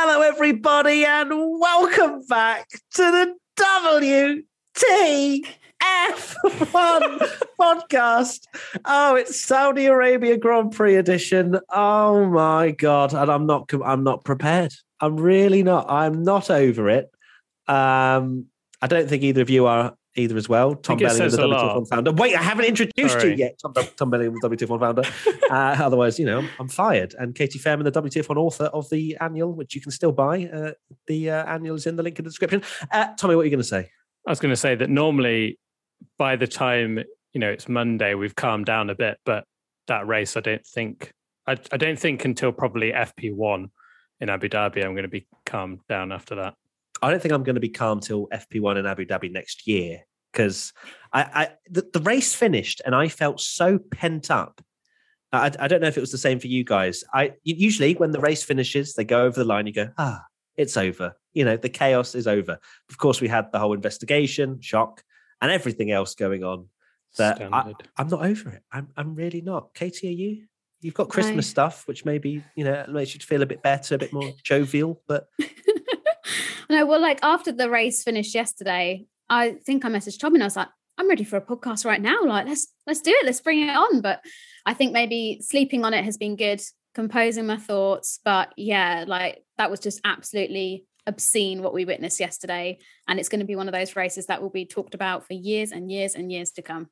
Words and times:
Hello, 0.00 0.20
everybody, 0.20 1.04
and 1.04 1.28
welcome 1.58 2.24
back 2.28 2.68
to 2.70 3.02
the 3.02 3.34
WTF1 3.58 4.44
podcast. 7.60 8.44
Oh, 8.84 9.16
it's 9.16 9.44
Saudi 9.44 9.86
Arabia 9.86 10.36
Grand 10.36 10.70
Prix 10.70 10.94
edition. 10.94 11.58
Oh 11.72 12.26
my 12.26 12.70
god! 12.70 13.12
And 13.12 13.28
I'm 13.28 13.44
not. 13.46 13.72
I'm 13.84 14.04
not 14.04 14.22
prepared. 14.22 14.72
I'm 15.00 15.16
really 15.16 15.64
not. 15.64 15.90
I'm 15.90 16.22
not 16.22 16.48
over 16.48 16.88
it. 16.88 17.10
Um, 17.66 18.46
I 18.80 18.86
don't 18.86 19.08
think 19.08 19.24
either 19.24 19.42
of 19.42 19.50
you 19.50 19.66
are 19.66 19.96
either 20.16 20.36
as 20.36 20.48
well. 20.48 20.74
Tom 20.74 20.98
Bellingham, 20.98 21.30
the 21.30 21.36
WTF1 21.36 21.88
founder. 21.88 22.12
Wait, 22.12 22.34
I 22.34 22.42
haven't 22.42 22.64
introduced 22.64 23.20
Sorry. 23.20 23.30
you 23.30 23.36
yet. 23.36 23.58
Tom, 23.60 23.72
Tom 23.96 24.10
Bellingham, 24.10 24.36
the 24.40 24.48
WTF1 24.48 24.80
founder. 24.80 25.02
Uh, 25.48 25.74
otherwise, 25.80 26.18
you 26.18 26.26
know, 26.26 26.40
I'm, 26.40 26.48
I'm, 26.60 26.68
fired. 26.68 27.14
And 27.18 27.34
Katy 27.34 27.58
Fairman, 27.58 27.84
the 27.84 28.02
WTF1 28.02 28.36
author 28.36 28.64
of 28.64 28.86
the 28.90 29.16
annual, 29.18 29.54
which 29.54 29.74
you 29.74 29.80
can 29.80 29.90
still 29.90 30.12
buy. 30.12 30.44
Uh, 30.44 30.72
the 31.06 31.30
uh, 31.30 31.46
annual 31.46 31.74
is 31.74 31.86
in 31.86 31.96
the 31.96 32.02
link 32.02 32.18
in 32.18 32.24
the 32.26 32.28
description. 32.28 32.62
Uh, 32.92 33.14
Tommy, 33.16 33.34
what 33.34 33.42
are 33.42 33.44
you 33.44 33.50
going 33.50 33.62
to 33.62 33.66
say? 33.66 33.88
I 34.26 34.30
was 34.30 34.40
going 34.40 34.52
to 34.52 34.56
say 34.56 34.74
that 34.74 34.90
normally 34.90 35.58
by 36.18 36.36
the 36.36 36.46
time, 36.46 36.98
you 37.32 37.40
know, 37.40 37.48
it's 37.48 37.66
Monday, 37.66 38.12
we've 38.12 38.34
calmed 38.34 38.66
down 38.66 38.90
a 38.90 38.94
bit, 38.94 39.16
but 39.24 39.44
that 39.86 40.06
race, 40.06 40.36
I 40.36 40.40
don't 40.40 40.66
think, 40.66 41.14
I, 41.46 41.56
I 41.72 41.78
don't 41.78 41.98
think 41.98 42.26
until 42.26 42.52
probably 42.52 42.92
FP1 42.92 43.70
in 44.20 44.28
Abu 44.28 44.50
Dhabi, 44.50 44.84
I'm 44.84 44.92
going 44.92 45.02
to 45.04 45.08
be 45.08 45.26
calmed 45.46 45.80
down 45.88 46.12
after 46.12 46.34
that. 46.34 46.54
I 47.02 47.10
don't 47.10 47.20
think 47.20 47.32
I'm 47.32 47.44
going 47.44 47.54
to 47.54 47.60
be 47.60 47.68
calm 47.68 48.00
till 48.00 48.28
FP1 48.28 48.78
in 48.78 48.86
Abu 48.86 49.06
Dhabi 49.06 49.30
next 49.32 49.66
year 49.66 50.00
because 50.32 50.72
I, 51.12 51.22
I 51.22 51.48
the, 51.70 51.88
the, 51.92 52.00
race 52.00 52.34
finished 52.34 52.82
and 52.84 52.94
I 52.94 53.08
felt 53.08 53.40
so 53.40 53.78
pent 53.78 54.30
up. 54.30 54.60
I, 55.32 55.50
I 55.58 55.68
don't 55.68 55.80
know 55.80 55.88
if 55.88 55.96
it 55.96 56.00
was 56.00 56.12
the 56.12 56.18
same 56.18 56.38
for 56.38 56.46
you 56.46 56.64
guys. 56.64 57.04
I 57.12 57.32
usually 57.44 57.94
when 57.94 58.12
the 58.12 58.20
race 58.20 58.42
finishes, 58.42 58.94
they 58.94 59.04
go 59.04 59.24
over 59.24 59.38
the 59.38 59.44
line. 59.44 59.66
You 59.66 59.72
go, 59.72 59.90
ah, 59.98 60.22
it's 60.56 60.76
over. 60.76 61.16
You 61.32 61.44
know, 61.44 61.56
the 61.56 61.68
chaos 61.68 62.14
is 62.14 62.26
over. 62.26 62.58
Of 62.90 62.98
course, 62.98 63.20
we 63.20 63.28
had 63.28 63.52
the 63.52 63.58
whole 63.58 63.74
investigation, 63.74 64.60
shock, 64.60 65.02
and 65.40 65.50
everything 65.50 65.90
else 65.90 66.14
going 66.14 66.44
on. 66.44 66.68
That 67.16 67.40
I, 67.40 67.72
am 67.96 68.08
not 68.08 68.24
over 68.24 68.50
it. 68.50 68.62
I'm, 68.70 68.88
I'm 68.96 69.14
really 69.14 69.40
not. 69.40 69.72
Katy, 69.74 70.08
are 70.08 70.12
you? 70.12 70.44
You've 70.80 70.94
got 70.94 71.08
Christmas 71.08 71.46
no. 71.46 71.50
stuff, 71.50 71.88
which 71.88 72.04
maybe 72.04 72.44
you 72.54 72.64
know 72.64 72.84
makes 72.88 73.14
you 73.14 73.20
feel 73.20 73.42
a 73.42 73.46
bit 73.46 73.62
better, 73.62 73.96
a 73.96 73.98
bit 73.98 74.12
more 74.12 74.32
jovial. 74.44 75.02
But 75.08 75.26
no, 76.68 76.86
well, 76.86 77.00
like 77.00 77.20
after 77.22 77.52
the 77.52 77.70
race 77.70 78.02
finished 78.02 78.34
yesterday, 78.34 79.06
I 79.28 79.52
think 79.64 79.84
I 79.84 79.88
messaged 79.88 80.20
Tom 80.20 80.34
and 80.34 80.42
I 80.42 80.46
was 80.46 80.56
like, 80.56 80.68
I'm 80.98 81.08
ready 81.08 81.24
for 81.24 81.36
a 81.36 81.44
podcast 81.44 81.84
right 81.84 82.00
now. 82.00 82.24
Like, 82.24 82.46
let's 82.46 82.68
let's 82.86 83.00
do 83.00 83.12
it. 83.12 83.24
Let's 83.24 83.40
bring 83.40 83.60
it 83.60 83.76
on. 83.76 84.00
But 84.00 84.20
I 84.66 84.74
think 84.74 84.92
maybe 84.92 85.40
sleeping 85.42 85.84
on 85.84 85.94
it 85.94 86.04
has 86.04 86.16
been 86.16 86.36
good, 86.36 86.60
composing 86.94 87.46
my 87.46 87.56
thoughts. 87.56 88.18
But 88.24 88.52
yeah, 88.56 89.04
like 89.06 89.42
that 89.58 89.70
was 89.70 89.80
just 89.80 90.00
absolutely 90.04 90.86
obscene 91.06 91.62
what 91.62 91.72
we 91.72 91.84
witnessed 91.84 92.20
yesterday. 92.20 92.78
And 93.06 93.18
it's 93.18 93.28
going 93.28 93.40
to 93.40 93.46
be 93.46 93.56
one 93.56 93.68
of 93.68 93.74
those 93.74 93.96
races 93.96 94.26
that 94.26 94.42
will 94.42 94.50
be 94.50 94.66
talked 94.66 94.94
about 94.94 95.26
for 95.26 95.34
years 95.34 95.72
and 95.72 95.90
years 95.90 96.14
and 96.14 96.30
years 96.30 96.50
to 96.52 96.62
come. 96.62 96.88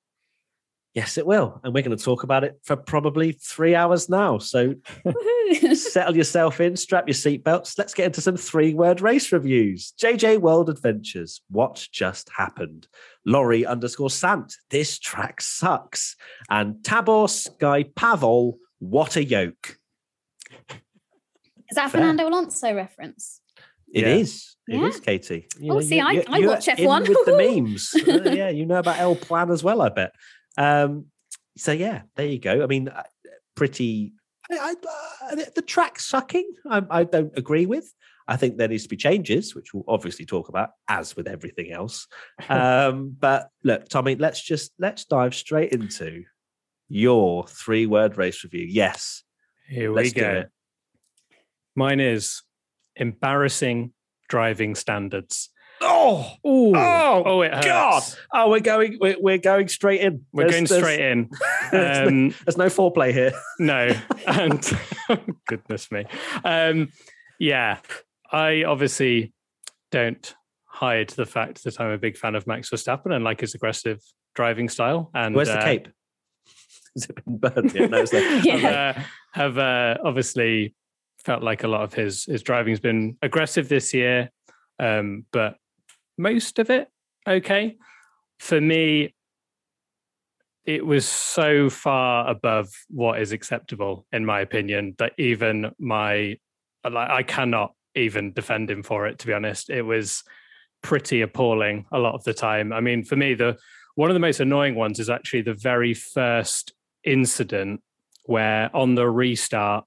Yes, 0.96 1.18
it 1.18 1.26
will. 1.26 1.60
And 1.62 1.74
we're 1.74 1.82
going 1.82 1.94
to 1.94 2.02
talk 2.02 2.22
about 2.22 2.42
it 2.42 2.58
for 2.62 2.74
probably 2.74 3.32
three 3.32 3.74
hours 3.74 4.08
now. 4.08 4.38
So 4.38 4.76
settle 5.74 6.16
yourself 6.16 6.58
in, 6.58 6.74
strap 6.74 7.06
your 7.06 7.14
seatbelts. 7.14 7.76
Let's 7.76 7.92
get 7.92 8.06
into 8.06 8.22
some 8.22 8.38
three 8.38 8.72
word 8.72 9.02
race 9.02 9.30
reviews. 9.30 9.92
JJ 10.00 10.38
World 10.40 10.70
Adventures. 10.70 11.42
What 11.50 11.86
just 11.92 12.30
happened? 12.34 12.88
Laurie 13.26 13.66
underscore 13.66 14.08
Sant. 14.08 14.56
This 14.70 14.98
track 14.98 15.42
sucks. 15.42 16.16
And 16.48 16.82
Tabor 16.82 17.28
Sky 17.28 17.82
Pavol. 17.84 18.54
What 18.78 19.16
a 19.16 19.24
yoke. 19.24 19.76
Is 20.70 21.74
that 21.74 21.90
Fair. 21.90 22.00
Fernando 22.00 22.26
Alonso 22.26 22.74
reference? 22.74 23.42
It 23.92 24.06
yeah. 24.06 24.14
is. 24.14 24.56
It 24.66 24.80
yeah. 24.80 24.86
is, 24.86 25.00
Katy. 25.00 25.46
You 25.60 25.72
oh, 25.72 25.74
know, 25.74 25.80
see, 25.80 25.96
you, 25.96 26.02
I, 26.02 26.24
I 26.28 26.40
watch 26.40 26.66
F1 26.66 27.08
with 27.08 27.24
the 27.26 27.36
memes. 27.36 27.94
uh, 28.08 28.30
yeah, 28.30 28.48
you 28.48 28.66
know 28.66 28.78
about 28.78 28.98
El 28.98 29.14
Plan 29.14 29.50
as 29.50 29.62
well. 29.62 29.82
I 29.82 29.90
bet. 29.90 30.12
Um, 30.56 31.06
so 31.56 31.72
yeah, 31.72 32.02
there 32.16 32.26
you 32.26 32.38
go. 32.38 32.62
I 32.62 32.66
mean, 32.66 32.88
uh, 32.88 33.02
pretty. 33.54 34.12
I, 34.50 34.74
I, 35.22 35.32
uh, 35.32 35.36
the 35.54 35.62
track 35.62 35.98
sucking. 35.98 36.48
I, 36.70 36.82
I 36.90 37.04
don't 37.04 37.36
agree 37.36 37.66
with. 37.66 37.92
I 38.28 38.36
think 38.36 38.56
there 38.56 38.68
needs 38.68 38.82
to 38.84 38.88
be 38.88 38.96
changes, 38.96 39.54
which 39.54 39.72
we'll 39.72 39.84
obviously 39.86 40.24
talk 40.24 40.48
about, 40.48 40.70
as 40.88 41.16
with 41.16 41.28
everything 41.28 41.72
else. 41.72 42.08
Um, 42.48 43.16
but 43.20 43.48
look, 43.62 43.88
Tommy, 43.88 44.16
let's 44.16 44.42
just 44.42 44.72
let's 44.78 45.04
dive 45.04 45.34
straight 45.34 45.72
into 45.72 46.24
your 46.88 47.46
three-word 47.46 48.16
race 48.16 48.44
review. 48.44 48.66
Yes, 48.68 49.22
here 49.68 49.92
we 49.92 50.10
go. 50.10 50.44
Mine 51.74 52.00
is 52.00 52.42
embarrassing 52.96 53.92
driving 54.28 54.74
standards. 54.74 55.50
Oh, 55.88 56.32
Ooh. 56.46 56.76
oh, 56.76 57.22
oh, 57.24 57.42
it 57.42 57.54
hurts. 57.54 57.66
God! 57.66 58.02
Oh, 58.32 58.50
we're 58.50 58.60
going, 58.60 58.98
we're, 59.00 59.16
we're 59.20 59.38
going 59.38 59.68
straight 59.68 60.00
in. 60.00 60.24
We're 60.32 60.44
there's, 60.48 60.68
going 60.68 60.80
straight 60.80 61.00
in. 61.00 61.30
there's, 61.70 62.08
um, 62.08 62.28
no, 62.28 62.34
there's 62.44 62.56
no 62.56 62.66
foreplay 62.66 63.12
here. 63.12 63.32
No, 63.58 63.94
and 64.26 64.78
goodness 65.46 65.90
me, 65.92 66.04
um, 66.44 66.90
yeah, 67.38 67.78
I 68.30 68.64
obviously 68.64 69.32
don't 69.92 70.34
hide 70.64 71.10
the 71.10 71.26
fact 71.26 71.64
that 71.64 71.80
I'm 71.80 71.90
a 71.90 71.98
big 71.98 72.16
fan 72.16 72.34
of 72.34 72.46
Max 72.46 72.70
Verstappen 72.70 73.14
and 73.14 73.24
like 73.24 73.40
his 73.40 73.54
aggressive 73.54 74.00
driving 74.34 74.68
style. 74.68 75.10
And 75.14 75.34
where's 75.34 75.48
the 75.48 75.58
uh, 75.58 75.64
cape? 75.64 75.88
Has 76.94 77.04
it 77.04 77.24
been 77.24 77.38
burned 77.38 77.74
yet? 77.74 77.90
No, 77.90 78.04
yeah. 78.42 78.94
uh, 78.96 79.02
have 79.32 79.58
uh, 79.58 79.98
obviously 80.04 80.74
felt 81.24 81.42
like 81.42 81.62
a 81.62 81.68
lot 81.68 81.82
of 81.82 81.94
his 81.94 82.24
his 82.24 82.42
driving 82.42 82.72
has 82.72 82.80
been 82.80 83.16
aggressive 83.22 83.68
this 83.68 83.94
year, 83.94 84.30
um, 84.78 85.24
but 85.32 85.56
most 86.18 86.58
of 86.58 86.70
it 86.70 86.88
okay. 87.26 87.76
For 88.38 88.60
me, 88.60 89.14
it 90.64 90.84
was 90.84 91.08
so 91.08 91.70
far 91.70 92.28
above 92.28 92.68
what 92.88 93.20
is 93.20 93.32
acceptable, 93.32 94.06
in 94.12 94.26
my 94.26 94.40
opinion, 94.40 94.94
that 94.98 95.12
even 95.18 95.72
my 95.78 96.38
like 96.88 97.10
I 97.10 97.22
cannot 97.22 97.72
even 97.94 98.32
defend 98.32 98.70
him 98.70 98.82
for 98.82 99.06
it. 99.06 99.18
To 99.20 99.26
be 99.26 99.32
honest, 99.32 99.70
it 99.70 99.82
was 99.82 100.22
pretty 100.82 101.22
appalling 101.22 101.86
a 101.92 101.98
lot 101.98 102.14
of 102.14 102.24
the 102.24 102.34
time. 102.34 102.72
I 102.72 102.80
mean, 102.80 103.04
for 103.04 103.16
me, 103.16 103.34
the 103.34 103.56
one 103.94 104.10
of 104.10 104.14
the 104.14 104.20
most 104.20 104.40
annoying 104.40 104.74
ones 104.74 104.98
is 104.98 105.08
actually 105.08 105.42
the 105.42 105.54
very 105.54 105.94
first 105.94 106.72
incident 107.04 107.80
where 108.24 108.74
on 108.74 108.96
the 108.96 109.08
restart, 109.08 109.84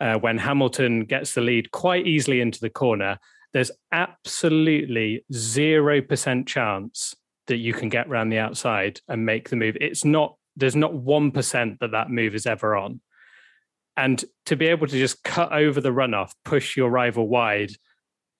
uh, 0.00 0.16
when 0.18 0.36
Hamilton 0.38 1.04
gets 1.04 1.34
the 1.34 1.40
lead 1.40 1.70
quite 1.70 2.06
easily 2.06 2.40
into 2.40 2.60
the 2.60 2.70
corner, 2.70 3.18
there's 3.52 3.70
absolutely 3.92 5.24
0% 5.32 6.46
chance 6.46 7.14
that 7.46 7.56
you 7.56 7.72
can 7.72 7.88
get 7.88 8.06
around 8.08 8.28
the 8.28 8.38
outside 8.38 9.00
and 9.08 9.24
make 9.24 9.48
the 9.48 9.56
move. 9.56 9.76
It's 9.80 10.04
not, 10.04 10.36
there's 10.56 10.76
not 10.76 10.92
1% 10.92 11.78
that 11.78 11.90
that 11.92 12.10
move 12.10 12.34
is 12.34 12.46
ever 12.46 12.76
on. 12.76 13.00
And 13.96 14.22
to 14.46 14.56
be 14.56 14.66
able 14.66 14.86
to 14.86 14.98
just 14.98 15.24
cut 15.24 15.52
over 15.52 15.80
the 15.80 15.92
runoff, 15.92 16.30
push 16.44 16.76
your 16.76 16.90
rival 16.90 17.26
wide, 17.26 17.72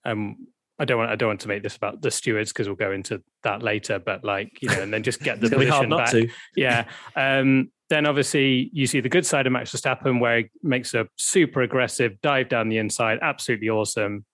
um, 0.05 0.47
I 0.79 0.85
don't 0.85 0.97
want 0.97 1.11
I 1.11 1.15
don't 1.15 1.27
want 1.27 1.41
to 1.41 1.49
make 1.49 1.61
this 1.61 1.75
about 1.75 2.01
the 2.01 2.09
stewards 2.09 2.53
because 2.53 2.67
we'll 2.67 2.77
go 2.77 2.93
into 2.93 3.21
that 3.43 3.61
later, 3.61 3.99
but 3.99 4.23
like 4.23 4.61
you 4.61 4.69
know, 4.69 4.81
and 4.81 4.93
then 4.93 5.03
just 5.03 5.19
get 5.19 5.41
the 5.41 5.49
position 5.49 5.89
back. 5.89 6.11
To. 6.11 6.29
Yeah. 6.55 6.85
Um, 7.15 7.71
then 7.89 8.05
obviously 8.05 8.69
you 8.71 8.87
see 8.87 9.01
the 9.01 9.09
good 9.09 9.25
side 9.25 9.45
of 9.45 9.51
Max 9.51 9.71
Verstappen 9.71 10.21
where 10.21 10.39
he 10.39 10.49
makes 10.63 10.93
a 10.93 11.07
super 11.17 11.61
aggressive 11.61 12.21
dive 12.21 12.47
down 12.47 12.69
the 12.69 12.77
inside, 12.77 13.19
absolutely 13.21 13.69
awesome. 13.69 14.25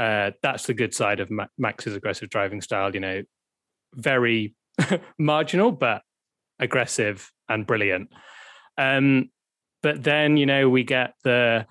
Uh, 0.00 0.30
that's 0.42 0.64
the 0.64 0.72
good 0.72 0.94
side 0.94 1.20
of 1.20 1.30
Max's 1.58 1.94
aggressive 1.94 2.30
driving 2.30 2.62
style. 2.62 2.94
You 2.94 3.00
know, 3.00 3.22
very 3.94 4.54
marginal 5.18 5.72
but 5.72 6.00
aggressive 6.58 7.30
and 7.50 7.66
brilliant. 7.66 8.10
Um, 8.78 9.28
but 9.82 10.02
then 10.02 10.38
you 10.38 10.46
know 10.46 10.70
we 10.70 10.84
get 10.84 11.12
the 11.22 11.66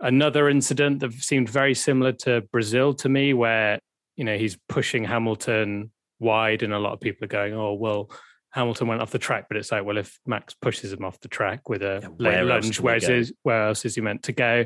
another 0.00 0.48
incident 0.48 1.00
that 1.00 1.12
seemed 1.12 1.50
very 1.50 1.74
similar 1.74 2.12
to 2.12 2.40
Brazil 2.52 2.94
to 2.94 3.08
me, 3.10 3.34
where 3.34 3.80
you 4.16 4.24
know 4.24 4.38
he's 4.38 4.56
pushing 4.70 5.04
Hamilton 5.04 5.90
wide, 6.18 6.62
and 6.62 6.72
a 6.72 6.78
lot 6.78 6.94
of 6.94 7.00
people 7.00 7.26
are 7.26 7.28
going, 7.28 7.52
"Oh, 7.52 7.74
well." 7.74 8.10
Hamilton 8.50 8.88
went 8.88 9.02
off 9.02 9.10
the 9.10 9.18
track, 9.18 9.44
but 9.46 9.58
it's 9.58 9.70
like, 9.70 9.84
well, 9.84 9.98
if 9.98 10.18
Max 10.26 10.54
pushes 10.54 10.90
him 10.90 11.04
off 11.04 11.20
the 11.20 11.28
track 11.28 11.68
with 11.68 11.82
a 11.82 12.00
yeah, 12.18 12.30
late 12.30 12.42
lunge, 12.44 12.80
where 12.80 12.96
is, 12.96 13.32
where 13.42 13.68
else 13.68 13.84
is 13.84 13.94
he 13.94 14.00
meant 14.00 14.22
to 14.22 14.32
go? 14.32 14.64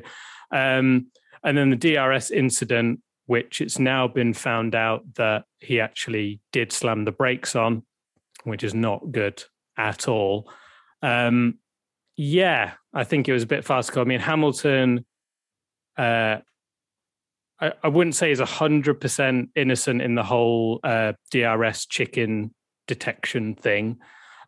Um, 0.52 1.08
and 1.44 1.56
then 1.56 1.70
the 1.70 1.76
DRS 1.76 2.30
incident, 2.30 3.00
which 3.26 3.60
it's 3.60 3.78
now 3.78 4.08
been 4.08 4.34
found 4.34 4.74
out 4.74 5.02
that 5.14 5.44
he 5.60 5.80
actually 5.80 6.40
did 6.52 6.72
slam 6.72 7.04
the 7.04 7.12
brakes 7.12 7.56
on, 7.56 7.82
which 8.44 8.64
is 8.64 8.74
not 8.74 9.10
good 9.10 9.42
at 9.76 10.08
all. 10.08 10.50
Um, 11.02 11.58
yeah, 12.16 12.72
I 12.92 13.04
think 13.04 13.28
it 13.28 13.32
was 13.32 13.42
a 13.42 13.48
bit 13.48 13.64
farcical. 13.64 14.02
I 14.02 14.04
mean, 14.04 14.20
Hamilton, 14.20 15.04
uh, 15.96 16.38
I, 17.60 17.72
I, 17.82 17.88
wouldn't 17.88 18.14
say 18.14 18.30
is 18.30 18.40
hundred 18.40 19.00
percent 19.00 19.50
innocent 19.54 20.02
in 20.02 20.14
the 20.14 20.22
whole 20.22 20.80
uh, 20.84 21.12
DRS 21.30 21.86
chicken 21.86 22.54
detection 22.86 23.54
thing. 23.54 23.98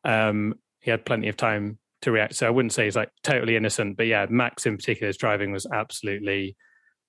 Um, 0.04 0.54
he 0.80 0.90
had 0.90 1.04
plenty 1.04 1.28
of 1.28 1.36
time 1.36 1.78
to 2.02 2.12
react, 2.12 2.34
so 2.36 2.46
I 2.46 2.50
wouldn't 2.50 2.72
say 2.72 2.84
he's 2.84 2.96
like 2.96 3.10
totally 3.22 3.56
innocent. 3.56 3.96
But 3.96 4.06
yeah, 4.06 4.26
Max 4.28 4.66
in 4.66 4.76
particular, 4.76 5.10
particular's 5.10 5.16
driving 5.16 5.52
was 5.52 5.66
absolutely 5.66 6.56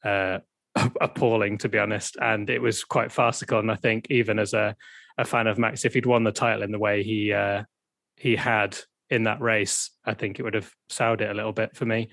uh, 0.06 0.40
appalling, 1.02 1.58
to 1.60 1.70
be 1.70 1.80
honest. 1.80 2.18
And 2.22 2.50
it 2.50 2.62
was 2.62 2.84
quite 2.84 3.12
farcical. 3.12 3.60
And 3.60 3.72
I 3.72 3.76
think 3.76 4.08
even 4.10 4.40
as 4.40 4.54
a, 4.54 4.76
a 5.18 5.26
fan 5.26 5.48
of 5.48 5.58
Max, 5.58 5.86
if 5.86 5.94
he'd 5.94 6.06
won 6.06 6.24
the 6.24 6.32
title 6.32 6.64
in 6.64 6.72
the 6.72 6.80
way 6.80 7.04
he 7.04 7.34
uh, 7.34 7.64
he 8.18 8.36
had 8.36 8.78
in 9.10 9.24
that 9.24 9.42
race, 9.42 9.92
I 10.06 10.14
think 10.14 10.40
it 10.40 10.44
would 10.44 10.54
have 10.54 10.72
soured 10.90 11.22
it 11.22 11.32
a 11.32 11.34
little 11.34 11.54
bit 11.54 11.76
for 11.76 11.86
me. 11.86 12.10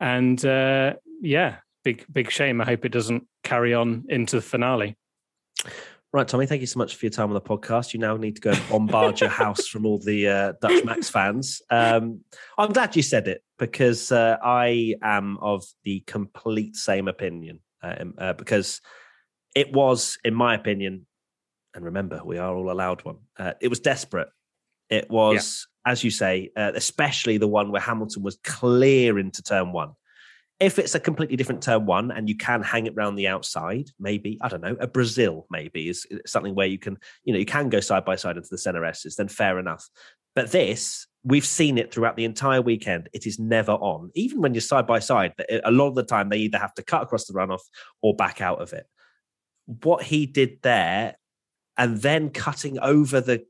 And 0.00 0.44
uh, 0.44 0.94
yeah, 1.20 1.56
big 1.84 2.04
big 2.12 2.30
shame. 2.30 2.60
I 2.60 2.64
hope 2.64 2.84
it 2.84 2.92
doesn't 2.92 3.26
carry 3.42 3.74
on 3.74 4.04
into 4.08 4.36
the 4.36 4.42
finale. 4.42 4.96
Right, 6.12 6.28
Tommy, 6.28 6.46
thank 6.46 6.60
you 6.60 6.68
so 6.68 6.78
much 6.78 6.94
for 6.94 7.06
your 7.06 7.10
time 7.10 7.26
on 7.26 7.34
the 7.34 7.40
podcast. 7.40 7.92
You 7.92 7.98
now 7.98 8.16
need 8.16 8.36
to 8.36 8.40
go 8.40 8.54
bombard 8.70 9.20
your 9.20 9.30
house 9.42 9.66
from 9.66 9.84
all 9.84 9.98
the 9.98 10.28
uh, 10.28 10.52
Dutch 10.62 10.84
Max 10.84 11.10
fans. 11.10 11.60
Um, 11.70 12.20
I'm 12.56 12.72
glad 12.72 12.94
you 12.94 13.02
said 13.02 13.26
it 13.26 13.42
because 13.64 14.12
uh, 14.12 14.36
I 14.42 14.94
am 15.00 15.38
of 15.38 15.64
the 15.84 16.00
complete 16.06 16.76
same 16.76 17.08
opinion. 17.08 17.60
Uh, 17.82 17.94
um, 17.98 18.14
uh, 18.18 18.32
because 18.34 18.82
it 19.54 19.72
was, 19.72 20.18
in 20.22 20.34
my 20.34 20.54
opinion, 20.54 21.06
and 21.74 21.82
remember, 21.82 22.20
we 22.22 22.36
are 22.36 22.54
all 22.54 22.70
allowed 22.70 23.02
one, 23.06 23.16
uh, 23.38 23.52
it 23.62 23.68
was 23.68 23.80
desperate. 23.80 24.28
It 24.90 25.10
was, 25.10 25.66
yeah. 25.86 25.92
as 25.92 26.04
you 26.04 26.10
say, 26.10 26.50
uh, 26.56 26.72
especially 26.74 27.38
the 27.38 27.48
one 27.48 27.72
where 27.72 27.80
Hamilton 27.80 28.22
was 28.22 28.38
clear 28.44 29.18
into 29.18 29.42
turn 29.42 29.72
one. 29.72 29.92
If 30.60 30.78
it's 30.78 30.94
a 30.94 31.00
completely 31.00 31.36
different 31.36 31.62
turn 31.62 31.86
one 31.86 32.10
and 32.10 32.28
you 32.28 32.36
can 32.36 32.62
hang 32.62 32.86
it 32.86 32.94
around 32.96 33.14
the 33.16 33.28
outside, 33.28 33.88
maybe, 33.98 34.38
I 34.42 34.48
don't 34.48 34.60
know, 34.60 34.76
a 34.78 34.86
Brazil 34.86 35.46
maybe 35.50 35.88
is 35.88 36.06
something 36.26 36.54
where 36.54 36.66
you 36.66 36.78
can, 36.78 36.98
you 37.24 37.32
know, 37.32 37.38
you 37.38 37.46
can 37.46 37.70
go 37.70 37.80
side 37.80 38.04
by 38.04 38.16
side 38.16 38.36
into 38.36 38.50
the 38.50 38.58
center 38.58 38.84
S's, 38.84 39.16
then 39.16 39.28
fair 39.28 39.58
enough. 39.58 39.88
But 40.34 40.50
this, 40.52 41.06
we've 41.24 41.46
seen 41.46 41.78
it 41.78 41.92
throughout 41.92 42.16
the 42.16 42.24
entire 42.24 42.60
weekend. 42.60 43.08
It 43.12 43.26
is 43.26 43.38
never 43.38 43.72
on. 43.72 44.10
Even 44.14 44.42
when 44.42 44.54
you're 44.54 44.60
side 44.60 44.86
by 44.86 44.98
side, 44.98 45.32
a 45.64 45.70
lot 45.70 45.88
of 45.88 45.94
the 45.94 46.02
time 46.02 46.28
they 46.28 46.38
either 46.38 46.58
have 46.58 46.74
to 46.74 46.82
cut 46.82 47.02
across 47.02 47.24
the 47.24 47.32
runoff 47.32 47.62
or 48.02 48.14
back 48.14 48.40
out 48.40 48.60
of 48.60 48.72
it. 48.72 48.86
What 49.66 50.02
he 50.02 50.26
did 50.26 50.60
there, 50.62 51.16
and 51.76 51.96
then 51.98 52.30
cutting 52.30 52.78
over 52.78 53.20
the 53.20 53.44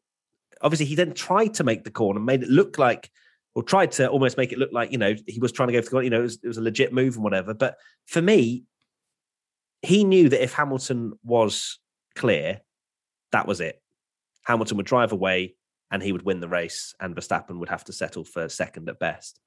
obviously 0.63 0.87
he 0.87 0.95
then 0.95 1.13
tried 1.13 1.55
to 1.55 1.65
make 1.65 1.85
the 1.85 1.91
corner, 1.91 2.21
made 2.21 2.43
it 2.43 2.49
look 2.49 2.79
like 2.79 3.11
or 3.55 3.63
tried 3.63 3.93
to 3.93 4.09
almost 4.09 4.37
make 4.37 4.53
it 4.53 4.59
look 4.59 4.73
like 4.73 4.93
you 4.93 4.99
know 4.99 5.15
he 5.27 5.41
was 5.41 5.53
trying 5.53 5.69
to 5.69 5.73
go 5.73 5.81
for 5.81 5.87
the 5.87 5.91
corner, 5.91 6.05
you 6.05 6.11
know 6.11 6.21
it 6.21 6.23
was, 6.23 6.39
it 6.43 6.49
was 6.49 6.59
a 6.59 6.63
legit 6.63 6.93
move 6.93 7.17
and 7.17 7.25
whatever. 7.25 7.53
But 7.53 7.77
for 8.07 8.23
me, 8.23 8.65
he 9.83 10.05
knew 10.05 10.29
that 10.29 10.43
if 10.43 10.53
Hamilton 10.53 11.13
was 11.25 11.81
clear, 12.15 12.61
that 13.33 13.49
was 13.49 13.61
it. 13.61 13.83
Hamilton 14.45 14.77
would 14.77 14.87
drive 14.87 15.13
away 15.13 15.57
and 15.95 16.03
he 16.03 16.11
would 16.11 16.25
win 16.25 16.41
the 16.41 16.49
race, 16.49 16.93
and 16.99 17.15
Verstappen 17.15 17.61
would 17.61 17.69
have 17.69 17.85
to 17.85 17.93
settle 17.93 18.25
for 18.25 18.49
second 18.49 18.89
at 18.89 18.99
best. 18.99 19.39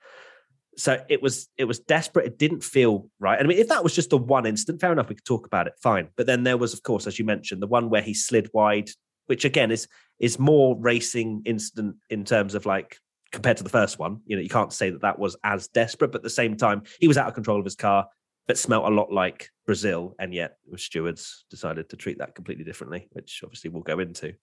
So 0.78 1.04
it 1.10 1.22
was 1.22 1.50
it 1.58 1.66
was 1.66 1.80
desperate. 1.82 2.26
It 2.26 2.40
didn't 2.40 2.64
feel 2.64 3.10
right. 3.20 3.38
I 3.38 3.44
mean, 3.44 3.58
if 3.58 3.68
that 3.68 3.84
was 3.84 3.94
just 3.94 4.12
the 4.12 4.18
one 4.18 4.46
incident, 4.46 4.80
fair 4.80 4.94
enough, 4.94 5.10
we 5.10 5.16
could 5.16 5.26
talk 5.26 5.46
about 5.46 5.68
it, 5.68 5.74
fine. 5.84 6.08
But 6.16 6.26
then 6.26 6.44
there 6.44 6.56
was, 6.56 6.74
of 6.74 6.84
course, 6.84 7.06
as 7.06 7.20
you 7.20 7.26
mentioned, 7.26 7.62
the 7.62 7.68
one 7.68 7.90
where 7.90 8.02
he 8.02 8.14
slid 8.14 8.50
wide, 8.54 8.90
which 9.26 9.44
again 9.44 9.72
is 9.72 9.90
is 10.20 10.40
more 10.40 10.78
racing 10.80 11.42
incident 11.44 11.98
in 12.10 12.24
terms 12.24 12.56
of 12.56 12.66
like 12.66 12.98
compared 13.34 13.58
to 13.58 13.64
the 13.64 13.70
first 13.70 14.00
one. 14.00 14.22
You 14.26 14.38
know, 14.38 14.42
you 14.42 14.48
can't 14.48 14.72
say 14.72 14.90
that 14.90 15.02
that 15.02 15.20
was 15.20 15.36
as 15.44 15.68
desperate, 15.68 16.14
but 16.14 16.20
at 16.20 16.24
the 16.24 16.30
same 16.30 16.56
time, 16.56 16.84
he 17.02 17.10
was 17.10 17.18
out 17.18 17.28
of 17.28 17.34
control 17.34 17.60
of 17.60 17.66
his 17.66 17.76
car, 17.76 18.08
but 18.48 18.58
smelt 18.58 18.86
a 18.86 18.96
lot 18.96 19.12
like 19.12 19.50
Brazil, 19.66 20.16
and 20.18 20.34
yet 20.34 20.60
stewards 20.78 21.44
decided 21.50 21.90
to 21.90 21.98
treat 21.98 22.20
that 22.20 22.36
completely 22.36 22.64
differently, 22.64 23.10
which 23.12 23.42
obviously 23.44 23.70
we'll 23.70 23.84
go 23.84 24.00
into. 24.00 24.34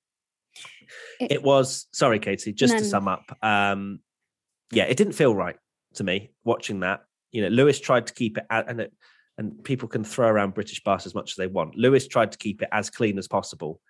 It, 1.20 1.32
it 1.32 1.42
was 1.42 1.86
sorry, 1.92 2.18
Katy. 2.18 2.52
Just 2.52 2.78
to 2.78 2.84
sum 2.84 3.08
up, 3.08 3.36
um, 3.42 4.00
yeah, 4.70 4.84
it 4.84 4.96
didn't 4.96 5.14
feel 5.14 5.34
right 5.34 5.56
to 5.94 6.04
me 6.04 6.30
watching 6.44 6.80
that. 6.80 7.04
You 7.32 7.42
know, 7.42 7.48
Lewis 7.48 7.80
tried 7.80 8.06
to 8.06 8.14
keep 8.14 8.38
it, 8.38 8.44
at, 8.50 8.68
and 8.68 8.80
it, 8.80 8.92
and 9.38 9.62
people 9.64 9.88
can 9.88 10.04
throw 10.04 10.28
around 10.28 10.54
British 10.54 10.82
bars 10.82 11.06
as 11.06 11.14
much 11.14 11.32
as 11.32 11.36
they 11.36 11.46
want. 11.46 11.76
Lewis 11.76 12.06
tried 12.06 12.32
to 12.32 12.38
keep 12.38 12.62
it 12.62 12.68
as 12.70 12.90
clean 12.90 13.18
as 13.18 13.26
possible, 13.28 13.80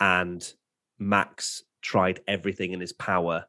and 0.00 0.52
Max 0.98 1.62
tried 1.82 2.20
everything 2.26 2.72
in 2.72 2.80
his 2.80 2.92
power 2.92 3.44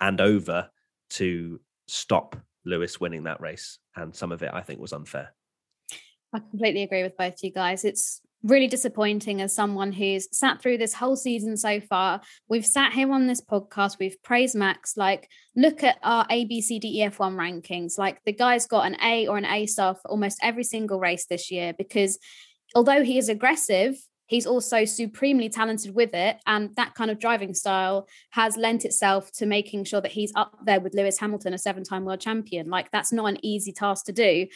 and 0.00 0.20
over 0.20 0.70
to 1.10 1.60
stop 1.86 2.36
Lewis 2.64 3.00
winning 3.00 3.24
that 3.24 3.40
race. 3.40 3.78
And 3.96 4.14
some 4.14 4.32
of 4.32 4.42
it 4.42 4.50
I 4.52 4.60
think 4.60 4.80
was 4.80 4.92
unfair. 4.92 5.32
I 6.32 6.40
completely 6.40 6.82
agree 6.82 7.04
with 7.04 7.16
both 7.16 7.42
you 7.42 7.52
guys. 7.52 7.84
It's 7.84 8.20
really 8.44 8.68
disappointing 8.68 9.40
as 9.40 9.54
someone 9.54 9.90
who's 9.90 10.28
sat 10.36 10.60
through 10.60 10.76
this 10.76 10.92
whole 10.92 11.16
season 11.16 11.56
so 11.56 11.80
far. 11.80 12.20
We've 12.48 12.66
sat 12.66 12.92
here 12.92 13.10
on 13.10 13.26
this 13.26 13.40
podcast, 13.40 13.98
we've 13.98 14.22
praised 14.22 14.54
Max. 14.54 14.96
Like, 14.96 15.28
look 15.56 15.82
at 15.82 15.96
our 16.02 16.26
A, 16.28 16.44
B, 16.44 16.60
C, 16.60 16.78
D, 16.78 17.00
E, 17.00 17.08
F1 17.08 17.36
rankings. 17.36 17.98
Like, 17.98 18.22
the 18.24 18.32
guy's 18.32 18.66
got 18.66 18.86
an 18.86 18.96
A 19.02 19.26
or 19.26 19.38
an 19.38 19.46
A 19.46 19.66
star 19.66 19.94
for 19.94 20.10
almost 20.10 20.38
every 20.42 20.64
single 20.64 21.00
race 21.00 21.24
this 21.24 21.50
year 21.50 21.72
because 21.76 22.18
although 22.74 23.02
he 23.02 23.16
is 23.16 23.30
aggressive, 23.30 23.96
he's 24.26 24.46
also 24.46 24.84
supremely 24.84 25.48
talented 25.48 25.94
with 25.94 26.12
it. 26.12 26.36
And 26.46 26.76
that 26.76 26.94
kind 26.94 27.10
of 27.10 27.18
driving 27.18 27.54
style 27.54 28.06
has 28.30 28.58
lent 28.58 28.84
itself 28.84 29.32
to 29.32 29.46
making 29.46 29.84
sure 29.84 30.02
that 30.02 30.12
he's 30.12 30.32
up 30.36 30.58
there 30.66 30.80
with 30.80 30.94
Lewis 30.94 31.18
Hamilton, 31.18 31.54
a 31.54 31.58
seven 31.58 31.82
time 31.82 32.04
world 32.04 32.20
champion. 32.20 32.68
Like, 32.68 32.90
that's 32.90 33.12
not 33.12 33.26
an 33.26 33.38
easy 33.42 33.72
task 33.72 34.04
to 34.06 34.12
do. 34.12 34.48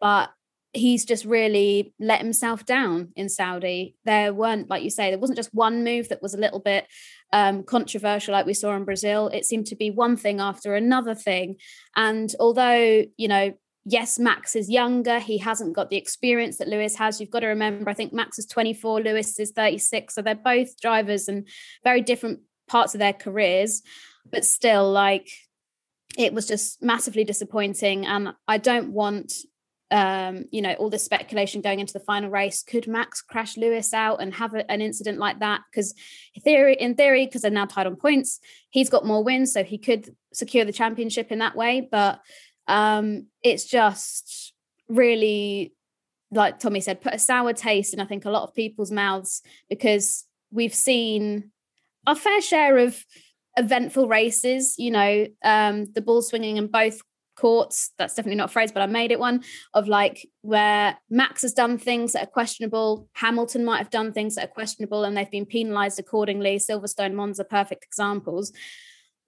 But 0.00 0.30
he's 0.74 1.04
just 1.04 1.24
really 1.24 1.92
let 2.00 2.20
himself 2.20 2.64
down 2.64 3.12
in 3.14 3.28
Saudi. 3.28 3.94
There 4.04 4.32
weren't, 4.32 4.70
like 4.70 4.82
you 4.82 4.90
say, 4.90 5.10
there 5.10 5.18
wasn't 5.18 5.36
just 5.36 5.52
one 5.52 5.84
move 5.84 6.08
that 6.08 6.22
was 6.22 6.34
a 6.34 6.38
little 6.38 6.60
bit 6.60 6.86
um, 7.32 7.62
controversial, 7.62 8.32
like 8.32 8.46
we 8.46 8.54
saw 8.54 8.74
in 8.74 8.84
Brazil. 8.84 9.28
It 9.28 9.44
seemed 9.44 9.66
to 9.66 9.76
be 9.76 9.90
one 9.90 10.16
thing 10.16 10.40
after 10.40 10.74
another 10.74 11.14
thing. 11.14 11.56
And 11.94 12.34
although, 12.40 13.04
you 13.16 13.28
know, 13.28 13.52
yes, 13.84 14.18
Max 14.18 14.56
is 14.56 14.70
younger. 14.70 15.18
He 15.18 15.38
hasn't 15.38 15.74
got 15.74 15.90
the 15.90 15.96
experience 15.96 16.56
that 16.56 16.68
Lewis 16.68 16.96
has. 16.96 17.20
You've 17.20 17.30
got 17.30 17.40
to 17.40 17.48
remember, 17.48 17.90
I 17.90 17.94
think 17.94 18.14
Max 18.14 18.38
is 18.38 18.46
24, 18.46 19.02
Lewis 19.02 19.38
is 19.38 19.50
36. 19.50 20.14
So 20.14 20.22
they're 20.22 20.34
both 20.34 20.80
drivers 20.80 21.28
and 21.28 21.46
very 21.84 22.00
different 22.00 22.40
parts 22.66 22.94
of 22.94 22.98
their 22.98 23.12
careers. 23.12 23.82
But 24.30 24.46
still, 24.46 24.90
like, 24.90 25.28
it 26.16 26.32
was 26.32 26.46
just 26.46 26.82
massively 26.82 27.24
disappointing. 27.24 28.06
And 28.06 28.34
I 28.46 28.58
don't 28.58 28.92
want 28.92 29.32
um, 29.92 30.46
you 30.50 30.62
know, 30.62 30.72
all 30.72 30.88
the 30.88 30.98
speculation 30.98 31.60
going 31.60 31.78
into 31.78 31.92
the 31.92 32.00
final 32.00 32.30
race. 32.30 32.62
Could 32.62 32.88
Max 32.88 33.20
crash 33.20 33.58
Lewis 33.58 33.92
out 33.92 34.22
and 34.22 34.32
have 34.34 34.54
a, 34.54 34.68
an 34.70 34.80
incident 34.80 35.18
like 35.18 35.40
that? 35.40 35.60
Because 35.70 35.94
theory, 36.42 36.74
in 36.74 36.94
theory, 36.94 37.26
because 37.26 37.42
they're 37.42 37.50
now 37.50 37.66
tied 37.66 37.86
on 37.86 37.96
points, 37.96 38.40
he's 38.70 38.88
got 38.88 39.04
more 39.04 39.22
wins, 39.22 39.52
so 39.52 39.62
he 39.62 39.76
could 39.76 40.16
secure 40.32 40.64
the 40.64 40.72
championship 40.72 41.30
in 41.30 41.40
that 41.40 41.54
way. 41.54 41.86
But 41.88 42.20
um, 42.66 43.26
it's 43.42 43.66
just 43.66 44.54
really, 44.88 45.74
like 46.30 46.58
Tommy 46.58 46.80
said, 46.80 47.02
put 47.02 47.14
a 47.14 47.18
sour 47.18 47.52
taste 47.52 47.92
in 47.92 48.00
I 48.00 48.06
think 48.06 48.24
a 48.24 48.30
lot 48.30 48.44
of 48.44 48.54
people's 48.54 48.90
mouths 48.90 49.42
because 49.68 50.24
we've 50.50 50.74
seen 50.74 51.50
a 52.06 52.16
fair 52.16 52.40
share 52.40 52.78
of 52.78 53.04
eventful 53.58 54.08
races. 54.08 54.76
You 54.78 54.90
know, 54.90 55.26
um, 55.44 55.84
the 55.92 56.00
ball 56.00 56.22
swinging 56.22 56.56
in 56.56 56.68
both 56.68 57.02
courts. 57.36 57.92
That's 57.98 58.14
definitely 58.14 58.36
not 58.36 58.50
a 58.50 58.52
phrase, 58.52 58.72
but 58.72 58.82
I 58.82 58.86
made 58.86 59.12
it 59.12 59.18
one 59.18 59.42
of 59.74 59.88
like 59.88 60.28
where 60.42 60.96
Max 61.10 61.42
has 61.42 61.52
done 61.52 61.78
things 61.78 62.12
that 62.12 62.22
are 62.24 62.30
questionable. 62.30 63.08
Hamilton 63.14 63.64
might 63.64 63.78
have 63.78 63.90
done 63.90 64.12
things 64.12 64.34
that 64.34 64.44
are 64.44 64.52
questionable 64.52 65.04
and 65.04 65.16
they've 65.16 65.30
been 65.30 65.46
penalized 65.46 65.98
accordingly. 65.98 66.58
Silverstone, 66.58 67.14
Monza, 67.14 67.44
perfect 67.44 67.84
examples. 67.84 68.52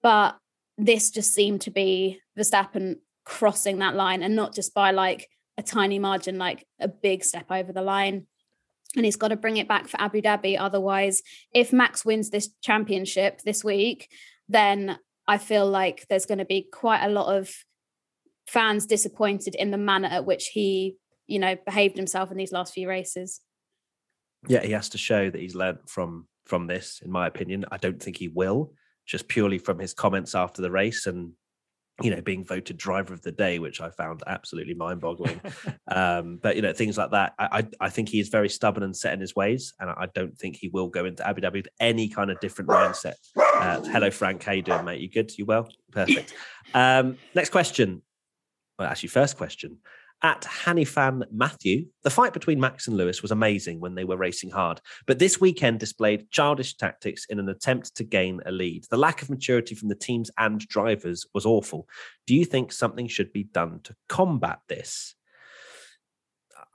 But 0.01 0.37
this 0.77 1.11
just 1.11 1.33
seemed 1.33 1.61
to 1.61 1.71
be 1.71 2.19
Verstappen 2.37 2.97
crossing 3.23 3.79
that 3.79 3.95
line 3.95 4.21
and 4.21 4.35
not 4.35 4.53
just 4.53 4.73
by 4.73 4.91
like 4.91 5.27
a 5.57 5.63
tiny 5.63 5.99
margin, 5.99 6.37
like 6.37 6.65
a 6.79 6.87
big 6.87 7.23
step 7.23 7.45
over 7.49 7.71
the 7.71 7.81
line. 7.81 8.27
And 8.95 9.03
he's 9.03 9.15
got 9.15 9.29
to 9.29 9.35
bring 9.35 9.57
it 9.57 9.67
back 9.67 9.87
for 9.87 9.99
Abu 9.99 10.21
Dhabi. 10.21 10.57
Otherwise, 10.59 11.21
if 11.53 11.73
Max 11.73 12.05
wins 12.05 12.29
this 12.29 12.49
championship 12.61 13.41
this 13.41 13.63
week, 13.63 14.09
then 14.47 14.99
I 15.27 15.37
feel 15.37 15.67
like 15.67 16.05
there's 16.07 16.25
going 16.25 16.37
to 16.37 16.45
be 16.45 16.67
quite 16.71 17.03
a 17.03 17.09
lot 17.09 17.35
of 17.35 17.53
fans 18.47 18.85
disappointed 18.85 19.55
in 19.55 19.71
the 19.71 19.77
manner 19.77 20.07
at 20.07 20.25
which 20.25 20.47
he, 20.53 20.97
you 21.27 21.39
know, 21.39 21.55
behaved 21.65 21.97
himself 21.97 22.31
in 22.31 22.37
these 22.37 22.51
last 22.51 22.73
few 22.73 22.87
races. 22.87 23.41
Yeah, 24.47 24.63
he 24.63 24.71
has 24.71 24.89
to 24.89 24.97
show 24.97 25.29
that 25.29 25.41
he's 25.41 25.55
learned 25.55 25.79
from 25.87 26.27
from 26.45 26.67
this, 26.67 27.01
in 27.03 27.11
my 27.11 27.25
opinion. 27.25 27.65
I 27.71 27.77
don't 27.77 28.01
think 28.01 28.17
he 28.17 28.27
will, 28.27 28.73
just 29.05 29.27
purely 29.27 29.57
from 29.57 29.79
his 29.79 29.93
comments 29.93 30.35
after 30.35 30.61
the 30.61 30.69
race 30.69 31.07
and 31.07 31.31
you 32.01 32.11
know, 32.11 32.21
being 32.21 32.43
voted 32.43 32.77
driver 32.77 33.13
of 33.13 33.21
the 33.21 33.31
day, 33.31 33.57
which 33.57 33.79
I 33.79 33.89
found 33.89 34.21
absolutely 34.27 34.73
mind-boggling. 34.73 35.39
um, 35.87 36.39
but 36.41 36.57
you 36.57 36.61
know, 36.61 36.73
things 36.73 36.97
like 36.97 37.11
that. 37.11 37.33
I, 37.39 37.59
I, 37.59 37.85
I 37.85 37.89
think 37.89 38.09
he 38.09 38.19
is 38.19 38.27
very 38.27 38.49
stubborn 38.49 38.83
and 38.83 38.95
set 38.95 39.13
in 39.13 39.21
his 39.21 39.35
ways, 39.35 39.73
and 39.79 39.89
I 39.89 40.07
don't 40.13 40.37
think 40.37 40.57
he 40.57 40.67
will 40.67 40.89
go 40.89 41.05
into 41.05 41.25
Abu 41.25 41.41
Dhabi 41.41 41.53
with 41.53 41.67
any 41.79 42.09
kind 42.09 42.29
of 42.29 42.39
different 42.41 42.69
mindset. 42.69 43.13
Uh, 43.37 43.81
hello, 43.83 44.11
Frank. 44.11 44.43
How 44.43 44.51
you 44.51 44.61
doing, 44.61 44.83
mate? 44.83 44.99
You 44.99 45.09
good? 45.09 45.37
You 45.37 45.45
well? 45.45 45.69
Perfect. 45.91 46.33
Um, 46.73 47.19
next 47.35 47.51
question 47.51 48.01
well, 48.77 48.87
actually, 48.87 49.09
first 49.09 49.37
question. 49.37 49.77
At 50.21 50.41
Hanifan 50.43 51.23
Matthew, 51.31 51.87
the 52.03 52.09
fight 52.09 52.33
between 52.33 52.59
Max 52.59 52.87
and 52.87 52.95
Lewis 52.95 53.21
was 53.21 53.31
amazing 53.31 53.79
when 53.79 53.95
they 53.95 54.05
were 54.05 54.17
racing 54.17 54.49
hard, 54.49 54.79
but 55.05 55.19
this 55.19 55.41
weekend 55.41 55.79
displayed 55.79 56.31
childish 56.31 56.77
tactics 56.77 57.25
in 57.25 57.37
an 57.37 57.49
attempt 57.49 57.95
to 57.97 58.03
gain 58.03 58.39
a 58.45 58.51
lead. 58.51 58.85
The 58.89 58.97
lack 58.97 59.21
of 59.21 59.29
maturity 59.29 59.75
from 59.75 59.89
the 59.89 59.95
teams 59.95 60.31
and 60.37 60.59
drivers 60.67 61.25
was 61.33 61.45
awful. 61.45 61.87
Do 62.25 62.33
you 62.33 62.45
think 62.45 62.71
something 62.71 63.07
should 63.07 63.33
be 63.33 63.43
done 63.43 63.81
to 63.83 63.95
combat 64.07 64.59
this? 64.69 65.15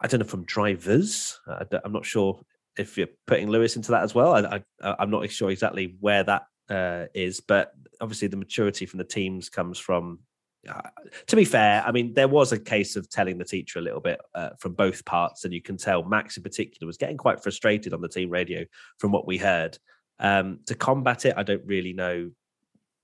I 0.00 0.06
don't 0.06 0.20
know 0.20 0.26
from 0.26 0.44
drivers. 0.44 1.40
I 1.46 1.64
am 1.84 1.92
not 1.92 2.04
sure 2.04 2.40
if 2.78 2.96
you're 2.96 3.08
putting 3.26 3.48
Lewis 3.50 3.74
into 3.74 3.90
that 3.92 4.02
as 4.02 4.14
well. 4.14 4.34
I 4.34 4.62
am 4.98 5.10
not 5.10 5.28
sure 5.30 5.50
exactly 5.50 5.96
where 5.98 6.24
that 6.24 6.42
uh, 6.68 7.06
is, 7.14 7.40
but 7.40 7.72
obviously 8.00 8.28
the 8.28 8.36
maturity 8.36 8.86
from 8.86 8.98
the 8.98 9.04
teams 9.04 9.48
comes 9.48 9.78
from. 9.78 10.20
Uh, 10.68 10.80
to 11.26 11.36
be 11.36 11.44
fair, 11.44 11.82
I 11.86 11.92
mean 11.92 12.12
there 12.12 12.28
was 12.28 12.52
a 12.52 12.58
case 12.58 12.96
of 12.96 13.08
telling 13.08 13.38
the 13.38 13.44
teacher 13.44 13.78
a 13.78 13.82
little 13.82 14.00
bit 14.00 14.20
uh, 14.34 14.50
from 14.58 14.74
both 14.74 15.04
parts, 15.04 15.44
and 15.44 15.54
you 15.54 15.62
can 15.62 15.76
tell 15.76 16.02
Max 16.02 16.36
in 16.36 16.42
particular 16.42 16.86
was 16.86 16.98
getting 16.98 17.16
quite 17.16 17.42
frustrated 17.42 17.94
on 17.94 18.00
the 18.00 18.08
team 18.08 18.30
radio 18.30 18.64
from 18.98 19.12
what 19.12 19.26
we 19.26 19.38
heard. 19.38 19.78
Um, 20.18 20.60
to 20.66 20.74
combat 20.74 21.24
it, 21.24 21.34
I 21.36 21.42
don't 21.42 21.64
really 21.64 21.94
know 21.94 22.30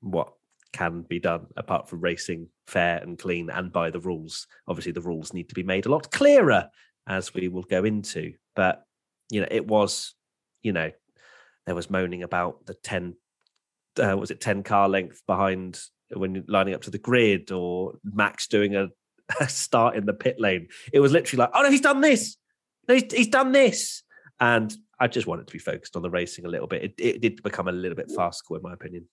what 0.01 0.33
can 0.73 1.03
be 1.03 1.19
done 1.19 1.47
apart 1.57 1.89
from 1.89 2.01
racing 2.01 2.49
fair 2.67 2.99
and 2.99 3.19
clean 3.19 3.49
and 3.49 3.73
by 3.73 3.91
the 3.91 4.01
rules. 4.01 4.47
Obviously, 4.69 4.93
the 4.93 5.01
rules 5.01 5.33
need 5.33 5.49
to 5.49 5.55
be 5.55 5.63
made 5.63 5.87
a 5.87 5.91
lot 5.91 6.11
clearer 6.11 6.69
as 7.07 7.33
we 7.33 7.49
will 7.49 7.63
go 7.63 7.85
into. 7.85 8.35
But 8.55 8.85
you 9.31 9.41
know, 9.41 9.49
it 9.51 9.67
was, 9.67 10.15
you 10.63 10.73
know, 10.73 10.91
there 11.65 11.75
was 11.75 11.91
moaning 11.91 12.23
about 12.23 12.67
the 12.67 12.75
ten, 12.75 13.17
uh, 13.99 14.17
was 14.17 14.31
it 14.31 14.41
ten 14.41 14.63
car 14.63 14.89
length 14.89 15.23
behind 15.27 15.81
when 16.13 16.45
lining 16.49 16.75
up 16.75 16.83
to 16.83 16.91
the 16.91 16.99
grid, 16.99 17.51
or 17.51 17.95
Max 18.05 18.47
doing 18.47 18.77
a, 18.77 18.89
a 19.41 19.49
start 19.49 19.97
in 19.97 20.07
the 20.07 20.15
pit 20.15 20.37
lane. 20.39 20.69
It 20.93 21.01
was 21.01 21.13
literally 21.13 21.41
like, 21.41 21.51
oh 21.55 21.63
no, 21.63 21.71
he's 21.71 21.81
done 21.81 22.01
this. 22.01 22.37
No, 22.89 22.95
he's, 22.95 23.13
he's 23.13 23.29
done 23.29 23.53
this, 23.53 24.03
and 24.41 24.75
I 24.99 25.09
just 25.09 25.27
wanted 25.27 25.47
to 25.47 25.53
be 25.53 25.59
focused 25.59 25.97
on 25.97 26.03
the 26.03 26.11
racing 26.11 26.45
a 26.45 26.49
little 26.49 26.67
bit. 26.67 26.85
It, 26.85 26.95
it 26.99 27.21
did 27.21 27.43
become 27.43 27.69
a 27.69 27.73
little 27.73 27.97
bit 27.97 28.11
farcical, 28.15 28.57
in 28.57 28.63
my 28.63 28.73
opinion. 28.73 29.07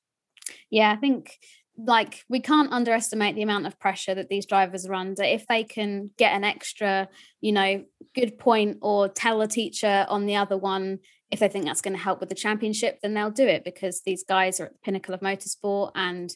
Yeah, 0.69 0.91
I 0.91 0.95
think 0.95 1.37
like 1.77 2.23
we 2.29 2.39
can't 2.39 2.71
underestimate 2.71 3.35
the 3.35 3.41
amount 3.41 3.65
of 3.65 3.79
pressure 3.79 4.13
that 4.13 4.29
these 4.29 4.45
drivers 4.45 4.85
are 4.85 4.93
under 4.93 5.23
if 5.23 5.47
they 5.47 5.63
can 5.63 6.11
get 6.17 6.33
an 6.33 6.43
extra 6.43 7.07
you 7.41 7.51
know 7.51 7.83
good 8.13 8.37
point 8.37 8.77
or 8.81 9.09
tell 9.09 9.41
a 9.41 9.47
teacher 9.47 10.05
on 10.07 10.25
the 10.25 10.35
other 10.35 10.57
one 10.57 10.99
if 11.31 11.39
they 11.39 11.47
think 11.47 11.65
that's 11.65 11.81
going 11.81 11.95
to 11.95 12.03
help 12.03 12.19
with 12.19 12.29
the 12.29 12.35
championship 12.35 12.99
then 13.01 13.15
they'll 13.15 13.31
do 13.31 13.47
it 13.47 13.63
because 13.63 14.01
these 14.05 14.23
guys 14.23 14.59
are 14.59 14.65
at 14.65 14.73
the 14.73 14.79
pinnacle 14.83 15.15
of 15.15 15.21
motorsport 15.21 15.91
and 15.95 16.35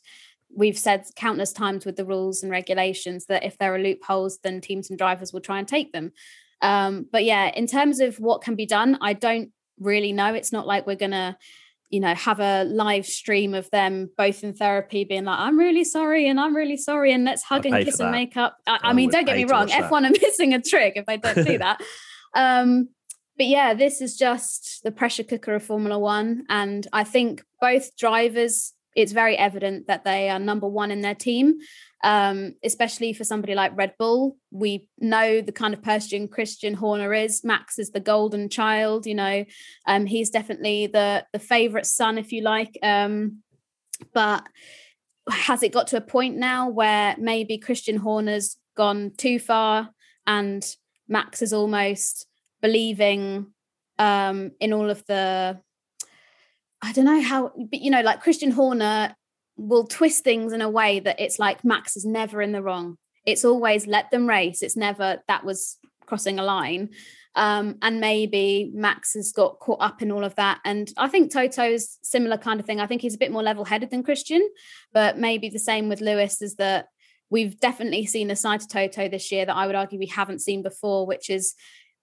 we've 0.56 0.78
said 0.78 1.06
countless 1.16 1.54
times 1.54 1.86
with 1.86 1.96
the 1.96 2.06
rules 2.06 2.42
and 2.42 2.52
regulations 2.52 3.26
that 3.26 3.44
if 3.44 3.58
there 3.58 3.74
are 3.74 3.80
loopholes 3.80 4.40
then 4.44 4.62
teams 4.62 4.90
and 4.90 4.98
drivers 4.98 5.34
will 5.34 5.42
try 5.42 5.60
and 5.60 5.68
take 5.68 5.94
them. 5.94 6.12
Um, 6.62 7.06
but 7.12 7.24
yeah 7.24 7.52
in 7.54 7.68
terms 7.68 8.00
of 8.00 8.18
what 8.18 8.42
can 8.42 8.56
be 8.56 8.66
done 8.66 8.98
i 9.00 9.14
don't 9.14 9.52
really 9.80 10.12
know. 10.12 10.34
It's 10.34 10.52
not 10.52 10.68
like 10.68 10.88
we're 10.88 10.96
going 10.96 11.12
to 11.12 11.38
you 11.90 12.02
know 12.02 12.14
have 12.16 12.42
a 12.42 12.66
live 12.66 13.06
stream 13.06 13.54
of 13.54 13.70
them 13.72 14.10
both 14.18 14.44
in 14.44 14.54
therapy 14.54 15.06
being 15.06 15.24
like 15.24 15.40
i'm 15.40 15.58
really 15.58 15.86
sorry 15.86 16.28
and 16.28 16.38
i'm 16.38 16.54
really 16.54 16.76
sorry 16.76 17.14
and 17.14 17.24
let's 17.24 17.44
hug 17.44 17.66
and 17.66 17.86
kiss 17.86 18.02
and 18.02 18.12
make 18.12 18.36
up. 18.36 18.58
I, 18.68 18.80
I 18.84 18.94
mean 18.94 19.10
don't 19.10 19.24
get 19.24 19.38
me 19.38 19.46
wrong 19.46 19.70
f1 19.70 19.92
are 19.92 20.10
missing 20.22 20.54
a 20.54 20.62
trick 20.62 20.94
if 20.98 21.06
they 21.06 21.16
don't 21.16 21.48
do 21.48 21.58
that. 21.60 21.82
Um 22.34 22.90
but 23.38 23.46
yeah 23.46 23.74
this 23.74 24.02
is 24.02 24.18
just 24.18 24.82
the 24.84 24.92
pressure 24.92 25.24
cooker 25.24 25.56
of 25.56 25.64
formula 25.64 25.98
one 25.98 26.44
and 26.50 26.86
i 26.92 27.06
think 27.06 27.42
both 27.62 27.96
drivers 27.96 28.74
it's 28.98 29.14
very 29.14 29.38
evident 29.38 29.88
that 29.88 30.04
they 30.04 30.30
are 30.30 30.40
number 30.40 30.68
one 30.68 30.92
in 30.92 31.02
their 31.02 31.16
team 31.16 31.60
um, 32.04 32.54
especially 32.64 33.14
for 33.14 33.24
somebody 33.24 33.56
like 33.56 33.76
Red 33.76 33.96
Bull. 33.98 34.38
We 34.52 34.88
know 35.00 35.42
the 35.42 35.52
kind 35.52 35.74
of 35.74 35.82
person 35.82 36.28
Christian 36.28 36.74
Horner 36.74 37.14
is. 37.14 37.44
Max 37.44 37.80
is 37.80 37.92
the 37.92 38.00
golden 38.00 38.50
child, 38.50 39.06
you 39.06 39.16
know. 39.16 39.46
Um, 39.88 40.06
he's 40.06 40.30
definitely 40.30 40.88
the 40.88 41.26
the 41.34 41.40
favorite 41.40 41.86
son, 41.86 42.18
if 42.18 42.32
you 42.32 42.42
like. 42.42 42.78
Um, 42.84 43.40
but 44.14 44.48
has 45.30 45.64
it 45.64 45.74
got 45.74 45.88
to 45.88 45.98
a 45.98 46.02
point 46.02 46.38
now 46.38 46.70
where 46.70 47.16
maybe 47.18 47.58
Christian 47.58 47.98
Horner's 47.98 48.58
gone 48.76 49.12
too 49.18 49.40
far 49.40 49.90
and 50.26 50.64
Max 51.10 51.42
is 51.42 51.52
almost 51.52 52.28
believing 52.62 53.48
um, 53.98 54.52
in 54.60 54.72
all 54.72 54.90
of 54.90 55.04
the 55.08 55.60
I 56.82 56.92
don't 56.92 57.06
know 57.06 57.22
how, 57.22 57.52
but 57.56 57.82
you 57.82 57.92
know, 57.92 58.02
like 58.02 58.22
Christian 58.22 58.52
Horner 58.52 59.16
will 59.58 59.86
twist 59.86 60.24
things 60.24 60.54
in 60.54 60.62
a 60.62 60.70
way 60.70 61.00
that 61.00 61.20
it's 61.20 61.40
like 61.40 61.66
Max 61.66 61.98
is 61.98 62.06
never 62.06 62.42
in 62.42 62.52
the 62.52 62.62
wrong. 62.62 62.98
It's 63.26 63.44
always 63.44 63.88
let 63.88 64.12
them 64.12 64.28
race. 64.28 64.62
It's 64.62 64.78
never 64.78 65.22
that 65.28 65.44
was 65.44 65.78
crossing 66.06 66.40
a 66.40 66.44
line. 66.44 66.90
Um, 67.36 67.78
and 67.84 68.00
maybe 68.00 68.72
Max 68.74 69.14
has 69.14 69.32
got 69.32 69.60
caught 69.60 69.82
up 69.82 70.02
in 70.02 70.12
all 70.12 70.24
of 70.24 70.34
that. 70.36 70.60
And 70.66 70.92
I 70.98 71.08
think 71.08 71.32
Toto's 71.32 72.00
similar 72.02 72.38
kind 72.38 72.60
of 72.60 72.66
thing. 72.66 72.80
I 72.80 72.88
think 72.88 73.02
he's 73.02 73.14
a 73.14 73.20
bit 73.20 73.32
more 73.32 73.44
level 73.44 73.64
headed 73.64 73.92
than 73.92 74.02
Christian, 74.02 74.48
but 74.92 75.20
maybe 75.20 75.50
the 75.50 75.60
same 75.60 75.88
with 75.88 76.02
Lewis 76.02 76.42
is 76.42 76.56
that 76.56 76.88
we've 77.30 77.60
definitely 77.60 78.08
seen 78.08 78.32
a 78.32 78.36
side 78.36 78.62
to 78.62 78.68
Toto 78.68 79.08
this 79.08 79.32
year 79.32 79.46
that 79.46 79.56
I 79.56 79.68
would 79.68 79.76
argue 79.76 80.00
we 80.00 80.08
haven't 80.08 80.42
seen 80.42 80.64
before, 80.64 81.06
which 81.06 81.30
is 81.30 81.54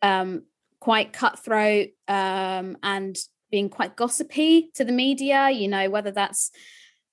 um, 0.03 0.45
quite 0.79 1.13
cutthroat 1.13 1.89
um, 2.07 2.77
and 2.83 3.17
being 3.55 3.69
quite 3.71 3.95
gossipy 3.95 4.69
to 4.75 4.85
the 4.85 4.91
media, 4.91 5.49
you 5.49 5.69
know, 5.69 5.89
whether 5.89 6.11
that's 6.11 6.51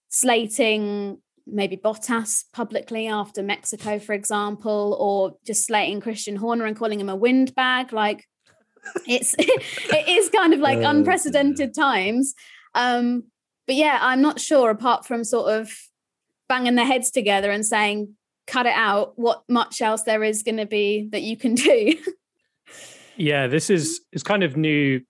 slating 0.09 1.19
maybe 1.45 1.77
Bottas 1.77 2.45
publicly 2.51 3.05
after 3.07 3.43
Mexico, 3.43 3.99
for 3.99 4.13
example, 4.13 4.97
or 4.99 5.37
just 5.45 5.67
slating 5.67 6.01
Christian 6.01 6.35
Horner 6.35 6.65
and 6.65 6.75
calling 6.75 6.99
him 6.99 7.09
a 7.09 7.15
windbag. 7.15 7.93
Like 7.93 8.27
it's 9.07 9.35
it 9.37 10.09
is 10.09 10.31
kind 10.31 10.55
of 10.55 10.61
like 10.61 10.79
oh, 10.79 10.89
unprecedented 10.89 11.75
times. 11.75 12.33
Um, 12.73 13.25
but 13.67 13.75
yeah, 13.75 13.99
I'm 14.01 14.23
not 14.23 14.39
sure, 14.39 14.71
apart 14.71 15.05
from 15.05 15.23
sort 15.23 15.53
of 15.53 15.71
banging 16.49 16.73
their 16.73 16.87
heads 16.87 17.11
together 17.11 17.51
and 17.51 17.63
saying, 17.63 18.15
cut 18.47 18.65
it 18.65 18.73
out, 18.75 19.13
what 19.15 19.43
much 19.47 19.79
else 19.79 20.01
there 20.01 20.23
is 20.23 20.41
going 20.41 20.57
to 20.57 20.65
be 20.65 21.07
that 21.11 21.21
you 21.21 21.37
can 21.37 21.53
do. 21.53 21.93
yeah, 23.15 23.45
this 23.45 23.69
is 23.69 24.01
is 24.11 24.23
kind 24.23 24.41
of 24.41 24.57
new 24.57 25.01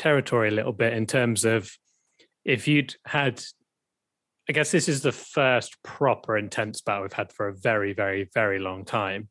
territory 0.00 0.48
a 0.48 0.52
little 0.52 0.72
bit 0.72 0.94
in 0.94 1.06
terms 1.06 1.44
of 1.44 1.70
if 2.44 2.66
you'd 2.66 2.94
had 3.04 3.42
I 4.48 4.52
guess 4.52 4.72
this 4.72 4.88
is 4.88 5.02
the 5.02 5.12
first 5.12 5.80
proper 5.84 6.36
intense 6.36 6.80
battle 6.80 7.02
we've 7.02 7.12
had 7.12 7.30
for 7.30 7.46
a 7.46 7.54
very, 7.54 7.92
very, 7.92 8.28
very 8.34 8.58
long 8.58 8.84
time. 8.84 9.28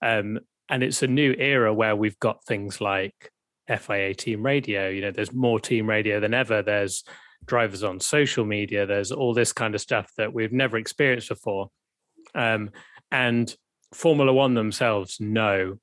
Um, 0.00 0.38
and 0.70 0.82
it's 0.82 1.02
a 1.02 1.06
new 1.06 1.34
era 1.36 1.74
where 1.74 1.94
we've 1.94 2.18
got 2.18 2.46
things 2.46 2.80
like 2.80 3.30
FIA 3.68 4.14
team 4.14 4.42
radio. 4.42 4.88
You 4.88 5.02
know, 5.02 5.10
there's 5.10 5.34
more 5.34 5.60
team 5.60 5.86
radio 5.86 6.20
than 6.20 6.32
ever. 6.32 6.62
There's 6.62 7.04
drivers 7.44 7.82
on 7.82 8.00
social 8.00 8.46
media. 8.46 8.86
There's 8.86 9.12
all 9.12 9.34
this 9.34 9.52
kind 9.52 9.74
of 9.74 9.82
stuff 9.82 10.10
that 10.16 10.32
we've 10.32 10.52
never 10.52 10.78
experienced 10.78 11.28
before. 11.28 11.68
Um, 12.34 12.70
and 13.10 13.54
Formula 13.92 14.32
One 14.32 14.54
themselves 14.54 15.20
know 15.20 15.76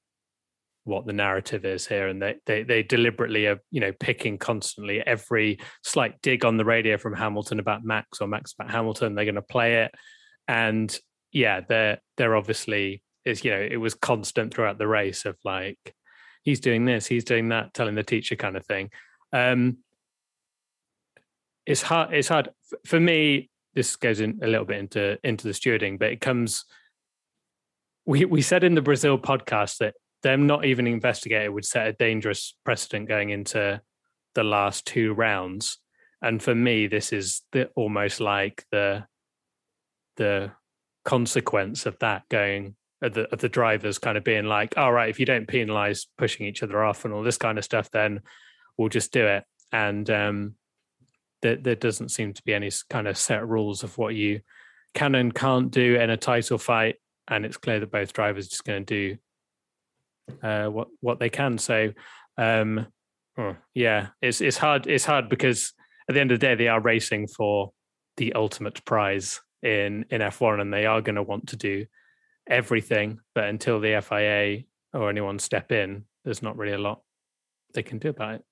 what 0.84 1.06
the 1.06 1.14
narrative 1.14 1.66
is 1.66 1.86
here 1.86 2.08
and 2.08 2.22
they, 2.22 2.36
they 2.46 2.64
they 2.64 2.82
deliberately 2.82 3.46
are 3.46 3.60
you 3.70 3.80
know 3.80 3.92
picking 4.00 4.38
constantly 4.38 5.06
every 5.06 5.60
slight 5.84 6.20
dig 6.22 6.46
on 6.46 6.58
the 6.58 6.66
radio 6.66 6.98
from 6.98 7.14
hamilton 7.14 7.60
about 7.60 7.84
max 7.84 8.22
or 8.22 8.28
max 8.28 8.54
about 8.54 8.72
hamilton 8.72 9.14
they're 9.14 9.26
going 9.26 9.36
to 9.36 9.42
play 9.42 9.84
it. 9.84 9.92
And 10.48 10.98
yeah 11.32 11.62
they're 11.68 12.00
they're 12.18 12.36
obviously 12.36 13.04
is 13.24 13.44
you 13.44 13.52
know 13.52 13.60
it 13.60 13.78
was 13.78 13.94
constant 13.94 14.54
throughout 14.54 14.80
the 14.80 14.88
race 14.88 15.26
of 15.26 15.38
like 15.44 15.94
he's 16.44 16.60
doing 16.60 16.86
this 16.86 17.06
he's 17.06 17.24
doing 17.24 17.50
that 17.50 17.74
telling 17.74 17.96
the 17.96 18.04
teacher 18.04 18.36
kind 18.36 18.58
of 18.58 18.66
thing. 18.66 18.90
Um 19.32 19.78
it's 21.66 21.84
hard 21.84 22.14
it's 22.14 22.30
hard 22.30 22.50
for 22.86 23.00
me 23.00 23.50
this 23.76 23.96
goes 23.96 24.20
in 24.20 24.40
a 24.42 24.48
little 24.48 24.66
bit 24.66 24.80
into 24.80 25.20
into 25.24 25.48
the 25.48 25.54
stewarding 25.54 26.00
but 26.00 26.12
it 26.12 26.20
comes 26.20 26.66
we 28.06 28.26
we 28.26 28.42
said 28.42 28.64
in 28.64 28.74
the 28.74 28.82
brazil 28.82 29.20
podcast 29.20 29.78
that 29.78 29.94
them 30.24 30.48
not 30.48 30.66
even 30.66 30.88
investigating 30.88 31.54
would 31.54 31.66
set 31.66 31.88
a 31.88 31.94
dangerous 31.94 32.56
precedent 32.66 33.08
going 33.08 33.30
into 33.30 33.82
the 34.36 34.44
last 34.44 34.86
two 34.86 35.14
rounds. 35.14 35.78
And 36.22 36.42
for 36.42 36.54
me, 36.54 36.88
this 36.88 37.14
is 37.14 37.42
the, 37.52 37.70
almost 37.76 38.20
like 38.20 38.66
the 38.72 39.06
the 40.18 40.52
consequence 41.06 41.86
of 41.86 41.98
that 42.00 42.24
going 42.30 42.76
of 43.02 43.14
the, 43.14 43.32
of 43.32 43.40
the 43.40 43.48
drivers 43.48 43.98
kind 43.98 44.18
of 44.18 44.24
being 44.24 44.46
like, 44.46 44.78
all 44.78 44.92
right, 44.92 45.10
if 45.10 45.20
you 45.20 45.26
don't 45.26 45.48
penalize 45.48 46.08
pushing 46.18 46.46
each 46.46 46.62
other 46.62 46.84
off 46.84 47.06
and 47.06 47.14
all 47.14 47.24
this 47.24 47.38
kind 47.38 47.58
of 47.58 47.64
stuff, 47.64 47.90
then 47.92 48.22
we'll 48.78 48.90
just 48.90 49.14
do 49.14 49.26
it. 49.26 49.46
And 49.72 50.10
um, 50.10 50.56
there, 51.42 51.56
there 51.56 51.76
doesn't 51.76 52.10
seem 52.10 52.34
to 52.34 52.44
be 52.44 52.54
any 52.54 52.70
kind 52.90 53.08
of 53.08 53.18
set 53.18 53.48
rules 53.48 53.84
of 53.84 53.98
what 53.98 54.16
you 54.16 54.42
can 54.94 55.16
and 55.16 55.34
can't 55.34 55.72
do 55.72 55.96
in 55.96 56.10
a 56.10 56.18
title 56.18 56.58
fight. 56.58 56.96
And 57.28 57.46
it's 57.46 57.58
clear 57.58 57.80
that 57.80 57.92
both 57.92 58.12
drivers 58.12 58.48
are 58.48 58.50
just 58.50 58.66
going 58.66 58.86
to 58.86 59.12
do 59.14 59.18
uh, 60.42 60.68
what 60.68 60.88
what 61.02 61.20
they 61.20 61.30
can. 61.30 61.58
So 61.58 61.92
um, 62.38 62.88
oh, 63.38 63.56
yeah, 63.74 64.08
it's 64.22 64.42
it's 64.42 64.58
hard. 64.58 64.88
It's 64.88 65.06
hard 65.06 65.30
because 65.30 65.74
at 66.08 66.16
the 66.16 66.22
end 66.22 66.32
of 66.32 66.40
the 66.40 66.46
day, 66.46 66.56
they 66.56 66.68
are 66.68 66.80
racing 66.80 67.28
for 67.28 67.72
the 68.18 68.34
ultimate 68.34 68.84
prize 68.86 69.42
in 69.62 70.06
in 70.10 70.22
F1, 70.22 70.62
and 70.62 70.74
they 70.74 70.86
are 70.86 71.02
going 71.02 71.16
to 71.16 71.24
want 71.24 71.50
to 71.50 71.56
do 71.56 71.86
everything. 72.50 73.20
But 73.36 73.46
until 73.46 73.80
the 73.80 74.02
FIA 74.02 74.64
or 74.94 75.10
anyone 75.10 75.40
step 75.40 75.72
in, 75.72 76.06
there's 76.24 76.42
not 76.42 76.58
really 76.58 76.74
a 76.74 76.80
lot 76.80 77.02
they 77.74 77.84
can 77.84 78.00
do 78.00 78.10
about 78.10 78.36
it. 78.36 78.46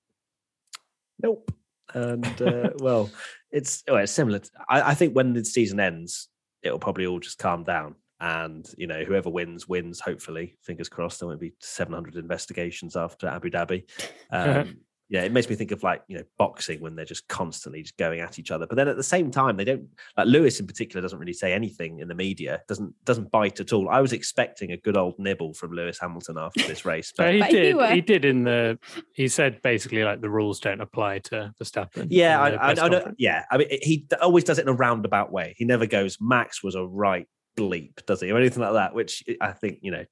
Nope. 1.22 1.50
And 1.94 2.42
uh, 2.42 2.70
well, 2.78 3.10
it's 3.50 3.82
well, 3.88 3.98
it's 3.98 4.12
similar. 4.12 4.40
To, 4.40 4.50
I, 4.68 4.90
I 4.90 4.94
think 4.94 5.14
when 5.14 5.32
the 5.32 5.44
season 5.44 5.80
ends, 5.80 6.28
it'll 6.62 6.78
probably 6.78 7.06
all 7.06 7.20
just 7.20 7.38
calm 7.38 7.64
down 7.64 7.96
and 8.20 8.68
you 8.76 8.86
know 8.86 9.04
whoever 9.04 9.30
wins 9.30 9.68
wins. 9.68 10.00
Hopefully, 10.00 10.56
fingers 10.62 10.88
crossed. 10.88 11.20
There 11.20 11.28
won't 11.28 11.40
be 11.40 11.52
700 11.60 12.16
investigations 12.16 12.96
after 12.96 13.26
Abu 13.26 13.50
Dhabi. 13.50 13.84
Um, 14.30 14.80
yeah, 15.10 15.22
it 15.22 15.32
makes 15.32 15.48
me 15.48 15.56
think 15.56 15.70
of 15.70 15.82
like 15.82 16.02
you 16.06 16.18
know 16.18 16.24
boxing 16.36 16.80
when 16.80 16.94
they're 16.94 17.04
just 17.04 17.28
constantly 17.28 17.82
just 17.82 17.96
going 17.96 18.20
at 18.20 18.38
each 18.38 18.50
other. 18.50 18.66
But 18.66 18.76
then 18.76 18.88
at 18.88 18.96
the 18.96 19.02
same 19.02 19.30
time, 19.30 19.56
they 19.56 19.64
don't 19.64 19.88
like 20.16 20.26
Lewis 20.26 20.60
in 20.60 20.66
particular 20.66 21.00
doesn't 21.00 21.18
really 21.18 21.32
say 21.32 21.54
anything 21.54 22.00
in 22.00 22.08
the 22.08 22.14
media. 22.14 22.60
doesn't 22.68 22.92
doesn't 23.04 23.30
bite 23.30 23.58
at 23.58 23.72
all. 23.72 23.88
I 23.88 24.00
was 24.00 24.12
expecting 24.12 24.72
a 24.72 24.76
good 24.76 24.98
old 24.98 25.18
nibble 25.18 25.54
from 25.54 25.72
Lewis 25.72 25.98
Hamilton 25.98 26.36
after 26.38 26.62
this 26.66 26.84
race, 26.84 27.12
but, 27.16 27.24
but 27.38 27.48
he 27.48 27.52
did. 27.52 27.90
He 27.92 28.00
did 28.02 28.24
in 28.26 28.44
the. 28.44 28.78
He 29.14 29.28
said 29.28 29.62
basically 29.62 30.04
like 30.04 30.20
the 30.20 30.30
rules 30.30 30.60
don't 30.60 30.82
apply 30.82 31.20
to 31.20 31.54
Verstappen. 31.60 32.08
Yeah, 32.10 32.40
I, 32.40 32.50
I, 32.50 32.70
I 32.70 32.74
don't. 32.74 33.14
Yeah, 33.18 33.44
I 33.50 33.56
mean 33.56 33.68
he 33.70 34.06
always 34.20 34.44
does 34.44 34.58
it 34.58 34.62
in 34.62 34.68
a 34.68 34.74
roundabout 34.74 35.32
way. 35.32 35.54
He 35.56 35.64
never 35.64 35.86
goes. 35.86 36.18
Max 36.20 36.62
was 36.62 36.74
a 36.74 36.84
right 36.84 37.26
bleep, 37.58 38.06
does 38.06 38.20
he, 38.20 38.30
or 38.30 38.38
anything 38.38 38.62
like 38.62 38.74
that? 38.74 38.94
Which 38.94 39.24
I 39.40 39.52
think 39.52 39.80
you 39.82 39.90
know 39.90 40.04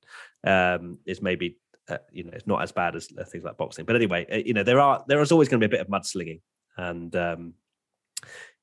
um, 0.45 0.99
is 1.07 1.23
maybe 1.23 1.59
uh, 1.89 1.99
you 2.11 2.25
know, 2.25 2.33
it's 2.33 2.47
not 2.47 2.63
as 2.63 2.73
bad 2.73 2.97
as 2.97 3.09
uh, 3.19 3.25
things 3.25 3.45
like 3.45 3.57
boxing. 3.57 3.85
But 3.85 3.97
anyway, 3.97 4.27
uh, 4.31 4.43
you 4.45 4.55
know, 4.55 4.63
there 4.63 4.81
are 4.81 5.05
there 5.07 5.21
is 5.21 5.33
always 5.33 5.49
going 5.49 5.61
to 5.61 5.69
be 5.69 5.75
a 5.75 5.79
bit 5.79 5.87
of 5.87 5.93
mudslinging, 5.93 6.41
and 6.77 7.15
um, 7.15 7.55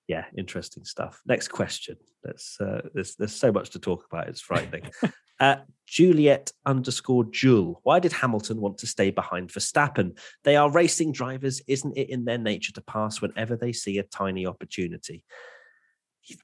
yeah, 0.08 0.26
interesting 0.38 0.84
stuff. 0.84 1.22
Next 1.26 1.48
question. 1.48 1.98
Let's 2.24 2.60
uh, 2.60 2.82
there's 2.94 3.16
there's 3.16 3.36
so 3.36 3.52
much 3.52 3.72
to 3.72 3.80
talk 3.80 4.06
about. 4.12 4.28
It's 4.28 4.42
frightening. 4.42 4.92
uh, 5.40 5.58
Juliet 5.88 6.52
underscore 6.66 7.26
Jewel. 7.26 7.80
Why 7.84 8.00
did 8.00 8.12
Hamilton 8.12 8.60
want 8.60 8.78
to 8.80 8.88
stay 8.88 9.12
behind 9.12 9.50
Verstappen? 9.50 10.18
They 10.44 10.58
are 10.58 10.72
racing 10.72 11.14
drivers. 11.14 11.62
Isn't 11.68 11.98
it 11.98 12.10
in 12.10 12.26
their 12.26 12.38
nature 12.38 12.74
to 12.74 12.82
pass 12.82 13.22
whenever 13.22 13.56
they 13.56 13.72
see 13.72 13.98
a 14.00 14.04
tiny 14.04 14.46
opportunity? 14.46 15.24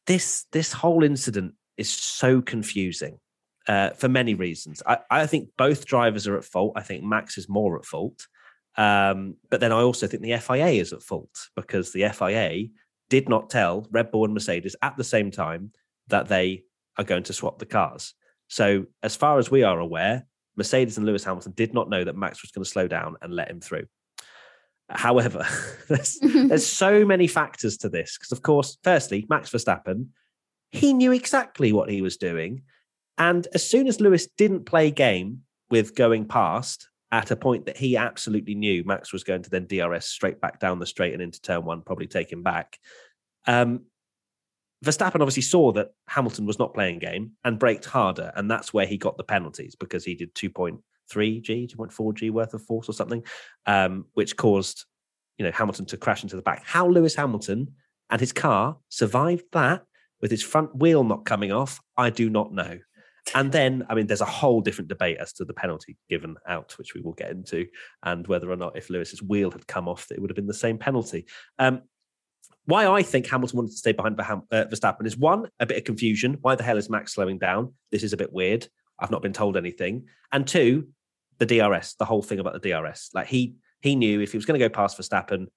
This 0.06 0.46
this 0.52 0.72
whole 0.72 1.04
incident 1.04 1.56
is 1.80 1.92
so 1.92 2.42
confusing 2.42 3.20
uh, 3.68 3.92
for 3.92 4.10
many 4.10 4.34
reasons. 4.34 4.82
I, 4.86 5.00
I, 5.10 5.26
think 5.28 5.50
both 5.58 5.86
drivers 5.86 6.28
are 6.28 6.38
at 6.38 6.44
fault. 6.44 6.74
I 6.76 6.82
think 6.82 7.04
Max 7.04 7.38
is 7.38 7.48
more 7.48 7.78
at 7.78 7.86
fault. 7.86 8.28
Um, 8.76 9.36
but 9.50 9.60
then 9.60 9.72
I 9.72 9.82
also 9.82 10.08
think 10.08 10.24
the 10.24 10.38
FIA 10.38 10.68
is 10.68 10.94
at 10.94 11.04
fault 11.04 11.50
because 11.56 11.92
the 11.92 12.10
FIA 12.10 12.68
did 13.10 13.28
not 13.28 13.50
tell 13.50 13.88
Red 13.92 14.12
Bull 14.12 14.26
and 14.26 14.34
Mercedes 14.34 14.76
at 14.82 14.96
the 14.98 15.04
same 15.04 15.32
time 15.32 15.72
that 16.08 16.28
they 16.28 16.64
are 16.98 17.04
going 17.04 17.24
to 17.24 17.34
swap 17.34 17.60
the 17.60 17.66
cars. 17.66 18.14
So, 18.48 18.86
as 19.04 19.16
far 19.16 19.38
as 19.38 19.52
we 19.52 19.64
are 19.64 19.80
aware, 19.80 20.26
Mercedes 20.56 20.98
and 20.98 21.06
Lewis 21.06 21.24
Hamilton 21.24 21.54
did 21.56 21.74
not 21.74 21.90
know 21.90 22.04
that 22.04 22.16
Max 22.16 22.42
was 22.42 22.52
going 22.52 22.64
to 22.64 22.70
slow 22.70 22.88
down 22.88 23.16
and 23.22 23.34
let 23.34 23.50
him 23.50 23.62
through. 23.62 23.86
However, 24.90 25.46
there's, 25.90 26.18
there's 26.22 26.66
so 26.66 27.06
many 27.06 27.28
factors 27.28 27.78
to 27.78 27.90
this 27.90 28.18
because, 28.18 28.32
of 28.32 28.42
course, 28.42 28.78
firstly, 28.84 29.26
Max 29.30 29.50
Verstappen, 29.52 30.08
he 30.72 30.94
knew 30.94 31.12
exactly 31.12 31.72
what 31.74 31.90
he 31.90 32.02
was 32.02 32.18
doing. 32.18 32.64
And 33.18 33.48
as 33.54 33.68
soon 33.68 33.88
as 33.88 34.00
Lewis 34.00 34.28
didn't 34.38 34.66
play 34.66 34.92
game 34.92 35.42
with 35.70 35.96
going 35.96 36.26
past 36.26 36.88
at 37.12 37.32
a 37.32 37.36
point 37.36 37.66
that 37.66 37.78
he 37.78 37.98
absolutely 37.98 38.56
knew 38.56 38.84
Max 38.84 39.12
was 39.12 39.24
going 39.24 39.42
to 39.44 39.50
then 39.50 39.66
DRS 39.66 40.06
straight 40.06 40.40
back 40.40 40.60
down 40.60 40.80
the 40.80 40.86
straight 40.86 41.14
and 41.14 41.22
into 41.22 41.42
turn 41.42 41.66
one, 41.66 41.82
probably 41.82 42.08
take 42.08 42.32
him 42.32 42.44
back. 42.44 42.78
Um, 43.48 43.82
Verstappen 44.86 45.22
obviously 45.22 45.42
saw 45.42 45.72
that 45.74 45.90
Hamilton 46.08 46.46
was 46.46 46.60
not 46.60 46.74
playing 46.74 47.00
game 47.00 47.32
and 47.44 47.60
braked 47.60 47.86
harder. 47.86 48.32
And 48.36 48.50
that's 48.50 48.74
where 48.74 48.86
he 48.86 48.98
got 48.98 49.18
the 49.18 49.24
penalties 49.24 49.76
because 49.76 50.06
he 50.06 50.16
did 50.16 50.34
2.3G, 50.36 51.76
2.4G 51.76 52.32
worth 52.32 52.54
of 52.54 52.62
force 52.64 52.88
or 52.88 52.94
something, 52.94 53.24
um, 53.66 54.06
which 54.14 54.38
caused 54.38 54.86
you 55.38 55.46
know 55.46 55.52
Hamilton 55.52 55.86
to 55.88 55.98
crash 55.98 56.22
into 56.22 56.36
the 56.36 56.42
back. 56.42 56.64
How 56.66 56.88
Lewis 56.88 57.16
Hamilton 57.16 57.74
and 58.10 58.20
his 58.20 58.34
car 58.34 58.78
survived 58.90 59.46
that 59.54 59.84
with 60.22 60.32
his 60.32 60.44
front 60.44 60.76
wheel 60.76 61.04
not 61.04 61.26
coming 61.26 61.52
off, 61.52 61.80
I 61.98 62.10
do 62.10 62.30
not 62.30 62.54
know. 62.54 62.80
And 63.36 63.52
then, 63.52 63.86
I 63.90 63.96
mean, 63.96 64.08
there's 64.08 64.22
a 64.22 64.26
whole 64.26 64.62
different 64.62 64.88
debate 64.88 65.18
as 65.20 65.34
to 65.34 65.46
the 65.46 65.54
penalty 65.54 65.98
given 66.10 66.36
out, 66.48 66.76
which 66.78 66.94
we 66.96 67.02
will 67.02 67.14
get 67.14 67.32
into, 67.32 67.68
and 68.04 68.26
whether 68.28 68.50
or 68.50 68.56
not 68.56 68.78
if 68.78 68.90
Lewis's 68.90 69.22
wheel 69.22 69.52
had 69.52 69.68
come 69.68 69.88
off, 69.88 70.08
it 70.12 70.20
would 70.20 70.30
have 70.30 70.36
been 70.36 70.48
the 70.48 70.54
same 70.54 70.78
penalty. 70.78 71.26
Um, 71.60 71.82
why 72.66 72.88
I 72.88 73.02
think 73.02 73.28
Hamilton 73.28 73.58
wanted 73.58 73.72
to 73.72 73.78
stay 73.78 73.94
behind 73.94 74.20
uh, 74.20 74.36
Verstappen 74.52 75.06
is 75.06 75.18
one, 75.18 75.48
a 75.60 75.66
bit 75.66 75.78
of 75.78 75.84
confusion. 75.86 76.38
Why 76.42 76.56
the 76.56 76.64
hell 76.64 76.78
is 76.78 76.90
Max 76.90 77.14
slowing 77.14 77.40
down? 77.40 77.74
This 77.92 78.04
is 78.04 78.14
a 78.14 78.18
bit 78.18 78.32
weird. 78.32 78.68
I've 79.00 79.12
not 79.12 79.22
been 79.22 79.34
told 79.34 79.58
anything. 79.58 80.06
And 80.32 80.46
two, 80.46 80.90
the 81.40 81.46
DRS, 81.46 81.96
the 81.96 82.06
whole 82.06 82.22
thing 82.22 82.40
about 82.40 82.62
the 82.62 82.70
DRS. 82.70 83.10
Like 83.14 83.28
he 83.28 83.56
he 83.82 83.96
knew 83.96 84.22
if 84.22 84.32
he 84.32 84.38
was 84.38 84.46
going 84.46 84.60
to 84.60 84.64
go 84.64 84.72
past 84.72 85.00
Verstappen, 85.00 85.48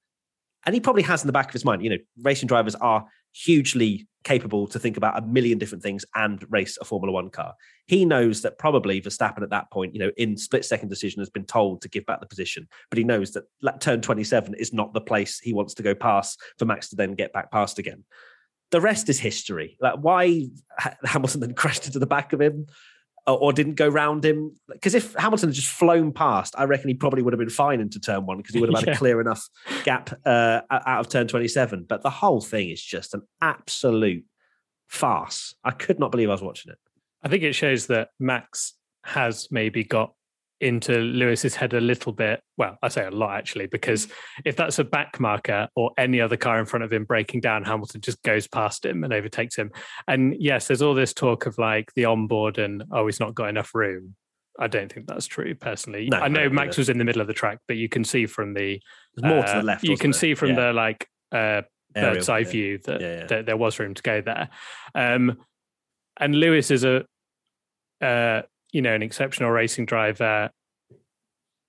and 0.64 0.75
he 0.75 0.81
probably 0.81 1.03
has 1.03 1.22
in 1.22 1.27
the 1.27 1.33
back 1.33 1.48
of 1.48 1.53
his 1.53 1.64
mind, 1.64 1.83
you 1.83 1.90
know, 1.90 1.98
racing 2.22 2.46
drivers 2.46 2.77
are 2.77 3.05
hugely 3.33 4.07
capable 4.24 4.66
to 4.68 4.78
think 4.78 4.96
about 4.96 5.22
a 5.22 5.26
million 5.26 5.58
different 5.58 5.82
things 5.82 6.04
and 6.14 6.44
race 6.50 6.78
a 6.80 6.85
Formula 6.85 7.12
One 7.12 7.30
car. 7.30 7.54
He 7.87 8.04
knows 8.04 8.42
that 8.42 8.58
probably 8.58 9.00
Verstappen 9.00 9.42
at 9.42 9.50
that 9.50 9.70
point, 9.70 9.94
you 9.94 10.00
know, 10.00 10.11
in 10.16 10.37
split 10.37 10.64
second 10.64 10.88
decision 10.88 11.20
has 11.20 11.30
been 11.30 11.44
told 11.44 11.82
to 11.82 11.88
give 11.88 12.06
back 12.06 12.20
the 12.20 12.26
position, 12.26 12.68
but 12.90 12.98
he 12.98 13.04
knows 13.04 13.32
that 13.32 13.80
turn 13.80 14.00
27 14.00 14.54
is 14.54 14.72
not 14.72 14.92
the 14.92 15.00
place 15.00 15.38
he 15.38 15.52
wants 15.52 15.74
to 15.74 15.82
go 15.82 15.94
past 15.94 16.40
for 16.58 16.64
Max 16.64 16.88
to 16.90 16.96
then 16.96 17.14
get 17.14 17.32
back 17.32 17.50
past 17.50 17.78
again. 17.78 18.04
The 18.70 18.80
rest 18.80 19.08
is 19.08 19.20
history. 19.20 19.76
Like 19.80 19.98
why 20.00 20.48
Hamilton 21.04 21.40
then 21.40 21.54
crashed 21.54 21.87
into 21.87 21.98
the 21.98 22.06
back 22.06 22.32
of 22.32 22.40
him 22.40 22.66
or 23.26 23.52
didn't 23.52 23.74
go 23.74 23.88
round 23.88 24.24
him. 24.24 24.56
Because 24.68 24.94
if 24.94 25.14
Hamilton 25.14 25.50
had 25.50 25.54
just 25.54 25.68
flown 25.68 26.12
past, 26.12 26.54
I 26.58 26.64
reckon 26.64 26.88
he 26.88 26.94
probably 26.94 27.22
would 27.22 27.32
have 27.32 27.38
been 27.38 27.50
fine 27.50 27.80
into 27.80 28.00
turn 28.00 28.26
one 28.26 28.38
because 28.38 28.54
he 28.54 28.61
would 28.61 28.70
have 28.70 28.80
had 28.80 28.88
yeah. 28.88 28.94
a 28.94 28.98
clear 28.98 29.20
enough 29.20 29.48
gap 29.85 30.11
uh, 30.26 30.61
out 30.70 31.00
of 31.00 31.08
turn 31.08 31.28
27. 31.28 31.87
But 31.88 32.02
the 32.02 32.11
whole 32.11 32.40
thing 32.40 32.70
is 32.70 32.82
just 32.82 33.14
an 33.14 33.22
absolute 33.40 34.24
farce. 34.88 35.54
I 35.64 35.70
could 35.70 35.98
not 35.98 36.11
believe 36.11 36.28
I 36.28 36.32
was 36.32 36.42
watching 36.42 36.72
it. 36.72 36.78
I 37.22 37.28
think 37.28 37.42
it 37.44 37.54
shows 37.54 37.87
that 37.87 38.08
Max 38.18 38.74
has 39.04 39.48
maybe 39.50 39.85
got 39.85 40.14
into 40.62 40.98
Lewis's 40.98 41.57
head 41.57 41.75
a 41.75 41.81
little 41.81 42.12
bit. 42.12 42.40
Well, 42.57 42.79
I 42.83 42.88
say 42.88 43.05
a 43.05 43.11
lot 43.11 43.37
actually, 43.37 43.66
because 43.66 44.09
if 44.44 44.57
that's 44.57 44.79
a 44.79 44.85
back 44.85 45.18
marker 45.18 45.68
or 45.75 45.90
any 45.98 46.20
other 46.20 46.37
car 46.37 46.59
in 46.61 46.66
front 46.66 46.85
of 46.85 46.92
him 46.92 47.05
breaking 47.05 47.40
down, 47.40 47.64
Hamilton 47.64 48.01
just 48.01 48.22
goes 48.22 48.46
past 48.46 48.85
him 48.87 49.03
and 49.05 49.12
overtakes 49.12 49.57
him. 49.57 49.72
And 50.07 50.35
yes, 50.38 50.68
there's 50.68 50.81
all 50.81 50.94
this 50.94 51.12
talk 51.12 51.46
of 51.46 51.59
like 51.59 51.92
the 51.94 52.05
onboard 52.05 52.59
and 52.59 52.85
oh, 52.92 53.07
he's 53.07 53.20
not 53.20 53.35
got 53.35 53.48
enough 53.48 53.75
room. 53.75 54.14
I 54.59 54.68
don't 54.68 54.92
think 54.92 55.07
that's 55.07 55.27
true 55.27 55.55
personally. 55.55 56.09
No, 56.11 56.18
I 56.18 56.29
know 56.29 56.48
Max 56.48 56.77
was 56.77 56.88
in 56.88 56.98
the 56.98 57.05
middle 57.05 57.22
of 57.22 57.27
the 57.27 57.35
track, 57.35 57.59
but 57.66 57.77
you 57.77 57.88
can 57.88 58.05
see 58.05 58.27
from 58.27 58.55
the 58.55 58.81
more 59.20 59.42
to 59.42 59.53
the 59.53 59.59
uh, 59.59 59.62
left. 59.62 59.85
You 59.85 59.96
can 59.96 60.12
see 60.12 60.35
from 60.35 60.51
yeah. 60.51 60.55
the 60.55 60.72
like 60.72 61.09
uh, 61.33 61.62
bird's 61.94 62.29
eye 62.29 62.40
yeah. 62.40 62.48
view 62.48 62.79
that, 62.85 63.01
yeah, 63.01 63.27
that, 63.27 63.46
there 63.46 63.57
was 63.57 63.79
room 63.79 63.94
to 63.94 64.03
go 64.03 64.20
there. 64.20 64.51
Um, 64.94 65.38
and 66.20 66.35
Lewis 66.35 66.70
is 66.70 66.85
a 66.85 67.05
uh, 68.01 68.42
you 68.72 68.82
know, 68.82 68.94
an 68.94 69.02
exceptional 69.02 69.50
racing 69.50 69.87
driver 69.87 70.50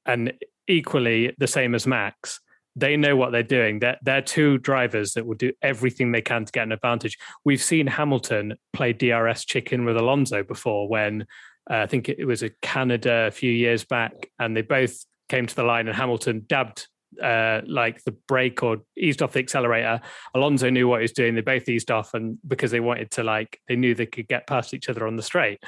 and 0.05 0.33
equally 0.67 1.35
the 1.37 1.47
same 1.47 1.75
as 1.75 1.85
Max, 1.85 2.39
they 2.75 2.97
know 2.97 3.15
what 3.15 3.31
they're 3.31 3.43
doing. 3.43 3.79
They're, 3.79 3.97
they're 4.01 4.21
two 4.21 4.57
drivers 4.57 5.13
that 5.13 5.25
will 5.25 5.35
do 5.35 5.51
everything 5.61 6.11
they 6.11 6.21
can 6.21 6.45
to 6.45 6.51
get 6.51 6.63
an 6.63 6.71
advantage. 6.71 7.17
We've 7.45 7.61
seen 7.61 7.85
Hamilton 7.87 8.55
play 8.71 8.93
DRS 8.93 9.45
chicken 9.45 9.85
with 9.85 9.97
Alonso 9.97 10.43
before 10.43 10.87
when 10.87 11.27
uh, 11.69 11.75
I 11.75 11.85
think 11.85 12.09
it 12.09 12.25
was 12.25 12.43
a 12.43 12.49
Canada 12.61 13.27
a 13.27 13.31
few 13.31 13.51
years 13.51 13.85
back, 13.85 14.31
and 14.39 14.57
they 14.57 14.61
both 14.61 15.05
came 15.29 15.45
to 15.45 15.55
the 15.55 15.63
line 15.63 15.87
and 15.87 15.95
Hamilton 15.95 16.43
dabbed 16.47 16.87
uh, 17.21 17.61
like 17.67 18.03
the 18.03 18.11
brake 18.27 18.63
or 18.63 18.77
eased 18.97 19.21
off 19.21 19.33
the 19.33 19.39
accelerator. 19.39 20.01
Alonso 20.33 20.69
knew 20.69 20.87
what 20.87 20.99
he 20.99 21.03
was 21.03 21.11
doing. 21.11 21.35
They 21.35 21.41
both 21.41 21.69
eased 21.69 21.91
off, 21.91 22.13
and 22.13 22.37
because 22.45 22.71
they 22.71 22.79
wanted 22.79 23.11
to, 23.11 23.23
like, 23.23 23.59
they 23.67 23.75
knew 23.75 23.93
they 23.93 24.07
could 24.07 24.27
get 24.27 24.47
past 24.47 24.73
each 24.73 24.89
other 24.89 25.07
on 25.07 25.15
the 25.15 25.23
straight. 25.23 25.63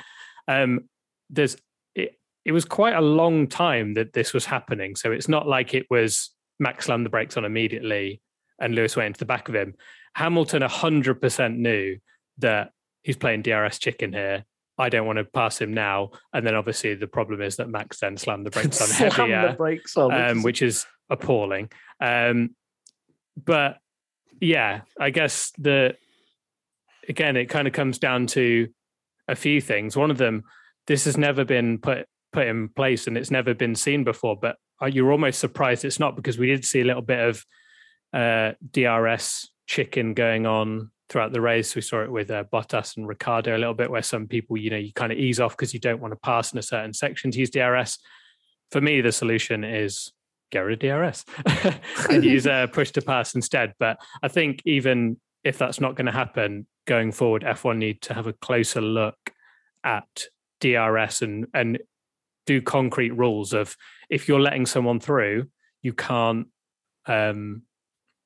Um, 0.47 0.89
there's 1.29 1.57
it, 1.95 2.17
it 2.43 2.51
was 2.51 2.65
quite 2.65 2.95
a 2.95 3.01
long 3.01 3.47
time 3.47 3.93
that 3.95 4.13
this 4.13 4.33
was 4.33 4.45
happening. 4.45 4.95
So 4.95 5.11
it's 5.11 5.27
not 5.27 5.47
like 5.47 5.73
it 5.73 5.85
was 5.89 6.31
Max 6.59 6.85
slammed 6.85 7.05
the 7.05 7.09
brakes 7.09 7.38
on 7.38 7.45
immediately 7.45 8.21
and 8.59 8.75
Lewis 8.75 8.95
went 8.95 9.07
into 9.07 9.19
the 9.19 9.25
back 9.25 9.49
of 9.49 9.55
him. 9.55 9.75
Hamilton 10.15 10.61
100% 10.61 11.57
knew 11.57 11.97
that 12.38 12.71
he's 13.03 13.17
playing 13.17 13.41
DRS 13.41 13.79
chicken 13.79 14.13
here. 14.13 14.45
I 14.77 14.89
don't 14.89 15.05
want 15.05 15.17
to 15.17 15.25
pass 15.25 15.59
him 15.59 15.73
now. 15.73 16.11
And 16.33 16.45
then 16.45 16.55
obviously 16.55 16.95
the 16.95 17.07
problem 17.07 17.41
is 17.41 17.57
that 17.57 17.69
Max 17.69 17.99
then 17.99 18.17
slammed 18.17 18.45
the 18.45 18.51
brakes 18.51 18.81
on 18.81 19.09
heavier, 19.11 19.51
the 19.51 19.57
brakes 19.57 19.97
on, 19.97 20.13
um, 20.13 20.43
which 20.43 20.61
is 20.61 20.85
appalling. 21.09 21.69
Um, 21.99 22.55
but 23.41 23.77
yeah, 24.41 24.81
I 24.99 25.09
guess 25.09 25.51
the 25.57 25.95
again 27.07 27.38
it 27.38 27.45
kind 27.45 27.67
of 27.67 27.73
comes 27.73 27.99
down 27.99 28.27
to 28.27 28.67
a 29.27 29.35
few 29.35 29.61
things. 29.61 29.95
One 29.95 30.11
of 30.11 30.17
them 30.17 30.43
this 30.87 31.05
has 31.05 31.17
never 31.17 31.45
been 31.45 31.77
put 31.79 32.07
put 32.31 32.47
in 32.47 32.69
place 32.69 33.07
and 33.07 33.17
it's 33.17 33.31
never 33.31 33.53
been 33.53 33.75
seen 33.75 34.03
before. 34.03 34.37
But 34.39 34.57
you're 34.91 35.11
almost 35.11 35.39
surprised 35.39 35.85
it's 35.85 35.99
not 35.99 36.15
because 36.15 36.37
we 36.37 36.47
did 36.47 36.65
see 36.65 36.81
a 36.81 36.85
little 36.85 37.01
bit 37.01 37.19
of 37.19 37.45
uh, 38.13 38.51
DRS 38.71 39.49
chicken 39.67 40.13
going 40.13 40.45
on 40.45 40.91
throughout 41.09 41.31
the 41.31 41.41
race. 41.41 41.75
We 41.75 41.81
saw 41.81 42.03
it 42.03 42.11
with 42.11 42.29
uh, 42.29 42.43
Bottas 42.51 42.97
and 42.97 43.07
Ricciardo 43.07 43.55
a 43.55 43.59
little 43.59 43.73
bit, 43.73 43.89
where 43.89 44.01
some 44.01 44.27
people, 44.27 44.57
you 44.57 44.69
know, 44.69 44.77
you 44.77 44.93
kind 44.93 45.11
of 45.11 45.17
ease 45.17 45.39
off 45.39 45.55
because 45.55 45.73
you 45.73 45.79
don't 45.79 46.01
want 46.01 46.11
to 46.11 46.19
pass 46.19 46.51
in 46.51 46.59
a 46.59 46.63
certain 46.63 46.93
section 46.93 47.31
to 47.31 47.39
use 47.39 47.49
DRS. 47.49 47.99
For 48.71 48.81
me, 48.81 49.01
the 49.01 49.11
solution 49.11 49.63
is 49.63 50.11
get 50.51 50.59
rid 50.59 50.83
of 50.83 51.03
DRS 51.03 51.25
and 52.09 52.23
use 52.23 52.47
uh, 52.47 52.67
push 52.67 52.91
to 52.91 53.01
pass 53.01 53.35
instead. 53.35 53.73
But 53.79 53.97
I 54.21 54.27
think 54.27 54.61
even 54.65 55.17
if 55.43 55.57
that's 55.57 55.79
not 55.79 55.95
going 55.95 56.07
to 56.07 56.11
happen 56.11 56.67
going 56.85 57.11
forward, 57.11 57.43
F1 57.43 57.77
need 57.77 58.01
to 58.03 58.13
have 58.13 58.27
a 58.27 58.33
closer 58.33 58.81
look 58.81 59.17
at 59.83 60.27
DRS 60.61 61.21
and 61.21 61.47
and 61.53 61.79
do 62.45 62.61
concrete 62.61 63.11
rules 63.11 63.53
of 63.53 63.75
if 64.09 64.27
you're 64.27 64.39
letting 64.39 64.65
someone 64.65 64.99
through, 64.99 65.47
you 65.81 65.93
can't 65.93 66.47
um 67.07 67.63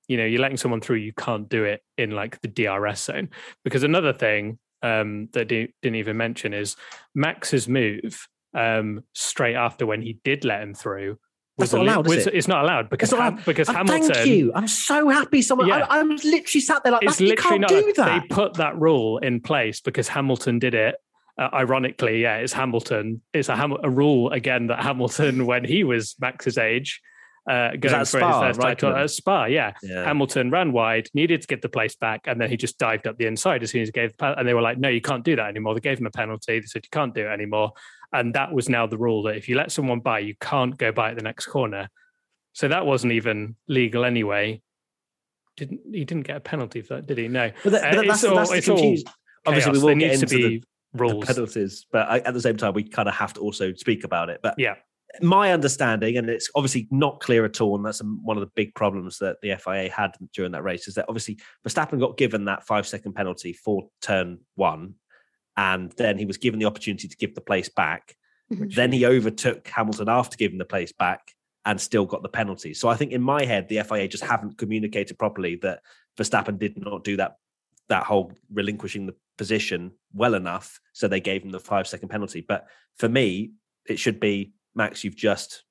you 0.07 0.17
know, 0.17 0.25
you're 0.25 0.41
letting 0.41 0.57
someone 0.57 0.81
through, 0.81 0.97
you 0.97 1.13
can't 1.13 1.47
do 1.47 1.63
it 1.65 1.83
in 1.97 2.11
like 2.11 2.41
the 2.41 2.47
DRS 2.47 3.03
zone. 3.03 3.29
Because 3.63 3.83
another 3.83 4.13
thing 4.13 4.59
um 4.81 5.29
that 5.33 5.47
didn't 5.47 5.73
even 5.83 6.17
mention 6.17 6.53
is 6.53 6.75
Max's 7.13 7.67
move 7.67 8.27
um 8.53 9.03
straight 9.13 9.55
after 9.55 9.85
when 9.85 10.01
he 10.01 10.19
did 10.23 10.43
let 10.45 10.61
him 10.61 10.73
through 10.73 11.19
That's 11.59 11.73
not 11.73 11.81
allowed, 11.81 12.07
was, 12.07 12.25
it? 12.25 12.33
it's 12.33 12.47
not 12.47 12.63
allowed 12.63 12.89
because 12.89 13.11
not 13.11 13.19
allowed. 13.33 13.45
because 13.45 13.69
Oh, 13.69 13.73
Hamilton 13.73 14.13
Thank 14.13 14.27
you. 14.27 14.51
I'm 14.55 14.67
so 14.67 15.09
happy. 15.09 15.41
Someone. 15.41 15.67
Yeah. 15.67 15.85
I, 15.89 15.99
I 15.99 16.03
was 16.03 16.23
literally 16.23 16.61
sat 16.61 16.83
there 16.83 16.93
like, 16.93 17.03
it's 17.03 17.19
literally 17.19 17.59
can't 17.59 17.61
not. 17.61 17.69
do 17.69 17.93
that. 17.97 18.21
They 18.21 18.33
put 18.33 18.53
that 18.55 18.79
rule 18.79 19.17
in 19.17 19.41
place 19.41 19.81
because 19.81 20.07
Hamilton 20.07 20.59
did 20.59 20.73
it. 20.73 20.95
Uh, 21.39 21.49
ironically, 21.53 22.21
yeah, 22.21 22.35
it's 22.37 22.51
Hamilton. 22.51 23.21
It's 23.33 23.47
a, 23.47 23.55
Ham- 23.55 23.77
a 23.81 23.89
rule 23.89 24.29
again 24.31 24.67
that 24.67 24.83
Hamilton, 24.83 25.45
when 25.51 25.63
he 25.63 25.85
was 25.85 26.15
Max's 26.19 26.57
age, 26.57 27.01
uh, 27.49 27.71
going 27.77 27.95
for 27.99 28.05
Spa, 28.05 28.47
his 28.47 28.57
first 28.57 28.61
title 28.61 28.91
Raikkonen? 28.91 29.03
at 29.03 29.09
Spa, 29.09 29.45
yeah. 29.45 29.71
yeah. 29.81 30.03
Hamilton 30.03 30.51
ran 30.51 30.73
wide, 30.73 31.07
needed 31.13 31.39
to 31.41 31.47
get 31.47 31.61
the 31.61 31.69
place 31.69 31.95
back, 31.95 32.21
and 32.25 32.41
then 32.41 32.49
he 32.49 32.57
just 32.57 32.77
dived 32.77 33.07
up 33.07 33.17
the 33.17 33.25
inside 33.25 33.63
as 33.63 33.71
soon 33.71 33.81
as 33.83 33.87
he 33.87 33.91
gave 33.93 34.15
the 34.17 34.37
and 34.37 34.45
they 34.45 34.53
were 34.53 34.61
like, 34.61 34.77
"No, 34.77 34.89
you 34.89 34.99
can't 35.01 35.23
do 35.23 35.37
that 35.37 35.47
anymore." 35.47 35.73
They 35.73 35.79
gave 35.79 35.97
him 35.97 36.05
a 36.05 36.11
penalty. 36.11 36.59
They 36.59 36.65
said 36.65 36.83
you 36.83 36.89
can't 36.91 37.15
do 37.15 37.21
it 37.21 37.31
anymore, 37.31 37.71
and 38.11 38.33
that 38.35 38.51
was 38.51 38.67
now 38.67 38.85
the 38.85 38.97
rule 38.97 39.23
that 39.23 39.37
if 39.37 39.47
you 39.47 39.55
let 39.55 39.71
someone 39.71 40.01
by, 40.01 40.19
you 40.19 40.35
can't 40.41 40.77
go 40.77 40.91
by 40.91 41.11
at 41.11 41.15
the 41.17 41.23
next 41.23 41.45
corner. 41.45 41.89
So 42.53 42.67
that 42.67 42.85
wasn't 42.85 43.13
even 43.13 43.55
legal 43.67 44.03
anyway. 44.03 44.61
Didn't 45.55 45.79
he 45.91 46.03
didn't 46.05 46.27
get 46.27 46.37
a 46.37 46.41
penalty 46.41 46.81
for 46.81 46.95
that, 46.95 47.07
did 47.07 47.17
he? 47.17 47.29
No. 47.29 47.49
but, 47.63 47.71
that, 47.71 47.93
Uh, 47.93 47.95
but 47.95 48.07
that's, 48.07 48.23
all- 48.25 48.35
that's 48.35 48.69
all. 48.69 48.95
Obviously, 49.45 49.71
we 49.71 49.79
will 49.79 49.87
there 49.87 49.95
get 49.95 50.07
needs 50.09 50.21
into 50.23 50.35
to 50.35 50.49
be 50.49 50.57
the 50.59 50.65
rules. 50.93 51.25
penalties, 51.25 51.85
but 51.91 52.07
I, 52.09 52.19
at 52.19 52.33
the 52.33 52.41
same 52.41 52.57
time, 52.57 52.73
we 52.73 52.83
kind 52.83 53.07
of 53.07 53.15
have 53.15 53.33
to 53.33 53.39
also 53.41 53.73
speak 53.73 54.03
about 54.03 54.29
it. 54.29 54.39
But 54.41 54.55
Yeah. 54.57 54.75
my 55.21 55.51
understanding, 55.51 56.17
and 56.17 56.29
it's 56.29 56.49
obviously 56.55 56.87
not 56.91 57.19
clear 57.19 57.45
at 57.45 57.61
all, 57.61 57.75
and 57.75 57.85
that's 57.85 58.01
one 58.01 58.37
of 58.37 58.41
the 58.41 58.51
big 58.55 58.73
problems 58.75 59.17
that 59.19 59.37
the 59.41 59.51
FIA 59.51 59.89
had 59.89 60.11
during 60.33 60.51
that 60.53 60.63
race, 60.63 60.87
is 60.87 60.95
that 60.95 61.05
obviously 61.07 61.37
Verstappen 61.67 61.99
got 61.99 62.17
given 62.17 62.45
that 62.45 62.65
five 62.65 62.87
second 62.87 63.13
penalty 63.13 63.53
for 63.53 63.89
turn 64.01 64.39
one, 64.55 64.95
and 65.57 65.91
then 65.97 66.17
he 66.17 66.25
was 66.25 66.37
given 66.37 66.59
the 66.59 66.65
opportunity 66.65 67.07
to 67.07 67.17
give 67.17 67.35
the 67.35 67.41
place 67.41 67.69
back. 67.69 68.15
Mhm. 68.51 68.73
Then 68.73 68.91
he 68.91 69.05
overtook 69.05 69.67
Hamilton 69.67 70.09
after 70.09 70.37
giving 70.37 70.57
the 70.57 70.65
place 70.65 70.91
back 70.91 71.33
and 71.65 71.79
still 71.79 72.05
got 72.05 72.23
the 72.23 72.29
penalty. 72.29 72.73
So 72.73 72.87
I 72.87 72.95
think 72.95 73.11
in 73.11 73.21
my 73.21 73.45
head, 73.45 73.67
the 73.67 73.79
FIA 73.79 74.07
just 74.07 74.23
haven't 74.23 74.57
communicated 74.57 75.19
properly 75.19 75.55
that 75.57 75.81
Verstappen 76.17 76.57
did 76.57 76.77
not 76.77 77.03
do 77.03 77.17
that 77.17 77.35
that 77.89 78.03
whole 78.03 78.31
relinquishing 78.53 79.07
the 79.07 79.15
position 79.39 79.91
well 80.13 80.35
enough. 80.35 80.79
So 80.93 81.07
they 81.07 81.21
gave 81.21 81.43
him 81.43 81.49
the 81.49 81.59
five 81.59 81.87
second 81.87 82.09
penalty. 82.09 82.45
But 82.47 82.67
for 82.97 83.09
me, 83.09 83.53
it 83.87 83.97
should 83.97 84.19
be 84.19 84.51
Max, 84.75 85.03
you've 85.03 85.15
just 85.15 85.63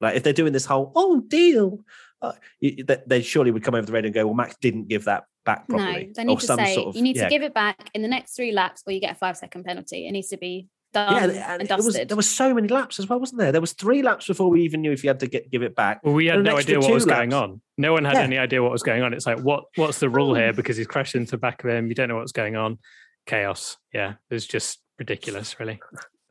like 0.00 0.16
if 0.16 0.24
they're 0.24 0.32
doing 0.32 0.52
this 0.52 0.66
whole 0.66 0.90
oh 0.96 1.20
deal, 1.20 1.78
uh, 2.20 2.32
they, 2.60 2.98
they 3.06 3.22
surely 3.22 3.52
would 3.52 3.62
come 3.62 3.76
over 3.76 3.86
the 3.86 3.92
radio 3.92 4.08
and 4.08 4.14
go, 4.14 4.26
well, 4.26 4.34
Max 4.34 4.56
didn't 4.60 4.88
give 4.88 5.04
that 5.04 5.24
back 5.44 5.68
properly. 5.68 6.06
No, 6.06 6.12
they 6.16 6.24
need 6.24 6.32
Or 6.34 6.40
to 6.40 6.46
some 6.46 6.58
say 6.58 6.74
sort 6.74 6.88
of- 6.88 6.96
you 6.96 7.02
need 7.02 7.16
yeah. 7.16 7.24
to 7.24 7.30
give 7.30 7.42
it 7.42 7.54
back 7.54 7.90
in 7.94 8.02
the 8.02 8.08
next 8.08 8.34
three 8.34 8.50
laps, 8.50 8.82
or 8.86 8.92
you 8.92 9.00
get 9.00 9.12
a 9.12 9.14
five 9.14 9.36
second 9.36 9.64
penalty. 9.64 10.08
It 10.08 10.12
needs 10.12 10.28
to 10.28 10.38
be 10.38 10.68
done 10.92 11.14
yeah, 11.14 11.54
and, 11.54 11.62
and 11.62 11.70
it 11.70 11.84
was, 11.84 11.94
there 11.94 12.16
was 12.16 12.28
so 12.28 12.52
many 12.52 12.68
laps 12.68 12.98
as 12.98 13.08
well, 13.08 13.18
wasn't 13.18 13.38
there? 13.40 13.50
There 13.52 13.60
was 13.60 13.72
three 13.72 14.02
laps 14.02 14.26
before 14.26 14.50
we 14.50 14.62
even 14.62 14.82
knew 14.82 14.92
if 14.92 15.02
you 15.02 15.08
had 15.08 15.20
to 15.20 15.26
get 15.26 15.50
give 15.50 15.62
it 15.62 15.74
back. 15.74 16.00
Well, 16.02 16.14
we 16.14 16.26
had 16.26 16.36
And 16.36 16.44
no 16.44 16.56
idea 16.56 16.78
what 16.78 16.88
two 16.88 16.94
was 16.94 17.06
going 17.06 17.32
on. 17.32 17.60
No 17.78 17.92
one 17.92 18.04
had 18.04 18.14
Yeah. 18.14 18.22
any 18.22 18.38
idea 18.38 18.62
what 18.62 18.72
was 18.72 18.82
going 18.82 19.02
on. 19.02 19.14
It's 19.14 19.26
like, 19.26 19.38
what 19.40 19.64
what's 19.76 20.00
the 20.00 20.10
rule 20.10 20.34
here? 20.34 20.52
Because 20.52 20.76
he's 20.76 20.86
crashed 20.86 21.14
into 21.14 21.32
the 21.32 21.38
back 21.38 21.64
of 21.64 21.70
him. 21.70 21.88
You 21.88 21.94
don't 21.94 22.08
know 22.08 22.16
what's 22.16 22.32
going 22.32 22.56
on. 22.56 22.78
Chaos. 23.26 23.76
Yeah, 23.92 24.14
it 24.30 24.34
was 24.34 24.46
just 24.46 24.80
ridiculous, 24.98 25.58
really. 25.58 25.80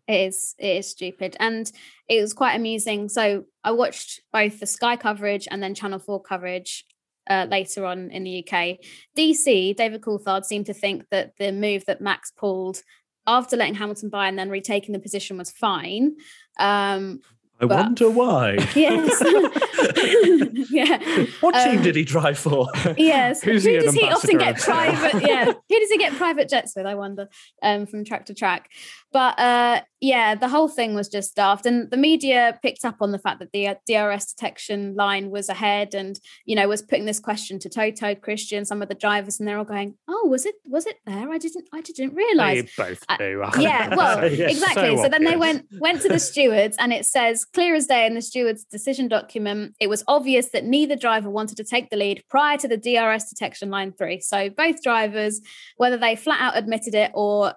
It 0.08 0.28
is. 0.28 0.56
It 0.58 0.78
is 0.78 0.90
stupid, 0.90 1.38
and 1.40 1.72
it 2.10 2.22
was 2.22 2.34
quite 2.34 2.56
amusing. 2.56 3.08
So 3.10 3.46
I 3.64 3.72
watched 3.72 4.22
both 4.34 4.60
the 4.60 4.66
Sky 4.66 4.96
coverage 4.96 5.48
and 5.50 5.62
then 5.62 5.76
Channel 5.76 6.00
Four 6.00 6.22
coverage 6.22 6.86
uh, 7.30 7.48
later 7.50 7.86
on 7.86 8.12
in 8.12 8.24
the 8.24 8.46
UK. 8.46 8.80
DC 9.18 9.76
David 9.76 10.02
Coulthard 10.02 10.46
seemed 10.46 10.66
to 10.68 10.74
think 10.74 11.06
that 11.12 11.34
the 11.38 11.52
move 11.52 11.86
that 11.86 12.02
Max 12.02 12.32
pulled 12.32 12.82
after 13.28 13.56
letting 13.56 13.76
Hamilton 13.76 14.10
by 14.10 14.28
and 14.28 14.38
then 14.38 14.50
retaking 14.50 14.94
the 14.94 15.00
position 15.00 15.38
was 15.38 15.52
fine. 15.52 16.16
Um, 16.60 17.22
I 17.62 17.66
but- 17.68 17.78
wonder 17.86 18.10
why. 18.10 18.54
yes, 18.76 19.22
yeah. 20.72 20.98
What 21.42 21.54
team 21.64 21.78
Um, 21.78 21.84
did 21.84 21.96
he 21.96 22.04
drive 22.04 22.38
for? 22.38 22.68
Yes. 22.98 23.42
Who's 23.44 23.64
Who 23.64 23.72
he 23.72 23.80
does 23.80 23.94
he 23.94 24.04
often 24.10 24.38
get 24.38 24.58
private? 24.58 25.22
Yeah. 25.28 25.46
Who 25.46 25.80
does 25.80 25.90
he 25.90 25.98
get 25.98 26.14
private 26.14 26.50
jets 26.50 26.74
with? 26.76 26.86
I 26.86 26.96
wonder. 26.96 27.28
Um, 27.62 27.86
from 27.86 28.04
track 28.06 28.26
to 28.28 28.34
track. 28.34 28.70
But 29.14 29.38
uh, 29.40 29.82
yeah, 30.00 30.36
the 30.36 30.48
whole 30.48 30.68
thing 30.70 30.96
was 30.96 31.10
just 31.10 31.36
daft, 31.36 31.66
and 31.66 31.92
the 31.92 31.98
media 31.98 32.58
picked 32.64 32.86
up 32.86 32.98
on 33.02 33.12
the 33.12 33.20
fact 33.20 33.40
that 33.40 33.52
the 33.52 33.68
uh, 33.68 33.76
DRS 33.88 34.34
detection 34.34 34.96
line 34.96 35.30
was 35.30 35.50
ahead, 35.50 35.94
and 35.94 36.18
you 36.46 36.56
know 36.56 36.68
was 36.68 36.82
putting 36.82 37.06
this 37.06 37.20
question 37.20 37.60
to 37.60 37.70
Toto, 37.70 38.16
Christian, 38.16 38.64
some 38.66 38.82
of 38.82 38.88
the 38.88 38.96
drivers, 38.96 39.38
and 39.40 39.48
they're 39.48 39.58
all 39.58 39.66
going, 39.66 39.96
"Oh, 40.08 40.28
was 40.28 40.46
it? 40.46 40.56
Was 40.66 40.86
it 40.86 40.96
there? 41.06 41.30
I 41.30 41.38
didn't. 41.38 41.66
I 41.74 41.82
didn't 41.82 42.14
realize." 42.16 42.64
They 42.78 42.84
both 42.84 43.04
Uh, 43.10 43.18
do. 43.18 43.44
yeah 43.60 43.94
well 43.96 44.32
Yeah, 44.32 44.48
exactly 44.48 44.96
so, 44.96 45.04
so 45.04 45.10
then 45.10 45.26
they 45.26 45.36
went 45.36 45.66
went 45.80 46.02
to 46.04 46.08
the 46.10 46.20
stewards 46.20 46.78
and 46.80 46.94
it 46.94 47.06
says 47.06 47.46
clear 47.54 47.76
as 47.76 47.88
day 47.88 48.06
in 48.06 48.14
the 48.14 48.22
stewards 48.22 48.64
decision 48.64 49.08
document 49.08 49.76
it 49.80 49.88
was 49.90 50.04
obvious 50.08 50.50
that 50.50 50.64
neither 50.66 50.96
driver 50.96 51.30
wanted 51.30 51.58
to 51.58 51.64
take 51.64 51.90
the 51.90 51.98
lead 51.98 52.24
prior 52.30 52.58
to 52.58 52.68
the 52.68 52.78
drs 52.78 53.26
detection 53.26 53.70
line 53.70 53.92
three. 53.92 54.20
So 54.22 54.50
both 54.50 54.82
drivers 54.82 55.42
whether 55.78 55.98
they 55.98 56.16
flat 56.16 56.42
out 56.42 56.58
admitted 56.58 56.96
it 56.96 57.12
or 57.14 57.54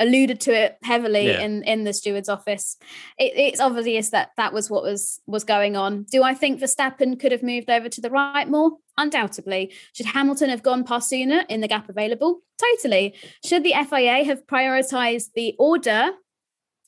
alluded 0.00 0.40
to 0.40 0.52
it 0.52 0.76
heavily 0.82 1.26
Yeah. 1.28 1.40
in 1.40 1.62
in 1.62 1.84
the 1.84 1.92
steward's 1.92 2.28
office 2.28 2.76
it, 3.16 3.32
it's 3.36 3.60
obvious 3.60 4.10
that 4.10 4.30
that 4.36 4.52
was 4.52 4.68
what 4.68 4.82
was 4.82 5.20
was 5.26 5.44
going 5.44 5.76
on. 5.76 6.04
Do 6.10 6.22
i 6.24 6.34
think 6.34 6.60
verstappen 6.60 7.18
could 7.18 7.30
have 7.32 7.42
moved 7.44 7.70
over 7.70 7.88
to 7.88 8.00
the 8.00 8.10
right 8.10 8.48
more? 8.48 8.72
Undoubtedly. 8.98 9.72
Should 9.92 10.06
hamilton 10.06 10.50
have 10.50 10.62
gone 10.62 10.84
past 10.84 11.08
sooner 11.08 11.44
in 11.48 11.60
the 11.60 11.68
gap 11.68 11.88
available? 11.88 12.40
Totally. 12.58 13.14
Should 13.44 13.62
the 13.64 13.74
fia 13.88 14.24
have 14.24 14.46
prioritized 14.46 15.30
the 15.34 15.54
order 15.58 16.10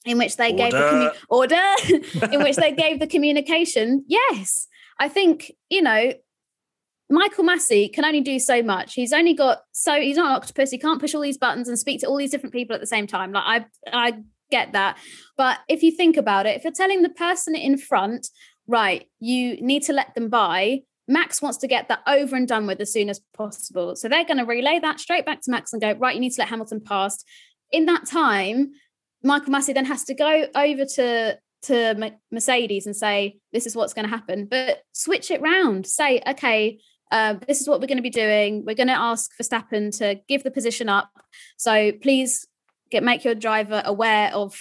in 0.07 0.19
which 0.19 0.37
they 0.37 0.53
gave 0.53 0.73
the 0.73 0.79
commu- 0.79 1.15
order 1.29 2.33
in 2.33 2.43
which 2.43 2.57
they 2.57 2.73
gave 2.85 2.99
the 3.01 3.07
communication 3.07 4.05
yes 4.07 4.67
i 4.99 5.09
think 5.09 5.53
you 5.69 5.83
know 5.83 6.13
Michael 7.09 7.45
Masi 7.45 7.93
can 7.93 8.05
only 8.05 8.21
do 8.21 8.41
so 8.41 8.65
much. 8.65 8.95
He's 8.95 9.13
only 9.13 9.33
got 9.33 9.61
so 9.71 10.01
he's 10.01 10.17
not 10.17 10.27
an 10.27 10.33
octopus. 10.33 10.73
He 10.73 10.79
can't 10.79 11.01
push 11.01 11.15
all 11.15 11.21
these 11.21 11.39
buttons 11.39 11.69
and 11.69 11.79
speak 11.79 12.01
to 12.01 12.09
all 12.09 12.17
these 12.17 12.33
different 12.33 12.53
people 12.53 12.75
at 12.75 12.81
the 12.81 12.87
same 12.89 13.07
time. 13.07 13.31
Like 13.31 13.45
I 13.47 13.67
I 13.93 14.23
get 14.51 14.73
that. 14.73 14.99
But 15.37 15.59
if 15.69 15.83
you 15.83 15.93
think 15.93 16.17
about 16.17 16.47
it, 16.47 16.57
if 16.57 16.65
you're 16.65 16.73
telling 16.73 17.03
the 17.03 17.09
person 17.11 17.55
in 17.55 17.79
front, 17.79 18.29
right, 18.67 19.07
you 19.21 19.61
need 19.61 19.83
to 19.85 19.93
let 19.93 20.15
them 20.15 20.29
by, 20.29 20.81
Max 21.09 21.41
wants 21.41 21.59
to 21.59 21.69
get 21.69 21.89
that 21.89 22.01
over 22.07 22.37
and 22.37 22.49
done 22.49 22.67
with 22.67 22.81
as 22.81 22.93
soon 22.93 23.09
as 23.09 23.21
possible. 23.37 23.95
So 23.97 24.09
they're 24.09 24.25
going 24.25 24.39
to 24.39 24.45
relay 24.45 24.81
that 24.81 25.01
straight 25.01 25.25
back 25.27 25.41
to 25.43 25.51
Max 25.51 25.73
and 25.73 25.81
go, 25.81 25.93
right, 25.93 26.15
you 26.15 26.21
need 26.21 26.33
to 26.33 26.41
let 26.41 26.49
Hamilton 26.49 26.81
past. 26.81 27.25
In 27.71 27.87
that 27.87 28.07
time, 28.07 28.73
Michael 29.27 29.53
Masi 29.53 29.75
then 29.75 29.85
has 29.85 30.05
to 30.05 30.15
go 30.15 30.47
over 30.55 30.85
to 30.85 31.39
to 31.63 32.13
Mercedes 32.31 32.87
and 32.87 32.95
say, 32.95 33.39
this 33.53 33.67
is 33.67 33.75
what's 33.75 33.93
going 33.93 34.05
to 34.05 34.11
happen. 34.11 34.47
But 34.47 34.83
switch 34.93 35.31
it 35.33 35.41
round. 35.41 35.85
Say, 35.87 36.23
okay, 36.25 36.79
uh, 37.11 37.35
this 37.49 37.61
is 37.61 37.69
what 37.69 37.81
we're 37.81 37.89
going 37.89 37.97
to 37.99 38.03
be 38.03 38.11
doing. 38.11 38.65
We're 38.65 38.77
going 38.77 38.87
to 38.87 38.93
ask 38.93 39.33
Verstappen 39.37 39.97
to 39.99 40.21
give 40.29 40.45
the 40.45 40.51
position 40.51 40.89
up. 40.89 41.11
So 41.57 41.91
please 41.91 42.47
get 42.91 43.03
make 43.03 43.25
your 43.25 43.35
driver 43.35 43.83
aware 43.85 44.33
of 44.33 44.57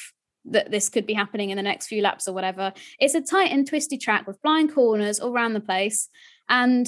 that 0.46 0.72
this 0.72 0.90
could 0.90 1.06
be 1.06 1.14
happening 1.14 1.52
in 1.52 1.58
the 1.58 1.64
next 1.64 1.88
few 1.88 2.02
laps 2.02 2.28
or 2.28 2.34
whatever. 2.34 2.74
It's 3.00 3.14
a 3.14 3.22
tight 3.22 3.52
and 3.52 3.68
twisty 3.68 3.98
track 3.98 4.26
with 4.26 4.42
blind 4.42 4.74
corners 4.74 5.20
all 5.20 5.32
around 5.32 5.54
the 5.54 5.60
place, 5.60 6.10
and 6.50 6.88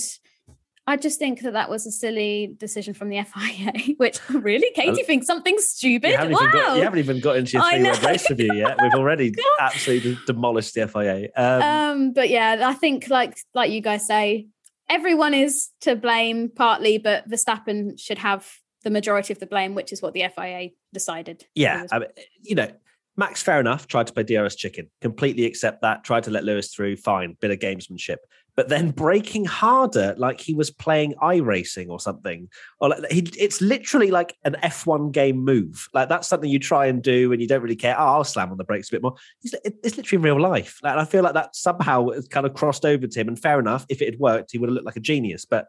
I 0.87 0.95
just 0.95 1.19
think 1.19 1.41
that 1.41 1.51
that 1.51 1.69
was 1.69 1.85
a 1.85 1.91
silly 1.91 2.55
decision 2.57 2.93
from 2.93 3.09
the 3.09 3.21
FIA. 3.23 3.95
Which 3.97 4.19
really, 4.29 4.71
Katy 4.73 5.03
thinks 5.03 5.27
something 5.27 5.57
stupid. 5.59 6.11
You 6.11 6.17
haven't, 6.17 6.33
wow. 6.33 6.39
even 6.41 6.51
got, 6.53 6.77
you 6.77 6.83
haven't 6.83 6.99
even 6.99 7.19
got 7.19 7.35
into 7.35 7.53
your 7.53 7.63
I 7.63 7.77
three 7.77 7.89
word 7.89 8.03
race 8.03 8.29
review 8.29 8.53
yet. 8.53 8.77
We've 8.81 8.93
already 8.93 9.33
absolutely 9.59 10.17
demolished 10.25 10.73
the 10.73 10.87
FIA. 10.87 11.29
Um, 11.35 11.61
um 11.61 12.13
but 12.13 12.29
yeah 12.29 12.67
i 12.67 12.73
think 12.73 13.09
like 13.09 13.37
like 13.53 13.71
you 13.71 13.81
guys 13.81 14.05
say 14.05 14.47
everyone 14.89 15.33
is 15.33 15.69
to 15.81 15.95
blame 15.95 16.49
partly 16.49 16.97
but 16.97 17.29
verstappen 17.29 17.99
should 17.99 18.17
have 18.17 18.49
the 18.83 18.89
majority 18.89 19.33
of 19.33 19.39
the 19.39 19.45
blame 19.45 19.75
which 19.75 19.91
is 19.91 20.01
what 20.01 20.13
the 20.13 20.25
fia 20.35 20.69
decided 20.93 21.45
yeah, 21.55 21.85
I 21.91 21.99
mean, 21.99 22.09
you 22.41 22.55
know, 22.55 22.69
Max, 23.17 23.41
fair 23.41 23.59
enough, 23.59 23.87
tried 23.87 24.05
to 24.07 24.13
play 24.13 24.23
DRS 24.23 24.55
chicken, 24.55 24.89
completely 25.01 25.45
accept 25.45 25.81
that, 25.81 26.03
tried 26.03 26.23
to 26.23 26.31
let 26.31 26.43
Lewis 26.43 26.73
through, 26.73 26.97
fine, 26.97 27.35
bit 27.41 27.49
of 27.49 27.57
gamesmanship. 27.57 28.17
But 28.57 28.69
then 28.69 28.89
breaking 28.89 29.45
harder 29.45 30.15
like 30.17 30.41
he 30.41 30.55
was 30.55 30.71
playing 30.71 31.13
iRacing 31.21 31.89
or 31.89 31.99
something. 31.99 32.49
Or 32.81 32.89
like, 32.89 33.09
he, 33.11 33.19
it's 33.37 33.61
literally 33.61 34.11
like 34.11 34.35
an 34.43 34.57
F1 34.63 35.11
game 35.11 35.37
move. 35.37 35.87
Like 35.93 36.09
that's 36.09 36.27
something 36.27 36.49
you 36.49 36.57
try 36.57 36.87
and 36.87 37.01
do 37.01 37.31
and 37.31 37.39
you 37.39 37.47
don't 37.47 37.61
really 37.61 37.75
care. 37.75 37.95
Oh, 37.97 38.03
I'll 38.03 38.23
slam 38.23 38.51
on 38.51 38.57
the 38.57 38.63
brakes 38.63 38.89
a 38.89 38.93
bit 38.93 39.03
more. 39.03 39.13
It's, 39.43 39.53
it's 39.63 39.95
literally 39.95 40.23
real 40.23 40.41
life. 40.41 40.79
Like, 40.81 40.97
I 40.97 41.05
feel 41.05 41.23
like 41.23 41.35
that 41.35 41.55
somehow 41.55 42.09
has 42.09 42.27
kind 42.27 42.45
of 42.47 42.55
crossed 42.55 42.83
over 42.83 43.05
to 43.05 43.19
him. 43.19 43.27
And 43.27 43.39
fair 43.39 43.59
enough, 43.59 43.85
if 43.89 44.01
it 44.01 44.05
had 44.05 44.19
worked, 44.19 44.51
he 44.51 44.57
would 44.57 44.69
have 44.69 44.73
looked 44.73 44.87
like 44.87 44.97
a 44.97 45.01
genius. 45.01 45.45
But 45.45 45.67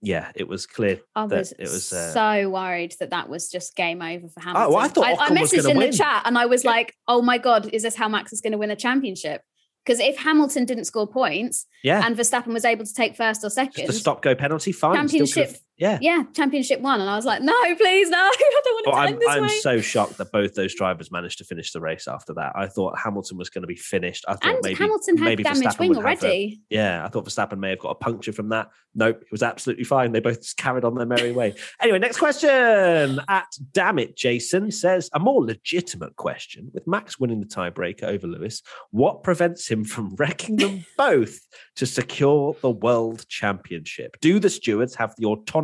yeah, 0.00 0.30
it 0.36 0.46
was 0.46 0.66
clear 0.66 1.00
I 1.16 1.24
was, 1.24 1.52
it 1.52 1.62
was. 1.62 1.92
Uh, 1.92 2.12
so 2.12 2.50
worried 2.50 2.94
that 3.00 3.10
that 3.10 3.28
was 3.28 3.50
just 3.50 3.74
game 3.74 4.02
over 4.02 4.28
for 4.28 4.40
Hamilton. 4.40 4.72
well, 4.72 4.82
I 4.84 4.88
thought 4.88 5.06
I, 5.06 5.14
Ocon 5.14 5.40
was 5.40 5.50
messaged 5.50 5.56
gonna 5.62 5.70
in 5.70 5.76
win. 5.78 5.90
the 5.90 5.96
chat 5.96 6.22
and 6.26 6.38
I 6.38 6.46
was 6.46 6.64
like, 6.64 6.94
"Oh 7.08 7.22
my 7.22 7.38
god, 7.38 7.70
is 7.72 7.82
this 7.82 7.96
how 7.96 8.08
Max 8.08 8.32
is 8.32 8.40
going 8.40 8.52
to 8.52 8.58
win 8.58 8.68
the 8.68 8.76
championship?" 8.76 9.40
Because 9.84 10.00
if 10.00 10.16
Hamilton 10.18 10.64
didn't 10.64 10.86
score 10.86 11.06
points 11.06 11.66
yeah, 11.82 12.04
and 12.06 12.16
Verstappen 12.16 12.52
was 12.54 12.64
able 12.64 12.86
to 12.86 12.94
take 12.94 13.16
first 13.16 13.44
or 13.44 13.50
second, 13.50 13.86
just 13.86 13.98
a 13.98 14.00
stop 14.00 14.22
go 14.22 14.34
penalty. 14.34 14.72
Fine, 14.72 14.96
Championship- 14.96 15.56
Yeah. 15.76 15.98
yeah, 16.00 16.22
championship 16.34 16.80
one, 16.80 17.00
and 17.00 17.10
I 17.10 17.16
was 17.16 17.24
like, 17.24 17.42
"No, 17.42 17.52
please, 17.76 18.08
no, 18.08 18.18
I 18.20 18.60
don't 18.64 18.74
want 18.74 18.86
it 18.86 18.90
Well, 18.92 18.96
to 18.96 19.12
I'm, 19.12 19.18
this 19.18 19.28
I'm 19.28 19.42
way." 19.42 19.48
so 19.60 19.80
shocked 19.80 20.18
that 20.18 20.30
both 20.30 20.54
those 20.54 20.72
drivers 20.74 21.10
managed 21.10 21.38
to 21.38 21.44
finish 21.44 21.72
the 21.72 21.80
race 21.80 22.06
after 22.06 22.32
that. 22.34 22.52
I 22.54 22.68
thought 22.68 22.96
Hamilton 22.96 23.38
was 23.38 23.50
going 23.50 23.62
to 23.62 23.66
be 23.66 23.74
finished. 23.74 24.24
I 24.28 24.34
thought 24.34 24.44
and 24.44 24.58
maybe 24.62 24.76
Hamilton 24.76 25.16
had 25.16 25.24
maybe 25.24 25.42
damaged 25.42 25.62
Verstappen 25.76 25.78
wing 25.80 25.94
have 25.94 26.04
a- 26.04 26.06
already. 26.06 26.60
Yeah, 26.70 27.04
I 27.04 27.08
thought 27.08 27.24
Verstappen 27.26 27.58
may 27.58 27.70
have 27.70 27.80
got 27.80 27.88
a 27.90 27.94
puncture 27.96 28.32
from 28.32 28.50
that. 28.50 28.68
Nope, 28.94 29.22
it 29.22 29.32
was 29.32 29.42
absolutely 29.42 29.82
fine. 29.82 30.12
They 30.12 30.20
both 30.20 30.42
just 30.42 30.56
carried 30.56 30.84
on 30.84 30.94
their 30.94 31.06
merry 31.06 31.32
way. 31.32 31.54
Anyway, 31.80 31.98
next 31.98 32.18
question. 32.18 33.20
At 33.28 33.46
damn 33.72 33.98
it, 33.98 34.16
Jason 34.16 34.70
says 34.70 35.10
a 35.12 35.18
more 35.18 35.44
legitimate 35.44 36.14
question. 36.16 36.70
With 36.72 36.86
Max 36.86 37.18
winning 37.18 37.40
the 37.40 37.46
tiebreaker 37.46 38.04
over 38.04 38.26
Lewis, 38.28 38.62
what 38.92 39.22
prevents 39.24 39.68
him 39.68 39.84
from 39.84 40.14
wrecking 40.18 40.56
them 40.56 40.86
both 40.96 41.40
to 41.76 41.84
secure 41.84 42.54
the 42.62 42.70
world 42.70 43.26
championship? 43.28 44.16
Do 44.20 44.38
the 44.38 44.48
stewards 44.48 44.94
have 44.94 45.14
the 45.18 45.26
autonomy 45.26 45.63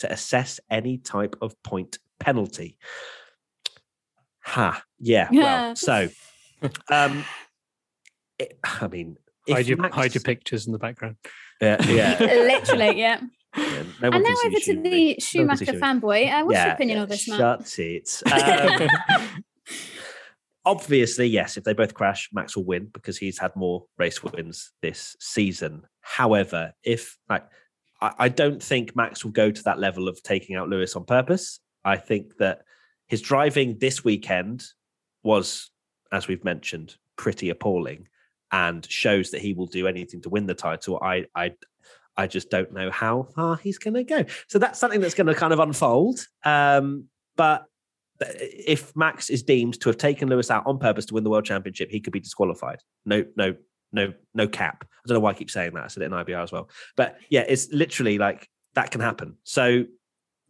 to 0.00 0.12
assess 0.12 0.60
any 0.70 0.98
type 0.98 1.36
of 1.40 1.60
point 1.62 1.98
penalty? 2.20 2.78
Ha, 4.44 4.82
yeah. 4.98 5.28
Yeah. 5.30 5.42
Well, 5.42 5.76
so, 5.76 6.08
um, 6.90 7.24
it, 8.38 8.58
I 8.64 8.88
mean, 8.88 9.16
if 9.46 9.54
hide 9.56 9.66
your, 9.66 9.78
Max- 9.78 9.94
hide 9.94 10.14
your 10.14 10.22
pictures 10.22 10.66
in 10.66 10.72
the 10.72 10.78
background. 10.78 11.16
yeah, 11.60 11.82
yeah. 11.84 12.16
Literally, 12.20 12.98
yeah. 12.98 13.20
Yeah, 13.56 13.82
no 14.00 14.08
and 14.10 14.24
now 14.24 14.34
over 14.46 14.58
to 14.60 14.80
the 14.82 14.90
No 14.90 15.06
one 15.06 15.16
Schumacher 15.20 15.64
Schumacher. 15.66 15.80
fanboy. 15.80 16.32
Uh, 16.32 16.44
what's 16.44 16.54
Yeah, 16.54 16.64
your 16.64 16.74
opinion 16.74 16.96
yeah, 16.96 17.02
of 17.02 17.08
this, 17.10 17.28
Matt? 17.28 17.38
Shut 17.68 17.78
it. 17.78 18.22
Um, 18.32 19.44
obviously, 20.64 21.26
yes, 21.26 21.56
if 21.58 21.64
they 21.64 21.74
both 21.74 21.92
crash, 21.92 22.30
Max 22.32 22.56
will 22.56 22.64
win 22.64 22.88
because 22.92 23.18
he's 23.18 23.38
had 23.38 23.54
more 23.54 23.84
race 23.98 24.22
wins 24.22 24.72
this 24.80 25.16
season. 25.20 25.82
However, 26.00 26.72
if 26.82 27.18
like 27.28 27.44
I, 28.18 28.28
don't 28.28 28.62
think 28.62 28.96
Max 28.96 29.24
will 29.24 29.32
go 29.32 29.50
to 29.50 29.62
that 29.64 29.78
level 29.78 30.08
of 30.08 30.22
taking 30.22 30.56
out 30.56 30.68
Lewis 30.68 30.96
on 30.96 31.04
purpose. 31.04 31.60
I 31.84 31.96
think 31.96 32.36
that 32.38 32.62
his 33.06 33.20
driving 33.20 33.78
this 33.78 34.02
weekend 34.04 34.64
was, 35.22 35.70
as 36.10 36.28
we've 36.28 36.44
mentioned, 36.44 36.96
pretty 37.16 37.50
appalling 37.50 38.08
and 38.50 38.84
shows 38.90 39.30
that 39.30 39.40
he 39.40 39.52
will 39.52 39.66
do 39.66 39.86
anything 39.86 40.20
to 40.22 40.28
win 40.28 40.46
the 40.46 40.54
title. 40.54 40.98
I 41.02 41.26
I 41.34 41.52
I 42.16 42.26
just 42.26 42.50
don't 42.50 42.72
know 42.72 42.90
how 42.90 43.22
far 43.34 43.56
he's 43.56 43.78
going 43.78 43.94
to 43.94 44.04
go. 44.04 44.24
So 44.48 44.58
that's 44.58 44.78
something 44.78 45.00
that's 45.00 45.14
going 45.14 45.28
to 45.28 45.34
kind 45.34 45.52
of 45.52 45.60
unfold. 45.60 46.26
Um, 46.44 47.04
but 47.36 47.64
if 48.20 48.94
Max 48.94 49.30
is 49.30 49.42
deemed 49.42 49.80
to 49.80 49.88
have 49.88 49.96
taken 49.96 50.28
Lewis 50.28 50.50
out 50.50 50.66
on 50.66 50.78
purpose 50.78 51.06
to 51.06 51.14
win 51.14 51.24
the 51.24 51.30
world 51.30 51.44
championship, 51.44 51.90
he 51.90 52.00
could 52.00 52.12
be 52.12 52.20
disqualified. 52.20 52.80
No, 53.04 53.24
no, 53.36 53.54
no, 53.92 54.12
no 54.34 54.48
cap. 54.48 54.84
I 54.84 55.08
don't 55.08 55.16
know 55.16 55.20
why 55.20 55.30
I 55.30 55.34
keep 55.34 55.50
saying 55.50 55.74
that. 55.74 55.84
I 55.84 55.88
said 55.88 56.02
it 56.02 56.06
in 56.06 56.12
IBR 56.12 56.42
as 56.42 56.52
well. 56.52 56.70
But 56.96 57.18
yeah, 57.28 57.44
it's 57.46 57.68
literally 57.72 58.18
like 58.18 58.48
that 58.74 58.90
can 58.90 59.00
happen. 59.00 59.36
So 59.44 59.84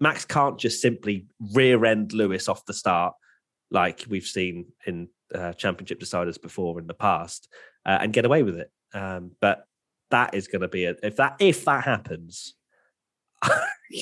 Max 0.01 0.25
can't 0.25 0.59
just 0.59 0.81
simply 0.81 1.27
rear 1.55 1.85
end 1.85 2.13
Lewis 2.13 2.49
off 2.49 2.67
the 2.67 2.75
start, 2.75 3.15
like 3.71 4.05
we've 4.09 4.27
seen 4.27 4.67
in 4.87 5.09
uh, 5.35 5.53
championship 5.53 6.01
deciders 6.01 6.41
before 6.41 6.79
in 6.79 6.87
the 6.87 6.95
past, 6.95 7.49
uh, 7.87 7.99
and 8.01 8.13
get 8.13 8.25
away 8.25 8.43
with 8.43 8.57
it. 8.57 8.71
Um, 8.95 9.33
but 9.41 9.65
that 10.11 10.35
is 10.35 10.49
going 10.49 10.63
to 10.63 10.69
be 10.69 10.85
a, 10.85 10.95
if 11.03 11.17
that 11.17 11.37
if 11.39 11.65
that 11.65 11.85
happens. 11.85 12.55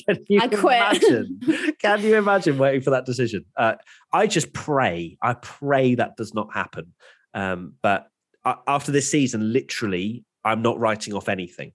can 0.07 0.25
you 0.29 0.41
I 0.41 0.45
imagine? 0.45 1.41
Can 1.81 2.03
you 2.03 2.17
imagine 2.17 2.59
waiting 2.59 2.83
for 2.83 2.91
that 2.91 3.07
decision? 3.07 3.45
Uh, 3.57 3.75
I 4.13 4.27
just 4.27 4.53
pray, 4.53 5.17
I 5.23 5.35
pray 5.35 5.95
that 5.95 6.17
does 6.17 6.35
not 6.35 6.53
happen. 6.53 6.93
Um, 7.33 7.75
but 7.83 8.09
after 8.45 8.93
this 8.93 9.11
season, 9.11 9.53
literally, 9.53 10.25
I'm 10.45 10.63
not 10.63 10.79
writing 10.79 11.15
off 11.15 11.29
anything. 11.29 11.73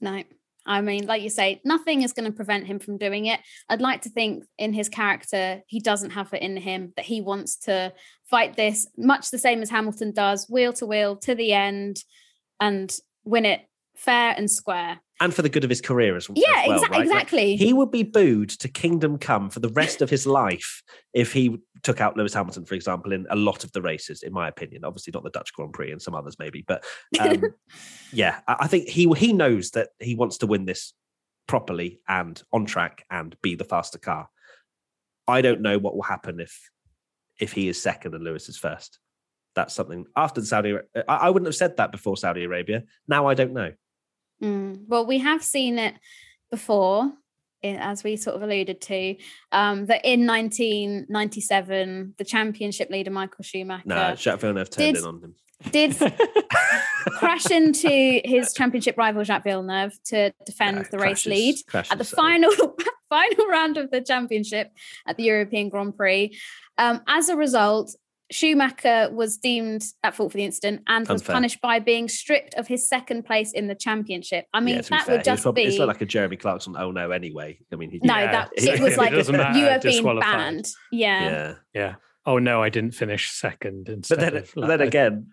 No. 0.00 0.22
I 0.66 0.82
mean, 0.82 1.06
like 1.06 1.22
you 1.22 1.30
say, 1.30 1.62
nothing 1.64 2.02
is 2.02 2.12
going 2.12 2.30
to 2.30 2.36
prevent 2.36 2.66
him 2.66 2.78
from 2.78 2.98
doing 2.98 3.26
it. 3.26 3.40
I'd 3.70 3.80
like 3.80 4.02
to 4.02 4.10
think 4.10 4.44
in 4.58 4.74
his 4.74 4.90
character, 4.90 5.62
he 5.66 5.80
doesn't 5.80 6.10
have 6.10 6.32
it 6.34 6.42
in 6.42 6.58
him 6.58 6.92
that 6.96 7.06
he 7.06 7.22
wants 7.22 7.56
to 7.60 7.94
fight 8.24 8.54
this 8.54 8.86
much 8.96 9.30
the 9.30 9.38
same 9.38 9.62
as 9.62 9.70
Hamilton 9.70 10.12
does, 10.12 10.46
wheel 10.48 10.74
to 10.74 10.86
wheel 10.86 11.16
to 11.16 11.34
the 11.34 11.54
end 11.54 12.04
and 12.60 12.94
win 13.24 13.46
it 13.46 13.62
fair 13.96 14.34
and 14.36 14.50
square. 14.50 15.00
And 15.20 15.34
for 15.34 15.42
the 15.42 15.48
good 15.48 15.64
of 15.64 15.70
his 15.70 15.80
career 15.80 16.16
as, 16.16 16.30
as 16.30 16.36
Yeah, 16.36 16.64
exa- 16.64 16.82
right? 16.82 16.90
Like, 16.90 17.02
exactly. 17.02 17.56
he 17.56 17.72
would 17.72 17.90
be 17.90 18.04
booed 18.04 18.50
to 18.50 18.68
kingdom 18.68 19.18
come 19.18 19.50
for 19.50 19.58
the 19.60 19.68
rest 19.70 20.00
of 20.00 20.08
his 20.08 20.26
life 20.26 20.82
if 21.12 21.32
he 21.32 21.58
took 21.82 22.00
out 22.00 22.16
Lewis 22.16 22.34
Hamilton, 22.34 22.64
for 22.64 22.74
example, 22.74 23.12
in 23.12 23.26
a 23.30 23.36
lot 23.36 23.64
of 23.64 23.72
the 23.72 23.82
races, 23.82 24.22
in 24.22 24.32
my 24.32 24.48
opinion. 24.48 24.84
Obviously, 24.84 25.10
not 25.12 25.24
the 25.24 25.30
Dutch 25.30 25.52
Grand 25.52 25.72
Prix 25.72 25.90
and 25.90 26.00
some 26.00 26.14
others, 26.14 26.36
maybe. 26.38 26.64
But 26.66 26.84
um, 27.18 27.42
yeah, 28.12 28.40
I, 28.46 28.56
I 28.60 28.66
think 28.68 28.88
he 28.88 29.10
he 29.16 29.32
knows 29.32 29.72
that 29.72 29.88
he 29.98 30.14
wants 30.14 30.38
to 30.38 30.46
win 30.46 30.66
this 30.66 30.92
properly 31.48 32.00
and 32.08 32.40
on 32.52 32.66
track 32.66 33.04
and 33.10 33.34
be 33.42 33.56
the 33.56 33.64
faster 33.64 33.98
car. 33.98 34.28
I 35.26 35.42
don't 35.42 35.60
know 35.60 35.78
what 35.78 35.96
will 35.96 36.02
happen 36.02 36.40
if 36.40 36.70
if 37.40 37.52
he 37.52 37.68
is 37.68 37.80
second 37.80 38.14
and 38.14 38.24
Lewis 38.24 38.48
is 38.48 38.56
first. 38.56 38.98
That's 39.54 39.74
something 39.74 40.06
after 40.14 40.40
the 40.40 40.46
Saudi. 40.46 40.76
I, 40.94 41.02
I 41.06 41.30
wouldn't 41.30 41.46
have 41.48 41.56
said 41.56 41.76
that 41.78 41.90
before 41.90 42.16
Saudi 42.16 42.44
Arabia. 42.44 42.84
Now 43.08 43.26
I 43.26 43.34
don't 43.34 43.52
know. 43.52 43.72
Mm. 44.42 44.84
Well, 44.86 45.06
we 45.06 45.18
have 45.18 45.42
seen 45.42 45.78
it 45.78 45.94
before, 46.50 47.12
as 47.64 48.04
we 48.04 48.16
sort 48.16 48.36
of 48.36 48.42
alluded 48.42 48.80
to, 48.82 49.16
um, 49.52 49.86
that 49.86 50.04
in 50.04 50.26
1997, 50.26 52.14
the 52.18 52.24
championship 52.24 52.90
leader 52.90 53.10
Michael 53.10 53.42
Schumacher 53.44 53.82
No, 53.86 54.14
Jacques 54.14 54.40
Villeneuve 54.40 54.70
turned 54.70 54.94
Did- 54.94 55.02
in 55.02 55.08
on 55.08 55.20
him. 55.22 55.34
did 55.72 55.96
crash 57.18 57.50
into 57.50 58.20
his 58.24 58.52
championship 58.52 58.96
rival 58.96 59.24
Jacques 59.24 59.44
Villeneuve 59.44 59.92
to 60.04 60.32
defend 60.46 60.76
No, 60.78 60.82
the 60.90 60.98
race 60.98 61.26
lead 61.26 61.56
crashes 61.66 61.90
at 61.92 61.98
the 61.98 62.04
so- 62.04 62.16
final 62.16 62.52
final 63.08 63.46
round 63.48 63.76
of 63.76 63.90
the 63.90 64.00
championship 64.00 64.70
at 65.06 65.16
the 65.16 65.24
European 65.24 65.68
Grand 65.68 65.96
Prix. 65.96 66.38
Um, 66.76 67.00
as 67.08 67.28
a 67.28 67.36
result, 67.36 67.96
Schumacher 68.30 69.08
was 69.12 69.38
deemed 69.38 69.84
at 70.02 70.14
fault 70.14 70.32
for 70.32 70.38
the 70.38 70.44
incident 70.44 70.82
and 70.86 71.08
was 71.08 71.22
Unfair. 71.22 71.34
punished 71.34 71.60
by 71.60 71.78
being 71.78 72.08
stripped 72.08 72.54
of 72.54 72.66
his 72.66 72.88
second 72.88 73.24
place 73.24 73.52
in 73.52 73.66
the 73.68 73.74
championship. 73.74 74.44
I 74.52 74.60
mean, 74.60 74.76
Yeah, 74.76 74.80
to 74.82 74.90
be 74.90 74.96
that 74.96 75.06
fair, 75.06 75.14
would 75.16 75.26
he 75.26 75.30
was 75.30 75.36
just 75.36 75.42
probably- 75.42 75.62
be 75.64 75.68
It's 75.70 75.78
not 75.78 75.88
like 75.88 76.00
a 76.02 76.06
Jeremy 76.06 76.36
Clarkson. 76.36 76.76
Oh 76.78 76.90
no, 76.90 77.10
anyway. 77.10 77.58
I 77.72 77.76
mean, 77.76 77.90
he 77.90 78.00
no, 78.02 78.14
Yeah, 78.16 78.32
that 78.32 78.50
it 78.56 78.80
was 78.80 78.92
it 78.94 78.98
like 78.98 79.12
doesn't 79.12 79.36
matter, 79.36 79.58
you 79.58 79.64
have 79.66 79.80
been 79.82 79.92
disqualified. 79.92 80.30
banned. 80.36 80.68
Yeah. 80.92 81.24
yeah. 81.30 81.54
Yeah. 81.74 81.94
Oh 82.26 82.38
no, 82.38 82.62
I 82.62 82.68
didn't 82.68 82.92
finish 82.92 83.30
second 83.30 83.88
instead. 83.88 84.18
But 84.18 84.24
then, 84.32 84.36
of, 84.42 84.52
but 84.54 84.66
then 84.66 84.80
again, 84.82 85.26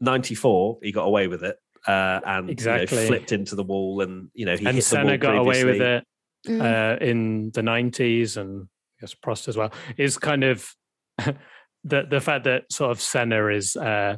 ninety 0.00 0.34
four, 0.34 0.78
he 0.82 0.90
got 0.90 1.04
away 1.04 1.28
with 1.28 1.44
it, 1.44 1.56
uh, 1.86 2.20
and 2.26 2.48
you 2.48 2.54
know, 2.66 2.74
Exactly. 2.74 3.06
flipped 3.06 3.30
into 3.30 3.54
the 3.54 3.62
wall, 3.62 4.00
and 4.00 4.28
you 4.34 4.46
know 4.46 4.56
he 4.56 4.66
and 4.66 4.74
hit 4.74 4.84
the 4.84 4.96
wall 4.96 5.04
Senna 5.04 5.18
got 5.18 5.36
away 5.36 5.64
with 5.64 5.76
previously. 5.78 5.86
it 5.96 6.04
Mm. 6.48 6.62
uh, 6.62 7.04
in 7.04 7.50
the 7.52 7.62
nineties, 7.62 8.36
and 8.38 8.62
I 8.62 9.00
guess 9.02 9.14
Prost 9.14 9.46
as 9.46 9.56
well. 9.56 9.72
Is 9.96 10.16
kind 10.18 10.42
of 10.42 10.74
the 11.84 12.02
the 12.08 12.20
fact 12.20 12.44
that 12.44 12.70
sort 12.72 12.90
of 12.90 13.00
Senna 13.00 13.46
is 13.48 13.76
uh, 13.76 14.16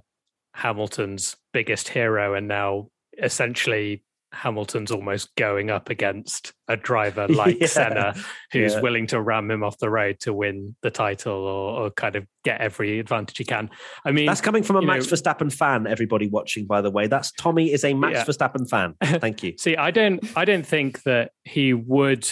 Hamilton's 0.55 1.37
biggest 1.53 1.89
hero, 1.89 2.35
and 2.35 2.49
now 2.49 2.89
essentially 3.23 4.03
Hamilton's 4.33 4.91
almost 4.91 5.35
going 5.37 5.71
up 5.71 5.91
against 5.91 6.53
a 6.67 6.77
driver 6.77 7.29
like 7.29 7.61
Yeah. 7.61 7.67
Senna, 7.67 8.15
who's 8.51 8.73
Yeah. 8.75 8.81
willing 8.81 9.07
to 9.09 9.21
ram 9.21 9.51
him 9.51 9.63
off 9.63 9.77
the 9.79 9.91
road 9.91 10.21
to 10.21 10.33
win 10.33 10.75
the 10.83 10.91
title 10.91 11.35
or, 11.35 11.83
or 11.85 11.91
kind 11.91 12.17
of 12.17 12.27
get 12.43 12.61
every 12.63 12.99
advantage 12.99 13.37
he 13.37 13.45
can. 13.45 13.69
I 14.07 14.11
mean, 14.13 14.25
That's 14.27 14.41
coming 14.41 14.63
from 14.63 14.77
a 14.77 14.83
Max 14.83 15.11
know- 15.11 15.17
Verstappen 15.17 15.53
fan. 15.53 15.87
Everybody 15.87 16.29
watching, 16.29 16.67
by 16.67 16.81
the 16.81 16.91
way, 16.91 17.07
that's 17.09 17.31
Tommy 17.33 17.73
is 17.73 17.85
a 17.85 17.93
Max 17.93 18.15
Yeah. 18.15 18.25
Verstappen 18.25 18.69
fan. 18.69 18.95
Thank 19.21 19.43
you. 19.43 19.55
See, 19.59 19.77
I 19.77 19.91
don't 19.91 20.25
I 20.37 20.45
don't 20.47 20.67
think 20.67 21.03
that 21.03 21.33
he 21.45 21.75
would 21.75 22.27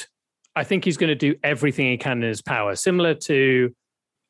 I 0.56 0.64
think 0.64 0.84
he's 0.84 0.96
going 0.96 1.08
to 1.10 1.14
do 1.14 1.36
everything 1.44 1.86
he 1.86 1.96
can 1.96 2.22
in 2.22 2.28
his 2.28 2.42
power, 2.42 2.74
similar 2.76 3.14
to 3.14 3.74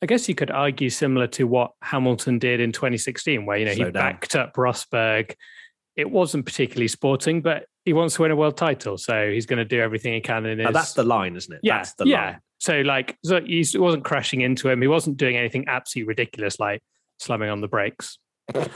I 0.03 0.07
guess 0.07 0.29
you 0.29 0.35
could 0.35 0.51
argue 0.51 0.89
similar 0.91 1.27
to 1.29 1.45
what 1.45 1.73
Hamilton 1.83 2.39
did 2.39 2.61
in 2.61 2.73
2016, 2.73 3.45
where 3.45 3.59
you 3.59 3.67
know 3.67 3.75
Slow 3.75 3.87
he 3.87 3.93
down. 3.93 4.13
backed 4.13 4.35
up 4.37 4.55
Rosberg. 4.55 5.35
It 5.97 6.11
wasn't 6.11 6.47
particularly 6.47 6.89
sporting, 6.89 7.43
but 7.43 7.67
he 7.85 7.93
wants 7.93 8.15
to 8.17 8.23
win 8.23 8.31
a 8.31 8.37
world 8.37 8.57
title, 8.57 8.97
so 8.97 9.31
he's 9.31 9.47
going 9.47 9.59
to 9.59 9.65
do 9.65 9.81
everything 9.81 10.15
he 10.15 10.21
can 10.21 10.47
in 10.47 10.59
his. 10.59 10.65
Now, 10.65 10.73
that's 10.73 10.95
the 10.95 11.05
line, 11.05 11.37
isn't 11.37 11.53
it? 11.53 11.61
yeah, 11.63 11.79
That's 11.79 11.95
the 11.95 12.07
yeah. 12.07 12.25
line. 12.25 12.39
So 12.59 12.81
like, 12.81 13.17
so 13.25 13.41
he 13.41 13.65
wasn't 13.75 14.05
crashing 14.05 14.43
into 14.43 14.69
him. 14.69 14.81
He 14.83 14.89
wasn't 14.89 15.17
doing 15.17 15.37
anything 15.37 15.65
absolutely 15.67 16.09
ridiculous 16.09 16.61
like 16.61 16.83
slamming 17.19 17.49
on 17.49 17.61
the 17.61 17.69
brakes. 17.69 18.19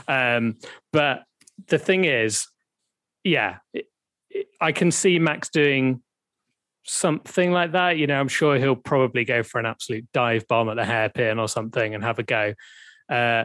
Um, 0.08 0.56
but 0.92 1.24
the 1.68 1.78
thing 1.78 2.04
is, 2.04 2.46
yeah, 3.24 3.56
I 4.60 4.72
can 4.72 4.90
see 4.90 5.18
Max 5.18 5.48
doing 5.48 6.02
something 6.84 7.50
like 7.50 7.72
that. 7.72 7.98
You 7.98 8.06
know, 8.06 8.20
I'm 8.20 8.28
sure 8.28 8.58
he'll 8.58 8.76
probably 8.76 9.24
go 9.24 9.42
for 9.42 9.58
an 9.58 9.66
absolute 9.66 10.06
dive 10.12 10.46
bomb 10.48 10.68
at 10.68 10.76
the 10.76 10.84
hairpin 10.84 11.38
or 11.38 11.48
something 11.48 11.94
and 11.94 12.04
have 12.04 12.18
a 12.18 12.22
go. 12.22 12.54
Uh, 13.08 13.44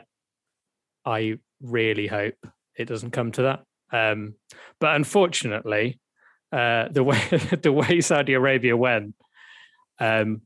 I 1.05 1.39
really 1.61 2.07
hope 2.07 2.35
it 2.77 2.85
doesn't 2.85 3.11
come 3.11 3.31
to 3.33 3.41
that. 3.43 3.63
Um, 3.91 4.35
but 4.79 4.95
unfortunately, 4.95 5.99
uh, 6.51 6.89
the 6.91 7.03
way 7.03 7.19
the 7.61 7.71
way 7.71 8.01
Saudi 8.01 8.33
Arabia 8.33 8.75
went, 8.75 9.15
um, 9.99 10.41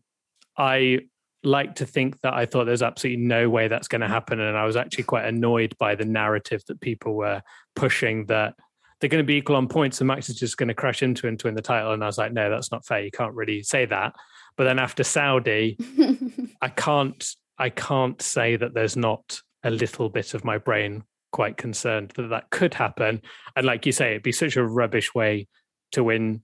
I 0.58 1.02
like 1.44 1.76
to 1.76 1.86
think 1.86 2.22
that 2.22 2.34
I 2.34 2.46
thought 2.46 2.66
there's 2.66 2.82
absolutely 2.82 3.24
no 3.26 3.50
way 3.50 3.68
that's 3.68 3.88
going 3.88 4.02
to 4.02 4.08
happen, 4.08 4.40
and 4.40 4.58
I 4.58 4.66
was 4.66 4.76
actually 4.76 5.04
quite 5.04 5.26
annoyed 5.26 5.76
by 5.78 5.96
the 5.96 6.06
narrative 6.06 6.62
that 6.68 6.80
people 6.80 7.16
were 7.16 7.42
pushing 7.76 8.28
that 8.28 8.56
they're 9.04 9.10
going 9.10 9.22
to 9.22 9.28
be 9.28 9.36
equal 9.36 9.58
on 9.58 9.68
points, 9.68 10.00
and 10.00 10.08
Max 10.08 10.30
is 10.30 10.40
just 10.40 10.56
going 10.56 10.70
to 10.70 10.74
crash 10.74 11.04
into 11.04 11.28
him 11.28 11.36
to 11.36 11.48
win 11.48 11.56
the 11.56 11.62
title. 11.62 11.92
And 11.92 12.02
I 12.02 12.06
was 12.06 12.18
like, 12.18 12.32
no, 12.32 12.50
that's 12.50 12.72
not 12.72 12.86
fair. 12.86 13.04
You 13.04 13.12
can't 13.12 13.34
really 13.34 13.62
say 13.62 13.86
that. 13.86 14.14
But 14.56 14.64
then 14.64 14.80
after 14.80 15.04
Saudi, 15.04 15.78
I 16.62 16.70
can't 16.70 17.22
I 17.58 17.70
can't 17.70 18.22
say 18.22 18.56
that 18.56 18.74
there's 18.74 18.96
not 18.96 19.42
a 19.62 19.72
little 19.72 20.08
bit 20.08 20.34
of 20.34 20.46
my 20.46 20.58
brain 20.58 21.04
quite 21.34 21.58
concerned 21.58 22.14
that 22.16 22.30
that 22.30 22.50
could 22.50 22.76
happen. 22.76 23.22
And 23.58 23.66
like 23.66 23.86
you 23.86 23.92
say, 23.92 24.12
it'd 24.12 24.24
be 24.24 24.32
such 24.32 24.56
a 24.56 24.64
rubbish 24.64 25.14
way 25.14 25.50
to 25.92 26.06
win 26.06 26.42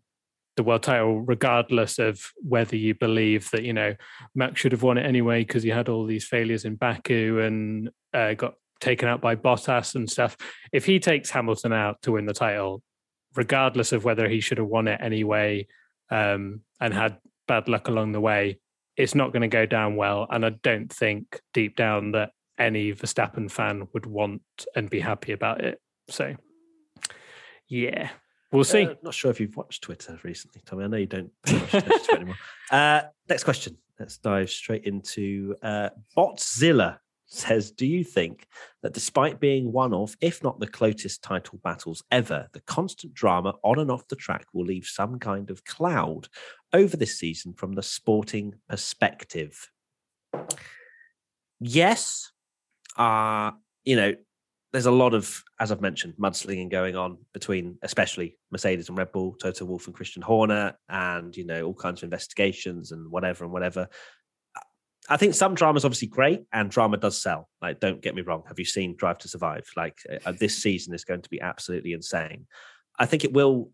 the 0.57 0.63
world 0.63 0.83
title, 0.83 1.21
regardless 1.21 1.97
of 1.97 2.21
whether 2.41 2.75
you 2.75 2.93
believe 2.93 3.49
that 3.51 3.63
you 3.63 3.71
know 3.71 3.95
Max 4.35 4.59
should 4.59 4.73
have 4.73 4.83
won 4.83 4.97
it 4.97 5.05
anyway 5.05 5.45
because 5.45 5.63
he 5.63 5.69
had 5.69 5.87
all 5.87 6.05
these 6.05 6.25
failures 6.25 6.65
in 6.65 6.75
Baku 6.75 7.39
and 7.39 7.89
uh, 8.13 8.33
got 8.33 8.55
taken 8.79 9.07
out 9.07 9.21
by 9.21 9.35
Bottas 9.35 9.95
and 9.95 10.09
stuff. 10.09 10.37
If 10.71 10.85
he 10.85 10.99
takes 10.99 11.29
Hamilton 11.29 11.73
out 11.73 12.01
to 12.03 12.13
win 12.13 12.25
the 12.25 12.33
title, 12.33 12.81
regardless 13.35 13.91
of 13.91 14.03
whether 14.03 14.27
he 14.27 14.39
should 14.39 14.57
have 14.57 14.67
won 14.67 14.87
it 14.87 14.99
anyway 15.01 15.67
um, 16.09 16.61
and 16.79 16.93
had 16.93 17.17
bad 17.47 17.67
luck 17.67 17.87
along 17.87 18.11
the 18.11 18.21
way, 18.21 18.59
it's 18.97 19.15
not 19.15 19.31
going 19.31 19.41
to 19.41 19.47
go 19.47 19.65
down 19.65 19.95
well. 19.95 20.27
And 20.29 20.45
I 20.45 20.49
don't 20.49 20.91
think 20.91 21.39
deep 21.53 21.75
down 21.75 22.11
that 22.13 22.31
any 22.57 22.93
Verstappen 22.93 23.49
fan 23.49 23.87
would 23.93 24.05
want 24.05 24.41
and 24.75 24.89
be 24.89 24.99
happy 24.99 25.31
about 25.31 25.63
it. 25.63 25.79
So, 26.09 26.35
yeah, 27.67 28.09
we'll 28.51 28.63
see. 28.63 28.85
Uh, 28.85 28.95
not 29.03 29.13
sure 29.13 29.31
if 29.31 29.39
you've 29.39 29.55
watched 29.55 29.83
Twitter 29.83 30.19
recently, 30.23 30.61
Tommy. 30.65 30.83
I 30.83 30.87
know 30.87 30.97
you 30.97 31.05
don't 31.05 31.31
watch 31.47 31.69
Twitter 31.69 31.91
anymore. 32.15 32.35
Uh, 32.69 33.01
next 33.29 33.43
question. 33.43 33.77
Let's 33.99 34.17
dive 34.17 34.49
straight 34.49 34.85
into 34.85 35.55
uh, 35.61 35.89
Botzilla 36.17 36.97
says, 37.29 37.71
Do 37.71 37.85
you 37.85 38.03
think 38.03 38.47
that 38.83 38.93
despite 38.93 39.39
being 39.39 39.71
one 39.71 39.93
of, 39.93 40.15
if 40.19 40.43
not 40.43 40.59
the 40.59 40.67
closest 40.67 41.23
title 41.23 41.59
battles 41.63 42.03
ever, 42.11 42.47
the 42.53 42.61
constant 42.61 43.13
drama 43.13 43.53
on 43.63 43.79
and 43.79 43.89
off 43.89 44.07
the 44.07 44.15
track 44.15 44.45
will 44.53 44.65
leave 44.65 44.85
some 44.85 45.19
kind 45.19 45.49
of 45.49 45.63
cloud 45.63 46.27
over 46.73 46.97
this 46.97 47.17
season 47.17 47.53
from 47.53 47.73
the 47.73 47.83
sporting 47.83 48.55
perspective? 48.67 49.69
Yes, 51.59 52.31
uh, 52.97 53.51
you 53.85 53.95
know, 53.95 54.13
there's 54.71 54.85
a 54.85 54.91
lot 54.91 55.13
of, 55.13 55.43
as 55.59 55.71
I've 55.71 55.81
mentioned, 55.81 56.13
mudslinging 56.19 56.69
going 56.69 56.95
on 56.95 57.17
between, 57.33 57.77
especially 57.81 58.37
Mercedes 58.51 58.89
and 58.89 58.97
Red 58.97 59.11
Bull, 59.11 59.33
Toto 59.33 59.65
Wolff 59.65 59.87
and 59.87 59.95
Christian 59.95 60.21
Horner, 60.21 60.77
and 60.89 61.35
you 61.35 61.45
know 61.45 61.63
all 61.63 61.73
kinds 61.73 62.01
of 62.01 62.07
investigations 62.07 62.91
and 62.91 63.09
whatever 63.09 63.43
and 63.43 63.53
whatever. 63.53 63.87
I 65.09 65.17
think 65.17 65.33
some 65.33 65.55
drama 65.55 65.77
is 65.77 65.85
obviously 65.85 66.07
great, 66.07 66.43
and 66.53 66.69
drama 66.69 66.97
does 66.97 67.21
sell. 67.21 67.49
Like, 67.61 67.79
don't 67.79 68.01
get 68.01 68.15
me 68.15 68.21
wrong. 68.21 68.43
Have 68.47 68.59
you 68.59 68.65
seen 68.65 68.95
Drive 68.95 69.17
to 69.19 69.27
Survive? 69.27 69.67
Like, 69.75 69.97
uh, 70.25 70.33
this 70.33 70.57
season 70.63 70.93
is 70.93 71.03
going 71.03 71.23
to 71.23 71.29
be 71.29 71.41
absolutely 71.41 71.93
insane. 71.93 72.45
I 72.97 73.05
think 73.05 73.23
it 73.23 73.33
will. 73.33 73.71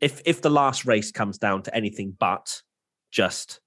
If 0.00 0.22
if 0.24 0.40
the 0.40 0.50
last 0.50 0.86
race 0.86 1.10
comes 1.10 1.38
down 1.38 1.62
to 1.64 1.74
anything 1.74 2.16
but 2.18 2.62
just 3.10 3.60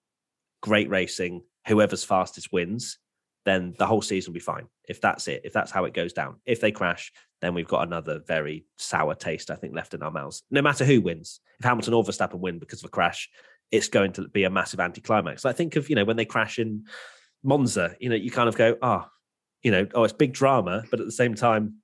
great 0.62 0.90
racing, 0.90 1.42
whoever's 1.68 2.04
fastest 2.04 2.52
wins, 2.52 2.98
then 3.46 3.76
the 3.78 3.86
whole 3.86 4.02
season 4.02 4.32
will 4.32 4.36
be 4.36 4.40
fine. 4.40 4.68
If 4.88 5.02
that's 5.02 5.28
it, 5.28 5.42
if 5.44 5.54
that's 5.54 5.72
how 5.72 5.86
it 5.86 5.94
goes 5.94 6.14
down. 6.14 6.38
If 6.46 6.62
they 6.62 6.72
crash, 6.72 7.12
then 7.42 7.54
we've 7.54 7.68
got 7.68 7.86
another 7.86 8.22
very 8.26 8.66
sour 8.78 9.16
taste, 9.16 9.52
I 9.52 9.56
think, 9.56 9.76
left 9.76 9.94
in 9.94 10.02
our 10.02 10.12
mouths. 10.12 10.44
No 10.50 10.62
matter 10.62 10.86
who 10.86 11.02
wins, 11.02 11.42
if 11.60 11.66
Hamilton 11.66 11.94
or 11.94 12.04
Verstappen 12.04 12.40
win 12.40 12.60
because 12.60 12.80
of 12.80 12.88
a 12.88 12.92
crash, 12.92 13.30
it's 13.72 13.90
going 13.90 14.14
to 14.14 14.28
be 14.28 14.44
a 14.44 14.50
massive 14.50 14.80
anticlimax. 14.80 15.46
I 15.46 15.54
think 15.54 15.76
of 15.76 15.90
you 15.90 15.96
know 15.96 16.06
when 16.06 16.18
they 16.18 16.26
crash 16.26 16.60
in 16.60 16.86
Monza, 17.44 17.96
you 18.00 18.10
know, 18.10 18.16
you 18.16 18.32
kind 18.32 18.48
of 18.48 18.56
go, 18.56 18.78
ah, 18.82 19.06
oh, 19.06 19.10
you 19.62 19.72
know, 19.72 19.88
oh, 19.94 20.04
it's 20.04 20.14
big 20.14 20.34
drama, 20.34 20.84
but 20.90 21.00
at 21.00 21.06
the 21.06 21.12
same 21.12 21.36
time, 21.36 21.76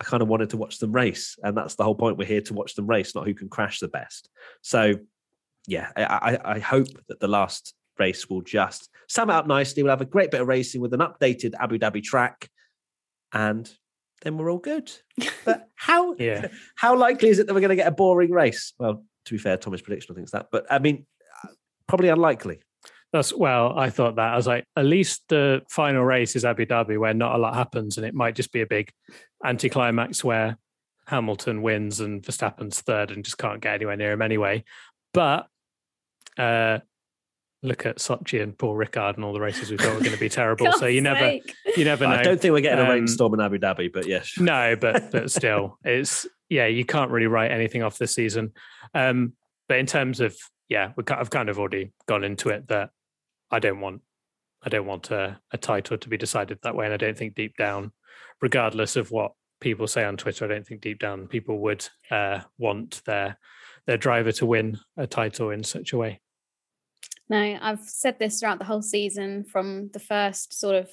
I 0.00 0.04
kind 0.04 0.22
of 0.22 0.28
wanted 0.28 0.50
to 0.50 0.56
watch 0.56 0.78
them 0.78 0.92
race, 0.92 1.36
and 1.42 1.56
that's 1.56 1.74
the 1.74 1.84
whole 1.84 1.94
point. 1.94 2.18
We're 2.18 2.26
here 2.26 2.40
to 2.42 2.54
watch 2.54 2.74
them 2.74 2.86
race, 2.86 3.14
not 3.14 3.26
who 3.26 3.34
can 3.34 3.48
crash 3.48 3.80
the 3.80 3.88
best. 3.88 4.28
So, 4.62 4.94
yeah, 5.66 5.90
I, 5.96 6.38
I 6.44 6.58
hope 6.58 6.88
that 7.08 7.20
the 7.20 7.28
last 7.28 7.74
race 7.98 8.28
will 8.28 8.42
just 8.42 8.88
sum 9.08 9.30
it 9.30 9.34
up 9.34 9.46
nicely. 9.46 9.82
We'll 9.82 9.90
have 9.90 10.00
a 10.00 10.06
great 10.06 10.30
bit 10.30 10.40
of 10.40 10.48
racing 10.48 10.80
with 10.80 10.94
an 10.94 11.00
updated 11.00 11.54
Abu 11.58 11.78
Dhabi 11.78 12.02
track, 12.02 12.48
and 13.32 13.70
then 14.22 14.36
we're 14.36 14.50
all 14.50 14.58
good. 14.58 14.90
But 15.44 15.68
how 15.76 16.14
yeah. 16.18 16.48
how 16.74 16.94
likely 16.94 17.30
is 17.30 17.38
it 17.38 17.46
that 17.46 17.54
we're 17.54 17.60
going 17.60 17.70
to 17.70 17.76
get 17.76 17.86
a 17.86 17.92
boring 17.92 18.30
race? 18.30 18.74
Well, 18.78 19.02
to 19.24 19.34
be 19.34 19.38
fair, 19.38 19.56
Thomas' 19.56 19.80
prediction 19.80 20.12
I 20.12 20.14
think 20.14 20.26
is 20.26 20.32
that, 20.32 20.48
but 20.52 20.66
I 20.70 20.78
mean, 20.78 21.06
probably 21.88 22.08
unlikely. 22.08 22.60
That's 23.12 23.32
well, 23.32 23.76
I 23.78 23.90
thought 23.90 24.16
that. 24.16 24.32
I 24.32 24.36
was 24.36 24.46
like, 24.46 24.64
at 24.76 24.84
least 24.84 25.22
the 25.28 25.62
final 25.70 26.04
race 26.04 26.36
is 26.36 26.44
Abu 26.44 26.66
Dhabi 26.66 26.98
where 26.98 27.14
not 27.14 27.34
a 27.34 27.38
lot 27.38 27.54
happens 27.54 27.96
and 27.96 28.06
it 28.06 28.14
might 28.14 28.34
just 28.34 28.52
be 28.52 28.60
a 28.60 28.66
big 28.66 28.90
anticlimax 29.44 30.22
where 30.22 30.58
Hamilton 31.06 31.62
wins 31.62 32.00
and 32.00 32.22
Verstappen's 32.22 32.82
third 32.82 33.10
and 33.10 33.24
just 33.24 33.38
can't 33.38 33.62
get 33.62 33.74
anywhere 33.74 33.96
near 33.96 34.12
him 34.12 34.22
anyway. 34.22 34.62
But 35.14 35.46
uh 36.36 36.80
look 37.62 37.86
at 37.86 37.96
Sochi 37.96 38.42
and 38.42 38.56
Paul 38.56 38.76
Ricard 38.76 39.16
and 39.16 39.24
all 39.24 39.32
the 39.32 39.40
races 39.40 39.70
we 39.70 39.76
thought 39.76 39.94
were 39.94 40.00
going 40.00 40.12
to 40.12 40.18
be 40.18 40.28
terrible. 40.28 40.70
so 40.72 40.86
you 40.86 41.00
never 41.00 41.18
sake. 41.18 41.54
you 41.76 41.84
never 41.84 42.06
know. 42.06 42.14
I 42.14 42.22
don't 42.22 42.40
think 42.40 42.52
we're 42.52 42.60
getting 42.60 42.84
um, 42.84 42.86
a 42.86 42.90
rainstorm 42.90 43.34
in 43.34 43.40
Abu 43.40 43.58
Dhabi, 43.58 43.92
but 43.92 44.06
yes. 44.06 44.34
No, 44.38 44.76
but 44.76 45.10
but 45.10 45.30
still, 45.38 45.78
it's 45.84 46.26
yeah, 46.48 46.66
you 46.66 46.84
can't 46.84 47.10
really 47.10 47.26
write 47.26 47.50
anything 47.50 47.82
off 47.82 47.98
this 47.98 48.14
season. 48.14 48.52
Um, 48.94 49.32
but 49.68 49.78
in 49.78 49.86
terms 49.86 50.20
of 50.20 50.36
yeah, 50.68 50.92
I've 51.08 51.30
kind 51.30 51.48
of 51.48 51.58
already 51.58 51.92
gone 52.06 52.24
into 52.24 52.50
it 52.50 52.68
that 52.68 52.90
I 53.50 53.58
don't 53.58 53.80
want 53.80 54.02
I 54.62 54.68
don't 54.68 54.86
want 54.86 55.10
a, 55.12 55.40
a 55.52 55.58
title 55.58 55.96
to 55.96 56.08
be 56.08 56.16
decided 56.16 56.58
that 56.62 56.74
way, 56.74 56.84
and 56.84 56.94
I 56.94 56.96
don't 56.96 57.16
think 57.16 57.34
deep 57.34 57.56
down, 57.56 57.92
regardless 58.42 58.96
of 58.96 59.10
what 59.10 59.32
people 59.60 59.86
say 59.86 60.04
on 60.04 60.16
Twitter, 60.16 60.44
I 60.44 60.48
don't 60.48 60.66
think 60.66 60.80
deep 60.80 60.98
down 60.98 61.28
people 61.28 61.60
would 61.60 61.88
uh, 62.10 62.40
want 62.58 63.02
their 63.06 63.38
their 63.86 63.96
driver 63.96 64.32
to 64.32 64.46
win 64.46 64.78
a 64.96 65.06
title 65.06 65.50
in 65.50 65.64
such 65.64 65.92
a 65.92 65.96
way. 65.96 66.20
No, 67.30 67.58
I've 67.60 67.82
said 67.82 68.18
this 68.18 68.40
throughout 68.40 68.58
the 68.58 68.64
whole 68.64 68.82
season 68.82 69.44
from 69.44 69.90
the 69.92 70.00
first 70.00 70.58
sort 70.58 70.76
of 70.76 70.90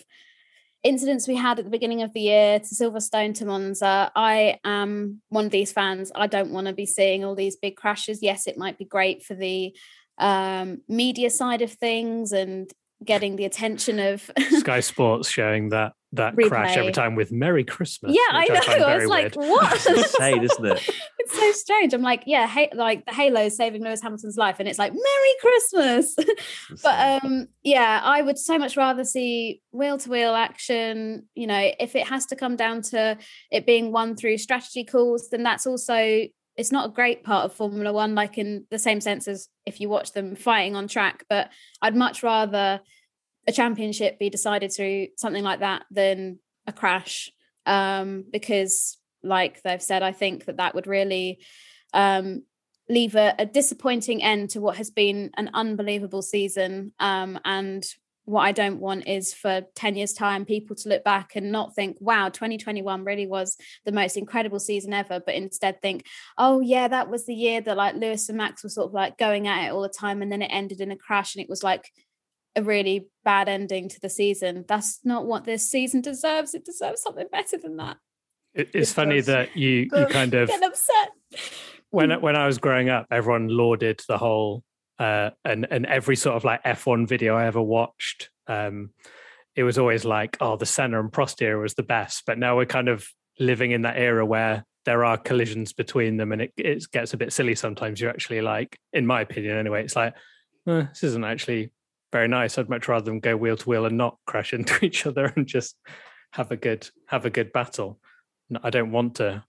incidents 0.86 1.28
we 1.28 1.36
had 1.36 1.58
at 1.58 1.65
the 1.65 1.71
beginning 1.71 2.04
of 2.04 2.13
the 2.13 2.21
year 2.21 2.60
to 2.60 2.65
Silverstone 2.65 3.34
to 3.36 3.45
Monza. 3.45 4.12
I 4.15 4.60
am 4.63 5.21
one 5.30 5.45
of 5.45 5.52
these 5.52 5.71
fans. 5.71 6.12
I 6.13 6.28
don't 6.28 6.52
want 6.52 6.67
to 6.67 6.74
be 6.74 6.86
seeing 6.86 7.26
all 7.26 7.34
these 7.34 7.56
big 7.56 7.76
crashes. 7.76 8.21
Yes, 8.21 8.45
it 8.45 8.58
might 8.58 8.78
be 8.78 8.86
great 8.86 9.24
for 9.24 9.34
the 9.34 9.76
um, 10.19 10.82
media 10.88 11.32
side 11.32 11.63
of 11.63 11.71
things 11.71 12.32
and 12.32 12.69
getting 13.04 13.36
the 13.36 13.45
attention 13.45 14.00
of 14.00 14.30
Sky 14.60 14.80
Sports 14.80 15.30
showing 15.30 15.69
that 15.69 15.93
that 16.15 16.36
replay. 16.36 16.49
crash 16.49 16.78
every 16.78 16.91
time 16.91 17.15
with 17.15 17.32
"Merry 17.32 17.63
Christmas." 17.63 18.13
Yeah, 18.15 18.38
I 18.38 18.47
know. 18.47 18.86
I, 18.86 18.93
I 18.93 18.97
was 18.97 19.10
like, 19.10 19.36
weird. 19.36 19.49
"What?" 19.49 19.73
it's 19.73 19.86
insane, 19.88 20.43
isn't 20.43 20.65
it? 20.65 20.89
it's 21.19 21.38
so 21.38 21.51
strange. 21.51 21.93
I'm 21.93 22.01
like, 22.01 22.23
yeah, 22.25 22.47
hey, 22.47 22.69
like 22.73 23.06
the 23.06 23.13
Halo 23.13 23.49
saving 23.49 23.84
Lewis 23.84 24.01
Hamilton's 24.01 24.38
life, 24.38 24.58
and 24.60 24.67
it's 24.67 24.80
like 24.80 24.93
Merry 24.93 25.36
Christmas. 25.41 26.15
but 26.84 27.23
um, 27.23 27.47
yeah, 27.63 28.01
I 28.04 28.21
would 28.21 28.38
so 28.38 28.58
much 28.58 28.78
rather 28.78 29.04
see 29.04 29.62
wheel 29.71 29.97
to 29.97 30.10
wheel 30.10 30.34
action. 30.34 31.28
You 31.36 31.47
know, 31.47 31.71
if 31.80 31.95
it 31.95 32.08
has 32.08 32.25
to 32.28 32.36
come 32.36 32.56
down 32.56 32.82
to 32.84 33.17
it 33.51 33.65
being 33.65 33.91
won 33.91 34.15
through 34.15 34.38
strategy 34.38 34.84
calls, 34.84 35.30
then 35.30 35.43
that's 35.43 35.65
also 35.65 36.25
it's 36.58 36.71
not 36.71 36.89
a 36.89 36.93
great 36.93 37.23
part 37.23 37.45
of 37.45 37.54
Formula 37.54 37.91
One, 37.91 38.15
like 38.15 38.38
in 38.38 38.65
the 38.71 38.80
same 38.80 39.01
sense 39.01 39.28
as 39.28 39.49
if 39.65 39.82
you 39.82 39.89
watch 39.89 40.13
them 40.13 40.36
fighting 40.36 40.75
on 40.75 40.88
track. 40.88 41.25
But 41.30 41.49
I'd 41.82 41.95
much 41.95 42.23
rather 42.23 42.80
a 43.47 43.51
championship 43.51 44.19
be 44.19 44.29
decided 44.29 44.73
through 44.73 45.08
something 45.17 45.43
like 45.43 45.60
that 45.60 45.86
than 45.91 46.39
a 46.67 46.73
crash. 46.73 47.31
Um, 47.65 48.25
because 48.31 48.97
like 49.25 49.62
they've 49.63 49.81
said 49.81 50.03
i 50.03 50.12
think 50.12 50.45
that 50.45 50.58
that 50.58 50.75
would 50.75 50.88
really 50.88 51.39
um, 51.93 52.43
leave 52.89 53.15
a, 53.15 53.34
a, 53.39 53.45
disappointing 53.45 54.21
end 54.21 54.49
to 54.51 54.62
what 54.62 54.75
has 54.77 54.91
been 54.91 55.31
an 55.38 55.49
unbelievable 55.53 56.21
season. 56.21 56.91
Um, 56.99 57.39
and 57.45 57.84
what 58.25 58.41
i 58.41 58.52
don't 58.52 58.79
want 58.79 59.08
is 59.08 59.35
for 59.35 59.62
10 59.75 59.96
years 59.96 60.12
time 60.12 60.46
people 60.46 60.75
to 60.75 60.89
look 60.89 61.04
back 61.04 61.35
and 61.35 61.52
not 61.52 61.75
think 61.75 61.96
wow 62.00 62.27
2021 62.27 63.04
really 63.04 63.27
was 63.27 63.56
the 63.85 63.91
most 63.91 64.17
incredible 64.17 64.60
season 64.60 64.93
ever 64.93 65.21
but 65.23 65.35
instead 65.35 65.79
think 65.79 66.08
oh 66.39 66.60
yeah 66.60 66.87
that 66.87 67.08
was 67.08 67.27
the 67.27 67.35
year 67.35 67.62
that 67.62 67.77
like 67.77 67.93
lewis 67.93 68.27
and 68.27 68.39
max 68.39 68.63
were 68.63 68.69
sort 68.69 68.87
of 68.87 68.93
like 68.96 69.15
going 69.19 69.48
at 69.48 69.67
it 69.67 69.71
all 69.71 69.83
the 69.83 69.89
time 69.89 70.23
and 70.23 70.31
then 70.31 70.41
it 70.41 70.50
ended 70.52 70.81
in 70.81 70.89
a 70.89 70.98
crash 70.98 71.35
and 71.35 71.43
it 71.43 71.50
was 71.50 71.62
like 71.62 71.91
a 72.56 72.63
really 72.63 73.08
bad 73.23 73.49
ending 73.49 73.89
to 73.89 73.99
the 73.99 74.10
season. 74.10 74.65
That's 74.67 74.99
not 75.03 75.25
what 75.25 75.45
this 75.45 75.69
season 75.69 76.01
deserves. 76.01 76.53
It 76.53 76.65
deserves 76.65 77.01
something 77.01 77.27
better 77.31 77.58
than 77.58 77.77
that. 77.77 77.97
It, 78.53 78.69
it's 78.73 78.91
it 78.91 78.93
funny 78.93 79.21
that 79.21 79.56
you 79.58 79.89
you 79.91 80.06
kind 80.08 80.33
of 80.33 80.47
get 80.47 80.63
upset. 80.63 81.12
When 81.89 82.12
when 82.21 82.35
I 82.35 82.47
was 82.47 82.58
growing 82.58 82.89
up, 82.89 83.08
everyone 83.12 83.49
lauded 83.49 84.01
the 84.08 84.17
whole 84.17 84.63
uh, 84.99 85.31
and 85.43 85.67
and 85.69 85.85
every 85.85 86.15
sort 86.15 86.35
of 86.35 86.43
like 86.43 86.63
F1 86.63 87.08
video 87.08 87.35
I 87.35 87.45
ever 87.45 87.62
watched. 87.62 88.29
Um, 88.47 88.91
it 89.56 89.63
was 89.63 89.77
always 89.77 90.03
like, 90.03 90.37
oh, 90.41 90.58
the 90.58 90.65
Senna 90.65 90.99
and 90.99 91.12
Prost 91.12 91.41
era 91.41 91.62
was 91.62 91.75
the 91.75 91.83
best. 91.83 92.23
But 92.25 92.37
now 92.37 92.58
we're 92.58 92.65
kind 92.65 92.89
of 92.89 93.08
living 93.39 93.71
in 93.71 93.83
that 93.83 93.97
era 93.97 94.25
where 94.25 94.65
there 94.85 95.03
are 95.03 95.17
collisions 95.17 95.73
between 95.73 96.17
them 96.17 96.31
and 96.31 96.43
it, 96.43 96.53
it 96.58 96.85
gets 96.91 97.13
a 97.13 97.17
bit 97.17 97.33
silly 97.33 97.56
sometimes. 97.56 97.99
You're 97.99 98.10
actually 98.10 98.41
like, 98.41 98.77
in 98.93 99.06
my 99.06 99.21
opinion 99.21 99.58
anyway, 99.58 99.83
it's 99.83 99.95
like, 99.95 100.13
eh, 100.67 100.85
this 100.89 101.03
isn't 101.03 101.23
actually 101.23 101.71
very 102.15 102.29
nice. 102.29 102.57
I'd 102.57 102.69
much 102.69 102.87
rather 102.87 103.03
them 103.03 103.19
go 103.19 103.35
wheel 103.35 103.57
to 103.57 103.69
wheel 103.69 103.85
and 103.85 103.97
not 103.97 104.17
crash 104.25 104.53
into 104.57 104.85
each 104.85 105.05
other 105.05 105.33
and 105.35 105.45
just 105.45 105.75
have 106.31 106.49
a 106.49 106.55
good 106.55 106.87
have 107.07 107.25
a 107.25 107.29
good 107.29 107.51
battle. 107.51 107.99
I 108.63 108.69
don't 108.69 108.91
want 108.91 109.15
to 109.15 109.43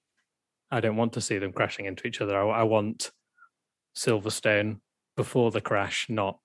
I 0.72 0.80
don't 0.80 0.96
want 0.96 1.12
to 1.12 1.20
see 1.20 1.38
them 1.38 1.52
crashing 1.52 1.86
into 1.86 2.08
each 2.08 2.20
other. 2.20 2.36
I, 2.36 2.60
I 2.60 2.62
want 2.64 3.12
Silverstone 3.96 4.80
before 5.16 5.52
the 5.52 5.60
crash, 5.60 6.06
not 6.08 6.40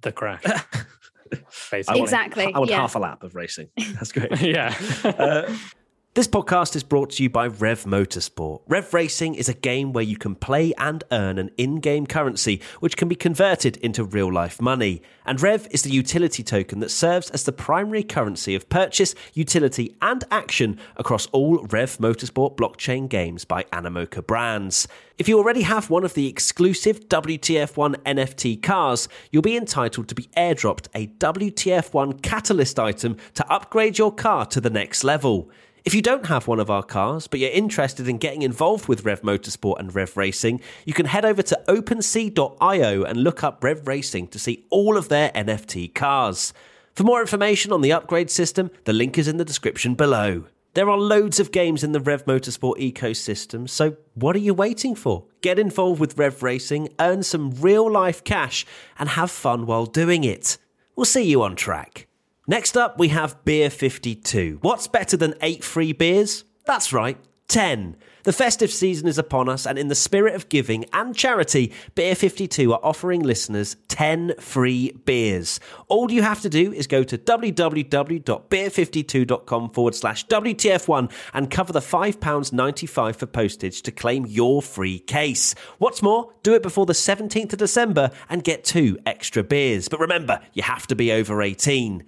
the 0.00 0.10
crash. 0.10 0.42
Basically. 1.70 1.84
I 1.86 1.92
want, 1.92 2.02
exactly. 2.02 2.52
I 2.52 2.58
want 2.58 2.70
yeah. 2.70 2.80
half 2.80 2.96
a 2.96 2.98
lap 2.98 3.22
of 3.22 3.36
racing. 3.36 3.68
That's 3.94 4.10
great. 4.10 4.40
yeah. 4.40 4.74
uh, 5.04 5.56
this 6.14 6.28
podcast 6.28 6.76
is 6.76 6.82
brought 6.82 7.08
to 7.08 7.22
you 7.22 7.30
by 7.30 7.46
Rev 7.46 7.84
Motorsport. 7.84 8.60
Rev 8.68 8.92
Racing 8.92 9.34
is 9.34 9.48
a 9.48 9.54
game 9.54 9.94
where 9.94 10.04
you 10.04 10.18
can 10.18 10.34
play 10.34 10.74
and 10.76 11.02
earn 11.10 11.38
an 11.38 11.50
in 11.56 11.76
game 11.76 12.06
currency, 12.06 12.60
which 12.80 12.98
can 12.98 13.08
be 13.08 13.14
converted 13.14 13.78
into 13.78 14.04
real 14.04 14.30
life 14.30 14.60
money. 14.60 15.00
And 15.24 15.40
Rev 15.40 15.66
is 15.70 15.80
the 15.80 15.90
utility 15.90 16.42
token 16.42 16.80
that 16.80 16.90
serves 16.90 17.30
as 17.30 17.44
the 17.44 17.52
primary 17.52 18.02
currency 18.02 18.54
of 18.54 18.68
purchase, 18.68 19.14
utility, 19.32 19.96
and 20.02 20.22
action 20.30 20.78
across 20.98 21.28
all 21.28 21.62
Rev 21.70 21.96
Motorsport 21.96 22.58
blockchain 22.58 23.08
games 23.08 23.46
by 23.46 23.62
Animoca 23.72 24.26
brands. 24.26 24.86
If 25.16 25.28
you 25.28 25.38
already 25.38 25.62
have 25.62 25.88
one 25.88 26.04
of 26.04 26.12
the 26.12 26.28
exclusive 26.28 27.08
WTF1 27.08 27.96
NFT 28.02 28.62
cars, 28.62 29.08
you'll 29.30 29.40
be 29.40 29.56
entitled 29.56 30.08
to 30.08 30.14
be 30.14 30.28
airdropped 30.36 30.88
a 30.94 31.06
WTF1 31.06 32.20
catalyst 32.20 32.78
item 32.78 33.16
to 33.32 33.50
upgrade 33.50 33.96
your 33.96 34.14
car 34.14 34.44
to 34.44 34.60
the 34.60 34.68
next 34.68 35.04
level. 35.04 35.50
If 35.84 35.94
you 35.94 36.02
don't 36.02 36.26
have 36.26 36.46
one 36.46 36.60
of 36.60 36.70
our 36.70 36.84
cars, 36.84 37.26
but 37.26 37.40
you're 37.40 37.50
interested 37.50 38.06
in 38.06 38.18
getting 38.18 38.42
involved 38.42 38.86
with 38.86 39.04
Rev 39.04 39.22
Motorsport 39.22 39.80
and 39.80 39.92
Rev 39.92 40.16
Racing, 40.16 40.60
you 40.84 40.94
can 40.94 41.06
head 41.06 41.24
over 41.24 41.42
to 41.42 41.60
OpenSea.io 41.66 43.02
and 43.02 43.24
look 43.24 43.42
up 43.42 43.64
Rev 43.64 43.88
Racing 43.88 44.28
to 44.28 44.38
see 44.38 44.64
all 44.70 44.96
of 44.96 45.08
their 45.08 45.30
NFT 45.30 45.92
cars. 45.92 46.52
For 46.94 47.02
more 47.02 47.20
information 47.20 47.72
on 47.72 47.80
the 47.80 47.92
upgrade 47.92 48.30
system, 48.30 48.70
the 48.84 48.92
link 48.92 49.18
is 49.18 49.26
in 49.26 49.38
the 49.38 49.44
description 49.44 49.96
below. 49.96 50.44
There 50.74 50.88
are 50.88 50.96
loads 50.96 51.40
of 51.40 51.50
games 51.50 51.82
in 51.82 51.90
the 51.90 52.00
Rev 52.00 52.26
Motorsport 52.26 52.78
ecosystem, 52.78 53.68
so 53.68 53.96
what 54.14 54.36
are 54.36 54.40
you 54.40 54.54
waiting 54.54 54.94
for? 54.94 55.24
Get 55.40 55.58
involved 55.58 56.00
with 56.00 56.16
Rev 56.16 56.44
Racing, 56.44 56.90
earn 57.00 57.24
some 57.24 57.50
real 57.50 57.90
life 57.90 58.22
cash, 58.22 58.64
and 59.00 59.08
have 59.08 59.32
fun 59.32 59.66
while 59.66 59.86
doing 59.86 60.22
it. 60.22 60.58
We'll 60.94 61.06
see 61.06 61.24
you 61.24 61.42
on 61.42 61.56
track. 61.56 62.06
Next 62.48 62.76
up, 62.76 62.98
we 62.98 63.06
have 63.08 63.44
Beer 63.44 63.70
52. 63.70 64.58
What's 64.62 64.88
better 64.88 65.16
than 65.16 65.34
eight 65.42 65.62
free 65.62 65.92
beers? 65.92 66.42
That's 66.66 66.92
right, 66.92 67.16
10. 67.46 67.96
The 68.24 68.32
festive 68.32 68.72
season 68.72 69.06
is 69.06 69.16
upon 69.16 69.48
us, 69.48 69.64
and 69.64 69.78
in 69.78 69.86
the 69.86 69.94
spirit 69.94 70.34
of 70.34 70.48
giving 70.48 70.84
and 70.92 71.14
charity, 71.14 71.72
Beer 71.94 72.16
52 72.16 72.72
are 72.72 72.80
offering 72.82 73.22
listeners 73.22 73.76
10 73.86 74.34
free 74.40 74.90
beers. 75.04 75.60
All 75.86 76.10
you 76.10 76.22
have 76.22 76.40
to 76.40 76.48
do 76.48 76.72
is 76.72 76.88
go 76.88 77.04
to 77.04 77.16
www.beer52.com 77.16 79.70
forward 79.70 79.94
slash 79.94 80.26
WTF1 80.26 81.12
and 81.34 81.48
cover 81.48 81.72
the 81.72 81.78
£5.95 81.78 83.16
for 83.16 83.26
postage 83.26 83.82
to 83.82 83.92
claim 83.92 84.26
your 84.26 84.60
free 84.62 84.98
case. 84.98 85.54
What's 85.78 86.02
more, 86.02 86.32
do 86.42 86.54
it 86.54 86.62
before 86.62 86.86
the 86.86 86.92
17th 86.92 87.52
of 87.52 87.60
December 87.60 88.10
and 88.28 88.42
get 88.42 88.64
two 88.64 88.98
extra 89.06 89.44
beers. 89.44 89.88
But 89.88 90.00
remember, 90.00 90.40
you 90.54 90.64
have 90.64 90.88
to 90.88 90.96
be 90.96 91.12
over 91.12 91.40
18. 91.40 92.02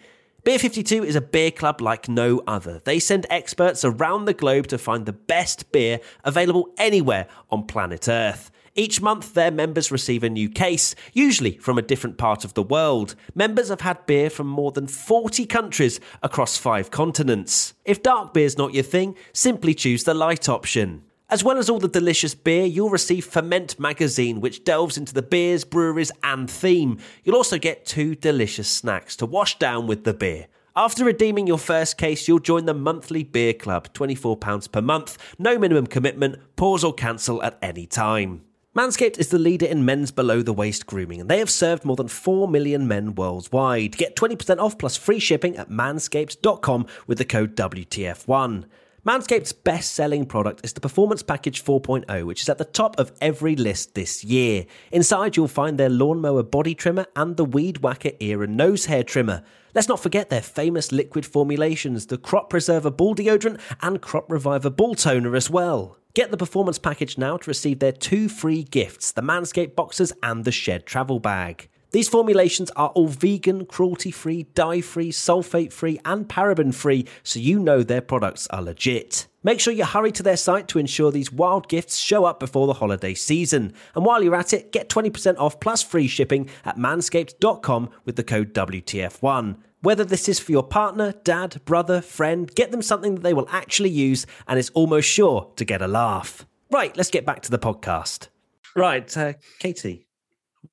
Beer 0.45 0.59
52 0.59 1.05
is 1.05 1.17
a 1.17 1.23
beer 1.23 1.51
club 1.51 1.81
like 1.81 2.07
no 2.07 2.43
other. 2.47 2.79
They 2.85 2.99
send 2.99 3.25
experts 3.31 3.83
around 3.83 4.27
the 4.27 4.35
globe 4.35 4.67
to 4.67 4.77
find 4.77 5.07
the 5.07 5.15
best 5.15 5.73
beer 5.73 6.01
available 6.23 6.69
anywhere 6.77 7.29
on 7.49 7.67
planet 7.67 8.11
Earth. 8.11 8.51
Each 8.75 9.01
month, 9.01 9.33
their 9.33 9.51
members 9.51 9.91
receive 9.91 10.23
a 10.23 10.29
new 10.29 10.51
case, 10.51 10.95
usually 11.15 11.57
from 11.57 11.79
a 11.79 11.83
different 11.83 12.19
part 12.19 12.45
of 12.45 12.53
the 12.53 12.63
world. 12.63 13.15
Members 13.35 13.71
have 13.71 13.81
had 13.81 14.05
beer 14.05 14.29
from 14.29 14.47
more 14.47 14.71
than 14.71 14.87
40 14.87 15.47
countries 15.47 15.99
across 16.23 16.59
five 16.59 16.91
continents. 16.91 17.73
If 17.87 18.03
dark 18.03 18.35
beer's 18.35 18.59
not 18.59 18.75
your 18.75 18.85
thing, 18.85 19.17
simply 19.33 19.73
choose 19.73 20.05
the 20.05 20.13
light 20.13 20.47
option. 20.47 21.05
As 21.35 21.43
well 21.43 21.59
as 21.59 21.69
all 21.69 21.81
the 21.81 21.89
delicious 21.89 22.33
beer, 22.33 22.65
you'll 22.65 22.91
receive 22.91 23.25
Ferment 23.25 23.77
magazine, 23.81 24.41
which 24.41 24.63
delves 24.63 24.97
into 24.97 25.13
the 25.13 25.21
beers, 25.21 25.65
breweries, 25.65 26.13
and 26.23 26.49
theme. 26.49 26.99
You'll 27.25 27.35
also 27.35 27.59
get 27.59 27.85
two 27.85 28.15
delicious 28.15 28.69
snacks 28.69 29.17
to 29.17 29.27
wash 29.27 29.59
down 29.59 29.89
with 29.89 30.05
the 30.05 30.15
beer. 30.15 30.47
After 30.77 31.05
redeeming 31.05 31.49
your 31.49 31.59
first 31.59 31.99
case, 31.99 32.29
you'll 32.29 32.39
join 32.39 32.67
the 32.67 32.73
monthly 32.73 33.25
beer 33.25 33.53
club, 33.53 33.93
£24 33.95 34.71
per 34.71 34.81
month, 34.81 35.19
no 35.37 35.59
minimum 35.59 35.89
commitment, 35.89 36.39
pause 36.55 36.85
or 36.85 36.95
cancel 36.95 37.43
at 37.43 37.59
any 37.61 37.85
time. 37.85 38.43
Manscaped 38.77 39.19
is 39.19 39.31
the 39.31 39.37
leader 39.37 39.67
in 39.67 39.85
men's 39.85 40.13
below 40.13 40.41
the 40.41 40.53
waist 40.53 40.87
grooming, 40.87 41.21
and 41.21 41.29
they 41.29 41.41
have 41.41 41.51
served 41.51 41.85
more 41.85 41.97
than 41.97 42.07
4 42.07 42.47
million 42.47 42.87
men 42.87 43.17
worldwide. 43.17 43.97
Get 43.97 44.15
20% 44.15 44.61
off 44.61 44.79
plus 44.79 44.97
free 44.97 45.19
shipping 45.19 45.57
at 45.57 45.69
manscaped.com 45.69 46.87
with 47.09 47.19
the 47.19 47.25
code 47.25 47.57
WTF1. 47.57 48.67
Manscaped's 49.07 49.53
best 49.53 49.93
selling 49.93 50.25
product 50.25 50.65
is 50.65 50.73
the 50.73 50.81
Performance 50.81 51.23
Package 51.23 51.63
4.0, 51.63 52.25
which 52.25 52.41
is 52.41 52.49
at 52.49 52.57
the 52.57 52.65
top 52.65 52.99
of 52.99 53.13
every 53.21 53.55
list 53.55 53.95
this 53.95 54.25
year. 54.25 54.65
Inside, 54.93 55.37
you'll 55.37 55.47
find 55.47 55.77
their 55.77 55.91
lawnmower 55.91 56.43
body 56.43 56.75
trimmer 56.75 57.05
and 57.15 57.37
the 57.37 57.45
Weed 57.45 57.83
Whacker 57.83 58.13
ear 58.19 58.43
and 58.43 58.57
nose 58.57 58.87
hair 58.87 59.03
trimmer. 59.03 59.43
Let's 59.75 59.89
not 59.89 60.01
forget 60.01 60.31
their 60.31 60.41
famous 60.41 60.91
liquid 60.91 61.27
formulations, 61.27 62.07
the 62.07 62.17
Crop 62.17 62.49
Preserver 62.49 62.91
Ball 62.91 63.15
Deodorant 63.15 63.61
and 63.83 64.01
Crop 64.01 64.33
Reviver 64.33 64.71
Ball 64.71 64.95
Toner 64.95 65.37
as 65.37 65.51
well. 65.51 65.99
Get 66.15 66.31
the 66.31 66.39
performance 66.39 66.79
package 66.79 67.19
now 67.19 67.37
to 67.37 67.51
receive 67.51 67.81
their 67.81 67.93
two 67.93 68.31
free 68.31 68.63
gifts 68.63 69.13
the 69.13 69.21
Manscaped 69.21 69.75
Boxers 69.75 70.15
and 70.23 70.47
the 70.47 70.53
Shed 70.53 70.87
Travel 70.87 71.21
Bag. 71.21 71.69
These 71.95 72.09
formulations 72.09 72.73
are 72.73 72.89
all 72.89 73.07
vegan, 73.07 73.67
cruelty 73.67 74.11
free, 74.11 74.49
dye 74.57 74.81
free, 74.81 75.13
sulfate 75.13 75.73
free, 75.73 76.01
and 76.05 76.29
paraben 76.29 76.75
free, 76.75 77.07
so 77.23 77.39
you 77.39 77.61
know 77.61 77.85
their 77.85 78.01
products 78.01 78.49
are 78.49 78.63
legit. 78.63 79.29
Make 79.45 79.61
sure 79.61 79.73
you 79.73 79.85
hurry 79.85 80.11
to 80.11 80.23
their 80.25 80.37
site 80.37 80.67
to 80.69 80.81
ensure 80.81 81.13
these 81.13 81.31
wild 81.31 81.69
gifts 81.69 81.99
show 81.99 82.25
up 82.25 82.41
before 82.41 82.67
the 82.67 82.73
holiday 82.73 83.15
season. 83.15 83.75
And 83.95 84.05
while 84.05 84.25
you're 84.25 84.35
at 84.35 84.53
it, 84.53 84.73
get 84.73 84.89
20% 84.89 85.39
off 85.39 85.61
plus 85.61 85.85
free 85.85 86.09
shipping 86.09 86.51
at 86.65 86.79
manscaped.com 86.79 87.91
with 88.05 88.17
the 88.17 88.25
code 88.25 88.53
WTF1. 88.53 89.59
Whether 89.81 90.05
this 90.05 90.29
is 90.29 90.41
for 90.41 90.51
your 90.51 90.65
partner, 90.65 91.13
dad, 91.23 91.61
brother, 91.65 92.01
friend, 92.01 92.53
get 92.57 92.73
them 92.73 92.83
something 92.83 93.15
that 93.15 93.23
they 93.23 93.35
will 93.35 93.49
actually 93.53 93.91
use 93.91 94.27
and 94.49 94.59
is 94.59 94.71
almost 94.71 95.09
sure 95.09 95.53
to 95.55 95.65
get 95.65 95.81
a 95.81 95.87
laugh. 95.87 96.45
Right, 96.73 96.97
let's 96.97 97.11
get 97.11 97.25
back 97.25 97.43
to 97.43 97.53
the 97.53 97.59
podcast. 97.61 98.31
Right, 98.75 99.17
uh, 99.17 99.35
Katy, 99.61 100.04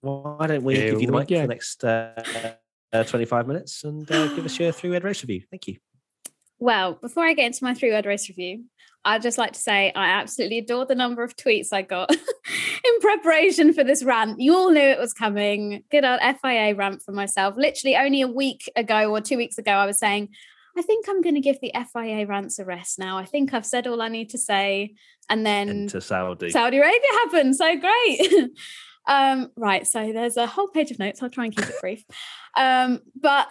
why 0.02 0.48
don't 0.48 0.64
we 0.64 0.76
give 0.76 1.02
you 1.02 1.08
the 1.08 1.14
mic 1.14 1.28
for 1.28 1.36
the 1.36 1.48
next 1.48 1.84
uh, 1.84 2.24
uh, 2.94 3.04
25 3.04 3.48
minutes 3.48 3.84
and 3.84 4.10
uh, 4.12 4.28
give 4.36 4.46
us 4.46 4.58
your 4.60 4.72
three 4.72 4.90
word 4.90 5.04
race 5.04 5.22
review? 5.24 5.44
Thank 5.50 5.68
you. 5.68 5.78
Well, 6.60 6.94
before 6.94 7.24
I 7.24 7.34
get 7.34 7.48
into 7.48 7.64
my 7.64 7.74
three 7.74 7.92
word 7.92 8.06
race 8.06 8.30
review, 8.30 8.66
I'd 9.04 9.24
just 9.24 9.38
like 9.38 9.54
to 9.54 9.60
say 9.60 9.92
I 9.96 10.10
absolutely 10.10 10.60
adore 10.60 10.86
the 10.86 10.96
number 10.96 11.24
of 11.24 11.36
tweets 11.36 11.74
I 11.74 11.82
got 11.82 12.12
in 12.12 13.00
preparation 13.02 13.74
for 13.74 13.84
this 13.84 14.04
rant. 14.04 14.40
You 14.40 14.56
all 14.56 14.72
knew 14.72 14.80
it 14.80 15.00
was 15.00 15.14
coming. 15.14 15.84
Good 15.90 16.06
old 16.06 16.20
FIA 16.20 16.76
rant 16.76 17.02
for 17.02 17.12
myself. 17.12 17.56
Literally 17.58 17.96
only 17.96 18.22
a 18.22 18.28
week 18.28 18.72
ago 18.76 19.10
or 19.10 19.20
two 19.20 19.38
weeks 19.38 19.58
ago, 19.58 19.72
I 19.72 19.88
was 19.88 19.98
saying, 19.98 20.30
I 20.78 20.84
think 20.84 21.10
I'm 21.10 21.22
going 21.22 21.36
to 21.36 21.42
give 21.42 21.60
the 21.60 21.74
FIA 21.74 22.26
rants 22.28 22.60
a 22.60 22.66
rest 22.66 23.00
now. 23.00 23.18
I 23.18 23.26
think 23.26 23.54
I've 23.54 23.66
said 23.66 23.88
all 23.88 24.02
I 24.02 24.08
need 24.08 24.30
to 24.30 24.38
say. 24.38 24.94
And 25.30 25.46
then 25.46 25.88
to 25.88 26.00
Saudi. 26.00 26.52
Saudi 26.52 26.78
Arabia 26.78 27.00
happened. 27.24 27.56
So 27.56 27.78
great. 27.78 28.50
Um, 29.08 29.52
right. 29.56 29.86
So 29.88 30.12
there's 30.14 30.38
a 30.38 30.48
whole 30.48 30.68
page 30.68 30.92
of 30.92 31.00
notes. 31.00 31.22
I'll 31.22 31.30
try 31.30 31.46
and 31.46 31.56
keep 31.56 31.68
it 31.68 31.76
brief. 31.82 32.04
Um, 32.58 33.00
but 33.16 33.48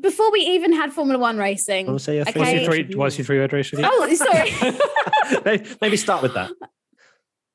before 0.00 0.30
we 0.32 0.40
even 0.40 0.72
had 0.72 0.92
Formula 0.92 1.18
One 1.18 1.38
racing, 1.38 1.86
want 1.86 1.98
to 1.98 2.04
say 2.04 2.16
your 2.16 2.28
okay. 2.28 2.38
what's 2.38 2.52
your 2.52 2.64
three, 2.64 2.94
what's 2.94 3.18
your 3.18 3.24
three 3.24 3.38
word 3.38 3.52
race 3.52 3.72
review? 3.72 3.88
Oh, 3.90 4.14
sorry. 4.14 5.40
maybe, 5.44 5.76
maybe 5.80 5.96
start 5.96 6.22
with 6.22 6.34
that. 6.34 6.50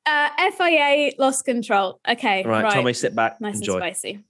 Uh, 0.05 0.51
FIA 0.51 1.11
lost 1.19 1.45
control. 1.45 1.99
Okay, 2.07 2.43
right, 2.43 2.63
right. 2.63 2.73
Tommy, 2.73 2.93
sit 2.93 3.15
back. 3.15 3.39
Nice 3.41 3.57
enjoy. 3.57 3.73
and 3.73 3.81
spicy. 3.81 4.23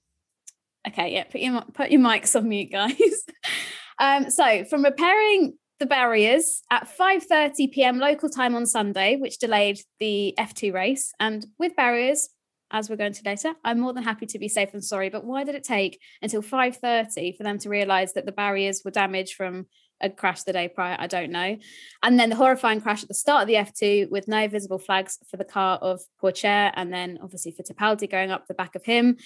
Okay, 0.88 1.14
yeah. 1.14 1.24
Put 1.26 1.42
your 1.42 1.62
put 1.74 1.92
your 1.92 2.02
mics 2.02 2.36
on 2.36 2.50
mute, 2.50 2.72
guys. 2.72 3.26
um, 4.00 4.30
so 4.30 4.66
from 4.66 4.84
repairing 4.84 5.58
the 5.80 5.86
barriers 5.86 6.62
at 6.72 6.88
5:30 6.88 7.72
p.m. 7.72 8.00
local 8.00 8.30
time 8.30 8.56
on 8.56 8.66
Sunday, 8.66 9.16
which 9.16 9.38
delayed 9.40 9.80
the 10.00 10.34
F2 10.38 10.74
race, 10.74 11.14
and 11.20 11.46
with 11.58 11.76
barriers 11.76 12.30
as 12.72 12.90
we're 12.90 12.96
going 12.96 13.14
to 13.14 13.24
later. 13.26 13.54
I'm 13.64 13.80
more 13.80 13.94
than 13.94 14.04
happy 14.04 14.26
to 14.28 14.40
be 14.40 14.48
safe 14.48 14.74
and 14.74 14.84
sorry, 14.84 15.10
but 15.10 15.26
why 15.26 15.44
did 15.44 15.56
it 15.56 15.64
take 15.64 16.00
until 16.22 16.42
5:30 16.42 17.38
for 17.38 17.44
them 17.44 17.58
to 17.60 17.70
realize 17.70 18.14
that 18.14 18.26
the 18.26 18.32
barriers 18.32 18.82
were 18.84 18.92
damaged 18.92 19.36
from 19.36 19.68
a 20.02 20.10
crash 20.10 20.44
the 20.44 20.54
day 20.54 20.68
prior? 20.68 20.96
I 21.00 21.08
don't 21.08 21.32
know. 21.32 21.58
And 22.04 22.20
then 22.20 22.30
the 22.30 22.36
horrifying 22.36 22.82
crash 22.82 23.04
at 23.04 23.10
the 23.10 23.16
start 23.16 23.44
of 23.44 23.48
the 23.48 23.56
F2 23.56 24.10
with 24.10 24.28
no 24.28 24.48
visible 24.48 24.80
flags 24.80 25.18
for 25.30 25.38
the 25.38 25.46
car 25.46 25.78
of 25.78 26.02
Pourchaire, 26.22 26.72
and 26.76 26.94
then 26.94 27.20
obviously 27.22 27.54
Fittipaldi 27.54 28.10
going 28.10 28.32
up 28.32 28.48
the 28.48 28.54
back 28.54 28.76
of 28.76 28.86
him. 28.86 29.18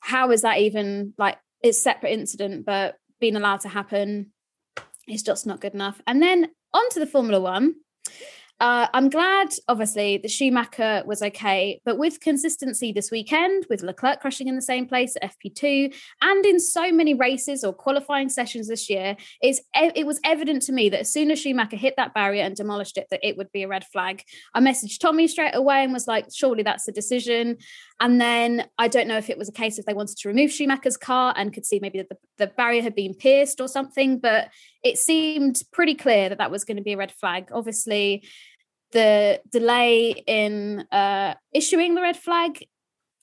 How 0.00 0.30
is 0.30 0.42
that 0.42 0.58
even 0.58 1.14
like 1.18 1.38
it's 1.62 1.78
separate 1.78 2.12
incident 2.12 2.66
but 2.66 2.96
being 3.20 3.36
allowed 3.36 3.60
to 3.60 3.68
happen 3.68 4.32
is 5.08 5.22
just 5.22 5.46
not 5.46 5.60
good 5.60 5.74
enough. 5.74 6.00
And 6.06 6.22
then 6.22 6.50
on 6.72 6.90
to 6.90 7.00
the 7.00 7.06
Formula 7.06 7.40
1 7.40 7.74
uh, 8.60 8.86
I'm 8.94 9.10
glad, 9.10 9.48
obviously, 9.66 10.18
the 10.18 10.28
Schumacher 10.28 11.02
was 11.06 11.22
okay, 11.22 11.80
but 11.84 11.98
with 11.98 12.20
consistency 12.20 12.92
this 12.92 13.10
weekend, 13.10 13.66
with 13.68 13.82
Leclerc 13.82 14.20
crashing 14.20 14.46
in 14.46 14.54
the 14.54 14.62
same 14.62 14.86
place 14.86 15.16
at 15.20 15.34
FP2, 15.38 15.92
and 16.22 16.46
in 16.46 16.60
so 16.60 16.92
many 16.92 17.14
races 17.14 17.64
or 17.64 17.72
qualifying 17.72 18.28
sessions 18.28 18.68
this 18.68 18.88
year, 18.88 19.16
is 19.42 19.60
it 19.74 20.06
was 20.06 20.20
evident 20.24 20.62
to 20.62 20.72
me 20.72 20.88
that 20.88 21.00
as 21.00 21.12
soon 21.12 21.32
as 21.32 21.40
Schumacher 21.40 21.76
hit 21.76 21.94
that 21.96 22.14
barrier 22.14 22.44
and 22.44 22.54
demolished 22.54 22.96
it, 22.96 23.08
that 23.10 23.20
it 23.24 23.36
would 23.36 23.50
be 23.50 23.64
a 23.64 23.68
red 23.68 23.84
flag. 23.92 24.22
I 24.54 24.60
messaged 24.60 25.00
Tommy 25.00 25.26
straight 25.26 25.54
away 25.54 25.82
and 25.82 25.92
was 25.92 26.06
like, 26.06 26.26
"Surely 26.32 26.62
that's 26.62 26.84
the 26.84 26.92
decision." 26.92 27.58
And 28.00 28.20
then 28.20 28.68
I 28.78 28.86
don't 28.86 29.08
know 29.08 29.18
if 29.18 29.30
it 29.30 29.38
was 29.38 29.48
a 29.48 29.52
case 29.52 29.78
if 29.78 29.84
they 29.84 29.94
wanted 29.94 30.16
to 30.18 30.28
remove 30.28 30.52
Schumacher's 30.52 30.96
car 30.96 31.34
and 31.36 31.52
could 31.52 31.66
see 31.66 31.80
maybe 31.80 31.98
that 31.98 32.08
the, 32.08 32.18
the 32.38 32.46
barrier 32.48 32.82
had 32.82 32.94
been 32.94 33.14
pierced 33.14 33.60
or 33.60 33.68
something, 33.68 34.18
but 34.18 34.48
it 34.84 34.98
seemed 34.98 35.62
pretty 35.72 35.94
clear 35.94 36.28
that 36.28 36.38
that 36.38 36.50
was 36.50 36.64
going 36.64 36.76
to 36.76 36.82
be 36.82 36.92
a 36.92 36.96
red 36.96 37.12
flag. 37.12 37.48
Obviously 37.52 38.28
the 38.92 39.40
delay 39.50 40.10
in 40.26 40.86
uh, 40.92 41.34
issuing 41.52 41.94
the 41.94 42.02
red 42.02 42.16
flag 42.16 42.64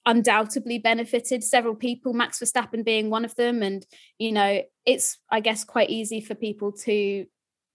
undoubtedly 0.05 0.79
benefited 0.79 1.43
several 1.43 1.75
people, 1.75 2.13
Max 2.13 2.39
Verstappen 2.39 2.83
being 2.83 3.09
one 3.09 3.23
of 3.23 3.35
them. 3.35 3.61
And, 3.61 3.85
you 4.17 4.31
know, 4.31 4.61
it's, 4.85 5.19
I 5.29 5.39
guess, 5.39 5.63
quite 5.63 5.89
easy 5.89 6.19
for 6.19 6.35
people 6.35 6.71
to 6.83 7.25